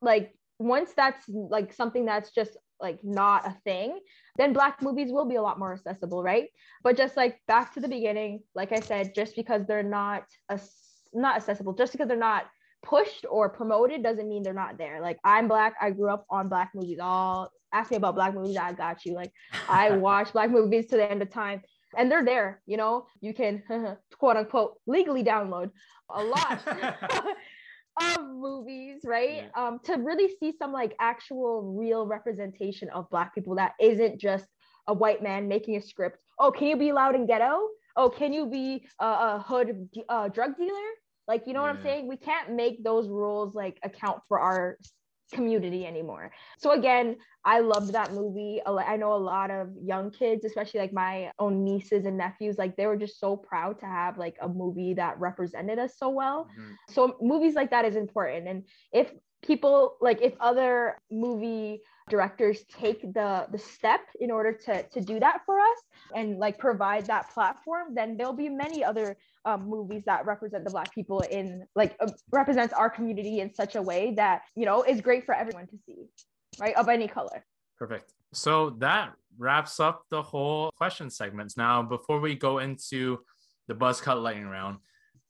Like 0.00 0.34
once 0.58 0.92
that's 0.94 1.28
like 1.28 1.72
something 1.72 2.04
that's 2.04 2.30
just 2.30 2.56
like 2.80 3.02
not 3.02 3.46
a 3.46 3.56
thing, 3.64 3.98
then 4.36 4.52
black 4.52 4.82
movies 4.82 5.12
will 5.12 5.24
be 5.24 5.36
a 5.36 5.42
lot 5.42 5.58
more 5.58 5.72
accessible, 5.72 6.22
right? 6.22 6.48
But 6.82 6.96
just 6.96 7.16
like 7.16 7.40
back 7.46 7.74
to 7.74 7.80
the 7.80 7.88
beginning, 7.88 8.42
like 8.54 8.72
I 8.72 8.80
said, 8.80 9.14
just 9.14 9.36
because 9.36 9.66
they're 9.66 9.82
not 9.82 10.24
a, 10.48 10.60
not 11.12 11.36
accessible, 11.36 11.74
just 11.74 11.92
because 11.92 12.08
they're 12.08 12.16
not 12.16 12.46
pushed 12.82 13.24
or 13.30 13.48
promoted 13.48 14.02
doesn't 14.02 14.28
mean 14.28 14.42
they're 14.42 14.52
not 14.52 14.78
there. 14.78 15.00
Like 15.00 15.18
I'm 15.24 15.48
black, 15.48 15.74
I 15.80 15.90
grew 15.90 16.10
up 16.10 16.26
on 16.30 16.48
black 16.48 16.72
movies. 16.74 16.98
All 17.00 17.50
ask 17.72 17.90
me 17.90 17.96
about 17.96 18.14
black 18.14 18.34
movies, 18.34 18.56
I 18.56 18.72
got 18.72 19.04
you. 19.04 19.14
Like 19.14 19.32
I 19.68 19.90
watch 19.96 20.32
black 20.32 20.50
movies 20.50 20.86
to 20.88 20.96
the 20.96 21.10
end 21.10 21.22
of 21.22 21.30
time. 21.30 21.62
And 21.96 22.10
they're 22.10 22.24
there, 22.24 22.62
you 22.66 22.76
know, 22.76 23.06
you 23.20 23.34
can 23.34 23.62
quote 24.18 24.36
unquote 24.36 24.78
legally 24.86 25.22
download 25.22 25.70
a 26.08 26.24
lot 26.24 26.60
of 28.00 28.24
movies, 28.26 29.00
right? 29.04 29.50
Um, 29.54 29.78
to 29.84 29.96
really 29.96 30.32
see 30.40 30.54
some 30.58 30.72
like 30.72 30.94
actual 31.00 31.74
real 31.78 32.06
representation 32.06 32.88
of 32.90 33.10
black 33.10 33.34
people 33.34 33.56
that 33.56 33.72
isn't 33.80 34.18
just 34.18 34.46
a 34.86 34.94
white 34.94 35.22
man 35.22 35.48
making 35.48 35.76
a 35.76 35.82
script. 35.82 36.18
Oh, 36.38 36.50
can 36.50 36.68
you 36.68 36.76
be 36.76 36.92
loud 36.92 37.14
and 37.14 37.28
ghetto? 37.28 37.60
Oh, 37.96 38.08
can 38.08 38.32
you 38.32 38.46
be 38.46 38.86
a, 38.98 39.04
a 39.04 39.44
hood 39.46 39.88
uh, 40.08 40.28
drug 40.28 40.56
dealer? 40.56 40.78
Like, 41.28 41.46
you 41.46 41.52
know 41.52 41.62
what 41.62 41.70
I'm 41.70 41.82
saying? 41.82 42.08
We 42.08 42.16
can't 42.16 42.52
make 42.52 42.82
those 42.82 43.08
rules 43.08 43.54
like 43.54 43.78
account 43.84 44.20
for 44.28 44.40
our 44.40 44.78
community 45.32 45.86
anymore. 45.86 46.30
So 46.58 46.72
again, 46.72 47.16
I 47.44 47.60
loved 47.60 47.92
that 47.94 48.12
movie. 48.12 48.60
I 48.66 48.96
know 48.96 49.14
a 49.14 49.16
lot 49.34 49.50
of 49.50 49.68
young 49.82 50.10
kids, 50.10 50.44
especially 50.44 50.80
like 50.80 50.92
my 50.92 51.32
own 51.38 51.64
nieces 51.64 52.04
and 52.06 52.16
nephews, 52.18 52.58
like 52.58 52.76
they 52.76 52.86
were 52.86 52.96
just 52.96 53.18
so 53.18 53.36
proud 53.36 53.78
to 53.80 53.86
have 53.86 54.18
like 54.18 54.36
a 54.40 54.48
movie 54.48 54.94
that 54.94 55.18
represented 55.20 55.78
us 55.78 55.96
so 55.98 56.10
well 56.10 56.48
Mhm. 56.58 56.78
so 56.88 57.16
movies 57.20 57.54
like 57.54 57.70
that 57.70 57.84
is 57.84 57.96
important 57.96 58.48
and 58.48 58.64
if 58.92 59.12
people 59.42 59.96
like 60.00 60.20
if 60.22 60.34
other 60.40 60.98
movie 61.10 61.82
directors 62.08 62.64
take 62.64 63.00
the 63.14 63.46
the 63.52 63.58
step 63.58 64.00
in 64.20 64.30
order 64.30 64.52
to 64.52 64.82
to 64.88 65.00
do 65.00 65.18
that 65.20 65.40
for 65.46 65.58
us 65.58 65.78
and 66.14 66.38
like 66.38 66.58
provide 66.58 67.06
that 67.08 67.28
platform 67.30 67.94
then 67.94 68.16
there'll 68.16 68.32
be 68.32 68.48
many 68.48 68.84
other 68.84 69.16
um, 69.44 69.68
movies 69.68 70.02
that 70.06 70.24
represent 70.24 70.64
the 70.64 70.70
black 70.70 70.94
people 70.94 71.20
in 71.30 71.66
like 71.74 71.96
uh, 72.00 72.08
represents 72.30 72.72
our 72.72 72.88
community 72.88 73.40
in 73.40 73.52
such 73.54 73.74
a 73.74 73.82
way 73.82 74.14
that 74.14 74.42
you 74.54 74.64
know 74.64 74.82
is 74.82 75.00
great 75.00 75.24
for 75.24 75.34
everyone 75.34 75.66
to 75.66 75.76
see 75.86 76.06
right 76.60 76.76
of 76.76 76.88
any 76.88 77.08
color 77.08 77.44
Perfect. 77.82 78.12
So 78.32 78.70
that 78.78 79.12
wraps 79.36 79.80
up 79.80 80.04
the 80.08 80.22
whole 80.22 80.70
question 80.76 81.10
segments. 81.10 81.56
Now, 81.56 81.82
before 81.82 82.20
we 82.20 82.36
go 82.36 82.58
into 82.58 83.18
the 83.66 83.74
buzz 83.74 84.00
cut 84.00 84.20
lightning 84.20 84.46
round, 84.46 84.78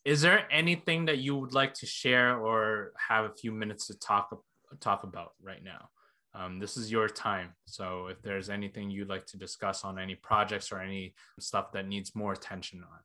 is 0.04 0.20
there 0.20 0.46
anything 0.50 1.06
that 1.06 1.16
you 1.16 1.34
would 1.36 1.54
like 1.54 1.72
to 1.74 1.86
share 1.86 2.38
or 2.38 2.92
have 3.08 3.24
a 3.24 3.32
few 3.32 3.52
minutes 3.52 3.86
to 3.86 3.98
talk 3.98 4.38
talk 4.80 5.04
about 5.04 5.30
right 5.42 5.64
now? 5.64 5.88
Um, 6.34 6.58
this 6.58 6.76
is 6.76 6.92
your 6.92 7.08
time. 7.08 7.54
So 7.64 8.08
if 8.08 8.20
there's 8.20 8.50
anything 8.50 8.90
you'd 8.90 9.08
like 9.08 9.24
to 9.28 9.38
discuss 9.38 9.82
on 9.82 9.98
any 9.98 10.14
projects 10.14 10.70
or 10.70 10.78
any 10.78 11.14
stuff 11.40 11.72
that 11.72 11.88
needs 11.88 12.14
more 12.14 12.34
attention 12.34 12.82
on, 12.82 12.98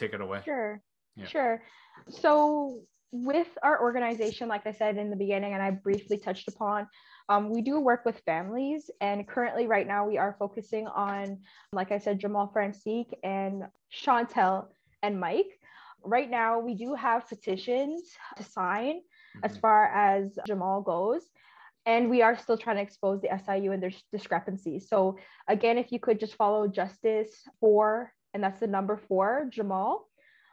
take 0.00 0.14
it 0.14 0.20
away. 0.20 0.40
Sure. 0.44 0.82
Yeah. 1.16 1.26
Sure. 1.26 1.62
So 2.08 2.80
with 3.12 3.48
our 3.62 3.80
organization, 3.82 4.48
like 4.48 4.66
I 4.66 4.72
said 4.72 4.96
in 4.96 5.10
the 5.10 5.16
beginning, 5.16 5.52
and 5.52 5.62
I 5.62 5.70
briefly 5.70 6.18
touched 6.18 6.48
upon, 6.48 6.88
um, 7.28 7.50
we 7.50 7.60
do 7.60 7.80
work 7.80 8.04
with 8.04 8.18
families. 8.24 8.90
And 9.00 9.26
currently, 9.26 9.66
right 9.66 9.86
now, 9.86 10.06
we 10.06 10.16
are 10.18 10.36
focusing 10.38 10.86
on, 10.86 11.40
like 11.72 11.92
I 11.92 11.98
said, 11.98 12.18
Jamal 12.18 12.50
Francique 12.54 13.12
and 13.22 13.64
Chantel 13.92 14.68
and 15.02 15.20
Mike. 15.20 15.58
Right 16.02 16.30
now, 16.30 16.60
we 16.60 16.74
do 16.74 16.94
have 16.94 17.28
petitions 17.28 18.10
to 18.36 18.42
sign 18.42 19.02
as 19.42 19.56
Mhm. 19.56 19.60
far 19.60 19.84
as 19.86 20.38
Jamal 20.46 20.80
goes. 20.82 21.28
And 21.86 22.10
we 22.10 22.22
are 22.22 22.36
still 22.36 22.58
trying 22.58 22.76
to 22.76 22.82
expose 22.82 23.20
the 23.20 23.32
SIU 23.32 23.72
and 23.72 23.82
their 23.82 23.92
discrepancies. 24.12 24.88
So, 24.88 25.18
again, 25.48 25.78
if 25.78 25.92
you 25.92 25.98
could 25.98 26.20
just 26.20 26.36
follow 26.36 26.68
Justice 26.68 27.32
for, 27.58 28.12
and 28.34 28.42
that's 28.42 28.60
the 28.60 28.66
number 28.66 29.00
four, 29.08 29.46
Jamal, 29.50 30.08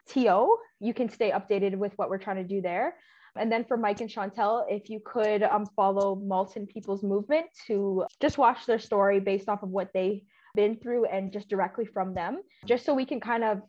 TO, 0.07 0.57
you 0.79 0.93
can 0.93 1.09
stay 1.09 1.31
updated 1.31 1.75
with 1.75 1.93
what 1.97 2.09
we're 2.09 2.17
trying 2.17 2.37
to 2.37 2.43
do 2.43 2.61
there. 2.61 2.95
And 3.35 3.51
then 3.51 3.65
for 3.65 3.77
Mike 3.77 4.01
and 4.01 4.09
Chantel, 4.09 4.65
if 4.67 4.89
you 4.89 4.99
could 5.05 5.43
um, 5.43 5.65
follow 5.75 6.15
Malton 6.15 6.65
People's 6.65 7.03
Movement 7.03 7.45
to 7.67 8.05
just 8.19 8.37
watch 8.37 8.65
their 8.65 8.79
story 8.79 9.19
based 9.19 9.47
off 9.47 9.63
of 9.63 9.69
what 9.69 9.89
they've 9.93 10.21
been 10.55 10.77
through 10.77 11.05
and 11.05 11.31
just 11.31 11.49
directly 11.49 11.85
from 11.85 12.13
them, 12.13 12.41
just 12.65 12.85
so 12.85 12.93
we 12.93 13.05
can 13.05 13.19
kind 13.19 13.43
of 13.43 13.61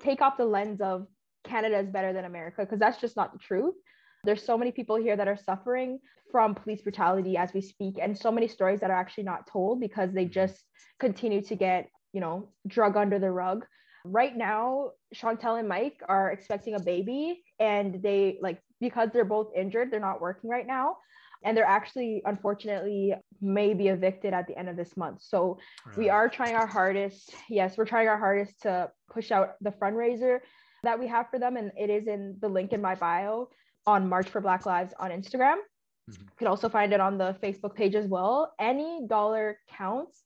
take 0.00 0.20
off 0.20 0.36
the 0.36 0.44
lens 0.44 0.80
of 0.80 1.06
Canada 1.44 1.78
is 1.78 1.88
better 1.88 2.12
than 2.12 2.24
America, 2.24 2.62
because 2.62 2.78
that's 2.78 3.00
just 3.00 3.16
not 3.16 3.32
the 3.32 3.38
truth. 3.38 3.74
There's 4.24 4.44
so 4.44 4.56
many 4.56 4.72
people 4.72 4.96
here 4.96 5.16
that 5.16 5.28
are 5.28 5.36
suffering 5.36 5.98
from 6.30 6.54
police 6.54 6.82
brutality 6.82 7.36
as 7.36 7.52
we 7.52 7.60
speak, 7.60 7.98
and 8.00 8.16
so 8.16 8.32
many 8.32 8.48
stories 8.48 8.80
that 8.80 8.90
are 8.90 8.96
actually 8.96 9.24
not 9.24 9.46
told 9.46 9.80
because 9.80 10.12
they 10.12 10.24
just 10.24 10.64
continue 10.98 11.42
to 11.42 11.54
get, 11.54 11.88
you 12.12 12.20
know, 12.20 12.48
drug 12.66 12.96
under 12.96 13.18
the 13.18 13.30
rug. 13.30 13.64
Right 14.04 14.36
now, 14.36 14.90
Chantel 15.14 15.58
and 15.58 15.68
Mike 15.68 16.00
are 16.08 16.32
expecting 16.32 16.74
a 16.74 16.80
baby, 16.80 17.42
and 17.60 18.02
they 18.02 18.38
like 18.40 18.60
because 18.80 19.10
they're 19.12 19.24
both 19.24 19.52
injured, 19.56 19.90
they're 19.90 20.00
not 20.00 20.20
working 20.20 20.50
right 20.50 20.66
now. 20.66 20.96
And 21.44 21.56
they're 21.56 21.64
actually, 21.64 22.22
unfortunately, 22.24 23.14
may 23.40 23.74
be 23.74 23.88
evicted 23.88 24.32
at 24.32 24.46
the 24.46 24.56
end 24.56 24.68
of 24.68 24.76
this 24.76 24.96
month. 24.96 25.22
So 25.22 25.58
we 25.96 26.08
are 26.08 26.28
trying 26.28 26.54
our 26.54 26.68
hardest. 26.68 27.34
Yes, 27.48 27.76
we're 27.76 27.84
trying 27.84 28.06
our 28.06 28.18
hardest 28.18 28.62
to 28.62 28.90
push 29.10 29.32
out 29.32 29.54
the 29.60 29.72
fundraiser 29.72 30.38
that 30.84 30.98
we 31.00 31.08
have 31.08 31.28
for 31.30 31.40
them. 31.40 31.56
And 31.56 31.72
it 31.76 31.90
is 31.90 32.06
in 32.06 32.36
the 32.40 32.48
link 32.48 32.72
in 32.72 32.80
my 32.80 32.94
bio 32.94 33.48
on 33.86 34.08
March 34.08 34.28
for 34.28 34.40
Black 34.40 34.66
Lives 34.66 34.94
on 35.00 35.10
Instagram. 35.10 35.56
Mhm. 36.10 36.20
You 36.20 36.36
can 36.38 36.46
also 36.46 36.68
find 36.68 36.92
it 36.92 37.00
on 37.00 37.18
the 37.18 37.36
Facebook 37.42 37.74
page 37.74 37.96
as 37.96 38.06
well. 38.06 38.54
Any 38.60 39.06
dollar 39.08 39.58
counts 39.68 40.22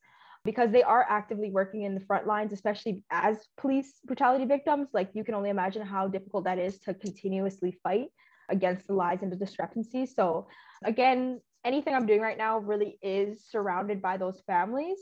because 0.46 0.70
they 0.70 0.82
are 0.82 1.04
actively 1.08 1.50
working 1.50 1.82
in 1.82 1.94
the 1.94 2.00
front 2.00 2.26
lines, 2.26 2.52
especially 2.52 3.04
as 3.10 3.36
police 3.58 4.00
brutality 4.04 4.46
victims. 4.46 4.88
Like 4.94 5.10
you 5.12 5.24
can 5.24 5.34
only 5.34 5.50
imagine 5.50 5.84
how 5.84 6.08
difficult 6.08 6.44
that 6.44 6.58
is 6.58 6.78
to 6.80 6.94
continuously 6.94 7.78
fight 7.82 8.06
against 8.48 8.86
the 8.86 8.94
lies 8.94 9.22
and 9.22 9.30
the 9.30 9.36
discrepancies. 9.36 10.14
So 10.14 10.46
again, 10.84 11.40
anything 11.64 11.94
I'm 11.94 12.06
doing 12.06 12.20
right 12.20 12.38
now 12.38 12.58
really 12.58 12.98
is 13.02 13.44
surrounded 13.50 14.00
by 14.00 14.16
those 14.16 14.40
families. 14.46 14.98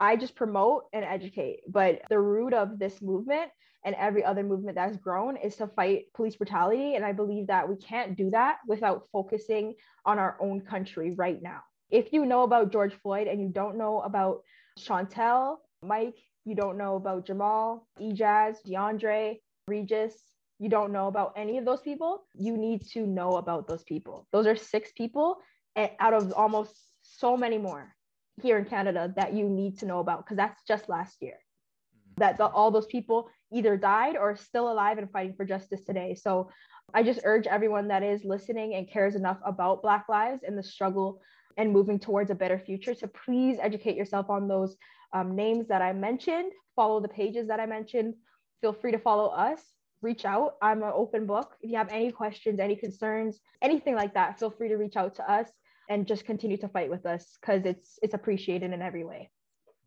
I 0.00 0.16
just 0.16 0.36
promote 0.36 0.84
and 0.92 1.04
educate, 1.04 1.60
but 1.68 2.02
the 2.08 2.20
root 2.20 2.54
of 2.54 2.78
this 2.78 3.02
movement 3.02 3.50
and 3.84 3.96
every 3.96 4.24
other 4.24 4.42
movement 4.44 4.76
that's 4.76 4.96
grown 4.96 5.36
is 5.36 5.56
to 5.56 5.66
fight 5.66 6.04
police 6.14 6.36
brutality. 6.36 6.94
And 6.94 7.04
I 7.04 7.12
believe 7.12 7.48
that 7.48 7.68
we 7.68 7.76
can't 7.76 8.16
do 8.16 8.30
that 8.30 8.58
without 8.66 9.08
focusing 9.12 9.74
on 10.04 10.18
our 10.18 10.36
own 10.40 10.60
country 10.60 11.14
right 11.16 11.40
now. 11.42 11.60
If 11.90 12.12
you 12.12 12.26
know 12.26 12.42
about 12.42 12.70
George 12.70 12.94
Floyd 13.02 13.26
and 13.26 13.40
you 13.40 13.48
don't 13.48 13.78
know 13.78 14.00
about 14.02 14.42
Chantel, 14.78 15.56
Mike, 15.82 16.16
you 16.44 16.54
don't 16.54 16.78
know 16.78 16.96
about 16.96 17.26
Jamal, 17.26 17.86
Ejaz, 18.00 18.62
D'Andre, 18.64 19.38
Regis, 19.66 20.14
you 20.58 20.68
don't 20.68 20.92
know 20.92 21.06
about 21.06 21.34
any 21.36 21.58
of 21.58 21.64
those 21.64 21.80
people, 21.82 22.24
you 22.34 22.56
need 22.56 22.84
to 22.92 23.06
know 23.06 23.36
about 23.36 23.68
those 23.68 23.84
people. 23.84 24.26
Those 24.32 24.46
are 24.46 24.56
six 24.56 24.90
people 24.96 25.36
eh, 25.76 25.88
out 26.00 26.14
of 26.14 26.32
almost 26.32 26.74
so 27.02 27.36
many 27.36 27.58
more 27.58 27.94
here 28.42 28.58
in 28.58 28.64
Canada 28.64 29.12
that 29.16 29.34
you 29.34 29.48
need 29.48 29.78
to 29.78 29.86
know 29.86 30.00
about 30.00 30.24
because 30.24 30.36
that's 30.36 30.62
just 30.66 30.88
last 30.88 31.16
year. 31.20 31.34
Mm-hmm. 31.34 32.20
That 32.20 32.38
the, 32.38 32.46
all 32.46 32.70
those 32.70 32.86
people 32.86 33.28
either 33.52 33.76
died 33.76 34.16
or 34.16 34.30
are 34.30 34.36
still 34.36 34.70
alive 34.70 34.98
and 34.98 35.10
fighting 35.10 35.34
for 35.36 35.44
justice 35.44 35.82
today. 35.84 36.14
So 36.14 36.50
I 36.94 37.02
just 37.02 37.20
urge 37.24 37.46
everyone 37.46 37.88
that 37.88 38.02
is 38.02 38.24
listening 38.24 38.74
and 38.74 38.90
cares 38.90 39.14
enough 39.14 39.38
about 39.44 39.82
Black 39.82 40.06
lives 40.08 40.42
and 40.42 40.56
the 40.56 40.62
struggle 40.62 41.20
and 41.58 41.72
moving 41.72 41.98
towards 41.98 42.30
a 42.30 42.34
better 42.34 42.58
future 42.58 42.94
So 42.94 43.08
please 43.08 43.58
educate 43.60 43.96
yourself 43.96 44.30
on 44.30 44.48
those 44.48 44.76
um, 45.12 45.34
names 45.34 45.66
that 45.68 45.82
I 45.82 45.92
mentioned, 45.92 46.52
follow 46.76 47.00
the 47.00 47.08
pages 47.08 47.48
that 47.48 47.60
I 47.60 47.66
mentioned. 47.66 48.14
Feel 48.60 48.72
free 48.72 48.92
to 48.92 48.98
follow 48.98 49.26
us, 49.28 49.60
reach 50.00 50.24
out. 50.24 50.54
I'm 50.62 50.82
an 50.82 50.92
open 50.94 51.26
book. 51.26 51.56
If 51.60 51.70
you 51.70 51.76
have 51.76 51.90
any 51.90 52.12
questions, 52.12 52.60
any 52.60 52.76
concerns, 52.76 53.40
anything 53.60 53.94
like 53.94 54.14
that, 54.14 54.38
feel 54.38 54.50
free 54.50 54.68
to 54.68 54.76
reach 54.76 54.96
out 54.96 55.16
to 55.16 55.30
us 55.30 55.48
and 55.90 56.06
just 56.06 56.24
continue 56.24 56.56
to 56.58 56.68
fight 56.68 56.90
with 56.90 57.06
us 57.06 57.36
because 57.40 57.64
it's 57.64 57.98
it's 58.02 58.14
appreciated 58.14 58.72
in 58.72 58.82
every 58.82 59.04
way. 59.04 59.30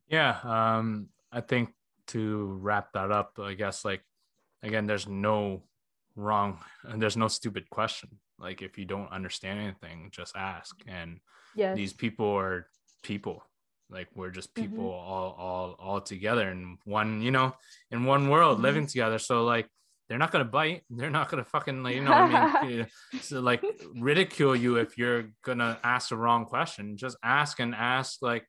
Yeah, 0.08 0.38
um, 0.44 1.10
I 1.32 1.42
think 1.42 1.70
to 2.08 2.58
wrap 2.60 2.92
that 2.94 3.12
up, 3.12 3.40
I 3.40 3.54
guess 3.54 3.86
like 3.86 4.02
again, 4.64 4.88
there's 4.88 5.08
no 5.08 5.64
wrong 6.16 6.60
and 6.84 7.02
there's 7.02 7.18
no 7.18 7.28
stupid 7.28 7.70
question. 7.70 8.10
Like 8.42 8.62
if 8.62 8.78
you 8.78 8.86
don't 8.86 9.12
understand 9.12 9.60
anything, 9.60 10.10
just 10.12 10.36
ask. 10.36 10.76
And 10.88 11.20
Yes. 11.56 11.76
these 11.76 11.94
people 11.94 12.28
are 12.38 12.68
people. 13.04 13.44
Like 13.90 14.08
we're 14.16 14.32
just 14.32 14.56
people 14.56 14.86
all 14.90 15.36
all 15.38 15.76
all 15.80 16.02
together 16.02 16.50
in 16.50 16.78
one, 16.86 17.22
you 17.22 17.32
know, 17.32 17.54
in 17.92 18.06
one 18.06 18.30
world 18.30 18.60
Mhm. 18.60 18.64
living 18.64 18.88
together. 18.88 19.20
So 19.20 19.44
like 19.44 19.68
they're 20.08 20.18
not 20.18 20.32
gonna 20.32 20.46
bite. 20.46 20.84
They're 20.90 21.10
not 21.10 21.30
gonna 21.30 21.44
fucking 21.46 21.84
like 21.84 21.96
you 21.96 22.04
know 22.04 22.12
what 22.12 22.32
I 22.32 22.62
mean 22.64 22.88
so 23.22 23.42
like 23.42 23.64
ridicule 23.96 24.56
you 24.56 24.78
if 24.78 24.98
you're 24.98 25.32
gonna 25.44 25.78
ask 25.84 26.10
the 26.10 26.18
wrong 26.18 26.46
question. 26.46 26.98
Just 26.98 27.18
ask 27.24 27.60
and 27.60 27.76
ask 27.76 28.22
like 28.22 28.46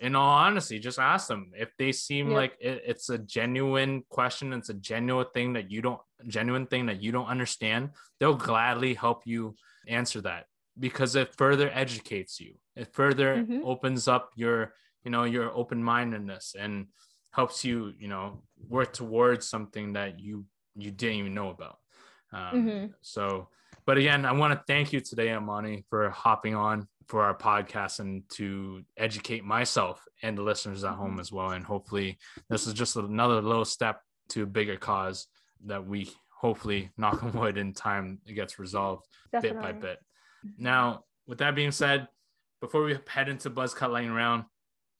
in 0.00 0.14
all 0.14 0.30
honesty, 0.38 0.78
just 0.78 0.98
ask 0.98 1.26
them 1.28 1.52
if 1.56 1.70
they 1.78 1.90
seem 1.92 2.28
Yep. 2.28 2.36
like 2.36 2.56
it, 2.60 2.82
it's 2.86 3.10
a 3.10 3.18
genuine 3.18 4.04
question. 4.08 4.52
It's 4.52 4.68
a 4.70 4.74
genuine 4.74 5.26
thing 5.34 5.52
that 5.54 5.70
you 5.70 5.82
don't 5.82 6.00
genuine 6.26 6.66
thing 6.66 6.86
that 6.86 7.02
you 7.02 7.12
don't 7.12 7.26
understand. 7.26 7.90
They'll 8.18 8.34
gladly 8.34 8.94
help 8.94 9.22
you 9.26 9.54
answer 9.86 10.20
that 10.22 10.46
because 10.78 11.16
it 11.16 11.34
further 11.36 11.70
educates 11.72 12.40
you. 12.40 12.54
It 12.76 12.92
further 12.92 13.44
Mhm. 13.44 13.62
opens 13.64 14.08
up 14.08 14.30
your 14.36 14.74
you 15.04 15.10
know 15.10 15.24
your 15.24 15.50
open 15.56 15.82
mindedness 15.82 16.54
and 16.58 16.88
helps 17.30 17.64
you 17.64 17.94
you 17.98 18.08
know 18.08 18.42
work 18.68 18.92
towards 18.92 19.48
something 19.48 19.92
that 19.94 20.18
you 20.18 20.44
you 20.74 20.90
didn't 20.90 21.16
even 21.16 21.34
know 21.34 21.50
about. 21.50 21.78
Um, 22.32 22.54
Mhm. 22.66 22.94
So, 23.00 23.48
but 23.86 23.96
again, 23.96 24.24
I 24.26 24.32
want 24.32 24.52
to 24.52 24.64
thank 24.66 24.92
you 24.92 25.00
today, 25.00 25.32
Amani, 25.32 25.84
for 25.88 26.10
hopping 26.10 26.54
on 26.54 26.88
for 27.06 27.22
our 27.22 27.34
podcast 27.34 28.00
and 28.00 28.28
to 28.30 28.84
educate 28.96 29.44
myself 29.44 30.04
and 30.22 30.36
the 30.36 30.42
listeners 30.42 30.84
at 30.84 30.94
home 30.94 31.18
as 31.20 31.32
well. 31.32 31.50
And 31.52 31.64
hopefully, 31.64 32.18
this 32.50 32.66
is 32.66 32.74
just 32.74 32.96
another 32.96 33.40
little 33.40 33.64
step 33.64 34.02
to 34.30 34.42
a 34.42 34.46
bigger 34.46 34.76
cause 34.76 35.26
that 35.66 35.86
we 35.86 36.10
hopefully, 36.30 36.90
knock 36.96 37.22
on 37.22 37.32
wood, 37.32 37.58
in 37.58 37.72
time 37.72 38.20
it 38.26 38.34
gets 38.34 38.58
resolved 38.58 39.06
bit 39.42 39.60
by 39.60 39.72
bit. 39.72 39.98
Now, 40.56 41.04
with 41.26 41.38
that 41.38 41.54
being 41.54 41.72
said, 41.72 42.06
before 42.60 42.82
we 42.84 42.96
head 43.08 43.28
into 43.28 43.50
Buzz 43.50 43.74
Cut 43.74 43.90
Lightning 43.90 44.12
Round, 44.12 44.44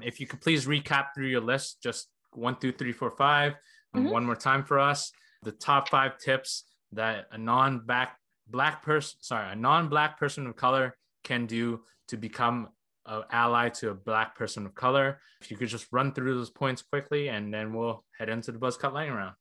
if 0.02 0.20
you 0.20 0.26
could 0.26 0.40
please 0.40 0.66
recap 0.66 1.06
through 1.14 1.26
your 1.28 1.40
list, 1.40 1.82
just 1.82 2.08
one, 2.32 2.56
two, 2.58 2.72
three, 2.72 2.92
four, 2.92 3.10
five, 3.10 3.54
Mhm. 3.94 4.10
one 4.10 4.24
more 4.26 4.36
time 4.36 4.64
for 4.64 4.78
us. 4.78 5.12
The 5.42 5.52
top 5.52 5.88
five 5.88 6.18
tips 6.18 6.64
that 6.92 7.26
a 7.30 7.38
non-black 7.38 8.18
black 8.46 8.82
person, 8.82 9.18
sorry, 9.22 9.50
a 9.52 9.56
non-black 9.56 10.18
person 10.18 10.46
of 10.46 10.56
color 10.56 10.96
can 11.22 11.46
do 11.46 11.84
to 12.08 12.16
become 12.16 12.68
an 13.06 13.22
ally 13.30 13.68
to 13.68 13.90
a 13.90 13.94
black 13.94 14.34
person 14.36 14.66
of 14.66 14.74
color. 14.74 15.20
If 15.40 15.50
you 15.50 15.56
could 15.56 15.68
just 15.68 15.86
run 15.92 16.12
through 16.12 16.34
those 16.34 16.50
points 16.50 16.82
quickly, 16.82 17.28
and 17.28 17.52
then 17.52 17.72
we'll 17.74 18.04
head 18.18 18.28
into 18.28 18.50
the 18.52 18.58
Buzz 18.58 18.76
Cut 18.76 18.92
Lightning 18.94 19.16
Round. 19.16 19.36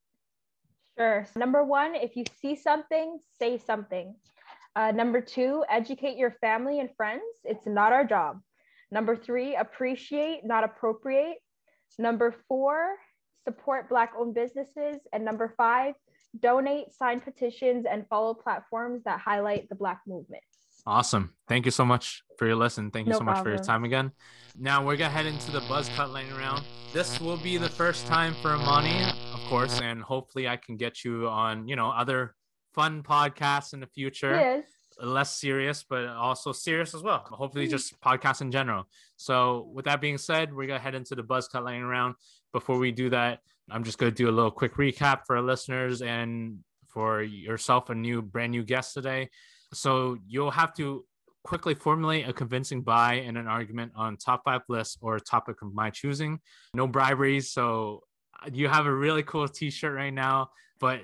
Sure. 0.98 1.28
Number 1.36 1.64
one, 1.64 1.94
if 1.96 2.16
you 2.16 2.24
see 2.42 2.56
something, 2.56 3.20
say 3.40 3.60
something. 3.60 4.16
Uh, 4.76 4.92
number 4.92 5.22
two, 5.22 5.64
educate 5.70 6.18
your 6.18 6.32
family 6.42 6.80
and 6.80 6.90
friends. 6.96 7.24
It's 7.44 7.68
not 7.68 7.94
our 7.94 8.04
job. 8.04 8.40
Number 8.92 9.16
three, 9.16 9.56
appreciate, 9.56 10.42
not 10.44 10.64
appropriate. 10.64 11.38
Number 12.00 12.36
four, 12.48 12.96
support 13.44 13.90
Black 13.90 14.14
owned 14.18 14.34
businesses. 14.34 15.00
And 15.14 15.24
number 15.24 15.54
five, 15.58 15.94
donate, 16.40 16.94
sign 16.94 17.20
petitions, 17.22 17.86
and 17.90 18.08
follow 18.08 18.34
platforms 18.34 19.04
that 19.06 19.20
highlight 19.20 19.70
the 19.70 19.76
Black 19.76 20.02
movement. 20.08 20.44
Awesome. 20.88 21.34
Thank 21.50 21.66
you 21.66 21.72
so 21.72 21.84
much 21.84 22.24
for 22.38 22.48
your 22.48 22.56
listen. 22.56 22.92
Thank 22.92 23.08
you 23.08 23.12
No 23.12 23.18
so 23.20 23.26
much 23.26 23.44
for 23.44 23.50
your 23.50 23.58
time 23.58 23.84
again. 23.84 24.14
Now 24.58 24.86
we're 24.86 24.96
gonna 24.96 25.10
head 25.10 25.26
into 25.26 25.52
the 25.52 25.60
buzz 25.68 25.90
cut 25.90 26.12
lightning 26.12 26.38
round. 26.38 26.64
This 26.94 27.20
will 27.20 27.36
be 27.36 27.58
the 27.58 27.68
first 27.68 28.08
time 28.08 28.34
for 28.42 28.52
Amani, 28.52 29.04
of 29.34 29.40
course, 29.50 29.82
and 29.82 30.02
hopefully 30.02 30.48
I 30.48 30.56
can 30.56 30.78
get 30.78 31.04
you 31.04 31.28
on, 31.28 31.68
you 31.68 31.76
know, 31.76 31.90
other 31.90 32.36
fun 32.74 33.04
podcasts 33.04 33.74
in 33.74 33.82
the 33.82 33.88
future. 33.88 34.32
Yes. 34.32 34.64
Less 35.04 35.36
serious, 35.36 35.84
but 35.84 36.06
also 36.06 36.54
serious 36.54 36.96
as 36.96 37.04
well. 37.04 37.20
Hopefully 37.20 37.68
Mhm. 37.68 37.72
just 37.72 38.00
podcasts 38.00 38.40
in 38.40 38.50
general. 38.50 38.88
So 39.18 39.70
with 39.74 39.84
that 39.86 40.00
being 40.00 40.18
said, 40.18 40.54
we're 40.54 40.68
gonna 40.68 40.80
head 40.80 40.96
into 40.96 41.16
the 41.16 41.22
buzz 41.24 41.50
cut 41.50 41.66
lightning 41.66 41.84
round. 41.84 42.16
Before 42.54 42.78
we 42.80 42.94
do 42.94 43.10
that, 43.10 43.42
I'm 43.70 43.84
just 43.84 43.98
gonna 43.98 44.12
do 44.12 44.30
a 44.30 44.32
little 44.32 44.52
quick 44.52 44.76
recap 44.76 45.24
for 45.28 45.36
our 45.36 45.42
listeners 45.44 46.02
and 46.02 46.64
for 46.88 47.22
yourself, 47.22 47.90
a 47.90 47.96
new 47.96 48.22
brand 48.22 48.54
new 48.54 48.64
guest 48.64 48.94
today. 48.94 49.30
So 49.74 50.18
you'll 50.28 50.52
have 50.52 50.74
to 50.76 51.06
quickly 51.44 51.74
formulate 51.74 52.28
a 52.28 52.34
convincing 52.34 52.82
buy 52.82 53.16
and 53.16 53.38
an 53.38 53.48
argument 53.48 53.92
on 53.96 54.18
top 54.18 54.44
five 54.44 54.62
lists 54.68 54.98
or 55.02 55.16
a 55.16 55.22
topic 55.22 55.62
of 55.62 55.74
my 55.74 55.90
choosing. 55.90 56.40
No 56.74 56.88
briberies. 56.88 57.52
So 57.52 58.04
you 58.52 58.68
have 58.68 58.86
a 58.86 58.94
really 58.94 59.24
cool 59.24 59.48
t-shirt 59.48 59.96
right 59.96 60.14
now, 60.14 60.50
but 60.80 61.02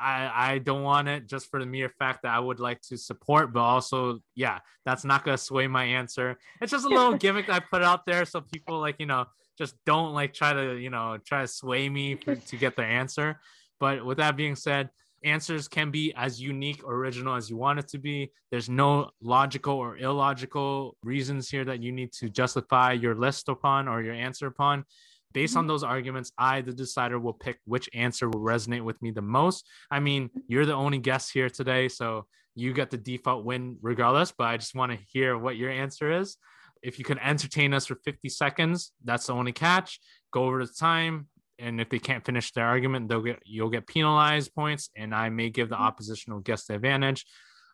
I, 0.00 0.52
I 0.52 0.58
don't 0.58 0.82
want 0.82 1.08
it 1.08 1.28
just 1.28 1.50
for 1.50 1.60
the 1.60 1.66
mere 1.66 1.88
fact 1.88 2.22
that 2.22 2.32
I 2.32 2.38
would 2.38 2.60
like 2.60 2.80
to 2.82 2.96
support, 2.96 3.52
but 3.52 3.60
also, 3.60 4.20
yeah, 4.34 4.60
that's 4.84 5.04
not 5.04 5.24
gonna 5.24 5.36
sway 5.36 5.66
my 5.66 5.84
answer. 5.84 6.38
It's 6.60 6.70
just 6.70 6.86
a 6.86 6.88
little 6.88 7.14
gimmick 7.18 7.50
I 7.50 7.60
put 7.60 7.82
out 7.82 8.06
there 8.06 8.24
so 8.24 8.40
people 8.40 8.78
like, 8.80 8.96
you 8.98 9.06
know, 9.06 9.26
just 9.56 9.74
don't 9.84 10.14
like 10.14 10.32
try 10.32 10.52
to, 10.52 10.76
you 10.76 10.90
know, 10.90 11.18
try 11.26 11.42
to 11.42 11.48
sway 11.48 11.88
me 11.88 12.14
for, 12.14 12.36
to 12.36 12.56
get 12.56 12.76
the 12.76 12.84
answer. 12.84 13.40
But 13.80 14.04
with 14.04 14.18
that 14.18 14.36
being 14.36 14.54
said, 14.54 14.90
answers 15.24 15.68
can 15.68 15.90
be 15.90 16.12
as 16.14 16.40
unique 16.40 16.82
or 16.84 16.94
original 16.94 17.34
as 17.34 17.50
you 17.50 17.56
want 17.56 17.78
it 17.78 17.88
to 17.88 17.98
be. 17.98 18.30
There's 18.50 18.68
no 18.68 19.10
logical 19.20 19.74
or 19.74 19.96
illogical 19.96 20.96
reasons 21.02 21.48
here 21.48 21.64
that 21.64 21.82
you 21.82 21.92
need 21.92 22.12
to 22.14 22.28
justify 22.28 22.92
your 22.92 23.14
list 23.14 23.48
upon 23.48 23.88
or 23.88 24.02
your 24.02 24.14
answer 24.14 24.46
upon. 24.46 24.84
Based 25.32 25.56
on 25.56 25.62
mm-hmm. 25.62 25.68
those 25.68 25.84
arguments, 25.84 26.32
I, 26.38 26.62
the 26.62 26.72
decider, 26.72 27.18
will 27.18 27.34
pick 27.34 27.58
which 27.66 27.88
answer 27.92 28.28
will 28.28 28.40
resonate 28.40 28.82
with 28.82 29.00
me 29.02 29.10
the 29.10 29.22
most. 29.22 29.66
I 29.90 30.00
mean, 30.00 30.30
you're 30.46 30.66
the 30.66 30.74
only 30.74 30.98
guest 30.98 31.32
here 31.32 31.50
today, 31.50 31.88
so 31.88 32.26
you 32.54 32.72
get 32.72 32.90
the 32.90 32.96
default 32.96 33.44
win 33.44 33.76
regardless, 33.82 34.32
but 34.36 34.44
I 34.44 34.56
just 34.56 34.74
want 34.74 34.92
to 34.92 34.98
hear 35.12 35.36
what 35.36 35.56
your 35.56 35.70
answer 35.70 36.10
is. 36.10 36.36
If 36.82 36.98
you 36.98 37.04
can 37.04 37.18
entertain 37.18 37.74
us 37.74 37.86
for 37.86 37.96
50 38.04 38.28
seconds, 38.28 38.92
that's 39.04 39.26
the 39.26 39.34
only 39.34 39.52
catch. 39.52 40.00
Go 40.32 40.44
over 40.44 40.64
the 40.64 40.72
time, 40.72 41.28
and 41.58 41.80
if 41.80 41.88
they 41.88 41.98
can't 41.98 42.24
finish 42.24 42.52
their 42.52 42.66
argument, 42.66 43.08
they'll 43.08 43.22
get 43.22 43.40
you'll 43.44 43.70
get 43.70 43.86
penalized 43.86 44.54
points, 44.54 44.90
and 44.96 45.14
I 45.14 45.28
may 45.28 45.50
give 45.50 45.68
the 45.68 45.76
Mhm. 45.76 45.80
oppositional 45.80 46.40
guest 46.40 46.68
the 46.68 46.74
advantage. 46.74 47.24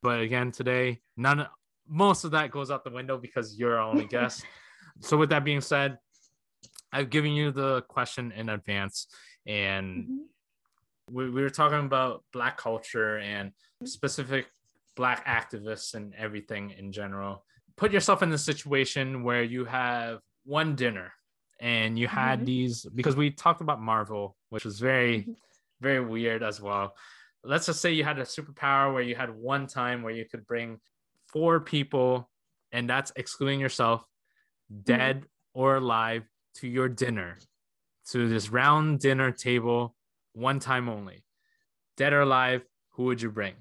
But 0.03 0.21
again, 0.21 0.53
today, 0.53 1.01
none 1.17 1.47
most 1.87 2.25
of 2.25 2.31
that 2.31 2.51
goes 2.51 2.71
out 2.71 2.83
the 2.85 2.91
window 2.91 3.19
because 3.19 3.59
you're 3.59 3.77
our 3.77 3.83
only 3.91 4.07
guest. 4.17 4.45
so 5.01 5.17
with 5.17 5.31
that 5.31 5.45
being 5.45 5.61
said, 5.61 5.99
I've 6.93 7.11
given 7.11 7.33
you 7.33 7.51
the 7.51 7.83
question 7.83 8.33
in 8.33 8.49
advance, 8.49 9.07
and 9.47 10.09
Mhm. 10.09 10.19
we, 11.11 11.29
we 11.31 11.43
were 11.43 11.51
talking 11.51 11.81
about 11.85 12.25
black 12.33 12.57
culture 12.57 13.19
and 13.19 13.53
specific 13.85 14.47
black 14.97 15.27
activists 15.27 15.95
and 15.95 16.15
everything 16.15 16.71
in 16.71 16.93
general 16.93 17.45
put 17.77 17.91
yourself 17.93 18.23
in 18.23 18.31
the 18.31 18.39
situation 18.39 19.25
where 19.25 19.43
you 19.43 19.65
have 19.65 20.21
one 20.45 20.77
dinner 20.77 21.13
and 21.61 21.99
you 21.99 22.09
had 22.09 22.41
Mhm. 22.41 22.47
these 22.47 22.87
because 22.95 23.17
we 23.17 23.31
talked 23.31 23.61
about 23.61 23.81
marvel 23.81 24.37
which 24.51 24.65
was 24.65 24.81
very 24.81 25.23
Mhm. 25.23 25.37
very 25.81 26.01
weird 26.01 26.43
as 26.43 26.61
well 26.61 26.97
let's 27.43 27.67
just 27.67 27.81
say 27.81 27.93
you 27.93 28.05
had 28.05 28.19
a 28.19 28.23
superpower 28.25 28.93
where 28.93 29.03
you 29.03 29.15
had 29.15 29.31
one 29.31 29.67
time 29.67 30.03
where 30.03 30.15
you 30.15 30.25
could 30.25 30.47
bring 30.47 30.81
four 31.29 31.61
people 31.61 32.31
and 32.73 32.89
that's 32.89 33.13
excluding 33.17 33.61
yourself 33.61 34.07
dead 34.83 35.29
or 35.53 35.77
alive 35.77 36.27
to 36.55 36.67
your 36.69 36.89
dinner 36.89 37.39
to 38.11 38.29
this 38.29 38.49
round 38.51 38.99
dinner 39.01 39.31
table 39.31 39.95
one 40.33 40.59
time 40.59 40.89
only 40.89 41.25
dead 41.97 42.13
or 42.13 42.23
alive 42.23 42.63
who 42.91 43.05
would 43.05 43.21
you 43.23 43.31
bring 43.31 43.55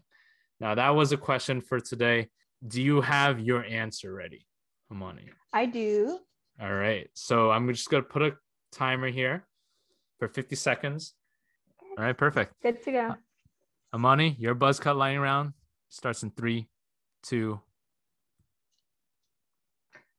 now 0.60 0.74
that 0.76 0.90
was 0.90 1.12
a 1.12 1.18
question 1.18 1.62
for 1.62 1.80
today 1.80 2.30
do 2.68 2.82
you 2.82 3.02
have 3.02 3.40
your 3.40 3.64
answer 3.66 4.14
ready 4.14 4.48
amani 4.92 5.30
I 5.52 5.66
do. 5.68 6.20
All 6.64 6.74
right 6.74 7.10
so 7.14 7.52
i'm 7.52 7.68
just 7.68 7.90
going 7.90 8.02
to 8.02 8.10
put 8.10 8.22
a 8.22 8.32
timer 8.72 9.10
here 9.10 9.46
for 10.18 10.28
50 10.28 10.56
seconds 10.56 11.14
all 11.98 12.06
right 12.06 12.18
perfect 12.18 12.54
Good 12.64 12.82
to 12.84 12.92
go. 12.92 13.08
Uh, 13.10 13.16
amani 13.94 14.36
your 14.40 14.54
buzz 14.54 14.80
cut 14.80 14.96
lightning 14.96 15.20
round 15.20 15.54
starts 15.90 16.24
in 16.24 16.32
three 16.32 16.70
two 17.22 17.60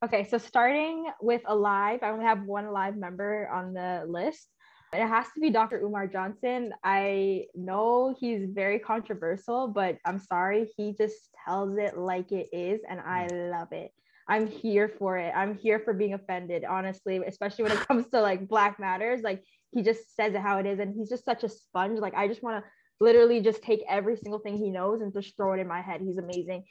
Okay, 0.05 0.29
so 0.29 0.37
starting 0.37 1.07
with 1.23 1.41
alive, 1.47 2.01
I 2.03 2.11
only 2.11 2.27
have 2.27 2.43
one 2.43 2.71
live 2.71 2.95
member 2.95 3.49
on 3.49 3.73
the 3.73 4.05
list. 4.07 4.49
It 4.93 5.07
has 5.07 5.25
to 5.33 5.41
be 5.41 5.49
Dr. 5.49 5.81
Umar 5.81 6.07
Johnson. 6.07 6.75
I 6.85 7.47
know 7.55 8.15
he's 8.21 8.45
very 8.51 8.79
controversial, 8.79 9.67
but 9.69 9.97
I'm 10.05 10.19
sorry, 10.19 10.71
he 10.77 10.93
just 10.93 11.31
tells 11.47 11.79
it 11.79 11.97
like 11.97 12.33
it 12.33 12.51
is, 12.53 12.83
and 12.87 13.01
I 13.01 13.29
hmm. 13.29 13.51
love 13.51 13.73
it. 13.73 13.93
I'm 14.29 14.47
here 14.47 14.89
for 14.99 15.19
it. 15.19 15.33
I'm 15.35 15.57
here 15.57 15.81
for 15.81 15.93
being 15.93 16.15
offended, 16.15 16.65
honestly, 16.65 17.21
especially 17.27 17.65
when 17.65 17.73
it 17.73 17.81
comes 17.89 18.09
to 18.09 18.21
like 18.21 18.49
Black 18.49 18.79
Matters. 18.81 19.23
Like 19.23 19.43
he 19.73 19.83
just 19.83 20.15
says 20.17 20.35
it 20.35 20.41
how 20.41 20.59
it 20.59 20.67
is, 20.67 20.79
and 20.79 20.95
he's 20.95 21.09
just 21.09 21.25
such 21.25 21.45
a 21.45 21.49
sponge. 21.49 21.99
Like 21.99 22.15
I 22.15 22.29
just 22.29 22.43
want 22.43 22.65
to 22.65 22.71
literally 23.01 23.41
just 23.41 23.63
take 23.63 23.83
every 23.89 24.17
single 24.17 24.39
thing 24.39 24.57
he 24.57 24.71
knows 24.71 25.01
and 25.01 25.13
just 25.13 25.37
throw 25.37 25.53
it 25.53 25.61
in 25.61 25.69
my 25.69 25.83
head. 25.83 26.01
He's 26.01 26.19
amazing 26.19 26.65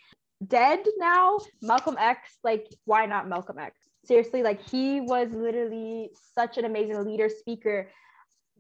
dead 0.48 0.80
now 0.98 1.38
malcolm 1.62 1.96
x 2.00 2.38
like 2.44 2.68
why 2.86 3.06
not 3.06 3.30
malcolm 3.30 3.58
x 3.60 3.80
seriously 4.06 4.44
like 4.44 4.62
he 4.70 5.00
was 5.00 5.30
literally 5.32 6.10
such 6.36 6.58
an 6.58 6.66
amazing 6.66 7.04
leader 7.06 7.30
speaker 7.30 7.90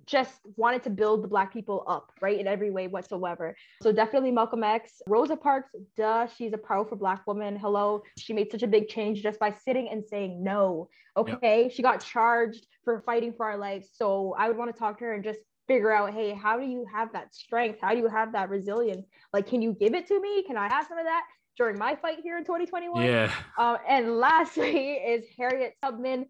just 0.05 0.39
wanted 0.57 0.83
to 0.83 0.89
build 0.89 1.23
the 1.23 1.27
black 1.27 1.53
people 1.53 1.83
up 1.87 2.11
right 2.21 2.39
in 2.39 2.47
every 2.47 2.71
way 2.71 2.87
whatsoever 2.87 3.55
so 3.81 3.91
definitely 3.91 4.31
malcolm 4.31 4.63
x 4.63 5.01
rosa 5.07 5.35
parks 5.35 5.69
duh 5.95 6.27
she's 6.37 6.53
a 6.53 6.57
powerful 6.57 6.97
black 6.97 7.25
woman 7.27 7.55
hello 7.55 8.01
she 8.17 8.33
made 8.33 8.51
such 8.51 8.63
a 8.63 8.67
big 8.67 8.87
change 8.87 9.21
just 9.21 9.39
by 9.39 9.53
sitting 9.65 9.87
and 9.89 10.03
saying 10.05 10.43
no 10.43 10.89
okay 11.15 11.69
she 11.73 11.81
got 11.81 12.03
charged 12.03 12.67
for 12.83 13.01
fighting 13.05 13.33
for 13.33 13.45
our 13.45 13.57
lives 13.57 13.89
so 13.93 14.35
i 14.37 14.47
would 14.47 14.57
want 14.57 14.73
to 14.73 14.77
talk 14.77 14.97
to 14.97 15.05
her 15.05 15.13
and 15.13 15.23
just 15.23 15.39
figure 15.67 15.91
out, 15.91 16.13
hey, 16.13 16.33
how 16.33 16.59
do 16.59 16.65
you 16.65 16.85
have 16.93 17.13
that 17.13 17.33
strength? 17.33 17.79
How 17.81 17.93
do 17.93 17.99
you 17.99 18.07
have 18.07 18.33
that 18.33 18.49
resilience? 18.49 19.05
Like, 19.31 19.47
can 19.47 19.61
you 19.61 19.73
give 19.73 19.93
it 19.93 20.07
to 20.07 20.19
me? 20.19 20.43
Can 20.43 20.57
I 20.57 20.67
have 20.67 20.87
some 20.87 20.97
of 20.97 21.05
that 21.05 21.23
during 21.57 21.77
my 21.77 21.95
fight 21.95 22.19
here 22.23 22.37
in 22.37 22.43
2021? 22.43 23.05
Yeah. 23.05 23.31
Um, 23.57 23.77
and 23.87 24.17
lastly 24.17 24.91
is 25.07 25.25
Harriet 25.37 25.75
Tubman. 25.81 26.25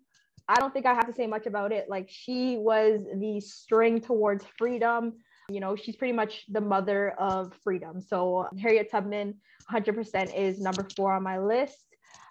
I 0.47 0.59
don't 0.59 0.73
think 0.73 0.85
I 0.85 0.93
have 0.93 1.07
to 1.07 1.13
say 1.13 1.27
much 1.27 1.45
about 1.45 1.71
it. 1.71 1.87
Like, 1.89 2.09
she 2.09 2.57
was 2.57 3.01
the 3.15 3.39
string 3.39 4.01
towards 4.01 4.45
freedom. 4.57 5.13
You 5.49 5.59
know, 5.59 5.75
she's 5.75 5.95
pretty 5.95 6.13
much 6.13 6.45
the 6.49 6.61
mother 6.61 7.11
of 7.11 7.53
freedom. 7.63 8.01
So, 8.01 8.47
Harriet 8.59 8.89
Tubman, 8.91 9.35
100% 9.71 10.35
is 10.35 10.59
number 10.59 10.85
four 10.95 11.13
on 11.13 11.23
my 11.23 11.39
list. 11.39 11.85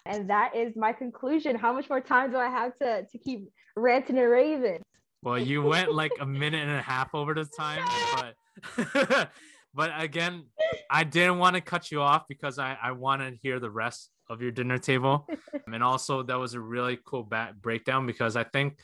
And 0.05 0.29
that 0.29 0.55
is 0.55 0.75
my 0.75 0.93
conclusion. 0.93 1.55
How 1.55 1.73
much 1.73 1.89
more 1.89 2.01
time 2.01 2.31
do 2.31 2.37
I 2.37 2.49
have 2.49 2.77
to, 2.79 3.05
to 3.09 3.17
keep 3.17 3.47
ranting 3.75 4.17
and 4.17 4.29
raving? 4.29 4.81
Well, 5.23 5.39
you 5.39 5.63
went 5.63 5.93
like 5.93 6.11
a 6.19 6.25
minute 6.25 6.67
and 6.67 6.77
a 6.77 6.81
half 6.81 7.15
over 7.15 7.33
the 7.33 7.45
time, 7.45 7.81
but 8.15 9.29
but 9.73 9.91
again, 9.97 10.47
I 10.91 11.05
didn't 11.05 11.37
want 11.37 11.55
to 11.55 11.61
cut 11.61 11.91
you 11.91 12.01
off 12.01 12.25
because 12.27 12.59
I 12.59 12.77
I 12.81 12.91
want 12.91 13.21
to 13.21 13.33
hear 13.41 13.59
the 13.61 13.71
rest 13.71 14.09
of 14.29 14.41
your 14.41 14.51
dinner 14.51 14.77
table, 14.77 15.27
and 15.71 15.83
also 15.83 16.23
that 16.23 16.37
was 16.37 16.53
a 16.53 16.59
really 16.59 16.97
cool 17.05 17.23
bat 17.23 17.61
breakdown 17.61 18.05
because 18.05 18.35
I 18.35 18.43
think 18.43 18.77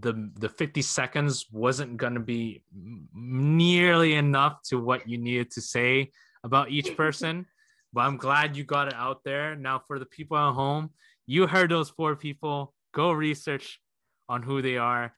the 0.00 0.30
the 0.36 0.48
50 0.48 0.82
seconds 0.82 1.46
wasn't 1.50 1.96
going 1.96 2.14
to 2.14 2.20
be 2.20 2.62
nearly 3.14 4.14
enough 4.14 4.62
to 4.64 4.78
what 4.78 5.08
you 5.08 5.16
needed 5.16 5.50
to 5.52 5.62
say 5.62 6.10
about 6.44 6.70
each 6.70 6.94
person 6.94 7.46
but 7.94 8.02
i'm 8.02 8.18
glad 8.18 8.54
you 8.54 8.64
got 8.64 8.88
it 8.88 8.94
out 8.94 9.24
there 9.24 9.56
now 9.56 9.78
for 9.78 9.98
the 9.98 10.04
people 10.04 10.36
at 10.36 10.52
home 10.52 10.90
you 11.24 11.46
heard 11.46 11.70
those 11.70 11.88
four 11.88 12.14
people 12.14 12.74
go 12.92 13.12
research 13.12 13.80
on 14.28 14.42
who 14.42 14.60
they 14.60 14.76
are 14.76 15.14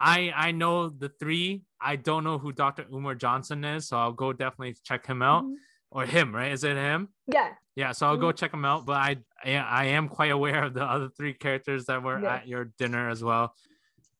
I 0.00 0.32
I 0.34 0.50
know 0.52 0.88
the 0.90 1.08
three. 1.08 1.62
I 1.80 1.96
don't 1.96 2.24
know 2.24 2.38
who 2.38 2.52
Dr. 2.52 2.84
Umar 2.92 3.14
Johnson 3.14 3.64
is, 3.64 3.88
so 3.88 3.96
I'll 3.96 4.12
go 4.12 4.32
definitely 4.32 4.76
check 4.84 5.06
him 5.06 5.22
out. 5.22 5.44
Mm-hmm. 5.44 5.54
Or 5.90 6.04
him, 6.04 6.34
right? 6.34 6.50
Is 6.50 6.64
it 6.64 6.76
him? 6.76 7.08
Yeah. 7.26 7.50
Yeah. 7.76 7.92
So 7.92 8.06
I'll 8.06 8.16
go 8.16 8.32
check 8.32 8.50
them 8.50 8.64
out. 8.64 8.86
But 8.86 8.96
I, 8.96 9.16
I 9.44 9.54
I 9.54 9.84
am 9.86 10.08
quite 10.08 10.30
aware 10.30 10.64
of 10.64 10.74
the 10.74 10.84
other 10.84 11.08
three 11.08 11.34
characters 11.34 11.86
that 11.86 12.02
were 12.02 12.20
yeah. 12.20 12.36
at 12.36 12.48
your 12.48 12.72
dinner 12.78 13.08
as 13.10 13.22
well. 13.22 13.54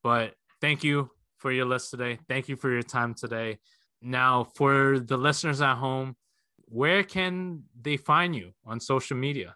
But 0.03 0.33
thank 0.61 0.83
you 0.83 1.09
for 1.37 1.51
your 1.51 1.65
list 1.65 1.91
today. 1.91 2.19
Thank 2.27 2.49
you 2.49 2.55
for 2.55 2.69
your 2.69 2.83
time 2.83 3.13
today. 3.13 3.59
Now, 4.01 4.47
for 4.55 4.99
the 4.99 5.17
listeners 5.17 5.61
at 5.61 5.75
home, 5.75 6.15
where 6.67 7.03
can 7.03 7.63
they 7.81 7.97
find 7.97 8.35
you 8.35 8.51
on 8.65 8.79
social 8.79 9.17
media? 9.17 9.55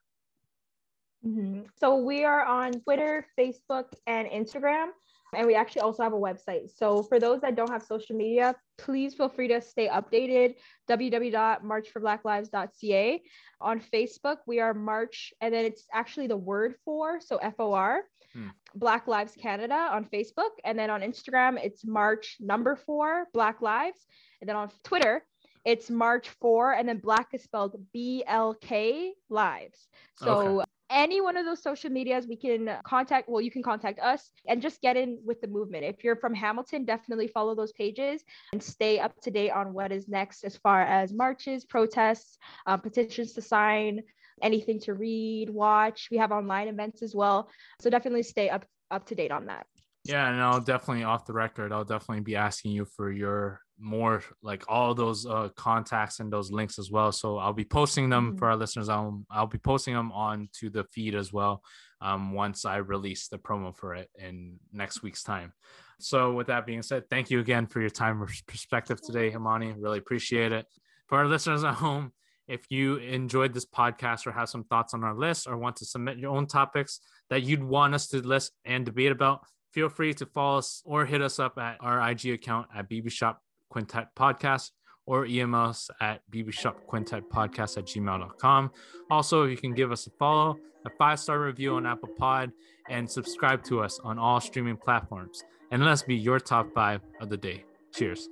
Mm-hmm. 1.26 1.62
So 1.80 1.98
we 1.98 2.24
are 2.24 2.46
on 2.46 2.74
Twitter, 2.82 3.28
Facebook, 3.38 3.86
and 4.08 4.28
Instagram. 4.28 4.90
And 5.36 5.46
we 5.46 5.56
actually 5.56 5.82
also 5.82 6.02
have 6.04 6.14
a 6.14 6.18
website. 6.18 6.70
So 6.76 7.04
for 7.04 7.20
those 7.20 7.42
that 7.42 7.56
don't 7.56 7.70
have 7.70 7.84
social 7.84 8.16
media, 8.16 8.56
please 8.78 9.14
feel 9.14 9.28
free 9.30 9.50
to 9.50 9.62
stay 9.62 9.88
updated. 9.88 10.56
www.marchforblacklives.ca. 10.90 13.22
On 13.62 13.80
Facebook, 13.80 14.38
we 14.48 14.60
are 14.60 14.74
March, 14.74 15.32
and 15.42 15.54
then 15.54 15.66
it's 15.66 15.86
actually 15.94 16.26
the 16.28 16.38
word 16.38 16.76
for, 16.84 17.22
so 17.22 17.38
F 17.38 17.54
O 17.60 17.74
R. 17.74 18.02
Hmm. 18.34 18.48
Black 18.76 19.08
Lives 19.08 19.34
Canada 19.40 19.90
on 19.92 20.06
Facebook. 20.06 20.52
And 20.64 20.78
then 20.78 20.92
on 20.92 21.02
Instagram, 21.02 21.64
it's 21.64 21.86
March 21.86 22.38
number 22.40 22.76
four, 22.76 23.26
Black 23.34 23.62
Lives. 23.62 24.06
And 24.42 24.48
then 24.48 24.56
on 24.56 24.70
Twitter, 24.84 25.24
it's 25.66 25.90
March 25.90 26.30
4, 26.40 26.74
and 26.74 26.88
then 26.88 27.00
Black 27.00 27.28
is 27.34 27.42
spelled 27.44 27.76
B 27.92 28.24
L 28.26 28.54
K 28.54 29.14
Lives. 29.30 29.90
So 30.16 30.62
okay 30.62 30.66
any 30.90 31.22
one 31.22 31.38
of 31.38 31.46
those 31.46 31.62
social 31.62 31.90
medias 31.90 32.26
we 32.28 32.36
can 32.36 32.70
contact 32.84 33.30
well 33.30 33.42
you 33.42 33.52
can 33.52 33.64
contact 33.64 34.00
us 34.00 34.32
and 34.48 34.62
just 34.62 34.82
get 34.82 34.98
in 34.98 35.20
with 35.24 35.40
the 35.42 35.48
movement. 35.48 35.84
If 35.84 36.04
you're 36.04 36.16
from 36.16 36.34
hamilton 36.34 36.86
definitely 36.86 37.28
follow 37.28 37.56
those 37.56 37.72
pages 37.74 38.24
and 38.54 38.62
stay 38.62 39.00
up 39.00 39.20
to 39.22 39.32
date 39.32 39.52
on 39.52 39.74
what 39.74 39.92
is 39.92 40.08
next 40.08 40.44
as 40.44 40.58
far 40.58 40.82
as 40.82 41.14
marches 41.14 41.66
protests 41.66 42.38
uh, 42.66 42.78
petitions 42.78 43.34
to 43.34 43.42
sign 43.42 44.02
anything 44.42 44.80
to 44.80 44.94
read 44.94 45.50
watch. 45.50 46.08
We 46.12 46.18
have 46.18 46.32
online 46.32 46.68
events 46.68 47.04
as 47.04 47.14
well. 47.14 47.50
So 47.82 47.90
definitely 47.90 48.24
stay 48.24 48.50
up 48.50 48.66
up 48.92 49.06
to 49.08 49.16
date 49.16 49.32
on 49.32 49.46
that. 49.48 49.68
Yeah 50.06 50.30
and 50.30 50.42
i'll 50.42 50.62
definitely 50.62 51.04
off 51.04 51.26
the 51.26 51.34
record 51.34 51.72
i'll 51.72 51.84
definitely 51.84 52.24
be 52.24 52.36
asking 52.36 52.72
you 52.72 52.86
for 52.86 53.12
your 53.12 53.62
more 53.80 54.24
like 54.42 54.64
all 54.68 54.94
those 54.94 55.26
uh, 55.26 55.50
contacts 55.56 56.20
and 56.20 56.32
those 56.32 56.52
links 56.52 56.78
as 56.78 56.92
well. 56.92 57.12
So 57.12 57.38
I'll 57.38 57.54
be 57.54 57.66
posting 57.66 58.10
them 58.10 58.30
mm-hmm. 58.30 58.38
for 58.38 58.50
our 58.50 58.56
listeners. 58.56 58.90
I'll 58.90 59.24
I'll 59.32 59.48
be 59.48 59.58
posting 59.58 59.94
them 59.94 60.12
on 60.12 60.50
to 60.60 60.70
the 60.70 60.84
feed 60.84 61.16
as 61.16 61.32
well 61.32 61.64
um, 62.02 62.34
once 62.34 62.66
I 62.66 62.78
release 62.78 63.28
the 63.28 63.38
promo 63.38 63.76
for 63.76 63.96
it 63.96 64.10
in 64.18 64.60
next 64.72 65.02
week's 65.02 65.24
time. 65.24 65.54
So 66.00 66.34
with 66.34 66.48
that 66.48 66.66
being 66.66 66.82
said, 66.82 67.10
thank 67.10 67.30
you 67.30 67.40
again 67.40 67.68
for 67.68 67.82
your 67.82 67.90
time 67.90 68.26
perspective 68.48 69.02
today, 69.02 69.32
Himani. 69.32 69.76
Really 69.78 69.98
appreciate 69.98 70.52
it. 70.52 70.66
For 71.08 71.18
our 71.18 71.28
listeners 71.28 71.64
at 71.64 71.76
home, 71.76 72.14
if 72.48 72.72
you 72.72 72.98
enjoyed 72.98 73.54
this 73.54 73.66
podcast 73.66 74.26
or 74.26 74.32
have 74.32 74.50
some 74.50 74.64
thoughts 74.64 74.94
on 74.94 75.04
our 75.04 75.16
list 75.16 75.48
or 75.48 75.58
want 75.58 75.76
to 75.78 75.86
submit 75.86 76.18
your 76.18 76.36
own 76.36 76.48
topics 76.48 77.00
that 77.30 77.44
you'd 77.44 77.64
want 77.64 77.94
us 77.94 78.08
to 78.08 78.26
list 78.26 78.54
and 78.66 78.86
debate 78.86 79.12
about, 79.12 79.42
feel 79.74 79.90
free 79.90 80.14
to 80.16 80.26
follow 80.26 80.58
us 80.58 80.82
or 80.86 81.06
hit 81.06 81.22
us 81.22 81.38
up 81.38 81.58
at 81.58 81.78
our 81.80 82.10
IG 82.10 82.28
account 82.28 82.68
at 82.76 82.90
BB 82.90 83.12
Shop 83.12 83.40
Quintet 83.70 84.16
Podcast 84.16 84.72
or 85.06 85.26
email 85.26 85.62
us 85.62 85.90
at 86.02 86.22
bbshopquintetpodcast 86.32 87.78
at 87.78 87.86
gmail.com. 87.86 88.72
Also, 89.10 89.46
you 89.46 89.58
can 89.58 89.74
give 89.74 89.92
us 89.92 90.06
a 90.06 90.12
follow, 90.12 90.58
a 90.86 90.90
five 90.98 91.20
star 91.20 91.40
review 91.40 91.74
on 91.76 91.88
Apple 91.88 92.10
Pod, 92.18 92.52
and 92.90 93.10
subscribe 93.10 93.64
to 93.64 93.82
us 93.82 94.00
on 94.04 94.20
all 94.20 94.40
streaming 94.40 94.78
platforms. 94.78 95.44
And 95.72 95.84
let's 95.84 96.04
be 96.04 96.16
your 96.16 96.40
top 96.40 96.68
five 96.74 97.02
of 97.20 97.30
the 97.30 97.38
day. 97.38 97.64
Cheers. 97.94 98.30